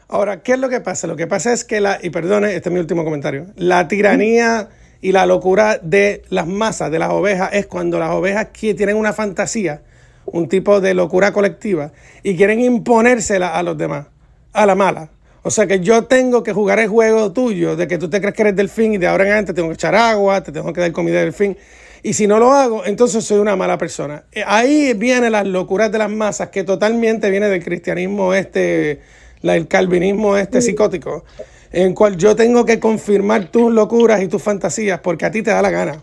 Ahora, 0.08 0.44
¿qué 0.44 0.52
es 0.52 0.60
lo 0.60 0.70
que 0.70 0.80
pasa? 0.80 1.08
Lo 1.08 1.16
que 1.16 1.26
pasa 1.26 1.52
es 1.52 1.66
que 1.66 1.82
la, 1.82 1.98
y 2.00 2.12
perdone, 2.12 2.54
este 2.54 2.70
es 2.70 2.74
mi 2.74 2.80
último 2.80 3.04
comentario, 3.04 3.48
la 3.56 3.88
tiranía 3.88 4.70
y 5.02 5.14
la 5.14 5.26
locura 5.26 5.80
de 5.80 6.22
las 6.30 6.46
masas, 6.46 6.92
de 6.92 7.00
las 7.00 7.10
ovejas, 7.10 7.50
es 7.54 7.66
cuando 7.66 7.98
las 7.98 8.12
ovejas 8.12 8.50
que 8.50 8.76
tienen 8.76 8.98
una 8.98 9.14
fantasía, 9.14 9.82
un 10.26 10.48
tipo 10.48 10.82
de 10.82 10.94
locura 10.94 11.32
colectiva, 11.32 11.92
y 12.24 12.36
quieren 12.36 12.60
imponérsela 12.62 13.50
a 13.56 13.64
los 13.64 13.78
demás, 13.78 14.08
a 14.54 14.66
la 14.66 14.76
mala. 14.76 15.10
O 15.46 15.52
sea 15.52 15.68
que 15.68 15.82
yo 15.82 16.06
tengo 16.06 16.42
que 16.42 16.54
jugar 16.54 16.80
el 16.80 16.88
juego 16.88 17.34
tuyo, 17.34 17.76
de 17.76 17.88
que 17.88 17.98
tú 17.98 18.10
te 18.10 18.22
crees 18.22 18.34
que 18.34 18.44
eres 18.44 18.56
delfín 18.56 18.94
y 18.94 18.98
de 18.98 19.08
ahora 19.08 19.26
en 19.26 19.32
adelante 19.32 19.54
tengo 19.54 19.68
que 19.68 19.76
echar 19.76 19.94
agua, 19.94 20.42
te 20.42 20.54
tengo 20.54 20.72
que 20.72 20.80
dar 20.80 20.92
comida 20.94 21.18
de 21.18 21.26
delfín. 21.26 21.58
Y 22.02 22.14
si 22.14 22.28
no 22.28 22.40
lo 22.40 22.54
hago, 22.54 22.86
entonces 22.86 23.24
soy 23.24 23.40
una 23.40 23.56
mala 23.56 23.78
persona. 23.78 24.24
Eh, 24.32 24.44
Ahí 24.46 24.94
vienen 24.94 25.34
las 25.34 25.46
locuras 25.46 25.92
de 25.92 25.98
las 25.98 26.10
masas, 26.10 26.50
que 26.50 26.64
totalmente 26.64 27.30
viene 27.30 27.48
del 27.48 27.64
cristianismo 27.64 28.34
este, 28.34 29.02
el 29.42 29.68
calvinismo 29.68 30.38
este 30.38 30.62
psicótico, 30.62 31.26
en 31.72 31.94
cual 31.94 32.18
yo 32.18 32.36
tengo 32.36 32.66
que 32.66 32.80
confirmar 32.80 33.48
tus 33.52 33.72
locuras 33.72 34.22
y 34.22 34.28
tus 34.28 34.42
fantasías 34.42 35.00
porque 35.02 35.26
a 35.26 35.32
ti 35.32 35.42
te 35.42 35.52
da 35.52 35.62
la 35.62 35.72
gana. 35.72 36.02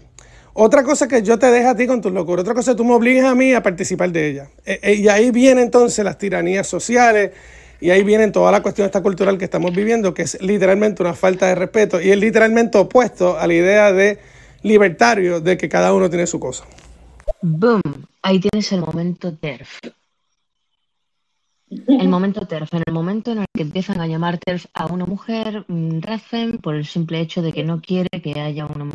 Otra 0.53 0.83
cosa 0.83 1.07
que 1.07 1.23
yo 1.23 1.39
te 1.39 1.47
dejo 1.47 1.69
a 1.71 1.77
ti 1.77 1.87
con 1.87 2.01
tus 2.01 2.13
locuras, 2.13 2.43
otra 2.43 2.55
cosa 2.55 2.75
tú 2.75 2.85
me 2.85 2.95
obligas 2.95 3.27
a 3.27 3.35
mí 3.35 3.55
a 3.55 3.63
participar 3.63 4.11
de 4.11 4.29
ellas. 4.29 4.49
Eh, 4.65 4.81
eh, 4.83 4.95
y 4.95 5.09
ahí 5.09 5.31
vienen 5.31 5.65
entonces 5.65 6.05
las 6.05 6.19
tiranías 6.19 6.67
sociales 6.67 7.31
y 7.81 7.91
ahí 7.91 8.03
viene 8.03 8.31
toda 8.31 8.51
la 8.53 8.63
cuestión 8.63 8.87
esta 8.87 9.03
cultural 9.03 9.39
que 9.39 9.45
estamos 9.45 9.73
viviendo, 9.73 10.13
que 10.13 10.23
es 10.23 10.41
literalmente 10.43 11.03
una 11.03 11.15
falta 11.15 11.47
de 11.47 11.55
respeto 11.55 12.01
y 12.01 12.11
es 12.11 12.19
literalmente 12.19 12.79
opuesto 12.79 13.39
a 13.39 13.47
la 13.47 13.55
idea 13.55 13.93
de 13.93 14.19
libertario 14.63 15.41
de 15.41 15.57
que 15.57 15.69
cada 15.69 15.95
uno 15.95 16.11
tiene 16.11 16.27
su 16.27 16.39
cosa. 16.41 16.65
Boom, 17.41 17.81
ahí 18.23 18.41
tienes 18.41 18.71
el 18.73 18.81
momento 18.81 19.37
TERF. 19.37 19.79
El 21.71 22.09
momento 22.09 22.47
TERF, 22.47 22.75
en 22.75 22.83
el 22.85 22.93
momento 22.93 23.31
en 23.31 23.39
el 23.39 23.47
que 23.55 23.63
empiezan 23.63 24.01
a 24.01 24.07
llamar 24.09 24.39
TERF 24.39 24.67
a 24.75 24.87
una 24.87 25.07
mujer, 25.07 25.65
mm, 25.69 26.01
Rafen, 26.01 26.59
por 26.59 26.75
el 26.75 26.85
simple 26.85 27.21
hecho 27.21 27.43
de 27.43 27.53
que 27.53 27.63
no 27.63 27.81
quiere 27.81 28.09
que 28.21 28.41
haya 28.41 28.67
una, 28.67 28.91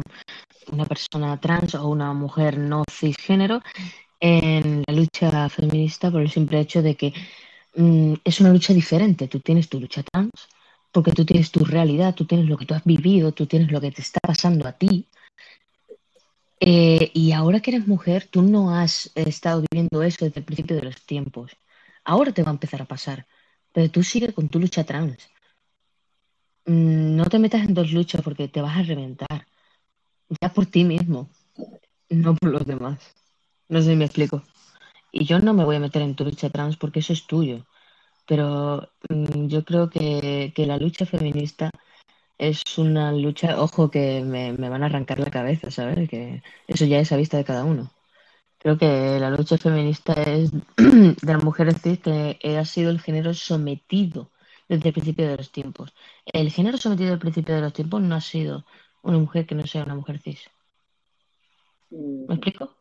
una 0.71 0.85
persona 0.85 1.39
trans 1.39 1.75
o 1.75 1.87
una 1.87 2.13
mujer 2.13 2.57
no 2.57 2.83
cisgénero 2.91 3.61
en 4.19 4.83
la 4.87 4.93
lucha 4.95 5.49
feminista, 5.49 6.11
por 6.11 6.21
el 6.21 6.31
simple 6.31 6.59
hecho 6.61 6.81
de 6.81 6.95
que 6.95 7.13
mm, 7.75 8.15
es 8.23 8.41
una 8.41 8.51
lucha 8.53 8.73
diferente. 8.73 9.27
Tú 9.27 9.39
tienes 9.41 9.69
tu 9.69 9.79
lucha 9.79 10.03
trans, 10.03 10.31
porque 10.91 11.11
tú 11.11 11.25
tienes 11.25 11.51
tu 11.51 11.65
realidad, 11.65 12.15
tú 12.15 12.25
tienes 12.25 12.47
lo 12.49 12.57
que 12.57 12.65
tú 12.65 12.73
has 12.75 12.83
vivido, 12.85 13.31
tú 13.33 13.45
tienes 13.47 13.71
lo 13.71 13.81
que 13.81 13.91
te 13.91 14.01
está 14.01 14.19
pasando 14.21 14.67
a 14.67 14.73
ti. 14.73 15.07
Eh, 16.59 17.11
y 17.13 17.31
ahora 17.31 17.59
que 17.61 17.71
eres 17.71 17.87
mujer, 17.87 18.27
tú 18.29 18.41
no 18.41 18.75
has 18.75 19.11
estado 19.15 19.63
viviendo 19.69 20.03
eso 20.03 20.25
desde 20.25 20.39
el 20.39 20.45
principio 20.45 20.75
de 20.75 20.83
los 20.83 21.01
tiempos. 21.05 21.51
Ahora 22.03 22.33
te 22.33 22.43
va 22.43 22.49
a 22.49 22.53
empezar 22.53 22.81
a 22.81 22.85
pasar, 22.85 23.27
pero 23.71 23.89
tú 23.91 24.03
sigue 24.03 24.33
con 24.33 24.49
tu 24.49 24.59
lucha 24.59 24.83
trans. 24.85 25.17
Mm, 26.65 27.15
No 27.17 27.25
te 27.25 27.39
metas 27.39 27.63
en 27.67 27.73
dos 27.73 27.91
luchas 27.91 28.21
porque 28.21 28.47
te 28.47 28.61
vas 28.61 28.77
a 28.77 28.83
reventar. 28.83 29.47
Ya 30.41 30.49
por 30.53 30.65
ti 30.65 30.83
mismo, 30.83 31.29
no 32.09 32.35
por 32.35 32.51
los 32.51 32.65
demás. 32.65 32.99
No 33.69 33.81
sé 33.81 33.91
si 33.91 33.95
me 33.97 34.05
explico. 34.05 34.43
Y 35.11 35.25
yo 35.25 35.39
no 35.39 35.53
me 35.53 35.65
voy 35.65 35.77
a 35.77 35.81
meter 35.81 36.01
en 36.03 36.15
tu 36.15 36.25
lucha 36.25 36.49
trans 36.51 36.77
porque 36.77 36.99
eso 37.01 37.13
es 37.13 37.27
tuyo. 37.27 37.65
Pero 38.27 38.89
mm, 39.09 39.47
yo 39.47 39.65
creo 39.65 39.89
que, 39.89 40.53
que 40.55 40.65
la 40.67 40.77
lucha 40.77 41.05
feminista 41.05 41.71
es 42.37 42.63
una 42.77 43.11
lucha, 43.13 43.61
ojo, 43.61 43.91
que 43.91 44.21
me, 44.23 44.53
me 44.53 44.69
van 44.69 44.83
a 44.83 44.87
arrancar 44.87 45.19
la 45.19 45.31
cabeza, 45.31 45.71
¿sabes? 45.71 46.09
Que 46.09 46.43
eso 46.67 46.85
ya 46.85 46.99
es 46.99 47.11
a 47.11 47.17
vista 47.17 47.37
de 47.37 47.45
cada 47.45 47.65
uno. 47.65 47.91
Creo 48.59 48.77
que 48.77 49.19
la 49.19 49.29
lucha 49.29 49.57
feminista 49.57 50.13
es 50.13 50.51
de 50.77 51.15
las 51.33 51.43
mujeres 51.43 51.81
cis 51.81 51.99
que 51.99 52.39
ha 52.57 52.65
sido 52.65 52.89
el 52.89 52.99
género 53.01 53.33
sometido 53.33 54.31
desde 54.67 54.89
el 54.89 54.93
principio 54.93 55.27
de 55.27 55.37
los 55.37 55.51
tiempos. 55.51 55.93
El 56.25 56.51
género 56.51 56.77
sometido 56.77 57.13
al 57.13 57.19
principio 57.19 57.55
de 57.55 57.61
los 57.61 57.73
tiempos 57.73 58.01
no 58.01 58.15
ha 58.15 58.21
sido 58.21 58.65
una 59.05 59.17
mujer 59.19 59.45
que 59.47 59.55
no 59.55 59.65
sea 59.67 59.83
una 59.83 59.95
mujer 59.95 60.19
cis. 60.19 60.41
¿Me 62.27 62.35
explico? 62.35 62.75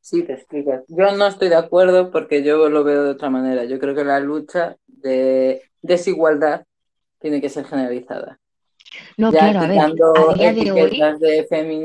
Sí, 0.00 0.22
te 0.22 0.32
explicas. 0.34 0.84
Yo 0.88 1.12
no 1.16 1.26
estoy 1.26 1.48
de 1.48 1.56
acuerdo 1.56 2.10
porque 2.10 2.42
yo 2.42 2.68
lo 2.70 2.82
veo 2.84 3.04
de 3.04 3.10
otra 3.10 3.28
manera. 3.30 3.64
Yo 3.64 3.78
creo 3.78 3.94
que 3.94 4.04
la 4.04 4.20
lucha 4.20 4.76
de 4.86 5.62
desigualdad 5.82 6.64
tiene 7.18 7.40
que 7.40 7.50
ser 7.50 7.66
generalizada. 7.66 8.38
No, 9.18 9.32
Ya 9.32 9.40
claro, 9.40 9.60
a 9.60 9.66
ver, 9.66 9.80
a 9.80 10.52
día 10.52 10.52
de 10.52 10.72
hoy, 10.72 10.92
de 10.94 11.02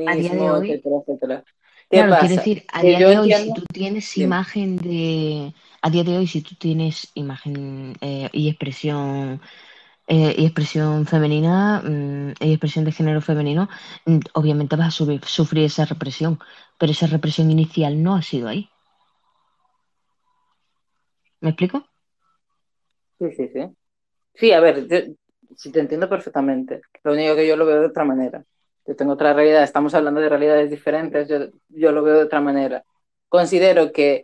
a 0.07 0.15
día 0.15 0.31
de 0.35 0.43
feminismo, 0.43 0.51
hoy, 0.53 0.69
etcétera, 0.69 0.95
etcétera. 1.05 1.43
¿Qué 1.89 1.97
Claro, 1.97 2.09
quiero 2.17 2.33
pasa? 2.33 2.41
decir, 2.41 2.65
a 2.73 2.83
día 2.83 3.01
de 3.03 3.17
hoy, 3.19 3.31
si 3.33 3.51
entiendo. 3.51 3.53
tú 3.53 3.63
tienes 3.71 4.17
Dime. 4.17 4.35
imagen 4.35 4.77
de, 4.77 5.53
a 5.81 5.89
día 5.91 6.03
de 6.03 6.17
hoy, 6.17 6.27
si 6.27 6.41
tú 6.41 6.55
tienes 6.55 7.11
imagen 7.13 7.95
eh, 8.01 8.29
y 8.33 8.49
expresión 8.49 9.41
eh, 10.07 10.35
y 10.37 10.45
expresión 10.45 11.05
femenina 11.05 11.81
mm, 11.83 12.33
y 12.39 12.51
expresión 12.51 12.85
de 12.85 12.91
género 12.91 13.21
femenino, 13.21 13.69
mm, 14.05 14.19
obviamente 14.33 14.75
vas 14.75 14.87
a 14.87 14.91
sufrir 15.25 15.63
esa 15.63 15.85
represión, 15.85 16.39
pero 16.77 16.91
esa 16.91 17.07
represión 17.07 17.51
inicial 17.51 18.01
no 18.03 18.15
ha 18.15 18.21
sido 18.21 18.47
ahí. 18.47 18.69
¿Me 21.41 21.49
explico? 21.49 21.85
Sí, 23.19 23.31
sí, 23.33 23.47
sí. 23.53 23.59
Sí, 24.35 24.51
a 24.53 24.59
ver, 24.59 24.87
yo, 24.87 25.15
sí 25.55 25.71
te 25.71 25.79
entiendo 25.79 26.09
perfectamente. 26.09 26.81
Lo 27.03 27.13
único 27.13 27.35
que 27.35 27.47
yo 27.47 27.55
lo 27.55 27.65
veo 27.65 27.81
de 27.81 27.87
otra 27.87 28.05
manera. 28.05 28.43
Yo 28.85 28.95
tengo 28.95 29.13
otra 29.13 29.33
realidad, 29.33 29.63
estamos 29.63 29.93
hablando 29.95 30.21
de 30.21 30.29
realidades 30.29 30.69
diferentes, 30.69 31.29
yo, 31.29 31.37
yo 31.69 31.91
lo 31.91 32.03
veo 32.03 32.17
de 32.17 32.23
otra 32.25 32.41
manera. 32.41 32.83
Considero 33.29 33.91
que 33.93 34.23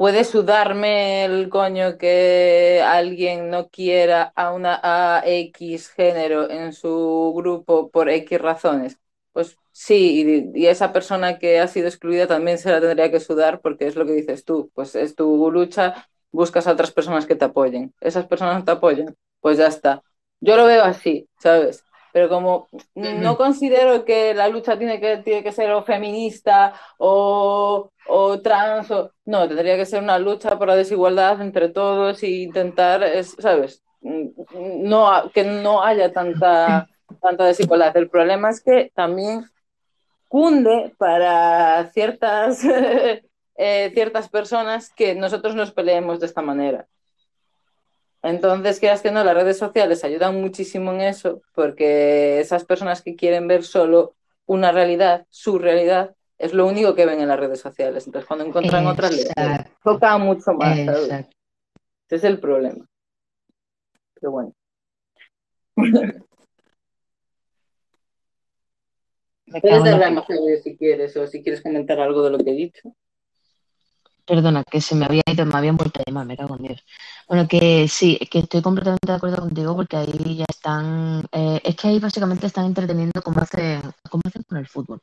puede 0.00 0.24
sudarme 0.24 1.26
el 1.26 1.50
coño 1.50 1.98
que 1.98 2.80
alguien 2.82 3.50
no 3.50 3.68
quiera 3.68 4.32
a 4.34 4.52
una 4.54 4.80
a 4.82 5.22
X 5.26 5.90
género 5.90 6.48
en 6.50 6.72
su 6.72 7.34
grupo 7.36 7.90
por 7.90 8.08
X 8.08 8.40
razones. 8.40 8.98
Pues 9.32 9.58
sí, 9.72 10.50
y, 10.54 10.62
y 10.62 10.66
esa 10.68 10.92
persona 10.94 11.38
que 11.38 11.60
ha 11.60 11.68
sido 11.68 11.86
excluida 11.88 12.26
también 12.26 12.56
se 12.58 12.70
la 12.70 12.80
tendría 12.80 13.10
que 13.10 13.20
sudar 13.20 13.60
porque 13.60 13.86
es 13.86 13.94
lo 13.96 14.06
que 14.06 14.12
dices 14.12 14.44
tú, 14.46 14.70
pues 14.74 14.94
es 14.94 15.14
tu 15.14 15.50
lucha, 15.50 16.08
buscas 16.32 16.66
a 16.66 16.72
otras 16.72 16.92
personas 16.92 17.26
que 17.26 17.36
te 17.36 17.44
apoyen. 17.44 17.92
Esas 18.00 18.26
personas 18.26 18.56
no 18.58 18.64
te 18.64 18.70
apoyan, 18.72 19.14
pues 19.40 19.58
ya 19.58 19.66
está. 19.66 20.02
Yo 20.40 20.56
lo 20.56 20.64
veo 20.64 20.82
así, 20.84 21.28
¿sabes? 21.38 21.84
Pero 22.12 22.28
como 22.28 22.68
no 22.94 23.36
considero 23.36 24.04
que 24.04 24.34
la 24.34 24.48
lucha 24.48 24.78
tiene 24.78 25.00
que, 25.00 25.18
tiene 25.18 25.42
que 25.42 25.52
ser 25.52 25.70
o 25.72 25.82
feminista 25.82 26.74
o, 26.98 27.90
o 28.06 28.40
trans, 28.40 28.90
o, 28.90 29.12
no, 29.24 29.46
tendría 29.46 29.76
que 29.76 29.86
ser 29.86 30.02
una 30.02 30.18
lucha 30.18 30.58
por 30.58 30.68
la 30.68 30.76
desigualdad 30.76 31.40
entre 31.40 31.68
todos 31.68 32.22
e 32.22 32.28
intentar, 32.28 33.02
es, 33.02 33.36
¿sabes? 33.38 33.82
No, 34.00 35.30
que 35.32 35.44
no 35.44 35.82
haya 35.82 36.12
tanta, 36.12 36.88
tanta 37.20 37.44
desigualdad. 37.44 37.96
El 37.96 38.08
problema 38.08 38.50
es 38.50 38.62
que 38.62 38.90
también 38.94 39.44
cunde 40.28 40.94
para 40.96 41.90
ciertas, 41.92 42.64
eh, 43.56 43.90
ciertas 43.92 44.28
personas 44.28 44.92
que 44.94 45.14
nosotros 45.14 45.54
nos 45.54 45.72
peleemos 45.72 46.20
de 46.20 46.26
esta 46.26 46.40
manera. 46.40 46.86
Entonces, 48.22 48.80
quieras 48.80 49.00
que 49.00 49.10
no, 49.10 49.24
las 49.24 49.34
redes 49.34 49.58
sociales 49.58 50.04
ayudan 50.04 50.40
muchísimo 50.40 50.92
en 50.92 51.00
eso, 51.00 51.42
porque 51.54 52.40
esas 52.40 52.64
personas 52.64 53.02
que 53.02 53.16
quieren 53.16 53.48
ver 53.48 53.64
solo 53.64 54.14
una 54.46 54.72
realidad, 54.72 55.26
su 55.30 55.58
realidad, 55.58 56.14
es 56.36 56.52
lo 56.54 56.66
único 56.66 56.94
que 56.94 57.06
ven 57.06 57.20
en 57.20 57.28
las 57.28 57.40
redes 57.40 57.60
sociales. 57.60 58.06
Entonces, 58.06 58.26
cuando 58.26 58.44
encuentran 58.46 58.86
otras, 58.86 59.12
les 59.12 59.28
toca 59.82 60.18
mucho 60.18 60.52
más. 60.52 60.78
Ese 60.78 61.26
es 62.08 62.24
el 62.24 62.40
problema. 62.40 62.86
Pero 64.14 64.32
bueno. 64.32 64.52
Puedes 69.60 69.84
en 69.84 70.00
la 70.00 70.06
audio 70.06 70.62
si 70.62 70.76
quieres, 70.76 71.16
o 71.16 71.26
si 71.26 71.42
quieres 71.42 71.62
comentar 71.62 71.98
algo 71.98 72.22
de 72.22 72.30
lo 72.30 72.38
que 72.38 72.50
he 72.50 72.54
dicho. 72.54 72.94
Perdona, 74.24 74.62
que 74.62 74.80
se 74.80 74.94
me 74.94 75.06
había 75.06 75.22
ido, 75.26 75.44
me 75.44 75.58
habían 75.58 75.76
vuelto 75.76 76.00
a 76.00 76.04
llamar, 76.06 76.26
me 76.26 76.36
cago 76.36 76.56
en 76.56 76.62
Dios. 76.62 76.84
Bueno, 77.30 77.46
que 77.48 77.86
sí, 77.88 78.18
que 78.30 78.40
estoy 78.40 78.60
completamente 78.60 79.06
de 79.06 79.12
acuerdo 79.14 79.36
contigo 79.38 79.76
porque 79.76 79.96
ahí 79.96 80.36
ya 80.38 80.44
están, 80.48 81.24
eh, 81.32 81.60
es 81.64 81.76
que 81.76 81.86
ahí 81.88 82.00
básicamente 82.00 82.46
están 82.48 82.64
entreteniendo 82.66 83.22
como 83.22 83.40
hacen, 83.40 83.82
como 84.10 84.22
hacen 84.26 84.42
con 84.42 84.58
el 84.58 84.66
fútbol. 84.66 85.00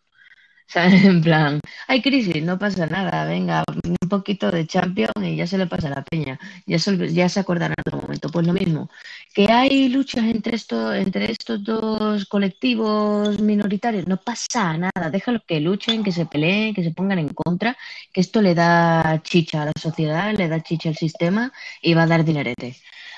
En 0.75 1.21
plan, 1.21 1.59
hay 1.87 2.01
crisis, 2.01 2.43
no 2.43 2.59
pasa 2.59 2.87
nada, 2.87 3.25
venga, 3.25 3.63
un 3.83 4.09
poquito 4.09 4.51
de 4.51 4.67
Champions 4.67 5.13
y 5.21 5.35
ya 5.35 5.47
se 5.47 5.57
le 5.57 5.67
pasa 5.67 5.89
la 5.89 6.03
peña, 6.03 6.39
ya 6.65 6.77
se, 6.79 7.13
ya 7.13 7.29
se 7.29 7.39
acordará 7.39 7.73
en 7.77 7.81
otro 7.85 8.01
momento. 8.01 8.29
Pues 8.29 8.45
lo 8.45 8.53
mismo, 8.53 8.89
que 9.33 9.51
hay 9.51 9.89
luchas 9.89 10.25
entre 10.25 10.55
estos, 10.55 10.95
entre 10.95 11.31
estos 11.31 11.63
dos 11.63 12.25
colectivos 12.25 13.39
minoritarios, 13.39 14.07
no 14.07 14.17
pasa 14.17 14.77
nada, 14.77 15.09
déjalos 15.11 15.41
que 15.47 15.59
luchen, 15.61 16.03
que 16.03 16.11
se 16.11 16.25
peleen, 16.25 16.73
que 16.73 16.83
se 16.83 16.91
pongan 16.91 17.19
en 17.19 17.29
contra, 17.29 17.77
que 18.11 18.21
esto 18.21 18.41
le 18.41 18.53
da 18.55 19.21
chicha 19.23 19.61
a 19.63 19.65
la 19.65 19.73
sociedad, 19.79 20.33
le 20.35 20.47
da 20.49 20.61
chicha 20.61 20.89
al 20.89 20.95
sistema 20.97 21.51
y 21.81 21.93
va 21.93 22.03
a 22.03 22.07
dar 22.07 22.25
dinerete. 22.25 22.75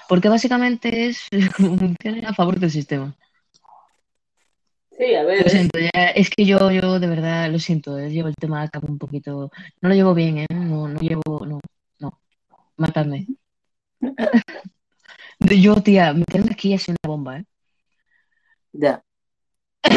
Porque 0.08 0.30
básicamente 0.30 1.08
es 1.08 1.28
a 2.28 2.34
favor 2.34 2.60
del 2.60 2.72
sistema. 2.72 3.16
Sí, 5.00 5.16
a 5.16 5.24
ver, 5.24 5.40
Lo 5.40 5.46
es- 5.46 5.52
siento, 5.54 5.80
ya, 5.80 6.08
es 6.10 6.30
que 6.30 6.44
yo, 6.44 6.70
yo 6.72 7.00
de 7.00 7.08
verdad 7.08 7.50
lo 7.50 7.58
siento, 7.58 7.98
eh, 7.98 8.10
llevo 8.10 8.28
el 8.28 8.36
tema 8.36 8.62
a 8.62 8.68
cabo 8.68 8.88
un 8.90 8.98
poquito, 8.98 9.50
no 9.82 9.90
lo 9.90 9.96
llevo 9.96 10.14
bien, 10.14 10.40
¿eh? 10.40 10.46
No, 10.54 10.90
no 10.90 11.00
llevo, 11.00 11.46
no, 11.46 11.62
no, 12.00 12.20
matadme. 12.76 13.26
Yo, 15.40 15.82
tía, 15.82 16.12
meterme 16.14 16.52
aquí 16.52 16.74
es 16.74 16.88
una 16.90 16.98
bomba, 17.08 17.38
¿eh? 17.38 17.46
ya. 18.74 19.02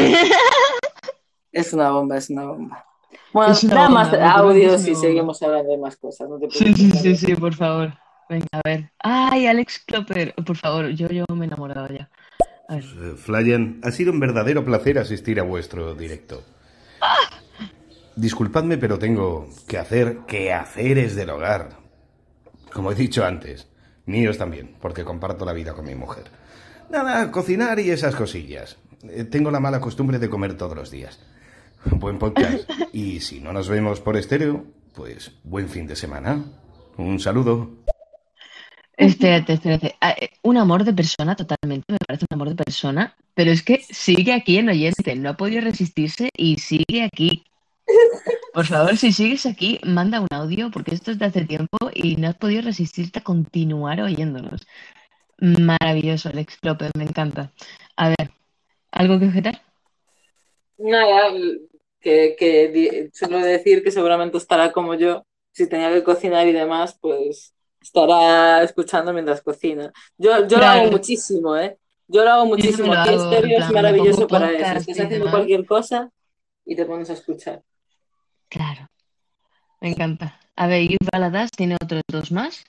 Es 1.51 1.73
una 1.75 1.91
bomba, 1.91 2.17
es 2.17 2.31
una 2.31 2.45
bomba. 2.47 2.87
Bueno, 3.33 3.53
Es 3.53 3.63
una 3.65 3.75
da 3.75 3.83
bomba, 3.89 4.05
más 4.05 4.15
audios 4.37 4.89
y 4.89 4.95
seguimos 4.95 5.43
hablando 5.43 5.71
de 5.73 5.77
más 5.79 5.97
cosas, 5.99 6.27
no 6.29 6.39
te 6.39 6.49
Sí, 6.51 6.73
sí, 6.75 6.91
sí, 6.93 7.15
sí, 7.17 7.35
por 7.35 7.55
favor. 7.55 7.93
Venga, 8.31 8.47
a 8.53 8.61
ver. 8.65 8.91
Ay, 9.01 9.47
Alex 9.47 9.81
Klopper, 9.85 10.33
por 10.47 10.57
favor, 10.57 10.89
yo, 10.91 11.09
yo 11.09 11.25
me 11.35 11.45
he 11.45 11.49
enamorado 11.49 11.89
ya. 11.89 12.09
Eh, 12.71 13.15
Flyan, 13.17 13.81
ha 13.83 13.91
sido 13.91 14.13
un 14.13 14.21
verdadero 14.21 14.65
placer 14.65 14.99
asistir 14.99 15.41
a 15.41 15.43
vuestro 15.43 15.95
directo. 15.95 16.43
Disculpadme, 18.17 18.77
pero 18.79 18.99
tengo 18.99 19.49
que 19.67 19.79
hacer 19.79 20.19
quehaceres 20.27 21.15
del 21.17 21.31
hogar. 21.31 21.79
Como 22.73 22.93
he 22.93 22.95
dicho 22.95 23.25
antes, 23.25 23.69
míos 24.07 24.39
también, 24.39 24.77
porque 24.81 25.05
comparto 25.05 25.45
la 25.45 25.53
vida 25.53 25.73
con 25.75 25.85
mi 25.87 25.95
mujer. 25.95 26.25
Nada, 26.91 27.31
cocinar 27.31 27.79
y 27.81 27.91
esas 27.91 28.15
cosillas. 28.15 28.77
Eh, 29.03 29.25
Tengo 29.25 29.51
la 29.51 29.61
mala 29.61 29.81
costumbre 29.81 30.19
de 30.19 30.29
comer 30.29 30.57
todos 30.57 30.77
los 30.77 30.91
días. 30.91 31.19
Buen 31.85 32.19
podcast. 32.19 32.69
Y 32.93 33.21
si 33.21 33.41
no 33.41 33.53
nos 33.55 33.69
vemos 33.71 34.01
por 34.01 34.17
estéreo, 34.19 34.65
pues 34.95 35.33
buen 35.45 35.69
fin 35.69 35.87
de 35.87 35.97
semana. 35.97 36.45
Un 36.99 37.19
saludo. 37.19 37.71
Espérate, 39.07 39.55
espérate. 39.55 39.97
Ah, 40.01 40.15
eh, 40.21 40.31
Un 40.43 40.57
amor 40.57 40.85
de 40.85 40.93
persona, 40.93 41.35
totalmente, 41.35 41.85
me 41.93 41.99
parece 42.07 42.27
un 42.31 42.35
amor 42.35 42.49
de 42.51 42.65
persona, 42.65 43.15
pero 43.35 43.51
es 43.51 43.63
que 43.63 43.83
sigue 43.91 44.33
aquí 44.33 44.59
en 44.59 44.69
oyente, 44.69 45.15
no 45.17 45.31
ha 45.31 45.37
podido 45.37 45.61
resistirse 45.61 46.29
y 46.37 46.59
sigue 46.59 47.03
aquí. 47.03 47.45
Por 48.55 48.67
favor, 48.67 48.97
si 48.97 49.13
sigues 49.13 49.47
aquí, 49.47 49.81
manda 49.85 50.21
un 50.21 50.29
audio, 50.31 50.71
porque 50.71 50.95
esto 50.95 51.11
es 51.11 51.19
de 51.19 51.27
hace 51.27 51.45
tiempo 51.45 51.79
y 51.95 52.17
no 52.17 52.29
has 52.29 52.37
podido 52.37 52.63
resistirte 52.63 53.19
a 53.19 53.25
continuar 53.25 54.01
oyéndonos. 54.01 54.67
Maravilloso, 55.39 56.29
Alex 56.29 56.59
López, 56.63 56.91
me 56.97 57.05
encanta. 57.05 57.51
A 57.97 58.11
ver, 58.11 58.31
¿algo 58.93 59.19
que 59.19 59.27
objetar? 59.27 59.63
Nada, 60.79 61.33
que, 62.01 62.37
que 62.39 62.69
decir 62.69 63.83
que 63.83 63.91
seguramente 63.91 64.39
estará 64.39 64.71
como 64.71 64.95
yo. 64.95 65.25
Si 65.53 65.69
tenía 65.69 65.93
que 65.93 66.03
cocinar 66.03 66.47
y 66.47 66.53
demás, 66.53 66.97
pues 67.01 67.55
estará 67.83 68.63
escuchando 68.63 69.13
mientras 69.13 69.43
cocina. 69.43 69.93
Yo, 70.17 70.47
yo 70.47 70.59
lo 70.59 70.65
hago 70.65 70.81
Claro. 70.81 70.91
muchísimo, 70.91 71.57
¿eh? 71.57 71.79
Yo 72.09 72.25
lo 72.25 72.31
hago 72.31 72.47
muchísimo. 72.47 72.93
lo 72.95 73.01
Aquí 73.01 73.15
estéreo 73.15 73.59
es 73.59 73.71
maravilloso 73.71 74.27
para 74.29 74.51
eso. 74.53 74.65
Estás 74.65 74.89
y 74.89 74.91
haciendo 74.93 75.15
demás. 75.17 75.31
cualquier 75.33 75.67
cosa 75.67 76.11
y 76.65 76.77
te 76.77 76.85
pones 76.85 77.11
a 77.11 77.15
escuchar. 77.15 77.63
Claro, 78.49 78.87
me 79.81 79.91
encanta. 79.91 80.39
A 80.57 80.67
ver, 80.67 80.83
Youth 80.89 81.09
Baladas 81.11 81.51
tiene 81.51 81.77
otros 81.83 82.03
dos 82.09 82.31
más. 82.33 82.65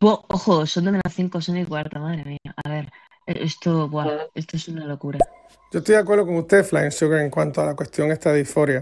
Bo- 0.00 0.24
ojo, 0.28 0.66
son 0.66 0.84
de 0.86 0.90
menos 0.92 1.12
5, 1.14 1.40
son 1.40 1.56
y 1.58 1.64
cuarta, 1.64 1.98
madre 1.98 2.24
mía. 2.24 2.54
A 2.64 2.68
ver, 2.68 2.86
eh, 3.26 3.38
esto, 3.42 3.88
buah, 3.88 4.26
esto 4.34 4.56
es 4.56 4.68
una 4.68 4.84
locura. 4.86 5.18
Yo 5.72 5.78
estoy 5.80 5.94
de 5.94 6.00
acuerdo 6.00 6.26
con 6.26 6.36
usted, 6.36 6.64
Flying 6.64 6.90
Sugar, 6.92 7.20
en 7.20 7.30
cuanto 7.30 7.60
a 7.60 7.66
la 7.66 7.74
cuestión 7.76 8.10
esta 8.12 8.32
de 8.32 8.38
disforia. 8.38 8.80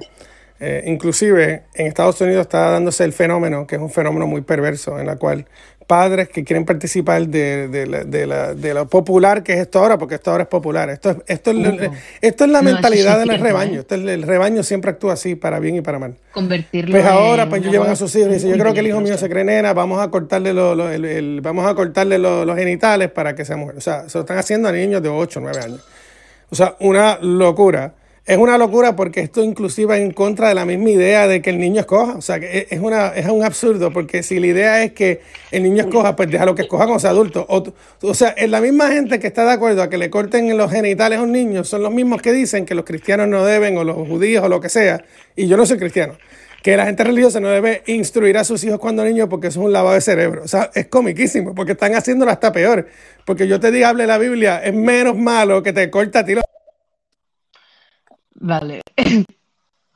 Eh, 0.61 0.85
inclusive 0.87 1.65
en 1.75 1.87
Estados 1.89 2.21
Unidos 2.21 2.43
está 2.43 2.71
dándose 2.71 3.05
el 3.05 3.13
fenómeno, 3.13 3.67
que 3.67 3.75
es 3.77 3.83
un 3.83 3.91
fenómeno 3.91 4.27
muy 4.27 4.41
perverso, 4.43 4.99
en 5.01 5.07
la 5.07 5.17
cual 5.17 5.47
padres 5.87 6.29
que 6.31 6.45
quieren 6.45 6.65
participar 6.65 7.27
de, 7.29 7.69
de 7.69 7.87
la- 7.87 8.05
de 8.05 8.27
la- 8.27 8.55
de 8.55 8.73
lo 8.73 8.89
popular 8.89 9.43
que 9.43 9.53
es 9.53 9.59
esto 9.59 9.81
ahora, 9.81 9.99
porque 9.99 10.15
esto 10.15 10.31
ahora 10.31 10.45
es 10.45 10.49
popular. 10.49 10.89
Esto 10.89 11.11
es, 11.11 11.17
esto 11.27 11.51
es, 11.51 11.91
esto 12.23 12.45
es 12.45 12.51
la 12.51 12.63
no, 12.63 12.71
mentalidad 12.73 13.19
del 13.19 13.39
rebaño. 13.39 13.81
Esto 13.81 13.95
es- 13.97 14.01
el 14.07 14.23
rebaño 14.23 14.63
siempre 14.63 14.93
actúa 14.93 15.13
así, 15.13 15.35
para 15.35 15.59
bien 15.59 15.77
y 15.77 15.81
para 15.83 15.99
mal. 15.99 16.15
Convertirlo 16.33 16.93
Pues 16.93 17.05
ahora, 17.05 17.49
pues 17.51 17.61
ellos 17.61 17.73
llevan 17.73 17.91
a 17.91 17.97
sus 17.97 18.15
hijos 18.17 18.31
y 18.31 18.35
dicen, 18.35 18.51
yo 18.51 18.57
creo 18.59 18.73
que 18.73 18.81
el 18.81 18.87
hijo 18.87 19.01
mío 19.03 19.19
se 19.19 19.29
cree 19.29 19.45
nena, 19.45 19.75
vamos 19.75 20.01
a 20.01 20.09
cortarle, 20.11 20.55
lo- 20.55 20.75
lo- 20.75 20.89
el- 20.91 21.05
el- 21.05 21.41
vamos 21.43 21.67
a 21.71 21.75
cortarle 21.75 22.17
lo- 22.19 22.47
los 22.47 22.57
genitales 22.57 23.11
para 23.11 23.35
que 23.35 23.45
sea 23.45 23.57
mujer. 23.59 23.77
O 23.77 23.81
sea, 23.83 24.09
se 24.09 24.17
lo 24.17 24.23
están 24.23 24.39
haciendo 24.39 24.69
a 24.69 24.73
niños 24.73 25.03
de 25.03 25.11
8 25.11 25.41
o 25.41 25.43
9 25.43 25.59
años. 25.63 25.85
O 26.49 26.55
sea, 26.55 26.77
una 26.81 27.19
locura. 27.21 27.93
Es 28.27 28.39
una 28.39 28.57
locura 28.57 28.97
porque 28.97 29.21
esto 29.21 29.45
inclusive 29.45 29.99
en 29.99 30.11
contra 30.13 30.49
de 30.49 30.55
la 30.55 30.65
misma 30.65 30.89
idea 30.89 31.29
de 31.29 31.43
que 31.43 31.51
el 31.51 31.59
niño 31.59 31.81
escoja. 31.81 32.15
O 32.17 32.23
sea, 32.23 32.41
que 32.41 32.67
es- 32.71 32.81
una, 32.81 33.09
es 33.09 33.27
un 33.27 33.45
absurdo 33.45 33.93
porque 33.93 34.23
si 34.23 34.41
la 34.41 34.47
idea 34.47 34.83
es 34.83 34.93
que 34.93 35.21
el 35.51 35.63
niño 35.63 35.83
escoja, 35.85 36.17
pues 36.17 36.31
déjalo 36.31 36.55
que 36.55 36.63
escoja 36.63 36.85
cuando 36.85 37.01
sea 37.01 37.11
adulto. 37.11 37.45
O, 37.51 37.63
o 38.01 38.15
sea, 38.15 38.31
es 38.31 38.49
la 38.49 38.63
misma 38.63 38.91
gente 38.91 39.19
que 39.19 39.27
está 39.27 39.45
de 39.45 39.53
acuerdo 39.53 39.83
a 39.83 39.91
que 39.91 39.99
le 39.99 40.09
corten 40.09 40.57
los 40.57 40.71
genitales 40.71 41.19
a 41.19 41.23
un 41.23 41.33
niño, 41.33 41.65
son 41.65 41.83
los 41.83 41.93
mismos 41.93 42.23
que 42.23 42.33
dicen 42.33 42.65
que 42.65 42.75
los 42.75 42.87
cristianos 42.87 43.29
no 43.29 43.45
deben, 43.45 43.77
o 43.77 43.85
los 43.85 43.97
judíos, 44.09 44.43
o 44.43 44.49
lo 44.49 44.59
que 44.59 44.71
sea. 44.71 45.05
Y 45.37 45.47
yo 45.47 45.59
no 45.59 45.67
soy 45.67 45.77
cristiano. 45.79 46.15
Que 46.63 46.79
la 46.79 46.87
gente 46.87 47.05
religiosa 47.05 47.41
no 47.41 47.51
debe 47.51 47.83
instruir 47.89 48.39
a 48.39 48.45
sus 48.45 48.65
hijos 48.65 48.79
cuando 48.79 49.05
niños 49.05 49.29
porque 49.29 49.49
eso 49.49 49.61
es 49.61 49.67
un 49.67 49.73
lavado 49.75 49.97
de 49.97 50.01
cerebro. 50.01 50.43
O 50.45 50.49
sea, 50.49 50.71
es 50.75 50.87
comiquísimo 50.87 51.55
porque 51.55 51.73
están 51.73 51.95
haciéndolo 51.95 52.31
hasta 52.31 52.53
peor. 52.53 52.89
Porque 53.27 53.47
yo 53.47 53.61
te 53.61 53.71
diga, 53.71 53.91
hable 53.91 54.07
la 54.07 54.17
Biblia, 54.17 54.63
es 54.65 54.73
menos 54.73 55.15
malo 55.15 55.63
que 55.63 55.75
te 55.75 55.91
corta 55.91 56.21
a 56.21 56.25
ti 56.25 56.35
los 56.35 56.45
Vale. 58.35 58.83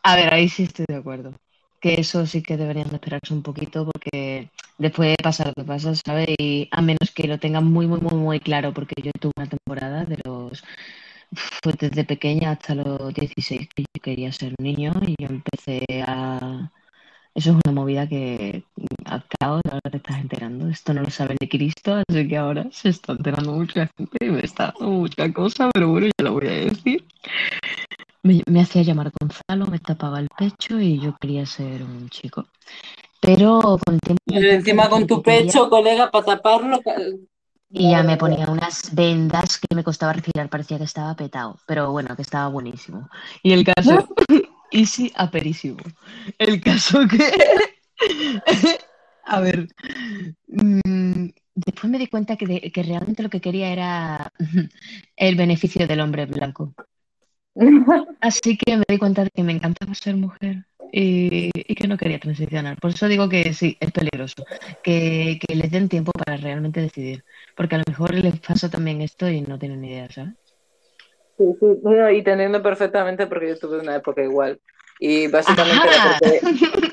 A 0.02 0.16
ver, 0.16 0.32
ahí 0.32 0.48
sí 0.48 0.64
estoy 0.64 0.86
de 0.88 0.96
acuerdo. 0.96 1.34
Que 1.80 2.00
eso 2.00 2.26
sí 2.26 2.42
que 2.42 2.56
deberían 2.56 2.88
de 2.88 2.96
esperarse 2.96 3.32
un 3.34 3.42
poquito 3.42 3.84
porque 3.86 4.50
después 4.78 5.16
pasa 5.22 5.46
lo 5.46 5.54
que 5.54 5.64
pasa, 5.64 5.94
¿sabes? 5.94 6.28
Y 6.38 6.68
a 6.72 6.82
menos 6.82 7.12
que 7.14 7.28
lo 7.28 7.38
tengan 7.38 7.64
muy, 7.66 7.86
muy, 7.86 8.00
muy, 8.00 8.14
muy 8.14 8.40
claro, 8.40 8.72
porque 8.72 9.00
yo 9.02 9.12
tuve 9.20 9.32
una 9.36 9.48
temporada 9.48 10.04
de 10.04 10.18
los... 10.24 10.64
Fue 11.62 11.74
desde 11.78 12.04
pequeña 12.04 12.52
hasta 12.52 12.74
los 12.74 13.12
16 13.14 13.68
que 13.74 13.82
yo 13.82 14.02
quería 14.02 14.32
ser 14.32 14.54
niño 14.60 14.92
y 15.06 15.14
yo 15.20 15.28
empecé 15.28 15.84
a... 16.06 16.72
Eso 17.34 17.50
es 17.50 17.56
una 17.64 17.74
movida 17.74 18.08
que 18.08 18.64
a 19.04 19.22
caos, 19.38 19.62
ahora 19.70 19.90
te 19.90 19.98
estás 19.98 20.18
enterando. 20.20 20.68
Esto 20.68 20.94
no 20.94 21.02
lo 21.02 21.10
sabe 21.10 21.36
ni 21.40 21.48
Cristo, 21.48 22.02
así 22.08 22.26
que 22.28 22.36
ahora 22.36 22.66
se 22.72 22.88
está 22.88 23.12
enterando 23.12 23.52
mucha 23.52 23.88
gente 23.96 24.18
y 24.20 24.30
me 24.30 24.40
está 24.40 24.74
dando 24.78 24.90
mucha 24.94 25.32
cosa, 25.32 25.70
pero 25.72 25.88
bueno, 25.90 26.08
ya 26.18 26.24
lo 26.24 26.32
voy 26.34 26.48
a 26.48 26.50
decir. 26.50 27.04
Me, 28.22 28.42
me 28.46 28.60
hacía 28.60 28.82
llamar 28.82 29.10
Gonzalo, 29.20 29.70
me 29.70 29.78
tapaba 29.78 30.18
el 30.20 30.28
pecho 30.36 30.80
y 30.80 31.00
yo 31.00 31.16
quería 31.20 31.46
ser 31.46 31.82
un 31.82 32.08
chico. 32.08 32.46
Pero 33.20 33.60
con 33.84 33.94
el 33.94 34.00
tiempo 34.00 34.22
Y 34.26 34.46
encima 34.48 34.88
con 34.90 35.06
tu 35.06 35.22
pecho, 35.22 35.68
colega, 35.70 36.10
para 36.10 36.24
taparlo. 36.26 36.80
y 37.70 37.90
ya 37.90 38.02
me 38.02 38.16
ponía 38.16 38.46
unas 38.50 38.94
vendas 38.94 39.58
que 39.58 39.74
me 39.74 39.84
costaba 39.84 40.12
respirar, 40.14 40.48
parecía 40.48 40.78
que 40.78 40.84
estaba 40.84 41.14
petado, 41.14 41.58
pero 41.66 41.92
bueno, 41.92 42.16
que 42.16 42.22
estaba 42.22 42.48
buenísimo. 42.48 43.08
Y 43.42 43.52
el 43.52 43.64
caso, 43.64 44.08
easy 44.70 45.12
aperísimo. 45.16 45.78
El 46.38 46.60
caso 46.60 47.00
que, 47.06 47.32
a 49.24 49.40
ver, 49.40 49.68
mm, 50.48 51.28
después 51.54 51.90
me 51.90 51.98
di 51.98 52.06
cuenta 52.06 52.36
que, 52.36 52.46
de- 52.46 52.72
que 52.72 52.82
realmente 52.82 53.22
lo 53.22 53.30
que 53.30 53.40
quería 53.40 53.68
era 53.70 54.32
el 55.16 55.36
beneficio 55.36 55.86
del 55.86 56.00
hombre 56.00 56.26
blanco. 56.26 56.74
Así 58.20 58.56
que 58.56 58.76
me 58.76 58.84
di 58.88 58.98
cuenta 58.98 59.24
de 59.24 59.30
que 59.30 59.42
me 59.42 59.52
encantaba 59.52 59.94
ser 59.94 60.16
mujer 60.16 60.64
y, 60.92 61.50
y 61.54 61.74
que 61.74 61.88
no 61.88 61.96
quería 61.96 62.18
transicionar. 62.18 62.78
Por 62.78 62.90
eso 62.90 63.08
digo 63.08 63.28
que 63.28 63.52
sí, 63.52 63.76
es 63.80 63.90
peligroso, 63.90 64.44
que, 64.82 65.38
que 65.46 65.54
les 65.54 65.70
den 65.70 65.88
tiempo 65.88 66.12
para 66.12 66.36
realmente 66.36 66.80
decidir, 66.80 67.24
porque 67.56 67.74
a 67.74 67.78
lo 67.78 67.84
mejor 67.86 68.14
les 68.14 68.38
pasa 68.40 68.70
también 68.70 69.00
esto 69.00 69.28
y 69.28 69.40
no 69.42 69.58
tienen 69.58 69.80
ni 69.80 69.88
idea, 69.88 70.08
¿sabes? 70.10 70.34
Sí, 71.36 71.44
sí, 71.60 71.66
no, 71.82 72.10
y 72.10 72.22
te 72.22 72.32
entiendo 72.32 72.62
perfectamente 72.62 73.26
porque 73.26 73.48
yo 73.48 73.58
tuve 73.58 73.78
una 73.80 73.96
época 73.96 74.22
igual. 74.22 74.60
Y 74.98 75.28
básicamente 75.28 75.86
era 75.86 76.18
porque, 76.18 76.40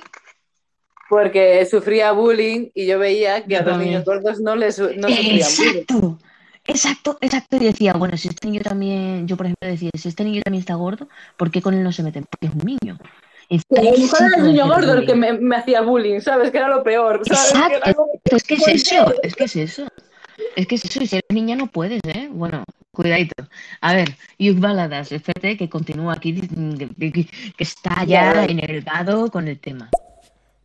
porque 1.10 1.66
sufría 1.66 2.12
bullying 2.12 2.70
y 2.74 2.86
yo 2.86 3.00
veía 3.00 3.44
que 3.44 3.56
Yo 3.56 3.60
a 3.60 3.64
los 3.64 3.78
niños 3.80 4.06
gordos 4.06 4.40
no 4.40 4.56
les 4.56 4.78
no 4.78 5.10
sufrían 5.10 5.50
bullying. 5.58 6.18
Exacto, 6.68 7.18
exacto. 7.22 7.58
Y 7.58 7.66
decía, 7.66 7.94
bueno, 7.94 8.18
si 8.18 8.28
este 8.28 8.48
niño 8.48 8.62
también, 8.62 9.28
yo 9.28 9.38
por 9.38 9.46
ejemplo 9.46 9.70
decía, 9.70 9.92
si 9.98 10.10
este 10.10 10.24
niño 10.24 10.42
también 10.42 10.62
está 10.62 10.76
gordo, 10.76 11.08
¿por 11.38 11.52
qué 11.52 11.62
con 11.62 11.74
él 11.74 11.84
no 11.84 11.92
se 11.92 12.04
meten? 12.04 12.26
Porque 12.30 12.48
es 12.48 12.54
un 12.54 12.66
niño. 12.66 12.98
Que 13.48 13.56
era 13.76 14.38
el 14.38 14.44
niño 14.44 14.68
gordo 14.68 14.94
el 14.94 15.06
que 15.06 15.16
me, 15.16 15.34
me 15.34 15.58
hacía 15.58 15.82
bullying, 15.82 16.20
¿sabes? 16.20 16.50
Que 16.52 16.58
era 16.58 16.68
lo 16.68 16.84
peor, 16.84 17.22
¿sabes? 17.26 17.52
Que 17.52 17.78
Exacto, 17.78 18.08
es 18.26 18.44
que 18.44 18.54
es 18.56 18.60
¿por 18.62 18.70
eso, 18.70 19.14
es 19.22 19.36
que 19.36 19.44
es 19.44 19.56
eso. 19.56 19.88
Es 20.56 20.68
que 20.68 20.76
es 20.76 20.86
eso, 20.86 21.04
y 21.04 21.08
si 21.08 21.16
eres 21.18 21.30
niña 21.30 21.56
no 21.56 21.68
puedes, 21.68 22.02
¿eh? 22.06 22.28
Bueno, 22.32 22.64
cuidadito. 22.92 23.48
A 23.82 23.94
ver, 23.94 24.18
Yuk 24.40 24.60
Baladas, 24.60 25.12
espérate 25.12 25.58
que 25.58 25.70
continúa 25.70 26.14
aquí, 26.14 26.34
que 26.34 27.12
que 27.12 27.64
está 27.64 28.04
Ya, 28.06 28.46
enervado 28.46 29.30
con 29.30 29.48
el 29.48 29.60
tema. 29.60 29.90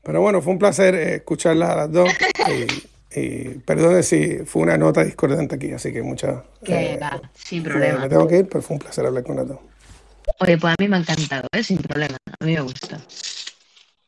Pero 0.03 0.23
bueno, 0.23 0.41
fue 0.41 0.55
un 0.55 0.59
placer 0.59 0.95
eh, 0.95 1.15
escucharlas 1.17 1.71
a 1.71 1.77
las 1.77 1.93
dos. 1.93 2.11
Y, 2.49 2.89
y 3.15 3.49
perdone 3.61 4.03
si 4.03 4.39
fue 4.45 4.63
una 4.63 4.77
nota 4.79 5.03
discordante 5.05 5.57
aquí, 5.57 5.73
así 5.73 5.93
que 5.93 6.03
muchas. 6.03 6.43
Que 6.65 6.93
eh, 6.95 6.99
va, 7.01 7.21
sin 7.35 7.63
me, 7.63 7.69
problema. 7.71 7.99
me 8.01 8.09
tengo 8.09 8.29
que 8.29 8.39
ir, 8.39 8.49
pero 8.49 8.63
fue 8.63 8.75
un 8.75 8.81
placer 8.81 9.05
hablar 9.07 9.25
con 9.25 9.37
dos. 9.47 9.59
Oye, 10.39 10.59
pues 10.59 10.73
a 10.73 10.77
mí 10.79 10.89
me 10.89 10.97
ha 10.97 11.01
encantado, 11.01 11.49
¿eh? 11.53 11.63
Sin 11.65 11.79
problema, 11.79 12.17
a 12.39 12.45
mí 12.45 12.55
me 12.55 12.61
gusta. 12.61 13.01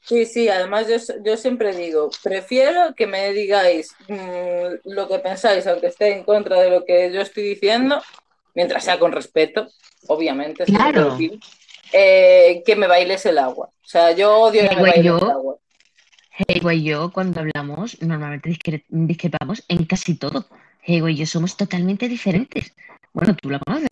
Sí, 0.04 0.26
sí, 0.26 0.48
además 0.48 0.86
yo, 0.88 0.96
yo 1.24 1.36
siempre 1.36 1.74
digo, 1.74 2.10
prefiero 2.22 2.94
que 2.94 3.06
me 3.06 3.32
digáis 3.32 3.94
mm, 4.08 4.90
lo 4.90 5.08
que 5.08 5.18
pensáis, 5.20 5.66
aunque 5.66 5.86
esté 5.88 6.12
en 6.12 6.24
contra 6.24 6.60
de 6.60 6.70
lo 6.70 6.84
que 6.84 7.12
yo 7.12 7.20
estoy 7.22 7.44
diciendo, 7.44 8.02
mientras 8.54 8.84
sea 8.84 8.98
con 8.98 9.12
respeto, 9.12 9.68
obviamente, 10.08 10.64
Claro. 10.64 11.16
eh, 11.92 12.62
que 12.66 12.76
me 12.76 12.86
bailes 12.88 13.24
el 13.26 13.38
agua. 13.38 13.66
O 13.66 13.86
sea, 13.86 14.12
yo 14.12 14.36
odio 14.38 14.68
que 14.68 14.76
me 14.76 14.82
bailes 14.82 15.06
el 15.22 15.30
agua. 15.30 15.56
Hey, 16.48 16.60
güey, 16.62 16.82
yo 16.82 17.12
cuando 17.12 17.40
hablamos 17.40 18.00
normalmente 18.02 18.50
discre- 18.50 18.84
discrepamos 18.88 19.64
en 19.68 19.84
casi 19.84 20.14
todo. 20.16 20.46
Hey, 20.82 21.00
güey, 21.00 21.16
yo 21.16 21.26
somos 21.26 21.56
totalmente 21.56 22.08
diferentes. 22.08 22.74
Bueno, 23.12 23.34
tú 23.36 23.50
la 23.50 23.58
conoces. 23.60 23.88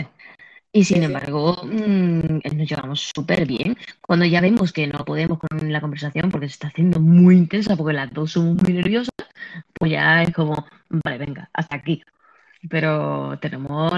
Y 0.73 0.85
sin 0.85 1.03
embargo, 1.05 1.63
mm, 1.65 2.41
nos 2.57 2.69
llevamos 2.69 3.11
súper 3.15 3.47
bien. 3.47 3.77
Cuando 4.03 4.25
ya 4.27 4.41
vemos 4.41 4.73
que 4.73 4.87
no 4.87 5.05
podemos 5.05 5.39
con 5.41 5.73
la 5.73 5.81
conversación 5.81 6.31
porque 6.31 6.49
se 6.49 6.55
está 6.55 6.69
haciendo 6.69 7.01
muy 7.01 7.37
intensa, 7.37 7.77
porque 7.77 7.95
las 7.95 8.13
dos 8.13 8.33
somos 8.33 8.63
muy 8.63 8.75
nerviosas, 8.75 9.15
pues 9.75 9.93
ya 9.93 10.23
es 10.23 10.33
como, 10.35 10.67
vale, 10.91 11.19
venga, 11.19 11.51
hasta 11.55 11.77
aquí. 11.77 12.03
Pero 12.71 13.39
tenemos, 13.41 13.93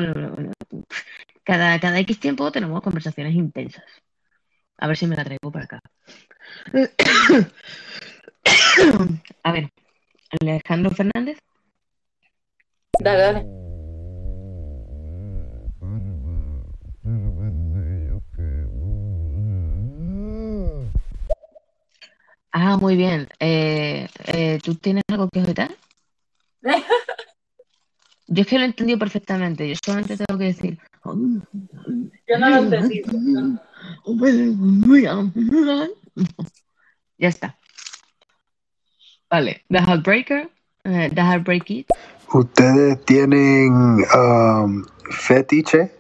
cada, 1.45 1.79
cada 1.81 1.99
X 2.01 2.21
tiempo 2.21 2.51
tenemos 2.53 2.81
conversaciones 2.83 3.35
intensas. 3.35 3.85
A 4.79 4.87
ver 4.89 4.97
si 4.97 5.07
me 5.07 5.17
la 5.17 5.25
traigo 5.25 5.51
para 5.53 5.65
acá. 5.67 5.81
A 9.43 9.53
ver, 9.53 9.71
Alejandro 10.41 10.91
Fernández. 10.91 11.39
Dale, 13.01 13.21
dale. 13.21 13.47
Ah, 22.53 22.77
muy 22.77 22.97
bien. 22.97 23.29
Eh, 23.41 24.07
eh, 24.27 24.59
¿tú 24.63 24.75
tienes 24.75 25.05
algo 25.09 25.29
que 25.31 25.41
objetar? 25.41 25.75
Yo 28.29 28.43
es 28.43 28.47
que 28.47 28.57
lo 28.57 28.63
he 28.63 28.67
entendido 28.67 28.99
perfectamente. 28.99 29.69
Yo 29.69 29.75
solamente 29.85 30.17
tengo 30.17 30.39
que 30.39 30.45
decir. 30.47 30.79
Yo 31.05 32.39
no 32.39 32.49
lo 32.51 32.57
entendí. 32.57 33.03
Ya 37.19 37.29
está. 37.29 37.57
Vale. 39.33 39.65
The 39.71 39.79
Heartbreaker. 39.81 40.51
eh, 40.85 41.09
The 41.15 41.23
Heartbreak 41.23 41.65
Kid. 41.65 41.87
¿Ustedes 42.35 43.03
tienen 43.07 43.73
um, 44.15 44.85
fetiche? 45.11 45.91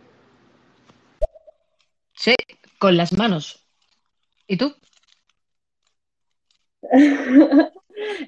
Sí, 2.12 2.34
con 2.78 2.94
las 2.98 3.14
manos. 3.16 3.66
¿Y 4.46 4.56
tú? 4.58 4.74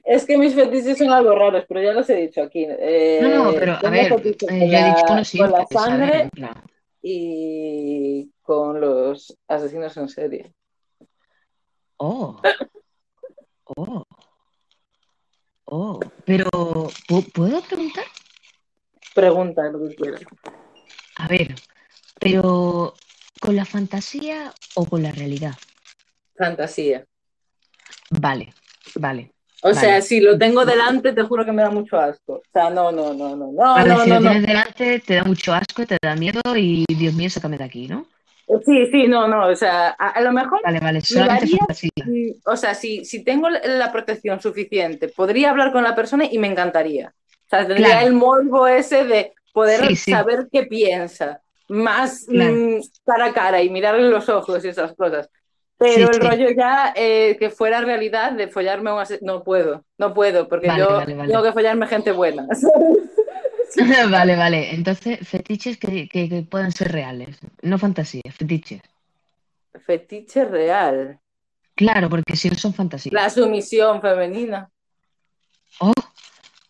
Es 0.05 0.25
que 0.25 0.39
mis 0.39 0.55
fetiches 0.55 0.97
son 0.99 1.11
algo 1.11 1.35
raros, 1.35 1.65
pero 1.69 1.83
ya 1.83 1.93
los 1.93 2.09
he 2.09 2.15
dicho 2.15 2.43
aquí. 2.43 2.65
Eh, 2.69 3.19
No, 3.21 3.47
no, 3.47 3.53
pero 3.59 3.73
a 3.85 3.91
ver, 3.91 4.07
eh, 4.07 4.09
con 4.09 4.23
yo 4.23 4.29
he 4.79 4.85
dicho 4.85 5.03
la- 5.03 5.05
uno 5.07 5.17
con 5.17 5.25
simple, 5.25 5.51
la 5.51 5.67
¿sabes? 5.67 5.83
sangre 5.83 6.31
y 7.03 8.31
con 8.43 8.81
los 8.81 9.37
asesinos 9.49 9.97
en 9.97 10.09
serie. 10.09 10.53
Oh. 11.97 12.41
Oh. 13.77 14.05
Oh. 15.67 16.01
Pero, 16.25 16.49
¿pu- 17.09 17.33
¿puedo 17.33 17.61
preguntar? 17.63 18.05
Pregunta 19.15 19.63
lo 19.71 19.89
que 19.89 19.95
quieras. 19.95 20.23
A 21.17 21.29
ver, 21.29 21.55
pero 22.19 22.95
¿con 23.41 23.57
la 23.57 23.65
fantasía 23.65 24.53
o 24.75 24.85
con 24.87 25.03
la 25.03 25.13
realidad? 25.13 25.55
Fantasía. 26.37 27.05
Vale, 28.11 28.53
vale. 28.97 29.31
O 29.63 29.69
Vale. 29.69 29.81
sea, 29.81 30.03
si 30.03 30.21
lo 30.21 30.37
tengo 30.37 30.65
delante, 30.67 31.13
te 31.13 31.23
juro 31.23 31.45
que 31.45 31.53
me 31.53 31.63
da 31.63 31.71
mucho 31.71 31.97
asco. 31.99 32.35
O 32.35 32.43
sea, 32.53 32.69
no, 32.69 32.93
no, 32.93 33.15
no, 33.15 33.35
no, 33.37 33.51
no, 33.53 33.75
Vale, 33.75 33.89
no, 33.89 34.01
si 34.03 34.09
no, 34.11 34.15
lo 34.17 34.21
no. 34.21 34.31
tienes 34.31 34.47
delante, 34.47 35.01
te 35.01 35.15
da 35.15 35.25
mucho 35.25 35.55
asco, 35.55 35.87
te 35.87 35.97
da 36.03 36.15
miedo 36.17 36.41
y 36.57 36.85
Dios 36.89 37.15
mío, 37.15 37.31
sácame 37.31 37.57
de 37.57 37.65
aquí, 37.65 37.89
¿no? 37.89 38.07
Sí, 38.65 38.87
sí, 38.91 39.09
no, 39.09 39.27
no. 39.27 39.47
O 39.49 39.57
sea, 39.57 39.95
a, 39.99 40.09
a 40.11 40.21
lo 40.21 40.33
mejor 40.33 40.61
Vale, 40.63 40.79
vale, 40.81 40.99
me 40.99 41.01
solamente 41.01 41.47
daría, 41.47 42.37
o 42.45 42.57
sea, 42.57 42.75
si, 42.75 43.05
si 43.05 43.25
tengo 43.25 43.49
la- 43.49 43.91
protección 43.93 44.41
suficiente, 44.41 45.09
podría 45.09 45.51
hablar 45.51 45.73
con 45.73 45.83
la 45.83 45.95
persona 45.95 46.25
y 46.31 46.39
me 46.39 46.49
encantaría. 46.49 47.15
O 47.47 47.49
sea, 47.49 47.67
tendría 47.67 47.89
Claro. 47.89 48.07
el 48.07 48.13
morbo 48.15 48.67
ese 48.67 49.05
de 49.05 49.33
poder 49.53 49.87
Sí, 49.87 49.97
sí. 49.97 50.11
saber 50.11 50.49
qué 50.53 50.65
piensa, 50.65 51.41
más 51.69 52.27
Claro. 52.29 52.53
mm, 52.55 52.81
cara 53.07 53.25
a 53.27 53.33
cara 53.33 53.63
y 53.63 53.71
mirarle 53.71 54.09
los 54.11 54.29
ojos 54.29 54.65
y 54.65 54.69
esas 54.69 54.93
cosas. 54.95 55.29
Pero 55.77 56.09
Sí, 56.09 56.15
el 56.15 56.21
rollo 56.21 56.51
ya 56.57 56.93
eh, 56.95 57.37
que 57.39 57.51
fuera 57.51 57.81
realidad 57.81 58.33
de 58.33 58.49
follarme 58.49 58.91
a 58.91 58.95
un 58.95 59.05
no 59.23 59.43
puedo, 59.43 59.85
no 59.99 60.15
puedo, 60.15 60.49
porque 60.49 60.69
Vale, 60.69 60.81
yo 60.81 60.89
vale. 61.17 61.29
tengo 61.29 61.43
que 61.43 61.53
follarme 61.53 61.87
gente 61.87 62.13
buena. 62.13 62.47
Vale, 64.11 64.37
vale. 64.37 64.75
Entonces, 64.75 65.27
fetiches 65.27 65.79
que, 65.79 66.09
que, 66.09 66.29
que 66.29 66.43
puedan 66.43 66.73
ser 66.73 66.93
reales, 66.93 67.39
no 67.63 67.79
fantasías, 67.79 68.35
fetiches. 68.37 68.81
Fetiche 69.85 70.45
real. 70.45 71.21
Claro, 71.75 72.09
porque 72.09 72.37
si 72.37 72.49
no 72.49 72.55
son 72.55 72.73
fantasías. 72.73 73.13
La 73.13 73.29
sumisión 73.31 74.01
femenina. 74.01 74.71
Oh, 75.81 75.93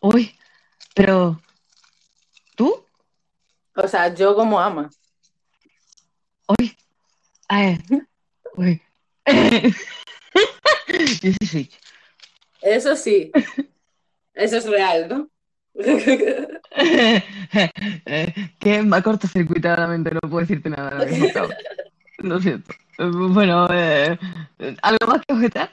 uy, 0.01 0.35
pero 0.94 1.40
¿tú? 2.55 2.86
O 3.74 3.86
sea, 3.89 4.14
yo 4.14 4.35
como 4.35 4.59
ama. 4.59 4.89
Uy, 6.59 6.74
ay, 7.48 7.78
uy. 8.56 8.81
Eso 12.62 12.97
sí. 12.97 13.31
Eso 14.32 14.56
es 14.56 14.66
real, 14.66 15.09
¿no? 15.09 15.28
Que 18.59 18.83
me 18.83 18.97
ha 18.97 19.03
cortocircuitado 19.03 19.83
la 19.83 19.89
mente, 19.89 20.11
no 20.13 20.21
puedo 20.21 20.41
decirte 20.41 20.71
nada 20.71 20.91
ahora 20.91 21.07
mismo. 21.07 21.29
Lo 22.19 22.41
siento. 22.41 22.73
Bueno, 22.99 23.69
eh, 23.73 24.19
¿algo 24.83 25.07
más 25.07 25.21
que 25.27 25.35
objetar? 25.35 25.71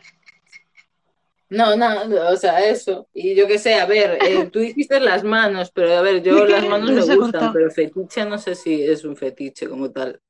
No, 1.52 1.76
no, 1.76 2.30
o 2.30 2.38
sea, 2.38 2.65
eso. 2.65 3.10
Y 3.14 3.36
yo 3.36 3.45
qué 3.45 3.60
sé, 3.60 3.76
a 3.76 3.86
ver, 3.86 4.18
eh, 4.23 4.49
tú 4.52 4.60
dijiste 4.60 5.02
las 5.02 5.23
manos, 5.23 5.69
pero 5.72 5.98
a 5.98 6.02
ver, 6.02 6.23
yo 6.23 6.45
las 6.45 6.65
manos 6.65 6.91
me 6.91 7.02
gustan, 7.02 7.19
cortado. 7.19 7.53
pero 7.53 7.69
fetiche 7.69 8.26
no 8.26 8.38
sé 8.38 8.56
si 8.56 8.82
es 8.82 9.03
un 9.03 9.18
fetiche 9.18 9.68
como 9.68 9.91
tal. 9.91 10.22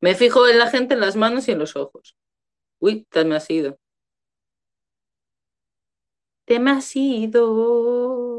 Me 0.00 0.16
fijo 0.16 0.48
en 0.48 0.58
la 0.58 0.68
gente 0.68 0.94
en 0.94 1.00
las 1.00 1.14
manos 1.14 1.46
y 1.46 1.52
en 1.52 1.60
los 1.60 1.76
ojos. 1.76 2.16
Uy, 2.80 3.06
te 3.08 3.24
me 3.24 3.36
has 3.36 3.48
ido. 3.50 3.78
Te 6.44 6.58
me 6.58 6.72
has 6.72 6.96
ido. 6.96 8.31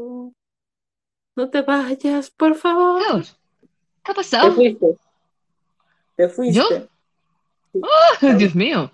No 1.36 1.50
te 1.50 1.62
vayas, 1.62 2.30
por 2.30 2.54
favor. 2.54 3.00
Dios, 3.00 3.36
¿qué 4.04 4.12
ha 4.12 4.14
Te 4.14 4.20
pasado? 4.20 4.54
fuiste. 4.54 4.86
Te 6.16 6.24
¿Yo? 6.24 6.34
fuiste. 6.34 6.88
¡Oh, 7.74 8.32
Dios 8.38 8.54
mío! 8.54 8.90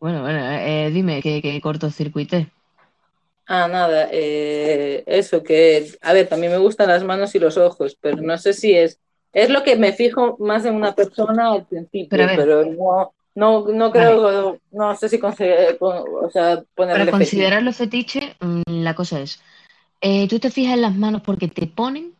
Bueno, 0.00 0.22
bueno, 0.22 0.38
eh, 0.50 0.90
dime 0.92 1.20
que, 1.20 1.42
que 1.42 1.60
cortocircuité. 1.60 2.50
Ah, 3.46 3.66
nada, 3.66 4.08
eh, 4.12 5.02
eso 5.06 5.42
que, 5.42 5.90
a 6.02 6.12
ver, 6.12 6.28
también 6.28 6.52
me 6.52 6.58
gustan 6.58 6.88
las 6.88 7.02
manos 7.02 7.34
y 7.34 7.38
los 7.38 7.56
ojos, 7.56 7.96
pero 8.00 8.18
no 8.20 8.36
sé 8.36 8.52
si 8.52 8.74
es, 8.74 9.00
es 9.32 9.48
lo 9.48 9.62
que 9.62 9.76
me 9.76 9.92
fijo 9.94 10.36
más 10.38 10.64
en 10.66 10.74
una 10.74 10.94
persona 10.94 11.52
al 11.52 11.66
principio, 11.66 12.08
Pero 12.36 12.64
no, 12.66 13.12
no, 13.34 13.66
no 13.68 13.90
creo, 13.90 14.58
no 14.70 14.94
sé 14.96 15.08
si 15.08 15.18
conse- 15.18 15.78
con- 15.78 15.96
o 16.26 16.30
sea, 16.30 16.62
ponerle 16.74 17.04
Para 17.04 17.04
fetiche. 17.06 17.10
considerarlo 17.24 17.72
fetiche, 17.72 18.36
mm, 18.40 18.62
la 18.82 18.94
cosa 18.94 19.20
es, 19.20 19.42
eh, 20.00 20.28
¿tú 20.28 20.38
te 20.38 20.50
fijas 20.50 20.74
en 20.74 20.82
las 20.82 20.94
manos 20.96 21.22
porque 21.22 21.48
te 21.48 21.66
ponen? 21.66 22.12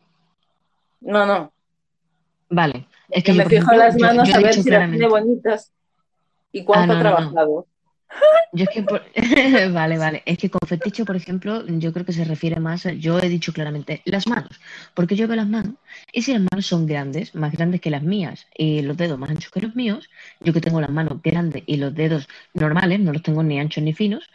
No, 1.01 1.25
no, 1.25 1.51
Vale, 2.49 2.87
es 3.09 3.23
que 3.23 3.33
yo, 3.33 3.43
me 3.43 3.49
fijo 3.49 3.71
en 3.71 3.77
las 3.79 3.95
manos 3.97 4.27
yo 4.27 4.35
a 4.35 4.39
ver 4.39 4.53
si 4.55 4.69
las 4.69 4.89
tiene 4.89 5.07
bonitas 5.07 5.71
y 6.51 6.61
ah, 6.61 6.63
cuánto 6.65 6.93
ha 6.93 6.95
no, 6.95 6.95
no, 6.95 6.99
trabajado. 6.99 7.67
yo 8.51 8.63
es 8.63 8.69
que, 8.69 8.81
por- 8.81 9.03
vale, 9.71 9.97
vale, 9.99 10.23
es 10.25 10.37
que 10.39 10.49
con 10.49 10.67
fetiche, 10.67 11.05
por 11.05 11.15
ejemplo, 11.15 11.63
yo 11.67 11.93
creo 11.93 12.05
que 12.05 12.11
se 12.11 12.25
refiere 12.25 12.59
más, 12.59 12.87
a- 12.87 12.91
yo 12.91 13.19
he 13.19 13.29
dicho 13.29 13.53
claramente, 13.53 14.01
las 14.05 14.25
manos, 14.27 14.59
porque 14.95 15.15
yo 15.15 15.27
veo 15.27 15.35
las 15.37 15.47
manos, 15.47 15.75
y 16.11 16.23
si 16.23 16.33
las 16.33 16.41
manos 16.51 16.65
son 16.65 16.87
grandes, 16.87 17.35
más 17.35 17.51
grandes 17.51 17.81
que 17.81 17.91
las 17.91 18.01
mías, 18.01 18.47
y 18.57 18.81
los 18.81 18.97
dedos 18.97 19.19
más 19.19 19.29
anchos 19.29 19.51
que 19.51 19.61
los 19.61 19.75
míos, 19.75 20.09
yo 20.39 20.51
que 20.51 20.59
tengo 20.61 20.81
las 20.81 20.89
manos 20.89 21.21
grandes 21.21 21.63
y 21.67 21.77
los 21.77 21.93
dedos 21.93 22.27
normales, 22.55 22.99
no 22.99 23.13
los 23.13 23.21
tengo 23.21 23.43
ni 23.43 23.59
anchos 23.59 23.83
ni 23.83 23.93
finos, 23.93 24.27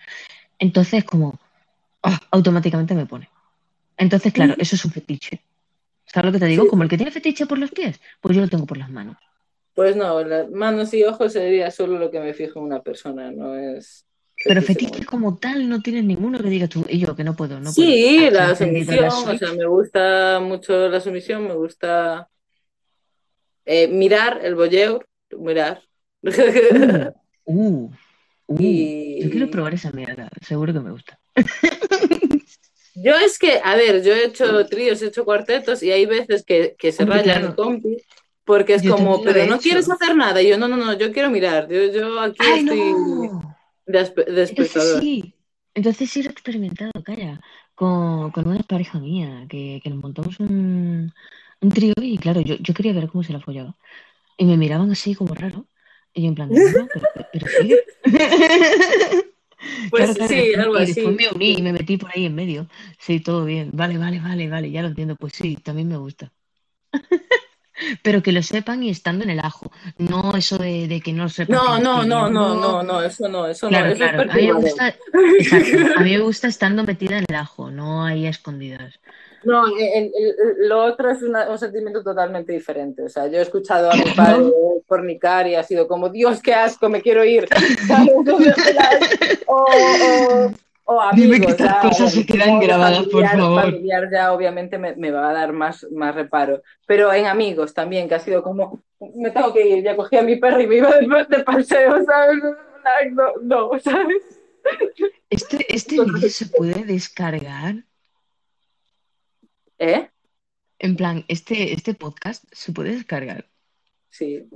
entonces 0.60 1.02
como, 1.02 1.38
ah, 2.04 2.20
automáticamente 2.30 2.94
me 2.94 3.06
pone. 3.06 3.28
Entonces, 3.96 4.32
claro, 4.32 4.54
eso 4.58 4.76
es 4.76 4.84
un 4.84 4.90
fetiche. 4.90 5.40
¿Sabes 6.06 6.26
lo 6.26 6.32
que 6.32 6.38
te 6.38 6.46
digo? 6.46 6.64
Sí, 6.64 6.70
Como 6.70 6.82
el 6.82 6.88
que 6.88 6.96
tiene 6.96 7.12
fetiche 7.12 7.46
por 7.46 7.58
los 7.58 7.70
pies, 7.70 8.00
pues 8.20 8.36
yo 8.36 8.42
lo 8.42 8.48
tengo 8.48 8.66
por 8.66 8.76
las 8.76 8.90
manos. 8.90 9.16
Pues 9.74 9.96
no, 9.96 10.22
las 10.22 10.50
manos 10.50 10.94
y 10.94 11.02
ojos 11.04 11.32
sería 11.32 11.70
solo 11.70 11.98
lo 11.98 12.10
que 12.10 12.20
me 12.20 12.34
fijo 12.34 12.60
en 12.60 12.66
una 12.66 12.82
persona, 12.82 13.32
no 13.32 13.56
es 13.56 14.06
Pero 14.44 14.62
fetiche 14.62 15.04
como 15.04 15.36
tal 15.36 15.68
no 15.68 15.80
tienes 15.80 16.04
ninguno 16.04 16.38
que 16.38 16.48
digas 16.48 16.68
tú, 16.68 16.86
y 16.88 17.00
yo 17.00 17.16
que 17.16 17.24
no 17.24 17.34
puedo, 17.34 17.58
no 17.58 17.72
puedo. 17.72 17.72
Sí, 17.72 18.26
¿Has 18.26 18.32
la 18.32 18.54
sumisión, 18.54 19.08
o 19.08 19.38
sea, 19.38 19.52
me 19.52 19.66
gusta 19.66 20.40
mucho 20.40 20.88
la 20.88 21.00
sumisión, 21.00 21.48
me 21.48 21.54
gusta 21.54 22.28
eh, 23.64 23.88
mirar 23.88 24.40
el 24.44 24.54
voyeur, 24.54 25.06
mirar. 25.36 25.82
Uh, 26.22 27.10
uh, 27.44 27.90
uh. 28.46 29.22
Yo 29.22 29.30
quiero 29.30 29.50
probar 29.50 29.74
esa 29.74 29.90
mierda, 29.90 30.30
seguro 30.40 30.72
que 30.72 30.80
me 30.80 30.92
gusta. 30.92 31.18
yo 32.94 33.14
es 33.16 33.38
que, 33.38 33.60
a 33.62 33.74
ver, 33.76 34.02
yo 34.02 34.12
he 34.14 34.24
hecho 34.26 34.66
tríos, 34.68 35.02
he 35.02 35.06
hecho 35.08 35.24
cuartetos 35.24 35.82
y 35.82 35.90
hay 35.92 36.06
veces 36.06 36.44
que, 36.44 36.74
que 36.78 36.92
se 36.92 37.04
Hombre, 37.04 37.20
raya 37.20 37.34
claro. 37.34 37.48
mi 37.48 37.54
compi 37.54 37.98
porque 38.44 38.74
es 38.74 38.82
Yo 38.82 38.94
como, 38.94 39.22
pero 39.22 39.46
no 39.46 39.58
hecho. 39.58 39.60
quieres 39.60 39.90
hacer 39.90 40.16
nada. 40.16 40.42
Y 40.42 40.48
yo, 40.50 40.58
no, 40.58 40.68
no, 40.68 40.76
no, 40.76 40.92
yo 40.98 41.12
quiero 41.12 41.30
mirar, 41.30 41.68
yo, 41.68 41.84
yo 41.92 42.20
aquí 42.20 42.50
¡Ay, 42.50 42.62
estoy 42.62 42.94
no! 43.32 43.56
de, 43.86 44.00
espe- 44.00 44.26
de 44.26 44.42
Entonces 44.48 44.82
espectador. 44.82 45.00
sí, 45.00 45.34
entonces 45.74 46.10
sí 46.10 46.22
lo 46.22 46.28
he 46.30 46.32
experimentado, 46.32 46.92
calla, 47.04 47.40
con, 47.74 48.30
con 48.32 48.46
una 48.48 48.60
pareja 48.62 48.98
mía, 49.00 49.46
que, 49.48 49.80
que 49.82 49.90
nos 49.90 49.98
montamos 50.00 50.38
un, 50.40 51.12
un 51.60 51.70
trío 51.70 51.94
y 52.00 52.18
claro, 52.18 52.40
yo, 52.40 52.56
yo 52.56 52.74
quería 52.74 52.92
ver 52.92 53.08
cómo 53.08 53.24
se 53.24 53.32
la 53.32 53.40
follaba. 53.40 53.76
Y 54.38 54.46
me 54.46 54.56
miraban 54.56 54.90
así 54.92 55.14
como 55.14 55.34
raro. 55.34 55.68
Y 56.14 56.22
yo 56.24 56.28
en 56.28 56.34
plan, 56.36 56.52
no, 56.72 56.90
pero, 56.92 57.08
pero 57.32 57.48
sigue. 57.48 57.84
Pues 59.90 60.14
Claro, 60.14 60.28
sí, 60.28 60.54
algo 60.54 60.78
y 60.78 60.86
después 60.86 61.14
así. 61.14 61.16
me 61.16 61.28
uní 61.28 61.52
y 61.58 61.62
me 61.62 61.72
metí 61.72 61.96
por 61.96 62.10
ahí 62.14 62.26
en 62.26 62.34
medio. 62.34 62.68
Sí, 62.98 63.20
todo 63.20 63.44
bien. 63.44 63.70
Vale, 63.72 63.98
vale, 63.98 64.20
vale, 64.20 64.48
vale, 64.48 64.70
ya 64.70 64.82
lo 64.82 64.88
entiendo. 64.88 65.16
Pues 65.16 65.34
sí, 65.34 65.56
también 65.56 65.88
me 65.88 65.96
gusta. 65.96 66.32
Pero 68.02 68.22
que 68.22 68.32
lo 68.32 68.42
sepan 68.42 68.82
y 68.82 68.90
estando 68.90 69.24
en 69.24 69.30
el 69.30 69.40
ajo. 69.40 69.70
No 69.98 70.34
eso 70.36 70.58
de, 70.58 70.86
de 70.88 71.00
que 71.00 71.12
no 71.12 71.28
sepan 71.28 71.58
que 71.60 71.66
No, 71.66 71.74
lo 71.78 71.82
no, 71.82 72.04
no, 72.04 72.30
no, 72.30 72.54
no, 72.54 72.82
no, 72.82 73.02
eso 73.02 73.28
no, 73.28 73.46
eso 73.46 73.66
no, 73.66 73.70
Claro, 73.70 73.88
eso 73.92 74.04
es. 74.04 74.12
A 74.30 74.34
mí 74.34 74.46
me 74.46 74.52
gusta, 74.52 74.88
exacto. 75.38 75.76
A 75.96 76.00
mí 76.02 76.10
me 76.12 76.18
gusta 76.20 76.48
estando 76.48 76.84
metida 76.84 77.18
en 77.18 77.24
el 77.28 77.34
ajo, 77.34 77.70
no 77.70 78.04
ahí 78.04 78.26
a 78.26 78.30
escondidas. 78.30 79.00
No, 79.44 79.66
el- 79.66 79.82
el- 79.82 80.12
el- 80.14 80.68
lo 80.68 80.84
otro 80.84 81.10
es 81.10 81.22
una- 81.22 81.48
un 81.50 81.58
sentimiento 81.58 82.02
totalmente 82.02 82.52
diferente. 82.52 83.02
O 83.02 83.08
sea, 83.08 83.26
yo 83.26 83.38
he 83.38 83.42
escuchado 83.42 83.90
a 83.90 83.94
mi 83.94 84.02
padre 84.16 84.50
fornicar 84.86 85.46
y 85.46 85.54
ha 85.54 85.62
sido 85.62 85.86
como, 85.88 86.08
Dios, 86.08 86.40
qué 86.42 86.54
asco, 86.54 86.88
me 86.88 87.02
quiero 87.02 87.24
ir. 87.24 87.46
O, 89.46 89.54
o, 89.56 90.52
o 90.86 91.00
Dime 91.14 91.38
que 91.40 91.46
amigos, 91.46 91.50
estas 91.52 91.76
cosas 91.82 92.12
se 92.12 92.26
quedan 92.26 92.60
grabadas, 92.60 93.06
por 93.06 93.24
favor. 93.26 93.62
familiar 93.62 94.08
ya 94.12 94.32
obviamente 94.32 94.78
me, 94.78 94.94
me 94.96 95.10
va 95.10 95.30
a 95.30 95.32
dar 95.32 95.52
más, 95.52 95.86
más 95.92 96.14
reparo. 96.14 96.62
Pero 96.86 97.12
en 97.12 97.26
amigos 97.26 97.72
también, 97.72 98.08
que 98.08 98.14
ha 98.16 98.18
sido 98.20 98.42
como, 98.42 98.82
me 99.14 99.30
tengo 99.30 99.52
que 99.52 99.66
ir, 99.66 99.84
ya 99.84 99.96
cogí 99.96 100.16
a 100.16 100.22
mi 100.22 100.36
perro 100.36 100.60
y 100.60 100.66
me 100.66 100.76
iba 100.76 100.90
de, 100.90 101.06
de 101.28 101.44
paseo, 101.44 102.04
¿sabes? 102.04 102.38
No, 103.12 103.32
no, 103.42 103.80
¿sabes? 103.80 104.22
Este, 105.30 105.74
este 105.74 105.96
vídeo 106.00 106.28
se 106.28 106.46
puede 106.46 106.84
descargar. 106.84 107.76
¿Eh? 109.78 110.08
En 110.78 110.96
plan, 110.96 111.24
este, 111.28 111.72
este 111.72 111.94
podcast 111.94 112.44
se 112.52 112.72
puede 112.72 112.94
descargar. 112.94 113.48
Sí. 114.10 114.48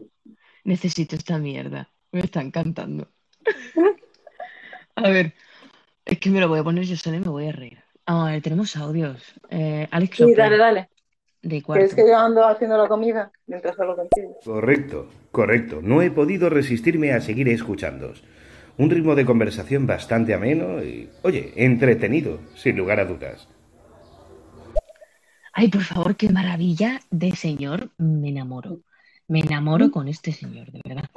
Necesito 0.65 1.17
esta 1.17 1.39
mierda. 1.39 1.91
Me 2.13 2.21
está 2.21 2.41
encantando. 2.41 3.09
A 4.97 5.09
ver, 5.11 5.35
es 6.05 6.19
que 6.19 6.31
me 6.31 6.41
lo 6.41 6.49
voy 6.49 6.59
a 6.61 6.65
poner 6.65 6.85
yo 6.85 6.97
sola 6.97 7.17
y 7.17 7.21
me 7.21 7.29
voy 7.29 7.47
a 7.49 7.53
reír. 7.53 7.79
A 8.07 8.25
ver, 8.27 8.43
tenemos 8.43 8.77
audios. 8.77 9.23
Eh, 9.51 9.87
Alex 9.91 10.17
Sí, 10.17 10.35
dale, 10.35 10.57
dale. 10.57 10.89
de 11.43 11.49
Que 11.51 11.57
es 11.59 11.63
cuarto. 11.65 11.97
que 11.97 12.03
yo 12.09 12.17
ando 12.19 12.45
haciendo 12.47 12.77
la 12.79 12.89
comida 12.89 13.31
mientras 13.47 13.79
hablo 13.79 13.95
contigo. 13.97 14.39
Correcto, 14.45 15.09
correcto. 15.31 15.81
No 15.83 16.03
he 16.03 16.11
podido 16.11 16.49
resistirme 16.51 17.13
a 17.13 17.21
seguir 17.21 17.49
escuchándoos. 17.49 18.25
Un 18.77 18.91
ritmo 18.91 19.15
de 19.15 19.25
conversación 19.25 19.87
bastante 19.87 20.35
ameno 20.35 20.83
y, 20.83 21.11
oye, 21.23 21.53
entretenido, 21.57 22.41
sin 22.55 22.77
lugar 22.77 23.01
a 23.01 23.05
dudas. 23.05 23.49
Ay, 25.59 25.67
por 25.67 25.83
favor, 25.83 26.15
qué 26.15 26.29
maravilla 26.29 27.01
de 27.11 27.35
señor. 27.35 27.91
Me 27.99 28.29
enamoro. 28.29 28.79
Me 29.27 29.41
enamoro 29.41 29.91
con 29.91 30.07
este 30.07 30.31
señor, 30.33 30.71
de 30.71 30.81
verdad. 30.85 31.11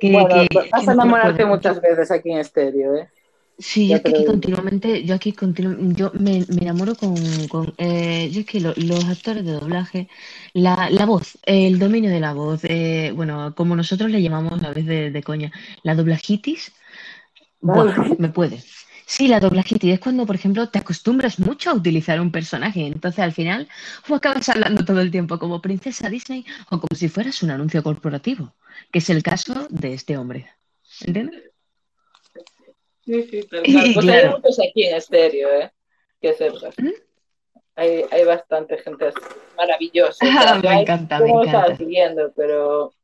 Que, 0.00 0.10
Bueno, 0.10 0.28
que- 0.28 0.48
vas 0.72 0.84
que 0.84 0.90
a 0.90 0.94
no 0.94 1.02
enamorarte 1.04 1.44
muchas 1.46 1.80
veces 1.80 2.10
aquí 2.10 2.32
en 2.32 2.38
estéreo, 2.38 2.96
¿eh? 2.96 3.08
Sí, 3.56 3.88
yo 3.88 3.94
es 3.94 4.02
que 4.02 4.10
aquí 4.10 4.24
continuamente, 4.24 5.04
yo 5.04 5.14
aquí 5.14 5.30
continuamente, 5.32 5.94
yo 5.94 6.10
me, 6.14 6.44
me 6.48 6.62
enamoro 6.62 6.96
con, 6.96 7.14
con 7.46 7.72
eh, 7.78 8.28
yo 8.32 8.40
es 8.40 8.46
que 8.46 8.58
lo- 8.58 8.74
los 8.76 9.04
actores 9.04 9.44
de 9.44 9.52
doblaje, 9.52 10.08
la, 10.54 10.90
la 10.90 11.06
voz, 11.06 11.38
el 11.44 11.78
dominio 11.78 12.10
de 12.10 12.18
la 12.18 12.32
voz, 12.32 12.64
eh, 12.64 13.12
bueno, 13.14 13.54
como 13.54 13.76
nosotros 13.76 14.10
le 14.10 14.20
llamamos 14.22 14.60
a 14.64 14.70
veces 14.70 14.86
de, 14.86 15.10
de 15.12 15.22
coña, 15.22 15.52
la 15.84 15.94
doblajitis, 15.94 16.72
buah, 17.60 17.94
me 18.18 18.28
puede. 18.30 18.58
Sí, 19.06 19.28
la 19.28 19.38
doblajitis 19.40 19.92
es 19.94 20.00
cuando, 20.00 20.24
por 20.26 20.34
ejemplo, 20.34 20.68
te 20.70 20.78
acostumbras 20.78 21.38
mucho 21.38 21.70
a 21.70 21.74
utilizar 21.74 22.20
un 22.20 22.32
personaje, 22.32 22.86
entonces 22.86 23.20
al 23.20 23.32
final 23.32 23.68
o 24.08 24.14
acabas 24.14 24.48
hablando 24.48 24.84
todo 24.84 25.00
el 25.00 25.10
tiempo 25.10 25.38
como 25.38 25.60
princesa 25.60 26.08
Disney 26.08 26.44
o 26.70 26.80
como 26.80 26.96
si 26.96 27.08
fueras 27.08 27.42
un 27.42 27.50
anuncio 27.50 27.82
corporativo, 27.82 28.54
que 28.90 29.00
es 29.00 29.10
el 29.10 29.22
caso 29.22 29.66
de 29.70 29.92
este 29.94 30.16
hombre. 30.16 30.50
¿Entiendes? 31.06 31.42
Sí, 33.04 33.22
sí, 33.30 33.42
tal 33.50 33.62
cual. 33.72 33.90
Pues 33.94 33.96
hay 33.96 34.02
claro. 34.20 34.30
muchos 34.38 34.58
aquí 34.60 34.84
en 34.84 34.96
estéreo, 34.96 35.48
¿eh? 35.60 35.72
Que 36.20 36.32
sepas. 36.34 36.74
¿Mm? 36.78 36.88
Hay, 37.76 38.04
hay 38.10 38.24
bastante 38.24 38.78
gente 38.78 39.10
maravillosa. 39.56 40.24
O 40.24 40.28
Ah, 40.30 40.58
sea, 40.62 40.72
me 40.72 40.80
encanta, 40.80 41.18
me 41.20 41.30
encanta. 41.30 41.76
siguiendo, 41.76 42.32
pero 42.34 42.94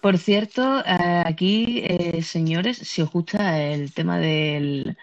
Por 0.00 0.16
cierto, 0.18 0.80
eh, 0.84 1.22
aquí, 1.26 1.80
eh, 1.84 2.22
señores, 2.22 2.78
si 2.78 3.02
os 3.02 3.10
gusta 3.10 3.60
el 3.60 3.92
tema 3.92 4.18
del, 4.18 4.96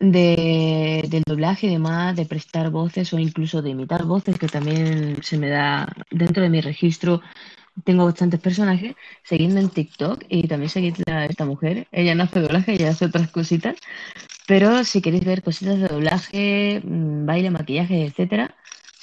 de- 0.00 1.04
del 1.10 1.22
doblaje 1.26 1.66
y 1.68 1.70
demás, 1.70 2.16
de 2.16 2.26
prestar 2.26 2.70
voces 2.70 3.12
o 3.14 3.18
incluso 3.20 3.62
de 3.62 3.70
imitar 3.70 4.04
voces, 4.06 4.38
que 4.38 4.48
también 4.48 5.16
se 5.22 5.38
me 5.38 5.48
da 5.50 5.88
dentro 6.10 6.42
de 6.42 6.50
mi 6.50 6.60
registro, 6.62 7.22
tengo 7.84 8.04
bastantes 8.06 8.40
personajes, 8.40 8.96
seguidme 9.24 9.60
en 9.60 9.70
TikTok 9.70 10.24
y 10.28 10.48
también 10.48 10.70
seguidla 10.70 11.04
a 11.20 11.26
esta 11.26 11.46
mujer. 11.46 11.88
Ella 11.92 12.14
no 12.16 12.24
hace 12.24 12.40
doblaje, 12.40 12.74
ella 12.74 12.90
hace 12.90 13.06
otras 13.06 13.30
cositas, 13.30 13.76
pero 14.46 14.84
si 14.84 15.00
queréis 15.02 15.24
ver 15.24 15.42
cositas 15.42 15.78
de 15.80 15.88
doblaje, 15.88 16.80
mm, 16.84 17.26
baile, 17.26 17.50
maquillaje, 17.50 18.06
etcétera, 18.06 18.56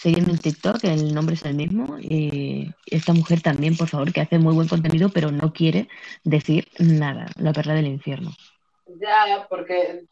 seguidme 0.07 0.31
en 0.31 0.37
TikTok, 0.37 0.83
el 0.85 1.13
nombre 1.13 1.35
es 1.35 1.43
el 1.43 1.53
mismo. 1.53 1.97
Y 1.99 2.73
esta 2.85 3.11
mujer 3.11 3.41
también, 3.41 3.75
por 3.75 3.89
favor, 3.89 4.13
que 4.13 4.21
hace 4.21 4.39
muy 4.39 4.53
buen 4.53 4.69
contenido, 4.69 5.09
pero 5.09 5.31
no 5.31 5.51
quiere 5.51 5.89
decir 6.23 6.65
nada, 6.79 7.27
la 7.35 7.51
perla 7.51 7.73
del 7.73 7.87
infierno. 7.87 8.31
Ya, 9.01 9.45
porque, 9.49 10.05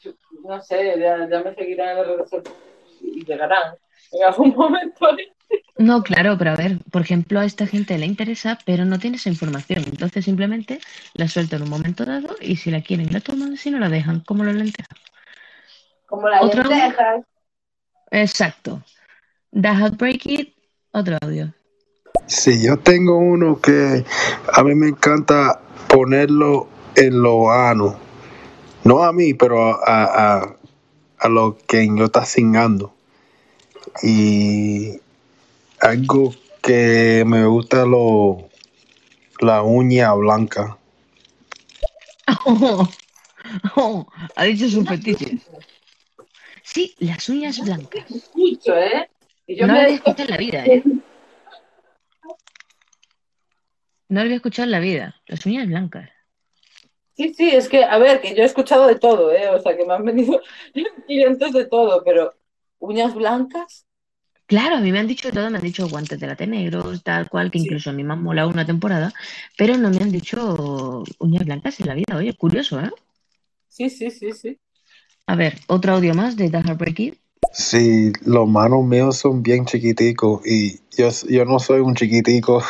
no 0.43 0.61
sé, 0.61 0.95
ya, 0.99 1.29
ya 1.29 1.39
me 1.41 1.55
seguirán 1.55 1.89
en 1.89 1.97
las 1.97 2.07
redes 2.07 2.29
sociales 2.29 2.59
y 3.01 3.23
llegarán 3.23 3.75
en 4.11 4.23
algún 4.25 4.49
momento. 4.49 5.07
No, 5.77 6.03
claro, 6.03 6.37
pero 6.37 6.51
a 6.51 6.55
ver, 6.55 6.79
por 6.91 7.01
ejemplo, 7.01 7.39
a 7.39 7.45
esta 7.45 7.65
gente 7.65 7.97
le 7.97 8.05
interesa, 8.05 8.59
pero 8.65 8.83
no 8.83 8.99
tiene 8.99 9.15
esa 9.15 9.29
información. 9.29 9.83
Entonces 9.87 10.25
simplemente 10.25 10.79
la 11.13 11.29
suelta 11.29 11.55
en 11.55 11.63
un 11.63 11.69
momento 11.69 12.03
dado 12.03 12.35
y 12.41 12.57
si 12.57 12.69
la 12.69 12.81
quieren 12.81 13.13
la 13.13 13.21
toman, 13.21 13.55
si 13.55 13.71
no 13.71 13.79
la 13.79 13.87
dejan, 13.87 14.19
como 14.21 14.43
las 14.43 14.55
lentejas. 14.55 14.99
Como 16.05 16.27
audio. 16.27 16.63
lentejas. 16.63 17.23
Exacto. 18.11 18.81
That 19.55 19.77
Heartbreak 19.77 20.25
It, 20.25 20.53
otro 20.91 21.17
audio. 21.21 21.53
Sí, 22.27 22.61
yo 22.61 22.77
tengo 22.77 23.17
uno 23.17 23.61
que 23.61 24.03
a 24.53 24.63
mí 24.63 24.75
me 24.75 24.89
encanta 24.89 25.61
ponerlo 25.87 26.67
en 26.95 27.21
lo 27.21 27.49
ano. 27.51 27.97
No 28.83 29.03
a 29.03 29.13
mí, 29.13 29.33
pero 29.33 29.61
a, 29.61 29.83
a, 29.85 30.55
a, 31.19 31.29
lo 31.29 31.57
que 31.57 31.87
yo 31.87 32.05
está 32.05 32.25
singando. 32.25 32.93
Y 34.03 34.99
algo 35.79 36.35
que 36.61 37.23
me 37.25 37.45
gusta 37.45 37.85
lo 37.85 38.49
la 39.39 39.63
uña 39.63 40.13
blanca. 40.13 40.77
Oh, 42.45 42.89
oh, 43.75 44.07
ha 44.35 44.43
dicho 44.43 44.67
sus 44.69 44.87
fetiches. 44.87 45.41
Sí, 46.63 46.93
las 46.99 47.29
uñas 47.29 47.59
blancas. 47.63 48.05
Escucho, 48.11 48.75
¿eh? 48.77 49.09
Y 49.47 49.55
yo 49.55 49.67
No 49.67 49.73
me 49.73 49.79
lo 49.79 49.83
había 49.85 49.95
escuchado 49.95 50.23
en 50.23 50.31
la 50.31 50.37
vida, 50.37 50.65
¿eh? 50.65 50.83
No 54.07 54.19
lo 54.19 54.21
había 54.21 54.35
escuchado 54.35 54.65
en 54.65 54.71
la 54.71 54.79
vida. 54.79 55.15
Las 55.27 55.45
uñas 55.45 55.67
blancas. 55.67 56.09
Sí, 57.15 57.33
sí, 57.33 57.49
es 57.49 57.69
que, 57.69 57.83
a 57.83 57.97
ver, 57.97 58.21
que 58.21 58.35
yo 58.35 58.43
he 58.43 58.45
escuchado 58.45 58.87
de 58.87 58.95
todo, 58.95 59.31
¿eh? 59.31 59.49
O 59.49 59.59
sea, 59.61 59.77
que 59.77 59.85
me 59.85 59.93
han 59.93 60.03
venido 60.03 60.41
clientes 61.05 61.53
de 61.53 61.65
todo, 61.65 62.03
pero 62.03 62.33
uñas 62.79 63.15
blancas, 63.15 63.85
Claro, 64.47 64.75
a 64.75 64.79
mí 64.79 64.91
me 64.91 64.99
han 64.99 65.07
dicho 65.07 65.29
de 65.29 65.33
todo, 65.33 65.49
me 65.49 65.57
han 65.57 65.63
dicho 65.63 65.89
guantes 65.89 66.19
de 66.19 66.27
late 66.27 66.45
negros, 66.45 67.01
tal 67.01 67.27
cual, 67.29 67.49
que 67.49 67.57
Sí. 67.57 67.65
incluso 67.65 67.89
a 67.89 67.93
mí 67.93 68.03
me 68.03 68.13
han 68.13 68.21
molado 68.21 68.49
una 68.49 68.63
temporada, 68.65 69.11
pero 69.57 69.75
no 69.75 69.89
me 69.89 69.97
han 69.97 70.11
dicho 70.11 71.03
uñas 71.17 71.45
blancas 71.45 71.79
en 71.79 71.87
la 71.87 71.95
vida. 71.95 72.15
Oye, 72.15 72.33
curioso, 72.35 72.79
¿eh? 72.79 72.91
sí, 73.67 73.89
sí, 73.89 74.11
sí, 74.11 74.33
sí. 74.33 74.59
A 75.25 75.35
ver, 75.35 75.55
otro 75.67 75.93
audio 75.93 76.13
más 76.13 76.35
de 76.37 76.51
The 76.51 76.57
Heartbreak. 76.61 77.17
Sí, 77.53 78.11
los 78.25 78.47
manos 78.47 78.83
míos 78.85 79.17
son 79.17 79.43
bien 79.43 79.65
chiquiticos 79.65 80.45
y 80.45 80.79
yo, 80.97 81.09
yo 81.29 81.45
no 81.45 81.59
soy 81.59 81.79
un 81.79 81.95
chiquitico, 81.95 82.63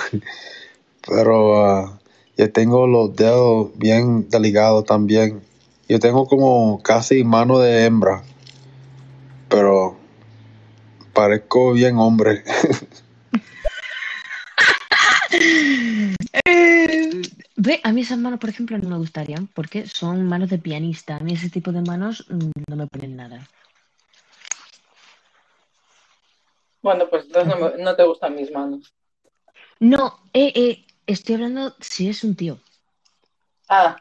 pero 1.07 1.65
ah, 1.65 1.99
yo 2.37 2.51
tengo 2.51 2.87
los 2.87 3.15
dedos 3.15 3.69
bien 3.77 4.29
delicados 4.29 4.85
también. 4.85 5.41
Yo 5.87 5.99
tengo 5.99 6.27
como 6.27 6.81
casi 6.81 7.23
mano 7.23 7.59
de 7.59 7.85
hembra, 7.85 8.23
pero 9.49 9.97
parezco 11.13 11.73
bien 11.73 11.97
hombre. 11.97 12.43
Eh, 16.47 17.11
ve, 17.55 17.81
a 17.83 17.91
mí 17.91 18.01
esas 18.01 18.17
manos, 18.17 18.39
por 18.39 18.49
ejemplo, 18.49 18.77
no 18.77 18.89
me 18.89 18.97
gustarían 18.97 19.47
porque 19.47 19.87
son 19.87 20.25
manos 20.25 20.49
de 20.49 20.59
pianista. 20.59 21.17
A 21.17 21.19
mí 21.19 21.33
ese 21.33 21.49
tipo 21.49 21.71
de 21.71 21.81
manos 21.81 22.25
mm, 22.29 22.51
no 22.69 22.75
me 22.75 22.87
ponen 22.87 23.15
nada. 23.15 23.47
Bueno, 26.85 27.09
pues 27.09 27.25
entonces 27.25 27.59
no, 27.59 27.71
me- 27.71 27.83
no 27.83 27.95
te 27.95 28.03
gustan 28.03 28.35
mis 28.35 28.51
manos. 28.51 28.93
No, 29.79 30.19
eh, 30.33 30.53
eh, 30.55 30.85
estoy 31.07 31.33
hablando 31.33 31.73
si 31.79 32.07
es 32.09 32.23
un 32.23 32.35
tío. 32.35 32.59
Ah, 33.67 33.97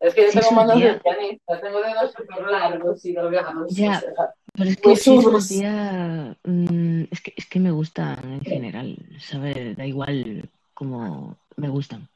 es 0.00 0.12
que 0.12 0.22
yo 0.22 0.32
Si 0.32 0.40
tengo 0.40 0.50
manos 0.50 0.80
de 0.80 0.94
pianista, 0.94 1.60
tengo 1.60 1.80
dedos 1.80 2.12
súper 2.18 2.42
largos 2.50 3.04
y 3.04 3.12
delgados, 3.12 3.72
ya, 3.76 3.98
o 3.98 4.00
sea, 4.00 4.34
pero 4.54 4.70
es 4.70 4.76
que 4.76 4.96
si 4.96 5.14
es 5.14 6.36
mm, 6.42 7.02
es 7.12 7.20
que, 7.20 7.32
es 7.36 7.46
que 7.46 7.60
me 7.60 7.70
gustan 7.70 8.18
en 8.32 8.40
general, 8.44 8.98
¿sabes? 9.20 9.76
Da 9.76 9.86
igual 9.86 10.50
como 10.74 11.38
me 11.56 11.68
gustan. 11.68 12.08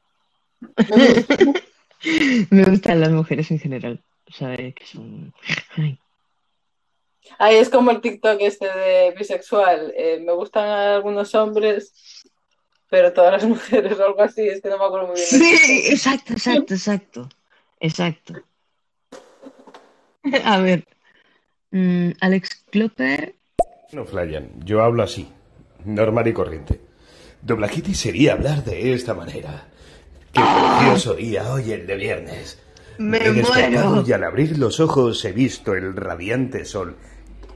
Me 2.49 2.65
gustan 2.65 2.99
las 2.99 3.11
mujeres 3.11 3.49
en 3.51 3.59
general, 3.59 4.03
¿sabes? 4.27 4.75
Que 4.75 4.85
son... 4.85 5.33
Ay. 5.77 6.00
Ahí 7.37 7.55
es 7.55 7.69
como 7.69 7.91
el 7.91 8.01
TikTok 8.01 8.37
este 8.41 8.65
de 8.67 9.11
bisexual. 9.17 9.93
eh, 9.95 10.19
me 10.25 10.33
gustan 10.33 10.67
algunos 10.67 11.33
hombres, 11.35 11.93
pero 12.89 13.13
todas 13.13 13.33
las 13.33 13.43
mujeres 13.49 13.99
o 13.99 14.05
algo 14.05 14.21
así, 14.21 14.47
es 14.47 14.61
que 14.61 14.69
no 14.69 14.77
me 14.77 14.85
acuerdo 14.85 15.07
muy 15.07 15.15
bien 15.15 15.27
Sí, 15.27 15.83
exacto, 15.87 16.33
exacto, 16.33 16.73
exacto, 16.73 17.29
exacto. 17.79 18.33
A 20.43 20.59
ver, 20.59 20.85
mm, 21.71 22.11
Alex 22.21 22.63
Klopper, 22.69 23.35
No 23.91 24.05
flayan, 24.05 24.49
yo 24.63 24.83
hablo 24.83 25.03
así, 25.03 25.27
normal 25.83 26.27
y 26.27 26.33
corriente. 26.33 26.79
Doblajiti 27.41 27.95
sería 27.95 28.33
hablar 28.33 28.63
de 28.63 28.93
esta 28.93 29.13
manera. 29.15 29.67
Qué 30.31 30.41
precioso 30.41 31.15
día 31.15 31.51
hoy 31.51 31.71
el 31.71 31.87
de 31.87 31.95
viernes. 31.95 32.60
Me 33.01 33.17
he 33.17 33.31
muero. 33.31 34.03
y 34.05 34.11
al 34.11 34.23
abrir 34.23 34.57
los 34.57 34.79
ojos 34.79 35.23
he 35.25 35.31
visto 35.31 35.73
el 35.73 35.95
radiante 35.95 36.65
sol 36.65 36.95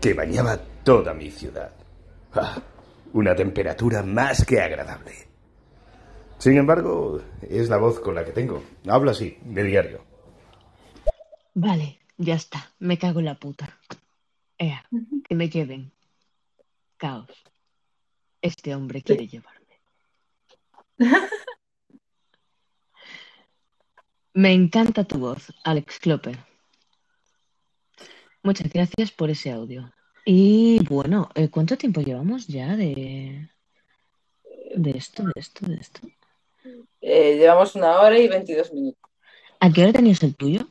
que 0.01 0.13
bañaba 0.13 0.57
toda 0.83 1.13
mi 1.13 1.31
ciudad. 1.31 1.71
Ah, 2.33 2.61
una 3.13 3.35
temperatura 3.35 4.03
más 4.03 4.45
que 4.45 4.59
agradable. 4.59 5.13
Sin 6.37 6.57
embargo, 6.57 7.21
es 7.41 7.69
la 7.69 7.77
voz 7.77 7.99
con 7.99 8.15
la 8.15 8.25
que 8.25 8.31
tengo. 8.31 8.63
Hablo 8.87 9.11
así, 9.11 9.37
de 9.43 9.63
diario. 9.63 10.03
Vale, 11.53 11.99
ya 12.17 12.35
está, 12.35 12.71
me 12.79 12.97
cago 12.97 13.19
en 13.19 13.25
la 13.25 13.35
puta. 13.35 13.79
Ea, 14.57 14.85
que 15.27 15.35
me 15.35 15.49
lleven. 15.49 15.91
Caos. 16.97 17.29
Este 18.41 18.75
hombre 18.75 19.01
quiere 19.01 19.27
llevarme. 19.27 19.65
Me 24.37 24.51
encanta 24.51 25.05
tu 25.05 25.17
voz, 25.17 25.53
Alex 25.63 25.97
Klopper. 25.97 26.37
Muchas 28.43 28.69
gracias 28.69 29.09
por 29.11 29.29
ese 29.29 29.49
audio. 29.49 29.89
Y 30.25 30.85
bueno, 30.89 31.29
eh, 31.35 31.49
¿cuánto 31.49 31.77
tiempo 31.77 32.01
llevamos 32.01 32.45
ya 32.45 32.75
de, 32.75 33.49
de 34.75 34.91
esto, 34.91 35.23
de 35.23 35.31
esto, 35.37 35.65
de 35.65 35.75
esto? 35.75 36.01
Eh, 36.99 37.37
llevamos 37.37 37.75
una 37.75 38.01
hora 38.01 38.19
y 38.19 38.27
22 38.27 38.73
minutos. 38.73 39.09
¿A 39.61 39.71
qué 39.71 39.83
hora 39.83 39.93
tenías 39.93 40.21
el 40.21 40.35
tuyo? 40.35 40.67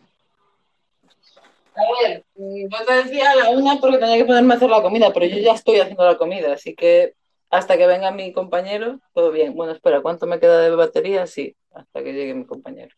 A 1.74 2.02
ver, 2.02 2.22
yo 2.36 2.84
te 2.86 2.92
decía 2.92 3.30
a 3.30 3.34
la 3.34 3.48
una 3.48 3.80
porque 3.80 3.96
tenía 3.96 4.18
que 4.18 4.26
ponerme 4.26 4.52
a 4.52 4.56
hacer 4.58 4.68
la 4.68 4.82
comida, 4.82 5.10
pero 5.10 5.24
yo 5.24 5.38
ya 5.38 5.54
estoy 5.54 5.80
haciendo 5.80 6.04
la 6.04 6.18
comida, 6.18 6.52
así 6.52 6.74
que 6.74 7.14
hasta 7.48 7.78
que 7.78 7.86
venga 7.86 8.10
mi 8.10 8.30
compañero, 8.30 9.00
todo 9.14 9.30
bien. 9.30 9.54
Bueno, 9.54 9.72
espera, 9.72 10.02
¿cuánto 10.02 10.26
me 10.26 10.38
queda 10.38 10.60
de 10.60 10.76
batería? 10.76 11.26
Sí, 11.26 11.56
hasta 11.72 12.04
que 12.04 12.12
llegue 12.12 12.34
mi 12.34 12.44
compañero. 12.44 12.94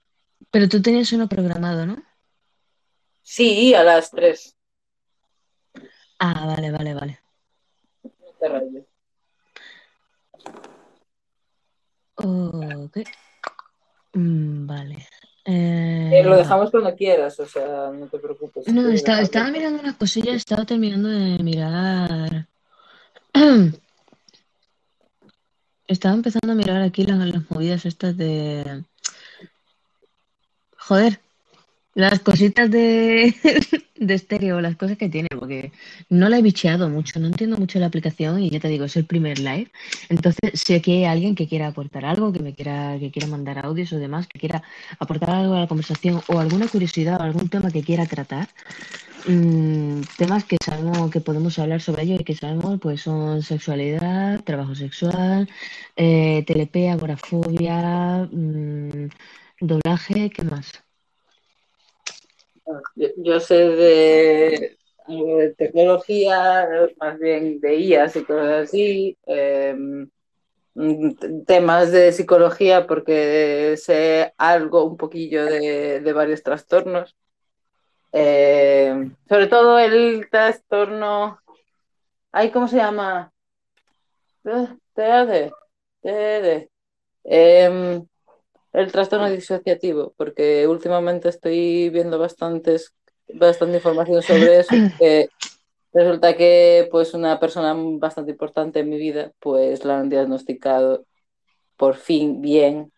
Pero 0.50 0.68
tú 0.68 0.80
tenías 0.82 1.12
uno 1.12 1.28
programado, 1.28 1.86
¿no? 1.86 2.02
Sí, 3.22 3.74
a 3.74 3.82
las 3.82 4.10
tres. 4.10 4.56
Ah, 6.18 6.46
vale, 6.46 6.70
vale, 6.70 6.94
vale. 6.94 7.20
No 8.02 8.10
te 8.38 8.48
rayes. 8.48 8.84
Ok. 12.14 12.98
Mm, 14.14 14.66
vale. 14.66 15.06
Eh, 15.44 16.10
Eh, 16.14 16.22
lo 16.24 16.30
va. 16.30 16.36
dejamos 16.38 16.70
cuando 16.70 16.94
quieras, 16.96 17.38
o 17.40 17.46
sea, 17.46 17.90
no 17.92 18.06
te 18.06 18.18
preocupes. 18.18 18.66
No, 18.68 18.88
estaba 18.88 19.50
mirando 19.50 19.80
unas 19.80 19.96
cosillas, 19.96 20.36
estaba 20.36 20.64
terminando 20.64 21.08
de 21.08 21.38
mirar. 21.42 22.46
Estaba 25.88 26.16
empezando 26.16 26.50
a 26.50 26.56
mirar 26.56 26.82
aquí 26.82 27.04
las, 27.04 27.16
las 27.18 27.48
movidas 27.48 27.86
estas 27.86 28.16
de. 28.16 28.82
Joder, 30.86 31.18
las 31.94 32.20
cositas 32.20 32.70
de, 32.70 33.34
de 33.96 34.14
estéreo, 34.14 34.60
las 34.60 34.76
cosas 34.76 34.96
que 34.96 35.08
tiene, 35.08 35.28
porque 35.36 35.72
no 36.10 36.28
la 36.28 36.38
he 36.38 36.42
bicheado 36.42 36.88
mucho, 36.88 37.18
no 37.18 37.26
entiendo 37.26 37.56
mucho 37.56 37.80
la 37.80 37.86
aplicación 37.86 38.40
y 38.40 38.50
ya 38.50 38.60
te 38.60 38.68
digo, 38.68 38.84
es 38.84 38.96
el 38.96 39.04
primer 39.04 39.40
live. 39.40 39.68
Entonces, 40.08 40.52
si 40.54 40.74
aquí 40.74 40.92
hay 40.92 41.04
alguien 41.06 41.34
que 41.34 41.48
quiera 41.48 41.66
aportar 41.66 42.04
algo, 42.04 42.32
que 42.32 42.38
me 42.38 42.54
quiera, 42.54 42.96
que 43.00 43.10
quiera 43.10 43.26
mandar 43.26 43.66
audios 43.66 43.92
o 43.94 43.98
demás, 43.98 44.28
que 44.28 44.38
quiera 44.38 44.62
aportar 45.00 45.30
algo 45.30 45.54
a 45.54 45.60
la 45.60 45.66
conversación 45.66 46.22
o 46.28 46.38
alguna 46.38 46.68
curiosidad 46.68 47.20
o 47.20 47.24
algún 47.24 47.48
tema 47.48 47.72
que 47.72 47.82
quiera 47.82 48.06
tratar, 48.06 48.48
mm, 49.26 50.02
temas 50.16 50.44
que 50.44 50.56
sabemos 50.64 51.10
que 51.10 51.20
podemos 51.20 51.58
hablar 51.58 51.80
sobre 51.80 52.04
ello 52.04 52.16
y 52.20 52.24
que 52.24 52.36
sabemos 52.36 52.78
pues 52.80 53.00
son 53.00 53.42
sexualidad, 53.42 54.40
trabajo 54.44 54.76
sexual, 54.76 55.48
eh, 55.96 56.44
TLP, 56.46 56.90
agorafobia, 56.90 58.28
mm, 58.30 59.08
doblaje, 59.60 60.30
¿qué 60.30 60.42
más? 60.42 60.72
Yo, 63.16 63.40
sé 63.40 63.54
de 63.54 64.76
de 65.08 65.54
tecnología, 65.56 66.68
más 66.98 67.18
bien 67.18 67.60
de 67.60 67.76
IAS 67.76 68.16
y 68.16 68.24
cosas 68.24 68.68
así, 68.68 69.16
eh, 69.26 69.74
mm, 70.74 71.44
temas 71.46 71.92
de 71.92 72.12
psicología 72.12 72.86
porque 72.86 73.76
sé 73.76 74.34
algo 74.36 74.84
un 74.84 74.96
poquillo 74.96 75.44
de, 75.44 76.12
varios 76.12 76.42
trastornos. 76.42 77.16
Eh, 78.12 79.10
sobre 79.28 79.46
todo 79.46 79.78
el 79.78 80.28
trastorno. 80.30 81.38
Ay, 82.32 82.50
¿cómo 82.50 82.68
se 82.68 82.76
llama? 82.76 83.32
Em, 87.24 88.06
el 88.76 88.92
trastorno 88.92 89.30
disociativo, 89.30 90.12
porque 90.18 90.66
últimamente 90.68 91.30
estoy 91.30 91.88
viendo 91.88 92.18
bastantes, 92.18 92.92
bastante 93.32 93.78
información 93.78 94.22
sobre 94.22 94.58
eso. 94.60 94.76
que 94.98 95.30
resulta 95.94 96.36
que 96.36 96.86
pues 96.90 97.14
una 97.14 97.40
persona 97.40 97.74
bastante 97.74 98.32
importante 98.32 98.80
en 98.80 98.90
mi 98.90 98.98
vida, 98.98 99.32
pues 99.38 99.84
la 99.86 99.98
han 99.98 100.10
diagnosticado 100.10 101.06
por 101.78 101.96
fin 101.96 102.42
bien 102.42 102.92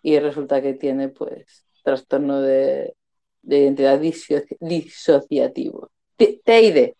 y 0.00 0.16
resulta 0.20 0.62
que 0.62 0.74
tiene 0.74 1.08
pues 1.08 1.64
trastorno 1.82 2.40
de, 2.40 2.94
de 3.42 3.58
identidad 3.58 4.00
diso- 4.00 4.46
disociativo. 4.60 5.90
T- 6.16 6.40
TID. 6.44 6.92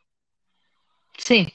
Sí, 1.16 1.46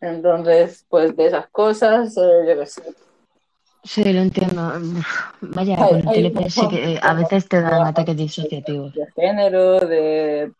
Entonces, 0.00 0.84
pues 0.88 1.16
de 1.16 1.26
esas 1.26 1.48
cosas, 1.48 2.16
eh, 2.16 2.20
yo 2.48 2.58
qué 2.60 2.66
sé. 2.66 2.82
sí, 3.84 4.12
lo 4.12 4.20
entiendo. 4.20 4.72
Vaya, 5.40 5.76
Hay, 5.84 5.90
con 5.90 5.98
el 6.00 6.08
hay 6.08 6.24
un 6.26 6.32
TLP 6.34 6.48
sí 6.50 6.68
que 6.68 6.92
eh, 6.94 7.00
a 7.02 7.14
veces 7.14 7.48
te 7.48 7.60
dan 7.60 7.86
ataques 7.86 8.16
disociativos. 8.16 8.94
de 8.94 9.06
género, 9.14 9.80
de... 9.80 10.52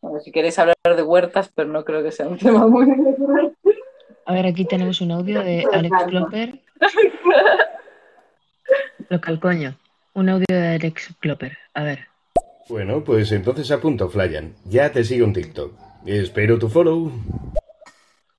Bueno, 0.00 0.20
si 0.20 0.30
queréis 0.32 0.58
hablar 0.58 0.76
de 0.84 1.02
huertas, 1.02 1.50
pero 1.54 1.68
no 1.70 1.84
creo 1.84 2.02
que 2.02 2.12
sea 2.12 2.28
un 2.28 2.38
tema 2.38 2.66
muy... 2.66 2.86
A 4.26 4.32
ver, 4.32 4.46
aquí 4.46 4.64
tenemos 4.64 5.00
un 5.02 5.12
audio 5.12 5.42
de 5.42 5.66
Alex 5.72 5.96
Klopper. 6.06 6.60
Local 9.10 9.38
coño. 9.40 9.76
Un 10.14 10.28
audio 10.30 10.46
de 10.48 10.68
Alex 10.76 11.14
Klopper. 11.20 11.56
A 11.74 11.82
ver. 11.82 12.06
Bueno, 12.68 13.04
pues 13.04 13.30
entonces 13.32 13.70
apunto, 13.70 14.08
Flyan. 14.08 14.54
Ya 14.64 14.90
te 14.90 15.04
sigo 15.04 15.26
en 15.26 15.34
TikTok. 15.34 15.72
Espero 16.06 16.58
tu 16.58 16.68
follow. 16.68 17.12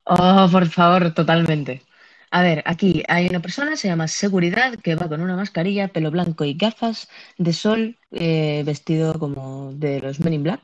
Oh, 0.06 0.48
por 0.52 0.68
favor, 0.68 1.14
totalmente. 1.14 1.82
A 2.30 2.44
ver, 2.44 2.62
aquí 2.66 3.02
hay 3.08 3.28
una 3.28 3.40
persona, 3.40 3.76
se 3.76 3.88
llama 3.88 4.08
Seguridad, 4.08 4.76
que 4.78 4.96
va 4.96 5.10
con 5.10 5.22
una 5.22 5.36
mascarilla, 5.36 5.88
pelo 5.88 6.12
blanco 6.12 6.44
y 6.44 6.54
gafas 6.54 7.08
de 7.38 7.54
sol, 7.54 7.98
eh, 8.12 8.62
vestido 8.66 9.18
como 9.18 9.72
de 9.74 10.00
los 10.00 10.20
Men 10.20 10.34
in 10.34 10.44
Black. 10.44 10.62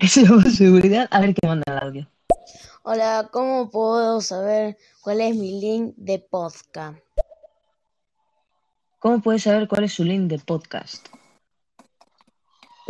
Se 0.00 0.24
llama 0.24 0.44
Seguridad. 0.44 1.06
A 1.10 1.20
ver 1.20 1.34
qué 1.34 1.46
manda 1.46 1.64
el 1.66 1.78
audio. 1.78 2.08
Hola, 2.82 3.28
¿cómo 3.30 3.70
puedo 3.70 4.20
saber 4.20 4.78
cuál 5.02 5.20
es 5.20 5.36
mi 5.36 5.60
link 5.60 5.94
de 5.96 6.18
podcast? 6.18 6.98
¿Cómo 8.98 9.20
puedes 9.20 9.42
saber 9.42 9.68
cuál 9.68 9.84
es 9.84 9.92
su 9.92 10.04
link 10.04 10.28
de 10.28 10.38
podcast? 10.38 11.06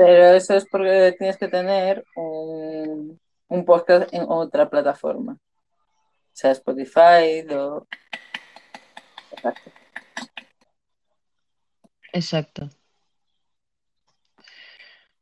Pero 0.00 0.32
eso 0.34 0.54
es 0.54 0.64
porque 0.64 1.14
tienes 1.18 1.36
que 1.36 1.48
tener 1.48 2.06
un, 2.16 3.20
un 3.48 3.64
podcast 3.66 4.10
en 4.14 4.24
otra 4.26 4.70
plataforma. 4.70 5.36
Sea 6.32 6.52
Spotify 6.52 7.44
o... 7.54 7.86
Exacto. 12.14 12.70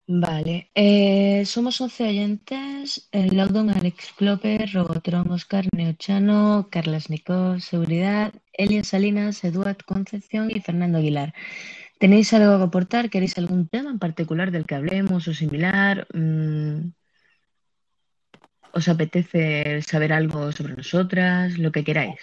Vale, 0.07 0.71
eh, 0.77 1.45
somos 1.45 1.81
11 1.81 2.05
oyentes, 2.05 3.09
Laudon, 3.13 3.71
Alex 3.71 4.13
Klopper, 4.17 4.73
Robotron, 4.73 5.29
Oscar, 5.33 5.67
Neochano, 5.77 6.69
Carlas 6.71 7.11
Nicol, 7.11 7.61
Seguridad, 7.61 8.33
Elias 8.53 8.89
Salinas, 8.89 9.43
Eduard 9.43 9.79
Concepción 9.85 10.53
y 10.53 10.61
Fernando 10.61 10.99
Aguilar. 10.99 11.35
¿Tenéis 11.99 12.33
algo 12.33 12.59
que 12.59 12.65
aportar? 12.65 13.11
¿Queréis 13.11 13.37
algún 13.39 13.69
tema 13.69 13.91
en 13.91 13.99
particular 13.99 14.51
del 14.51 14.67
que 14.67 14.77
hablemos 14.77 15.27
o 15.27 15.35
similar? 15.35 16.07
Mm, 16.15 16.93
¿Os 18.73 18.89
apetece 18.89 19.83
saber 19.83 20.13
algo 20.13 20.53
sobre 20.53 20.75
nosotras? 20.75 21.59
Lo 21.59 21.73
que 21.73 21.83
queráis. 21.83 22.21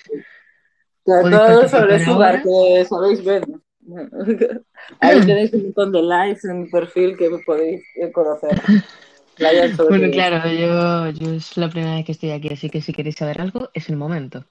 Todo 1.03 1.67
sobre 1.67 1.99
Sugar, 1.99 2.35
ahora. 2.35 2.43
que 2.43 2.85
sabéis 2.85 3.23
ver. 3.23 3.43
Ahí 4.99 5.19
tenéis 5.25 5.53
un 5.53 5.63
montón 5.63 5.91
de 5.91 6.01
likes 6.01 6.47
en 6.47 6.63
mi 6.63 6.69
perfil 6.69 7.15
que 7.17 7.29
me 7.29 7.39
podéis 7.39 7.83
conocer. 8.13 8.59
Bueno, 9.89 10.09
claro, 10.11 10.49
yo, 10.49 11.09
yo 11.09 11.33
es 11.33 11.57
la 11.57 11.69
primera 11.69 11.95
vez 11.95 12.05
que 12.05 12.13
estoy 12.13 12.31
aquí, 12.31 12.53
así 12.53 12.69
que 12.69 12.81
si 12.81 12.93
queréis 12.93 13.17
saber 13.17 13.41
algo, 13.41 13.69
es 13.73 13.89
el 13.89 13.97
momento. 13.97 14.45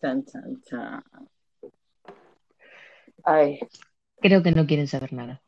Chan, 0.00 0.24
chan, 0.24 0.62
chan. 0.62 1.04
Ay. 3.24 3.60
Creo 4.20 4.42
que 4.42 4.52
no 4.52 4.66
quieren 4.66 4.86
saber 4.86 5.12
nada. 5.12 5.42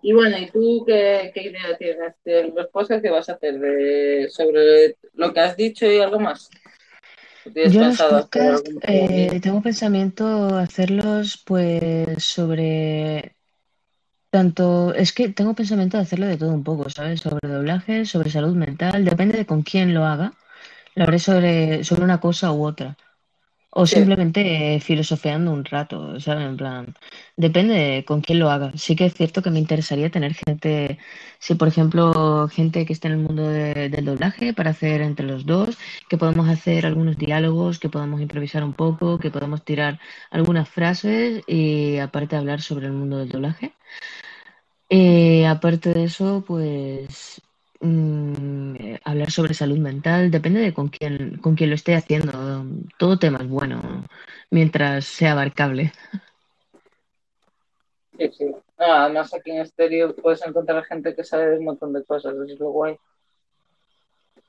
Y 0.00 0.12
bueno, 0.12 0.38
¿y 0.38 0.50
tú 0.50 0.84
qué, 0.86 1.32
qué 1.34 1.42
idea 1.42 1.76
tienes 1.76 2.14
de 2.24 2.52
los 2.54 2.68
podcasts 2.68 3.02
que 3.02 3.10
vas 3.10 3.28
a 3.28 3.32
hacer 3.32 3.58
de, 3.58 4.28
sobre 4.30 4.96
lo 5.14 5.32
que 5.32 5.40
has 5.40 5.56
dicho 5.56 5.90
y 5.90 5.98
algo 5.98 6.20
más? 6.20 6.48
¿Tienes 7.52 7.72
Yo 7.72 7.84
los 7.84 8.02
podcasts 8.02 8.70
eh, 8.82 9.40
tengo 9.42 9.60
pensamiento 9.60 10.56
hacerlos 10.56 11.42
pues 11.44 12.22
sobre 12.22 13.34
tanto, 14.30 14.94
es 14.94 15.12
que 15.12 15.30
tengo 15.30 15.54
pensamiento 15.54 15.96
de 15.96 16.02
hacerlo 16.02 16.26
de 16.26 16.36
todo 16.36 16.52
un 16.52 16.62
poco, 16.62 16.90
¿sabes? 16.90 17.20
Sobre 17.20 17.48
doblaje, 17.48 18.04
sobre 18.04 18.30
salud 18.30 18.54
mental, 18.54 19.04
depende 19.04 19.38
de 19.38 19.46
con 19.46 19.62
quién 19.62 19.94
lo 19.94 20.04
haga, 20.04 20.32
lo 20.94 21.04
haré 21.04 21.18
sobre, 21.18 21.82
sobre 21.84 22.04
una 22.04 22.20
cosa 22.20 22.52
u 22.52 22.64
otra. 22.64 22.96
O 23.70 23.86
Sí. 23.86 23.94
simplemente 23.96 24.76
eh, 24.76 24.80
filosofeando 24.80 25.52
un 25.52 25.64
rato, 25.64 26.18
¿sabes? 26.20 26.46
En 26.48 26.56
plan, 26.56 26.94
depende 27.36 27.74
de 27.74 28.04
con 28.04 28.20
quién 28.22 28.38
lo 28.40 28.50
haga. 28.50 28.72
Sí 28.76 28.96
que 28.96 29.04
es 29.06 29.14
cierto 29.14 29.42
que 29.42 29.50
me 29.50 29.58
interesaría 29.60 30.10
tener 30.10 30.34
gente, 30.34 30.98
si 31.38 31.54
por 31.54 31.68
ejemplo, 31.68 32.48
gente 32.48 32.86
que 32.86 32.92
esté 32.94 33.08
en 33.08 33.14
el 33.14 33.20
mundo 33.20 33.46
de- 33.48 33.88
del 33.90 34.04
doblaje 34.06 34.52
para 34.54 34.70
hacer 34.70 35.00
entre 35.02 35.26
los 35.26 35.44
dos, 35.46 35.78
que 36.08 36.16
podamos 36.18 36.48
hacer 36.48 36.86
algunos 36.86 37.16
diálogos, 37.18 37.78
que 37.78 37.88
podamos 37.90 38.20
improvisar 38.20 38.64
un 38.64 38.72
poco, 38.74 39.18
que 39.18 39.30
podamos 39.30 39.64
tirar 39.64 40.00
algunas 40.30 40.68
frases 40.68 41.42
y 41.46 41.98
aparte 41.98 42.36
hablar 42.36 42.62
sobre 42.62 42.86
el 42.86 42.92
mundo 42.92 43.18
del 43.18 43.28
doblaje. 43.28 43.74
Eh, 44.90 45.46
aparte 45.46 45.92
de 45.92 46.04
eso, 46.04 46.44
pues 46.46 47.40
mm, 47.80 48.76
eh, 48.76 49.00
hablar 49.04 49.30
sobre 49.30 49.54
salud 49.54 49.78
mental, 49.78 50.30
depende 50.30 50.60
de 50.60 50.72
con 50.72 50.88
quién, 50.88 51.38
con 51.38 51.54
quién 51.54 51.70
lo 51.70 51.76
esté 51.76 51.94
haciendo. 51.94 52.64
Todo 52.98 53.18
tema 53.18 53.38
es 53.40 53.48
bueno, 53.48 54.04
mientras 54.50 55.04
sea 55.04 55.32
abarcable. 55.32 55.92
Sí, 58.18 58.30
sí. 58.36 58.46
Además 58.76 59.32
aquí 59.34 59.50
en 59.50 59.60
Estéreo 59.60 60.14
puedes 60.14 60.44
encontrar 60.46 60.84
gente 60.84 61.14
que 61.14 61.24
sabe 61.24 61.50
de 61.50 61.58
un 61.58 61.64
montón 61.64 61.92
de 61.92 62.04
cosas, 62.04 62.34
eso 62.34 62.44
es 62.44 62.58
lo 62.60 62.70
guay. 62.70 62.96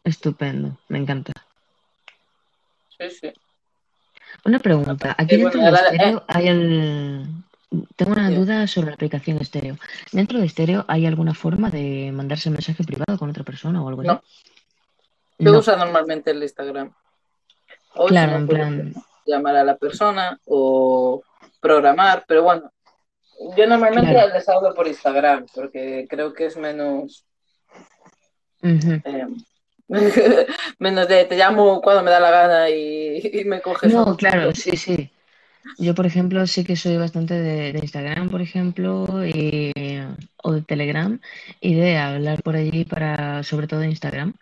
Estupendo, 0.03 0.77
me 0.87 0.99
encanta. 0.99 1.33
Sí, 2.97 3.09
sí. 3.09 3.33
Una 4.45 4.59
pregunta, 4.59 5.15
aquí 5.17 5.37
dentro 5.37 5.59
bueno, 5.59 5.75
de 5.75 5.83
estéreo 5.83 6.23
hay 6.27 6.47
el... 6.47 7.25
Tengo 7.95 8.13
una 8.13 8.31
duda 8.31 8.65
sobre 8.67 8.87
la 8.87 8.93
aplicación 8.95 9.37
estéreo. 9.37 9.77
¿Dentro 10.11 10.39
de 10.39 10.45
estéreo 10.47 10.85
hay 10.87 11.05
alguna 11.05 11.35
forma 11.35 11.69
de 11.69 12.11
mandarse 12.11 12.49
mensaje 12.49 12.83
privado 12.83 13.17
con 13.19 13.29
otra 13.29 13.43
persona 13.43 13.83
o 13.83 13.87
algo 13.87 14.01
así? 14.01 14.07
No. 14.07 14.23
Yo 15.37 15.51
No, 15.53 15.59
uso 15.59 15.77
normalmente 15.77 16.31
el 16.31 16.41
Instagram. 16.41 16.91
O 17.93 18.07
claro, 18.07 18.37
en 18.37 18.47
pues 18.47 18.57
plan, 18.57 18.93
llamar 19.25 19.55
a 19.55 19.63
la 19.63 19.77
persona 19.77 20.39
o 20.45 21.21
programar, 21.59 22.25
pero 22.27 22.43
bueno, 22.43 22.71
yo 23.55 23.67
normalmente 23.67 24.11
claro. 24.11 24.33
les 24.33 24.49
hablo 24.49 24.73
por 24.73 24.87
Instagram 24.87 25.45
porque 25.53 26.07
creo 26.09 26.33
que 26.33 26.47
es 26.47 26.57
menos, 26.57 27.25
eh, 28.61 29.27
menos 30.79 31.07
de 31.07 31.25
te 31.25 31.37
llamo 31.37 31.81
cuando 31.81 32.03
me 32.03 32.11
da 32.11 32.19
la 32.19 32.31
gana 32.31 32.69
y, 32.69 33.21
y 33.41 33.45
me 33.45 33.61
coges 33.61 33.93
No, 33.93 34.05
un 34.05 34.15
claro, 34.15 34.53
sí, 34.53 34.75
sí. 34.75 35.11
Yo, 35.77 35.95
por 35.95 36.05
ejemplo, 36.05 36.45
sí 36.47 36.63
que 36.63 36.75
soy 36.75 36.97
bastante 36.97 37.33
de, 37.35 37.79
Instagram, 37.79 38.29
por 38.29 38.41
ejemplo, 38.41 39.25
y, 39.25 39.71
o 40.43 40.53
de 40.53 40.61
Telegram, 40.61 41.19
y 41.61 41.73
de 41.75 41.97
hablar 41.97 42.41
por 42.43 42.55
allí 42.55 42.85
para, 42.85 43.43
sobre 43.43 43.67
todo 43.67 43.79
de 43.81 43.87
Instagram, 43.87 44.33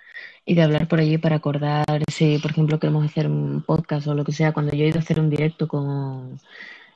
y 0.45 0.55
de 0.55 0.61
hablar 0.63 0.87
por 0.87 0.99
allí 0.99 1.17
para 1.17 1.37
acordar 1.37 1.85
si, 2.11 2.37
por 2.39 2.51
ejemplo, 2.51 2.79
queremos 2.79 3.05
hacer 3.05 3.27
un 3.27 3.63
podcast 3.63 4.07
o 4.07 4.15
lo 4.15 4.23
que 4.25 4.31
sea. 4.31 4.53
Cuando 4.53 4.73
yo 4.75 4.85
he 4.85 4.89
ido 4.89 4.97
a 4.99 5.01
hacer 5.01 5.19
un 5.19 5.29
directo 5.29 5.67
con, 5.67 6.39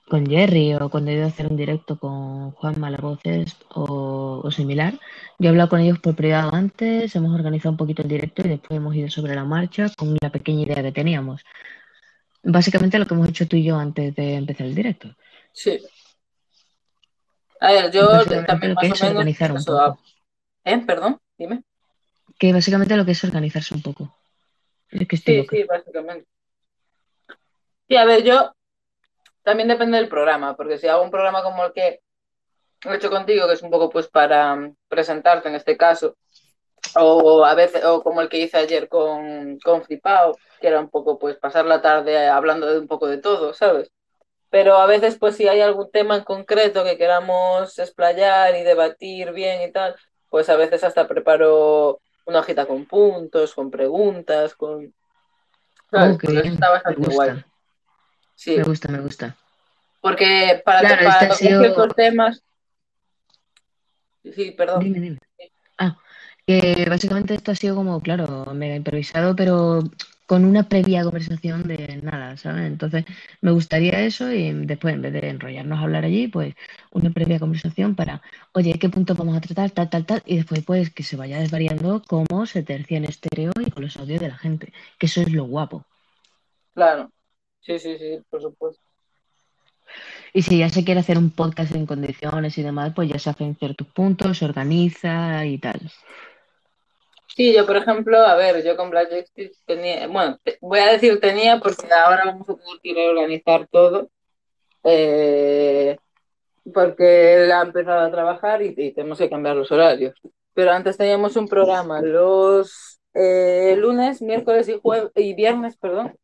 con 0.07 0.26
Jerry 0.27 0.73
o 0.76 0.89
cuando 0.89 1.11
he 1.11 1.15
ido 1.15 1.26
a 1.26 1.27
hacer 1.27 1.48
un 1.48 1.57
directo 1.57 1.98
con 1.99 2.52
Juan 2.52 2.80
Malavoces 2.80 3.57
o, 3.69 4.41
o 4.43 4.52
similar, 4.52 4.93
yo 5.39 5.48
he 5.48 5.49
hablado 5.49 5.69
con 5.69 5.81
ellos 5.81 5.99
por 5.99 6.15
privado 6.15 6.53
antes, 6.53 7.15
hemos 7.15 7.34
organizado 7.34 7.72
un 7.72 7.77
poquito 7.77 8.02
el 8.03 8.10
directo 8.10 8.41
y 8.45 8.49
después 8.49 8.77
hemos 8.77 8.95
ido 8.95 9.10
sobre 9.10 9.35
la 9.35 9.45
marcha 9.45 9.88
con 9.98 10.18
la 10.22 10.31
pequeña 10.31 10.64
idea 10.64 10.84
que 10.84 10.91
teníamos. 10.91 11.41
Básicamente 12.43 12.97
lo 12.97 13.05
que 13.05 13.13
hemos 13.13 13.30
hecho 13.30 13.47
tú 13.47 13.55
y 13.55 13.63
yo 13.63 13.77
antes 13.77 14.15
de 14.15 14.35
empezar 14.35 14.65
el 14.68 14.76
directo. 14.76 15.15
Sí. 15.53 15.80
A 17.59 17.72
ver, 17.73 17.91
yo 17.91 18.07
también 18.45 18.73
lo 18.73 18.80
que 18.81 18.88
es 18.88 19.01
o 19.01 19.05
menos 19.05 19.15
organizar 19.15 19.51
un 19.51 19.63
poco. 19.63 19.99
¿Eh? 20.63 20.80
Perdón, 20.85 21.19
dime. 21.38 21.63
Que 22.39 22.53
básicamente 22.53 22.97
lo 22.97 23.05
que 23.05 23.11
es 23.11 23.23
organizarse 23.23 23.76
un 23.76 23.84
poco. 23.84 24.15
Es 24.89 25.07
que 25.07 25.15
estoy 25.15 25.35
Sí, 25.35 25.41
loca. 25.41 25.55
sí, 25.55 25.63
básicamente. 25.63 26.27
Sí, 27.88 27.95
a 27.97 28.05
ver, 28.05 28.23
yo 28.23 28.55
también 29.43 29.68
depende 29.68 29.97
del 29.97 30.07
programa, 30.09 30.55
porque 30.55 30.77
si 30.77 30.88
hago 30.88 31.03
un 31.03 31.11
programa 31.11 31.43
como 31.43 31.65
el 31.65 31.73
que 31.73 32.01
he 32.85 32.95
hecho 32.95 33.11
contigo, 33.11 33.47
que 33.47 33.53
es 33.53 33.61
un 33.61 33.69
poco 33.69 33.89
pues 33.89 34.07
para 34.07 34.55
mm, 34.55 34.76
presentarte 34.88 35.49
en 35.49 35.55
este 35.55 35.77
caso, 35.77 36.18
o 36.95 37.45
a 37.45 37.56
veces, 37.56 37.84
o 37.86 38.03
como 38.03 38.22
el 38.22 38.30
que 38.30 38.40
hice 38.40 38.58
ayer 38.58 38.90
con, 38.90 39.60
con 39.60 39.84
Flipao, 39.84 40.38
que 40.60 40.68
era 40.68 40.80
un 40.80 40.90
poco 40.90 41.20
pues 41.20 41.38
pasar 41.38 41.66
la 41.66 41.82
tarde 41.82 42.28
hablando 42.28 42.68
de 42.68 42.80
un 42.80 42.88
poco 42.88 43.08
de 43.08 43.18
todo, 43.18 43.53
¿sabes? 43.53 43.91
Pero 44.49 44.76
a 44.78 44.86
veces 44.88 45.18
pues 45.18 45.36
si 45.38 45.48
hay 45.48 45.62
algún 45.62 45.91
tema 45.91 46.18
en 46.18 46.24
concreto 46.24 46.84
que 46.84 46.98
queramos 46.98 47.78
explayar 47.80 48.56
y 48.56 48.64
debatir 48.64 49.32
bien 49.34 49.62
y 49.68 49.72
tal, 49.72 49.95
pues 50.30 50.49
a 50.49 50.56
veces 50.58 50.84
hasta 50.84 51.08
preparo 51.08 52.02
una 52.26 52.40
hojita 52.40 52.66
con 52.66 52.86
puntos, 52.86 53.53
con 53.56 53.72
preguntas, 53.72 54.56
con... 54.56 54.94
¿sabes? 55.91 56.16
Ok, 56.16 56.24
eso 56.26 56.40
está 56.53 56.68
me 56.68 56.74
bastante 56.74 57.10
guay. 57.10 57.32
gusta, 57.32 57.48
Sí, 58.36 58.58
me 58.58 58.64
gusta, 58.64 58.90
me 58.90 58.99
gusta. 58.99 59.38
porque 60.02 60.62
para, 60.66 60.82
Claro, 60.82 61.03
para 61.06 61.28
este 61.28 61.36
sido... 61.48 61.60
ciertos 61.62 61.95
temas... 61.95 62.44
Sí, 64.24 64.52
perdón. 64.52 64.80
Dime, 64.84 64.99
dime. 64.99 65.18
Que 66.52 66.86
básicamente 66.90 67.34
esto 67.34 67.53
ha 67.53 67.56
sido 67.56 67.76
como, 67.78 68.02
claro, 68.02 68.45
mega 68.53 68.76
improvisado, 68.76 69.38
pero 69.38 69.84
con 70.26 70.44
una 70.44 70.68
previa 70.68 71.02
conversación 71.02 71.64
de 71.64 72.02
nada, 72.03 72.36
¿sabes? 72.36 72.68
Entonces, 72.68 73.06
me 73.40 73.52
gustaría 73.52 74.02
eso 74.02 74.30
y 74.34 74.52
después, 74.65 74.94
en 74.94 75.02
vez 75.02 75.14
de 75.14 75.30
enrollarnos 75.30 75.80
a 75.80 75.84
hablar 75.84 76.03
allí, 76.03 76.28
pues 76.28 76.53
una 76.91 77.10
previa 77.11 77.40
conversación 77.40 77.95
para, 77.95 78.22
oye, 78.52 78.78
¿qué 78.80 78.90
punto 78.90 79.15
vamos 79.15 79.38
a 79.38 79.40
tratar? 79.40 79.72
Tal, 79.72 79.90
tal, 79.90 80.06
tal, 80.06 80.23
y 80.26 80.36
después, 80.36 80.61
pues, 80.65 80.90
que 80.90 81.03
se 81.03 81.15
vaya 81.15 81.40
desvariando 81.40 82.02
cómo 82.06 82.45
se 82.45 82.64
tercia 82.64 82.98
en 82.98 83.06
estéreo 83.06 83.53
y 83.65 83.72
con 83.72 83.84
los 83.84 83.95
audios 83.95 84.19
de 84.19 84.28
la 84.28 84.38
gente, 84.38 84.73
que 84.99 85.06
eso 85.06 85.22
es 85.22 85.32
lo 85.32 85.45
guapo. 85.45 85.86
Claro, 86.73 87.10
sí, 87.61 87.80
sí, 87.80 87.98
sí, 87.98 88.19
por 88.30 88.41
supuesto. 88.41 88.84
Y 90.34 90.41
si 90.41 90.57
ya 90.57 90.68
se 90.68 90.84
quiere 90.84 90.99
hacer 90.99 91.18
un 91.18 91.32
podcast 91.32 91.73
en 91.76 91.86
condiciones 91.86 92.57
y 92.57 92.64
demás, 92.64 92.91
pues 92.94 93.07
ya 93.07 93.19
se 93.19 93.30
hacen 93.30 93.56
ciertos 93.56 93.88
puntos, 93.88 94.38
se 94.38 94.45
organiza 94.45 95.45
y 95.45 95.57
tal. 95.57 95.80
Sí, 97.36 97.53
yo 97.53 97.66
por 97.66 97.78
ejemplo, 97.78 98.18
a 98.18 98.36
ver, 98.36 98.64
yo 98.64 98.76
con 98.76 98.90
Black 98.90 99.10
Justice 99.10 99.62
tenía, 99.66 100.08
bueno, 100.08 100.38
voy 100.60 100.80
a 100.80 100.91
decir 100.91 101.20
tenía 101.20 101.60
porque 101.60 101.88
ahora 101.94 102.24
vamos 102.26 102.49
a 102.49 102.56
tener 102.56 102.80
que 102.84 102.94
reorganizar 102.94 103.68
todo, 103.68 104.10
eh, 104.84 105.98
porque 106.74 107.36
él 107.36 107.52
ha 107.52 107.62
empezado 107.62 108.02
a 108.02 108.12
trabajar 108.12 108.62
y, 108.62 108.74
y 108.78 108.91
tenemos 108.94 109.18
que 109.18 109.30
cambiar 109.30 109.56
los 109.56 109.72
horarios. 109.72 110.14
Pero 110.53 110.72
antes 110.72 110.98
teníamos 110.98 111.36
un 111.38 111.48
programa 111.48 112.02
los 112.02 112.99
eh, 113.14 113.76
lunes, 113.78 114.22
miércoles 114.22 114.68
y 114.68 114.80
jueves 114.80 115.12
y 115.16 115.34
viernes, 115.34 115.78
perdón, 115.78 116.16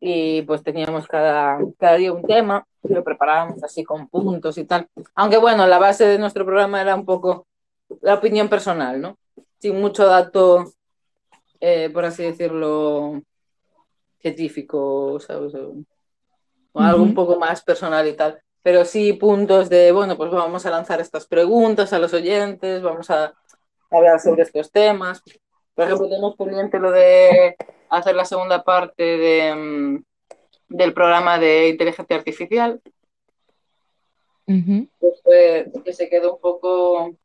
y 0.00 0.42
pues 0.42 0.62
teníamos 0.62 1.06
cada, 1.06 1.58
cada 1.78 1.96
día 1.96 2.12
un 2.12 2.22
tema 2.22 2.66
y 2.82 2.92
lo 2.92 3.02
preparábamos 3.02 3.62
así 3.64 3.84
con 3.84 4.08
puntos 4.08 4.58
y 4.58 4.64
tal. 4.64 4.86
Aunque 5.14 5.38
bueno, 5.38 5.66
la 5.66 5.78
base 5.78 6.06
de 6.06 6.18
nuestro 6.18 6.44
programa 6.44 6.80
era 6.80 6.94
un 6.94 7.04
poco 7.04 7.46
la 8.02 8.14
opinión 8.14 8.48
personal, 8.48 9.00
¿no? 9.00 9.18
Sin 9.58 9.80
mucho 9.80 10.06
dato, 10.06 10.64
eh, 11.60 11.90
por 11.92 12.04
así 12.04 12.22
decirlo, 12.22 13.22
científico, 14.20 15.18
¿sabes? 15.20 15.54
O 15.54 16.80
algo 16.80 17.02
un 17.02 17.14
poco 17.14 17.38
más 17.38 17.62
personal 17.62 18.06
y 18.06 18.12
tal. 18.14 18.40
Pero 18.62 18.84
sí 18.84 19.12
puntos 19.14 19.68
de, 19.68 19.92
bueno, 19.92 20.16
pues 20.16 20.30
vamos 20.30 20.66
a 20.66 20.70
lanzar 20.70 21.00
estas 21.00 21.26
preguntas 21.26 21.92
a 21.92 21.98
los 21.98 22.12
oyentes, 22.12 22.82
vamos 22.82 23.10
a 23.10 23.32
hablar 23.90 24.20
sobre 24.20 24.42
estos 24.42 24.70
temas. 24.70 25.22
Por 25.74 25.84
ejemplo, 25.84 26.08
tenemos 26.08 26.36
pendiente 26.36 26.78
lo 26.78 26.90
de 26.90 27.56
hacer 27.88 28.14
la 28.14 28.24
segunda 28.24 28.62
parte 28.62 29.02
de, 29.02 29.54
mm, 29.54 30.04
del 30.68 30.92
programa 30.92 31.38
de 31.38 31.68
inteligencia 31.70 32.16
artificial, 32.16 32.80
fue- 35.22 35.70
que 35.84 35.92
se 35.92 36.08
quedó 36.08 36.34
un 36.34 36.40
poco 36.40 37.16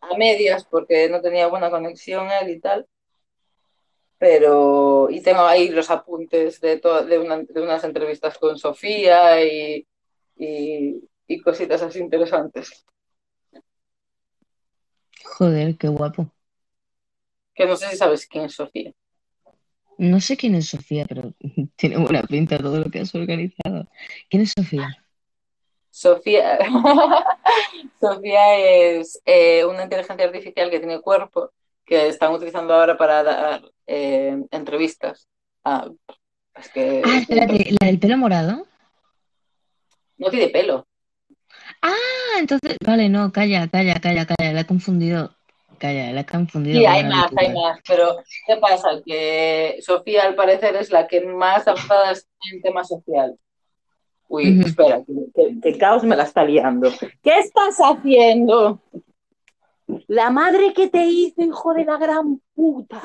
a 0.00 0.16
medias 0.16 0.64
porque 0.64 1.08
no 1.08 1.20
tenía 1.20 1.46
buena 1.48 1.70
conexión 1.70 2.28
él 2.42 2.50
y 2.50 2.60
tal. 2.60 2.86
Pero, 4.18 5.08
y 5.10 5.20
tengo 5.22 5.42
ahí 5.42 5.68
los 5.68 5.90
apuntes 5.90 6.60
de, 6.60 6.76
de, 6.78 7.18
una- 7.18 7.38
de 7.42 7.60
unas 7.62 7.84
entrevistas 7.84 8.36
con 8.38 8.58
Sofía 8.58 9.44
y, 9.44 9.86
y, 10.36 11.08
y 11.28 11.40
cositas 11.40 11.82
así 11.82 12.00
interesantes. 12.00 12.84
Joder, 15.24 15.76
qué 15.76 15.88
guapo. 15.88 16.32
Que 17.54 17.66
no 17.66 17.76
sé 17.76 17.90
si 17.90 17.96
sabes 17.96 18.26
quién 18.26 18.44
es 18.46 18.54
Sofía. 18.54 18.92
No 19.98 20.20
sé 20.20 20.36
quién 20.36 20.54
es 20.54 20.68
Sofía, 20.68 21.06
pero 21.06 21.34
tiene 21.76 21.96
buena 21.98 22.22
pinta 22.22 22.58
todo 22.58 22.78
lo 22.78 22.90
que 22.90 23.00
has 23.00 23.14
organizado. 23.14 23.88
¿Quién 24.28 24.42
es 24.42 24.52
Sofía? 24.56 24.96
Sofía, 25.98 26.60
Sofía 28.00 28.56
es 28.56 29.20
eh, 29.26 29.64
una 29.64 29.82
inteligencia 29.82 30.26
artificial 30.26 30.70
que 30.70 30.78
tiene 30.78 31.00
cuerpo 31.00 31.50
que 31.84 32.06
están 32.06 32.32
utilizando 32.32 32.72
ahora 32.72 32.96
para 32.96 33.24
dar 33.24 33.62
eh, 33.84 34.40
entrevistas. 34.52 35.26
Ah, 35.64 35.88
es 36.54 36.68
que 36.68 37.02
Ah, 37.04 37.18
espérate, 37.18 37.70
¿la 37.80 37.88
del 37.88 37.98
pelo 37.98 38.16
morado? 38.16 38.64
no 40.18 40.30
tiene 40.30 40.50
pelo. 40.50 40.86
Ah, 41.82 42.38
entonces, 42.38 42.76
vale, 42.84 43.08
no, 43.08 43.32
calla, 43.32 43.66
calla, 43.66 43.94
calla, 44.00 44.24
calla, 44.24 44.52
la 44.52 44.60
he 44.60 44.66
confundido. 44.66 45.34
Calla, 45.78 46.12
la 46.12 46.20
he 46.20 46.26
confundido 46.26 46.78
Sí, 46.78 46.86
hay 46.86 47.02
más, 47.02 47.32
hay 47.36 47.52
más, 47.52 47.80
pero 47.88 48.18
¿qué 48.46 48.56
pasa? 48.58 48.88
Que 49.04 49.78
Sofía 49.80 50.22
al 50.22 50.36
parecer 50.36 50.76
es 50.76 50.92
la 50.92 51.08
que 51.08 51.22
más 51.22 51.66
avanzada 51.66 52.12
está 52.12 52.30
en 52.52 52.62
temas 52.62 52.86
sociales. 52.86 53.36
Uy, 54.28 54.60
espera, 54.64 55.02
que, 55.34 55.58
que- 55.60 55.78
Caos 55.78 56.04
me 56.04 56.14
la 56.14 56.24
está 56.24 56.44
liando. 56.44 56.90
¿Qué 57.22 57.38
estás 57.38 57.78
haciendo? 57.78 58.80
La 60.06 60.30
madre 60.30 60.74
que 60.74 60.88
te 60.88 61.06
hizo, 61.06 61.42
hijo 61.42 61.72
de 61.72 61.84
la 61.86 61.96
gran 61.96 62.40
puta. 62.54 63.00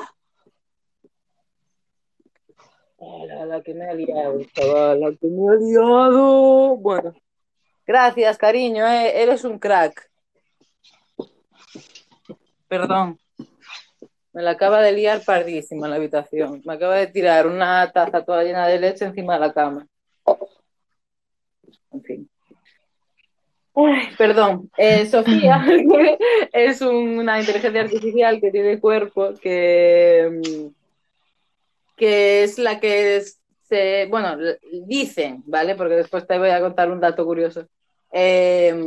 La, 3.26 3.44
la 3.46 3.62
que 3.62 3.74
me 3.74 3.86
ha 3.88 3.94
liado, 3.94 4.38
chaval, 4.54 5.00
la 5.00 5.10
que 5.12 5.26
me 5.28 5.50
ha 5.50 5.54
liado. 5.56 6.76
Bueno, 6.76 7.14
gracias, 7.86 8.38
cariño, 8.38 8.86
eh, 8.86 9.22
eres 9.22 9.44
un 9.44 9.58
crack. 9.58 10.10
Perdón, 12.68 13.18
me 14.32 14.42
la 14.42 14.52
acaba 14.52 14.80
de 14.80 14.92
liar 14.92 15.22
pardísima 15.24 15.86
en 15.86 15.90
la 15.90 15.96
habitación. 15.96 16.62
Me 16.64 16.74
acaba 16.74 16.96
de 16.96 17.06
tirar 17.06 17.46
una 17.46 17.90
taza 17.92 18.24
toda 18.24 18.42
llena 18.42 18.66
de 18.66 18.78
leche 18.80 19.04
encima 19.04 19.34
de 19.34 19.40
la 19.40 19.52
cama. 19.52 19.86
En 21.92 22.02
fin. 22.02 22.28
Ay, 23.76 24.08
perdón. 24.16 24.70
Eh, 24.76 25.06
Sofía 25.06 25.64
es 26.52 26.80
una 26.80 27.40
inteligencia 27.40 27.80
artificial 27.80 28.40
que 28.40 28.50
tiene 28.50 28.78
cuerpo, 28.80 29.34
que, 29.40 30.40
mm, 30.44 30.66
que 31.96 32.44
es 32.44 32.58
la 32.58 32.80
que 32.80 33.16
es- 33.16 33.40
se, 33.68 34.06
bueno, 34.06 34.36
dicen, 34.86 35.42
¿vale? 35.46 35.74
Porque 35.74 35.94
después 35.94 36.26
te 36.26 36.38
voy 36.38 36.50
a 36.50 36.60
contar 36.60 36.90
un 36.90 37.00
dato 37.00 37.24
curioso. 37.24 37.66
Eh, 38.12 38.84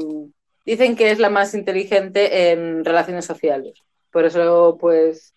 dicen 0.65 0.95
que 0.95 1.09
es 1.11 1.19
la 1.19 1.29
más 1.29 1.53
inteligente 1.53 2.51
en 2.51 2.85
relaciones 2.85 3.25
sociales. 3.25 3.73
Por 4.11 4.25
eso, 4.25 4.77
pues, 4.79 5.33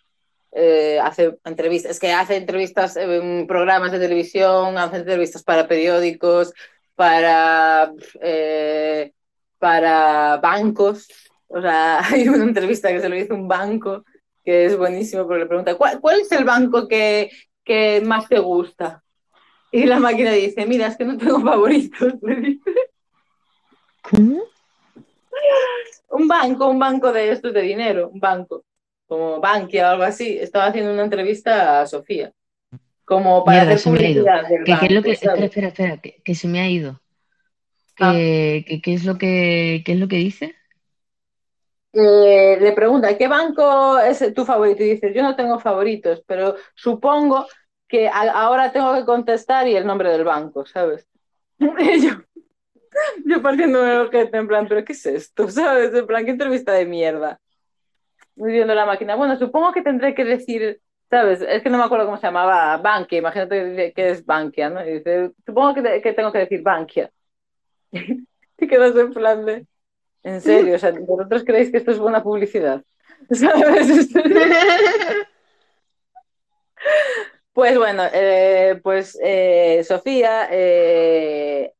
eh, 0.52 0.98
hace 1.02 1.38
entrevistas, 1.44 1.92
es 1.92 2.00
que 2.00 2.12
hace 2.12 2.36
entrevistas 2.36 2.96
en 2.96 3.46
programas 3.46 3.92
de 3.92 3.98
televisión, 3.98 4.76
hace 4.78 4.98
entrevistas 4.98 5.42
para 5.42 5.66
periódicos, 5.66 6.52
para, 7.00 7.94
eh, 8.20 9.14
para 9.58 10.36
bancos. 10.36 11.08
O 11.46 11.58
sea, 11.58 12.00
hay 12.06 12.28
una 12.28 12.44
entrevista 12.44 12.92
que 12.92 13.00
se 13.00 13.08
lo 13.08 13.16
hizo 13.16 13.34
un 13.34 13.48
banco 13.48 14.04
que 14.44 14.66
es 14.66 14.76
buenísimo 14.76 15.22
porque 15.22 15.44
le 15.44 15.46
pregunta, 15.46 15.74
¿cuál, 15.76 15.98
cuál 15.98 16.20
es 16.20 16.30
el 16.32 16.44
banco 16.44 16.86
que, 16.86 17.30
que 17.64 18.02
más 18.04 18.28
te 18.28 18.38
gusta? 18.38 19.02
Y 19.72 19.86
la 19.86 19.98
máquina 19.98 20.32
dice, 20.32 20.66
mira, 20.66 20.88
es 20.88 20.98
que 20.98 21.06
no 21.06 21.16
tengo 21.16 21.40
favoritos. 21.40 22.12
Un 26.10 26.28
banco, 26.28 26.68
un 26.68 26.78
banco 26.78 27.12
de 27.12 27.30
estos 27.30 27.54
de 27.54 27.62
dinero, 27.62 28.10
un 28.12 28.18
banco, 28.18 28.64
como 29.06 29.40
Bankia 29.40 29.86
o 29.86 29.90
algo 29.92 30.02
así. 30.02 30.36
Estaba 30.36 30.66
haciendo 30.66 30.92
una 30.92 31.04
entrevista 31.04 31.80
a 31.80 31.86
Sofía, 31.86 32.32
como 33.10 33.44
para 33.44 33.64
Mierda, 33.64 33.74
hacer 33.74 33.92
publicidad 33.92 34.48
del 34.48 34.64
¿Qué, 34.64 34.76
qué 34.78 34.86
es 34.86 34.92
lo 34.92 35.02
banco, 35.02 35.02
que... 35.02 35.10
Espera, 35.12 35.44
espera, 35.44 35.68
espera, 35.68 35.96
que, 35.98 36.22
que 36.24 36.34
se 36.36 36.46
me 36.46 36.60
ha 36.60 36.68
ido. 36.70 37.00
Ah. 37.98 38.12
¿Qué, 38.12 38.80
es 38.84 39.04
lo 39.04 39.18
que, 39.18 39.82
qué 39.84 39.92
es 39.92 39.98
lo 39.98 40.06
que 40.06 40.16
dice? 40.16 40.54
Eh, 41.92 42.56
le 42.60 42.72
pregunta, 42.72 43.18
¿qué 43.18 43.26
banco 43.26 43.98
es 43.98 44.32
tu 44.32 44.44
favorito? 44.44 44.84
Y 44.84 44.90
dice, 44.90 45.12
yo 45.12 45.22
no 45.22 45.34
tengo 45.34 45.58
favoritos, 45.58 46.22
pero 46.24 46.54
supongo 46.74 47.48
que 47.88 48.06
a- 48.08 48.30
ahora 48.30 48.70
tengo 48.70 48.94
que 48.94 49.04
contestar 49.04 49.66
y 49.66 49.74
el 49.74 49.84
nombre 49.84 50.10
del 50.10 50.22
banco, 50.22 50.64
¿sabes? 50.64 51.06
Y 51.58 52.06
yo, 52.06 52.12
yo 53.26 53.42
partiéndome 53.42 53.92
el 53.92 54.00
ojete, 54.02 54.36
en 54.36 54.46
plan, 54.46 54.68
¿pero 54.68 54.84
qué 54.84 54.92
es 54.92 55.04
esto? 55.04 55.48
¿Sabes? 55.50 55.92
En 55.94 56.06
plan, 56.06 56.24
¿qué 56.24 56.30
entrevista 56.30 56.72
de 56.72 56.86
mierda? 56.86 57.40
Muy 58.36 58.52
viendo 58.52 58.74
la 58.74 58.86
máquina. 58.86 59.16
Bueno, 59.16 59.36
supongo 59.36 59.72
que 59.72 59.82
tendré 59.82 60.14
que 60.14 60.24
decir 60.24 60.80
¿Sabes? 61.10 61.42
Es 61.42 61.62
que 61.62 61.70
no 61.70 61.78
me 61.78 61.84
acuerdo 61.84 62.06
cómo 62.06 62.16
se 62.18 62.26
llamaba. 62.26 62.76
Bankia, 62.76 63.18
imagínate 63.18 63.92
que 63.94 64.10
es 64.10 64.24
Bankia, 64.24 64.70
¿no? 64.70 64.86
Y 64.86 64.98
dice, 64.98 65.32
supongo 65.44 65.74
que, 65.74 65.82
te- 65.82 66.00
que 66.02 66.12
tengo 66.12 66.32
que 66.32 66.38
decir 66.38 66.62
Bankia. 66.62 67.10
Y 68.62 68.68
quedas 68.68 68.94
en 68.94 69.10
plan 69.14 69.46
de, 69.46 69.66
en 70.22 70.40
serio, 70.42 70.76
o 70.76 70.78
sea, 70.78 70.90
¿vosotros 70.92 71.44
creéis 71.44 71.70
que 71.70 71.78
esto 71.78 71.92
es 71.92 71.98
buena 71.98 72.22
publicidad? 72.22 72.82
¿Sabes? 73.30 74.10
Pues 77.52 77.76
bueno, 77.76 78.04
eh, 78.12 78.78
pues 78.82 79.18
eh, 79.22 79.82
Sofía 79.84 80.48
eh, 80.50 81.72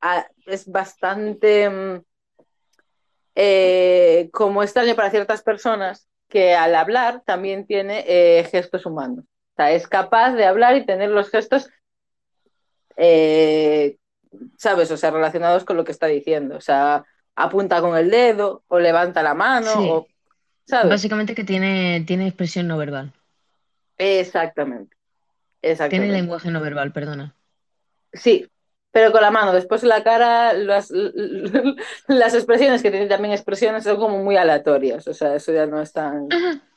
es 0.46 0.66
bastante 0.70 1.70
mm, 1.70 2.00
como 4.32 4.62
extraño 4.62 4.94
para 4.96 5.10
ciertas 5.10 5.42
personas 5.42 6.09
que 6.30 6.54
al 6.54 6.74
hablar 6.74 7.22
también 7.26 7.66
tiene 7.66 8.04
eh, 8.06 8.44
gestos 8.50 8.86
humanos. 8.86 9.24
O 9.26 9.54
sea, 9.56 9.72
es 9.72 9.86
capaz 9.86 10.32
de 10.32 10.46
hablar 10.46 10.76
y 10.76 10.86
tener 10.86 11.10
los 11.10 11.28
gestos, 11.30 11.68
eh, 12.96 13.98
¿sabes? 14.56 14.90
O 14.90 14.96
sea, 14.96 15.10
relacionados 15.10 15.64
con 15.64 15.76
lo 15.76 15.84
que 15.84 15.92
está 15.92 16.06
diciendo. 16.06 16.56
O 16.56 16.60
sea, 16.62 17.04
apunta 17.34 17.80
con 17.80 17.96
el 17.96 18.10
dedo 18.10 18.62
o 18.68 18.78
levanta 18.78 19.22
la 19.22 19.34
mano 19.34 19.66
Sí. 19.72 19.88
o, 19.90 20.06
¿sabes? 20.66 20.90
Básicamente 20.90 21.34
que 21.34 21.44
tiene, 21.44 22.04
tiene 22.06 22.26
expresión 22.28 22.68
no 22.68 22.78
verbal. 22.78 23.12
Exactamente. 23.98 24.96
Tiene 25.60 25.72
Exactamente. 25.72 26.12
lenguaje 26.12 26.50
no 26.50 26.60
verbal, 26.60 26.92
perdona. 26.92 27.34
Sí, 28.12 28.48
pero 28.92 29.12
con 29.12 29.22
la 29.22 29.30
mano. 29.30 29.52
Después 29.52 29.82
la 29.82 30.02
cara, 30.02 30.52
las, 30.52 30.90
las 32.08 32.34
expresiones 32.34 32.82
que 32.82 32.90
tienen 32.90 33.08
también 33.08 33.32
expresiones 33.32 33.84
son 33.84 33.96
como 33.96 34.18
muy 34.22 34.36
aleatorias. 34.36 35.06
O 35.06 35.14
sea, 35.14 35.34
eso 35.34 35.52
ya 35.52 35.66
no 35.66 35.80
es 35.80 35.92
tan. 35.92 36.28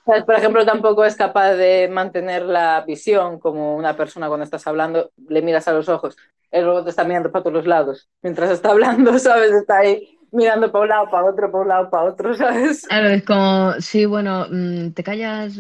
¿Sabes? 0.06 0.24
Por 0.24 0.36
ejemplo, 0.36 0.66
tampoco 0.66 1.06
es 1.06 1.16
capaz 1.16 1.54
de 1.54 1.88
mantener 1.88 2.44
la 2.44 2.82
visión 2.82 3.40
como 3.40 3.76
una 3.76 3.96
persona 3.96 4.28
cuando 4.28 4.44
estás 4.44 4.68
hablando, 4.68 5.12
le 5.30 5.42
miras 5.42 5.68
a 5.68 5.74
los 5.74 5.88
ojos. 5.90 6.18
El 6.52 6.66
robot 6.66 6.88
está 6.88 7.04
mirando 7.04 7.32
para 7.32 7.44
todos 7.44 7.56
los 7.56 7.68
lados. 7.68 8.10
Mientras 8.22 8.52
está 8.52 8.72
hablando, 8.72 9.18
¿sabes? 9.20 9.52
Está 9.52 9.80
ahí 9.80 10.20
mirando 10.32 10.72
para 10.72 10.84
un 10.84 10.90
lado, 10.90 11.10
para 11.10 11.26
otro, 11.26 11.52
para 11.52 11.62
un 11.62 11.68
lado, 11.70 11.90
para 11.90 12.04
otro, 12.04 12.34
¿sabes? 12.36 12.86
Claro, 12.88 13.10
es 13.10 13.24
como, 13.24 13.74
sí, 13.80 14.06
bueno, 14.06 14.46
mm, 14.50 14.92
te 14.92 15.04
callas. 15.04 15.54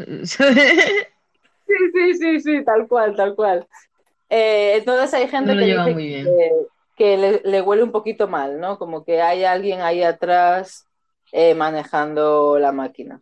Sí, 1.66 1.76
sí, 1.94 2.14
sí, 2.20 2.40
sí, 2.42 2.64
tal 2.64 2.88
cual, 2.88 3.16
tal 3.16 3.36
cual. 3.36 3.66
Eh, 4.36 4.78
entonces 4.78 5.14
hay 5.14 5.28
gente 5.28 5.54
No 5.54 5.60
que 5.60 5.66
dice 5.68 7.18
le, 7.18 7.42
le 7.44 7.62
huele 7.62 7.84
un 7.84 7.92
poquito 7.92 8.28
mal, 8.28 8.60
¿no? 8.60 8.80
Como 8.80 9.06
que 9.06 9.22
hay 9.22 9.44
alguien 9.44 9.82
ahí 9.82 10.02
atrás 10.02 10.88
eh, 11.32 11.54
manejando 11.54 12.58
la 12.58 12.72
máquina. 12.72 13.22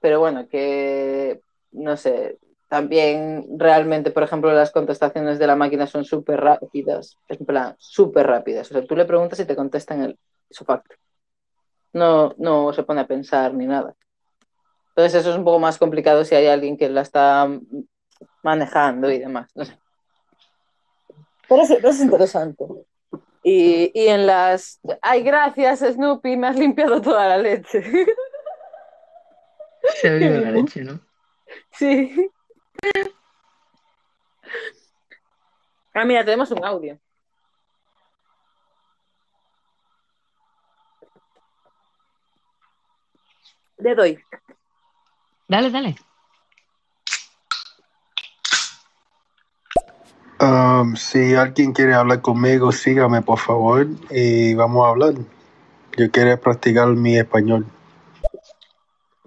Pero 0.00 0.20
bueno, 0.20 0.46
que 0.46 1.40
no 1.72 1.96
sé, 1.96 2.38
también 2.68 3.46
realmente, 3.58 4.12
por 4.12 4.22
ejemplo, 4.22 4.52
las 4.52 4.70
contestaciones 4.70 5.40
de 5.40 5.48
la 5.48 5.56
máquina 5.56 5.88
son 5.88 6.04
súper 6.04 6.40
rápidas, 6.40 7.18
en 7.28 7.44
plan, 7.44 7.74
súper 7.76 8.28
rápidas. 8.28 8.70
O 8.70 8.74
sea, 8.74 8.86
tú 8.86 8.94
le 8.94 9.06
preguntas 9.06 9.40
y 9.40 9.44
te 9.44 9.56
contesta 9.56 9.94
en 9.94 10.02
el 10.02 10.18
isofacto. 10.48 10.94
No, 11.92 12.32
no 12.38 12.72
se 12.72 12.84
pone 12.84 13.00
a 13.00 13.08
pensar 13.08 13.54
ni 13.54 13.66
nada. 13.66 13.96
Entonces 14.90 15.20
eso 15.20 15.30
es 15.30 15.36
un 15.36 15.44
poco 15.44 15.58
más 15.58 15.78
complicado 15.78 16.24
si 16.24 16.36
hay 16.36 16.46
alguien 16.46 16.76
que 16.76 16.88
la 16.88 17.00
está 17.00 17.48
manejando 18.44 19.10
y 19.10 19.18
demás. 19.18 19.50
No 19.56 19.64
sé. 19.64 19.76
Pero 21.48 21.62
pero 21.68 21.88
es 21.88 22.00
interesante. 22.00 22.64
Y, 23.42 23.92
y 23.94 24.08
en 24.08 24.26
las... 24.26 24.80
Ay, 25.00 25.22
gracias, 25.22 25.80
Snoopy, 25.80 26.36
me 26.36 26.48
has 26.48 26.56
limpiado 26.56 27.00
toda 27.00 27.28
la 27.28 27.38
leche. 27.38 27.82
Se 30.00 30.18
bien 30.18 30.42
la 30.42 30.50
leche, 30.50 30.82
¿no? 30.82 31.00
Sí. 31.70 32.30
Ah, 35.94 36.04
mira, 36.04 36.24
tenemos 36.24 36.50
un 36.50 36.64
audio. 36.64 36.98
Le 43.78 43.94
doy. 43.94 44.18
Dale, 45.48 45.70
dale. 45.70 45.96
Um, 50.38 50.96
si 50.96 51.34
alguien 51.34 51.72
quiere 51.72 51.94
hablar 51.94 52.20
conmigo, 52.20 52.70
sígame 52.70 53.22
por 53.22 53.38
favor 53.38 53.86
y 54.10 54.54
vamos 54.54 54.84
a 54.84 54.90
hablar. 54.90 55.14
Yo 55.96 56.10
quiero 56.10 56.38
practicar 56.38 56.88
mi 56.88 57.16
español. 57.16 57.66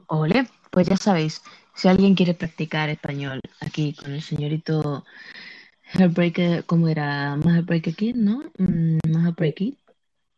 Ole, 0.08 0.48
pues 0.70 0.88
ya 0.88 0.98
sabéis, 0.98 1.42
si 1.74 1.88
alguien 1.88 2.14
quiere 2.14 2.34
practicar 2.36 2.90
español 2.90 3.42
aquí 3.60 3.94
con 3.94 4.12
el 4.12 4.22
señorito 4.22 5.04
Heartbreaker, 5.94 6.66
¿cómo 6.66 6.88
era? 6.88 7.36
Más 7.38 7.56
Heartbreaker 7.56 7.96
Kid, 7.96 8.16
¿no? 8.16 8.44
Mm, 8.58 9.00
Más 9.12 9.24
Heartbreaker 9.26 9.56
Kid. 9.56 9.74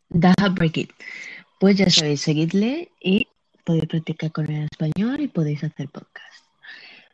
The 0.09 0.33
Heartbreak 0.39 0.71
Kid. 0.73 0.89
Pues 1.59 1.77
ya 1.77 1.89
sabéis, 1.89 2.21
seguidle 2.21 2.91
y 2.99 3.27
podéis 3.65 3.87
practicar 3.87 4.31
con 4.31 4.49
el 4.49 4.67
español 4.71 5.21
y 5.21 5.27
podéis 5.27 5.63
hacer 5.63 5.89
podcast. 5.89 6.45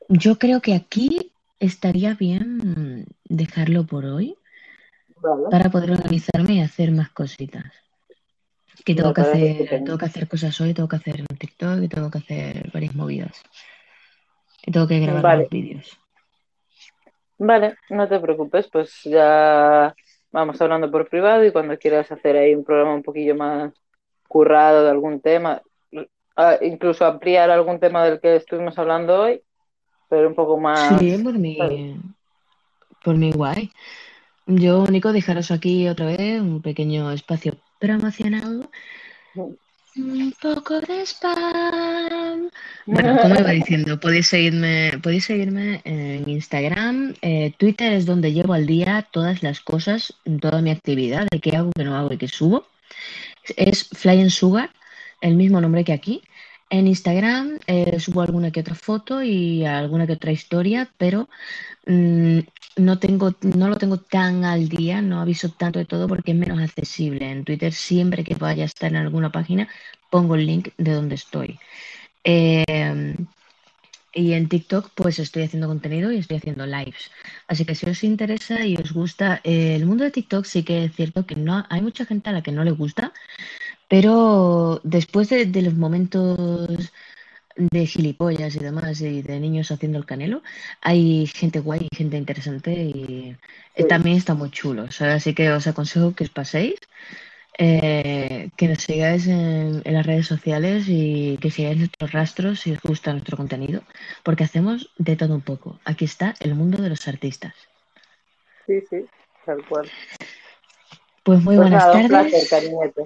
Yo 0.09 0.37
creo 0.39 0.61
que 0.61 0.73
aquí 0.73 1.31
estaría 1.59 2.15
bien 2.15 3.05
dejarlo 3.25 3.85
por 3.85 4.05
hoy 4.05 4.37
Vale. 5.17 5.43
para 5.49 5.69
poder 5.69 5.91
organizarme 5.91 6.53
y 6.53 6.61
hacer 6.61 6.91
más 6.91 7.09
cositas. 7.09 7.65
Que 8.85 8.95
tengo 8.95 9.13
que 9.13 9.21
hacer, 9.21 9.67
tengo 9.83 9.97
que 9.97 10.05
hacer 10.05 10.27
cosas 10.27 10.59
hoy, 10.61 10.73
tengo 10.73 10.87
que 10.87 10.95
hacer 10.95 11.21
un 11.21 11.37
TikTok 11.37 11.81
y 11.81 11.87
tengo 11.87 12.09
que 12.11 12.19
hacer 12.19 12.71
varias 12.71 12.95
movidas. 12.95 13.41
Y 14.65 14.71
tengo 14.71 14.87
que 14.87 14.99
grabar 14.99 15.23
Vale. 15.23 15.41
los 15.43 15.49
vídeos. 15.49 15.99
Vale, 17.39 17.75
no 17.89 18.07
te 18.07 18.19
preocupes, 18.19 18.67
pues 18.71 19.01
ya 19.03 19.93
vamos 20.31 20.61
hablando 20.61 20.89
por 20.89 21.07
privado 21.07 21.45
y 21.45 21.51
cuando 21.51 21.77
quieras 21.77 22.11
hacer 22.11 22.35
ahí 22.35 22.55
un 22.55 22.63
programa 22.63 22.95
un 22.95 23.03
poquillo 23.03 23.35
más 23.35 23.73
currado 24.27 24.83
de 24.83 24.89
algún 24.89 25.21
tema, 25.21 25.61
ah, 26.35 26.57
incluso 26.61 27.05
ampliar 27.05 27.49
algún 27.49 27.79
tema 27.79 28.03
del 28.05 28.19
que 28.19 28.35
estuvimos 28.35 28.77
hablando 28.77 29.21
hoy, 29.21 29.41
pero 30.09 30.27
un 30.27 30.35
poco 30.35 30.57
más... 30.57 30.99
Sí, 30.99 31.17
por 31.23 31.37
mí, 31.37 31.57
por 33.03 33.15
mí 33.15 33.31
guay. 33.31 33.71
Yo, 34.45 34.85
Nico, 34.87 35.11
dejaros 35.11 35.51
aquí 35.51 35.87
otra 35.87 36.05
vez 36.05 36.41
un 36.41 36.61
pequeño 36.61 37.11
espacio 37.11 37.57
promocionado. 37.79 38.69
Un 39.97 40.33
poco 40.41 40.79
de 40.79 41.05
spam. 41.05 42.49
Bueno, 42.85 43.17
como 43.21 43.35
iba 43.35 43.49
diciendo, 43.51 43.99
podéis 43.99 44.27
seguirme, 44.27 44.91
podéis 45.01 45.25
seguirme 45.25 45.81
en 45.83 46.29
Instagram, 46.29 47.15
eh, 47.21 47.53
Twitter 47.57 47.93
es 47.93 48.05
donde 48.05 48.31
llevo 48.31 48.53
al 48.53 48.67
día 48.67 49.07
todas 49.11 49.41
las 49.41 49.59
cosas, 49.59 50.13
toda 50.39 50.61
mi 50.61 50.69
actividad, 50.69 51.27
de 51.31 51.39
qué 51.39 51.57
hago, 51.57 51.71
qué 51.75 51.83
no 51.83 51.95
hago 51.95 52.13
y 52.13 52.17
qué 52.17 52.27
subo. 52.27 52.67
Es 53.55 53.89
Flying 53.89 54.29
Sugar, 54.29 54.69
el 55.21 55.35
mismo 55.35 55.59
nombre 55.61 55.83
que 55.83 55.93
aquí. 55.93 56.21
En 56.69 56.87
Instagram 56.87 57.59
eh, 57.67 57.99
subo 57.99 58.21
alguna 58.21 58.51
que 58.51 58.59
otra 58.59 58.75
foto 58.75 59.23
y 59.23 59.65
alguna 59.65 60.05
que 60.05 60.13
otra 60.13 60.31
historia, 60.31 60.91
pero 60.97 61.29
mm, 61.85 62.39
no 62.77 62.99
tengo, 62.99 63.33
no 63.41 63.69
lo 63.69 63.77
tengo 63.77 63.97
tan 63.97 64.43
al 64.43 64.67
día, 64.67 65.01
no 65.01 65.21
aviso 65.21 65.49
tanto 65.49 65.79
de 65.79 65.85
todo 65.85 66.07
porque 66.07 66.31
es 66.31 66.37
menos 66.37 66.59
accesible. 66.59 67.29
En 67.31 67.45
Twitter 67.45 67.73
siempre 67.73 68.23
que 68.23 68.35
vaya 68.35 68.63
a 68.63 68.65
estar 68.65 68.91
en 68.91 68.97
alguna 68.97 69.31
página 69.31 69.69
pongo 70.09 70.35
el 70.35 70.45
link 70.45 70.69
de 70.77 70.93
donde 70.93 71.15
estoy. 71.15 71.59
Eh, 72.23 73.15
y 74.13 74.33
en 74.33 74.49
TikTok 74.49 74.91
pues 74.95 75.19
estoy 75.19 75.43
haciendo 75.43 75.67
contenido 75.67 76.11
y 76.11 76.17
estoy 76.17 76.37
haciendo 76.37 76.65
lives. 76.65 77.11
Así 77.47 77.65
que 77.65 77.75
si 77.75 77.89
os 77.89 78.03
interesa 78.03 78.65
y 78.65 78.75
os 78.75 78.91
gusta 78.91 79.41
el 79.43 79.85
mundo 79.85 80.03
de 80.03 80.11
TikTok, 80.11 80.43
sí 80.45 80.63
que 80.63 80.85
es 80.85 80.95
cierto 80.95 81.25
que 81.25 81.35
no 81.35 81.65
hay 81.69 81.81
mucha 81.81 82.05
gente 82.05 82.29
a 82.29 82.33
la 82.33 82.41
que 82.41 82.51
no 82.51 82.63
le 82.63 82.71
gusta, 82.71 83.13
pero 83.87 84.81
después 84.83 85.29
de, 85.29 85.45
de 85.45 85.61
los 85.61 85.73
momentos 85.75 86.91
de 87.55 87.85
gilipollas 87.87 88.55
y 88.55 88.59
demás 88.59 89.01
y 89.01 89.21
de 89.23 89.39
niños 89.39 89.71
haciendo 89.71 89.97
el 89.97 90.05
canelo, 90.05 90.43
hay 90.81 91.25
gente 91.27 91.59
guay 91.59 91.87
y 91.91 91.95
gente 91.95 92.17
interesante 92.17 92.71
y 92.73 93.37
Sí. 93.75 93.83
también 93.87 94.17
está 94.17 94.33
muy 94.35 94.49
chulo. 94.51 94.87
Así 94.99 95.33
que 95.33 95.51
os 95.51 95.67
aconsejo 95.67 96.13
que 96.15 96.23
os 96.25 96.29
paséis, 96.29 96.75
eh, 97.59 98.49
que 98.55 98.67
nos 98.67 98.83
sigáis 98.83 99.27
en, 99.27 99.81
en 99.83 99.93
las 99.93 100.05
redes 100.05 100.27
sociales 100.27 100.85
y 100.87 101.37
que 101.41 101.49
sigáis 101.51 101.77
nuestros 101.77 102.11
rastros 102.11 102.59
si 102.59 102.71
os 102.73 102.81
gusta 102.81 103.11
nuestro 103.13 103.37
contenido, 103.37 103.81
porque 104.23 104.43
hacemos 104.43 104.91
de 104.97 105.15
todo 105.15 105.33
un 105.35 105.41
poco. 105.41 105.79
Aquí 105.85 106.05
está 106.05 106.35
el 106.39 106.53
mundo 106.55 106.81
de 106.81 106.89
los 106.89 107.07
artistas. 107.07 107.53
Sí, 108.67 108.81
sí, 108.89 109.05
tal 109.45 109.65
cual. 109.67 109.89
Pues 111.23 111.41
muy 111.43 111.55
Pues 111.55 111.69
buenas 111.69 111.83
nada, 111.83 111.93
un 111.95 112.07
tardes. 112.09 112.33
placer, 112.33 112.49
cariñete. 112.49 113.05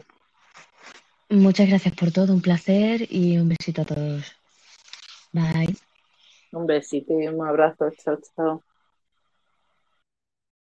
Muchas 1.31 1.69
gracias 1.69 1.95
por 1.95 2.11
todo, 2.11 2.33
un 2.33 2.41
placer 2.41 3.07
y 3.09 3.37
un 3.37 3.47
besito 3.47 3.83
a 3.83 3.85
todos. 3.85 4.35
Bye. 5.31 5.75
Un 6.51 6.65
besito 6.67 7.17
y 7.19 7.27
un 7.27 7.47
abrazo. 7.47 7.89
Chao, 8.03 8.19
chao. 8.35 8.63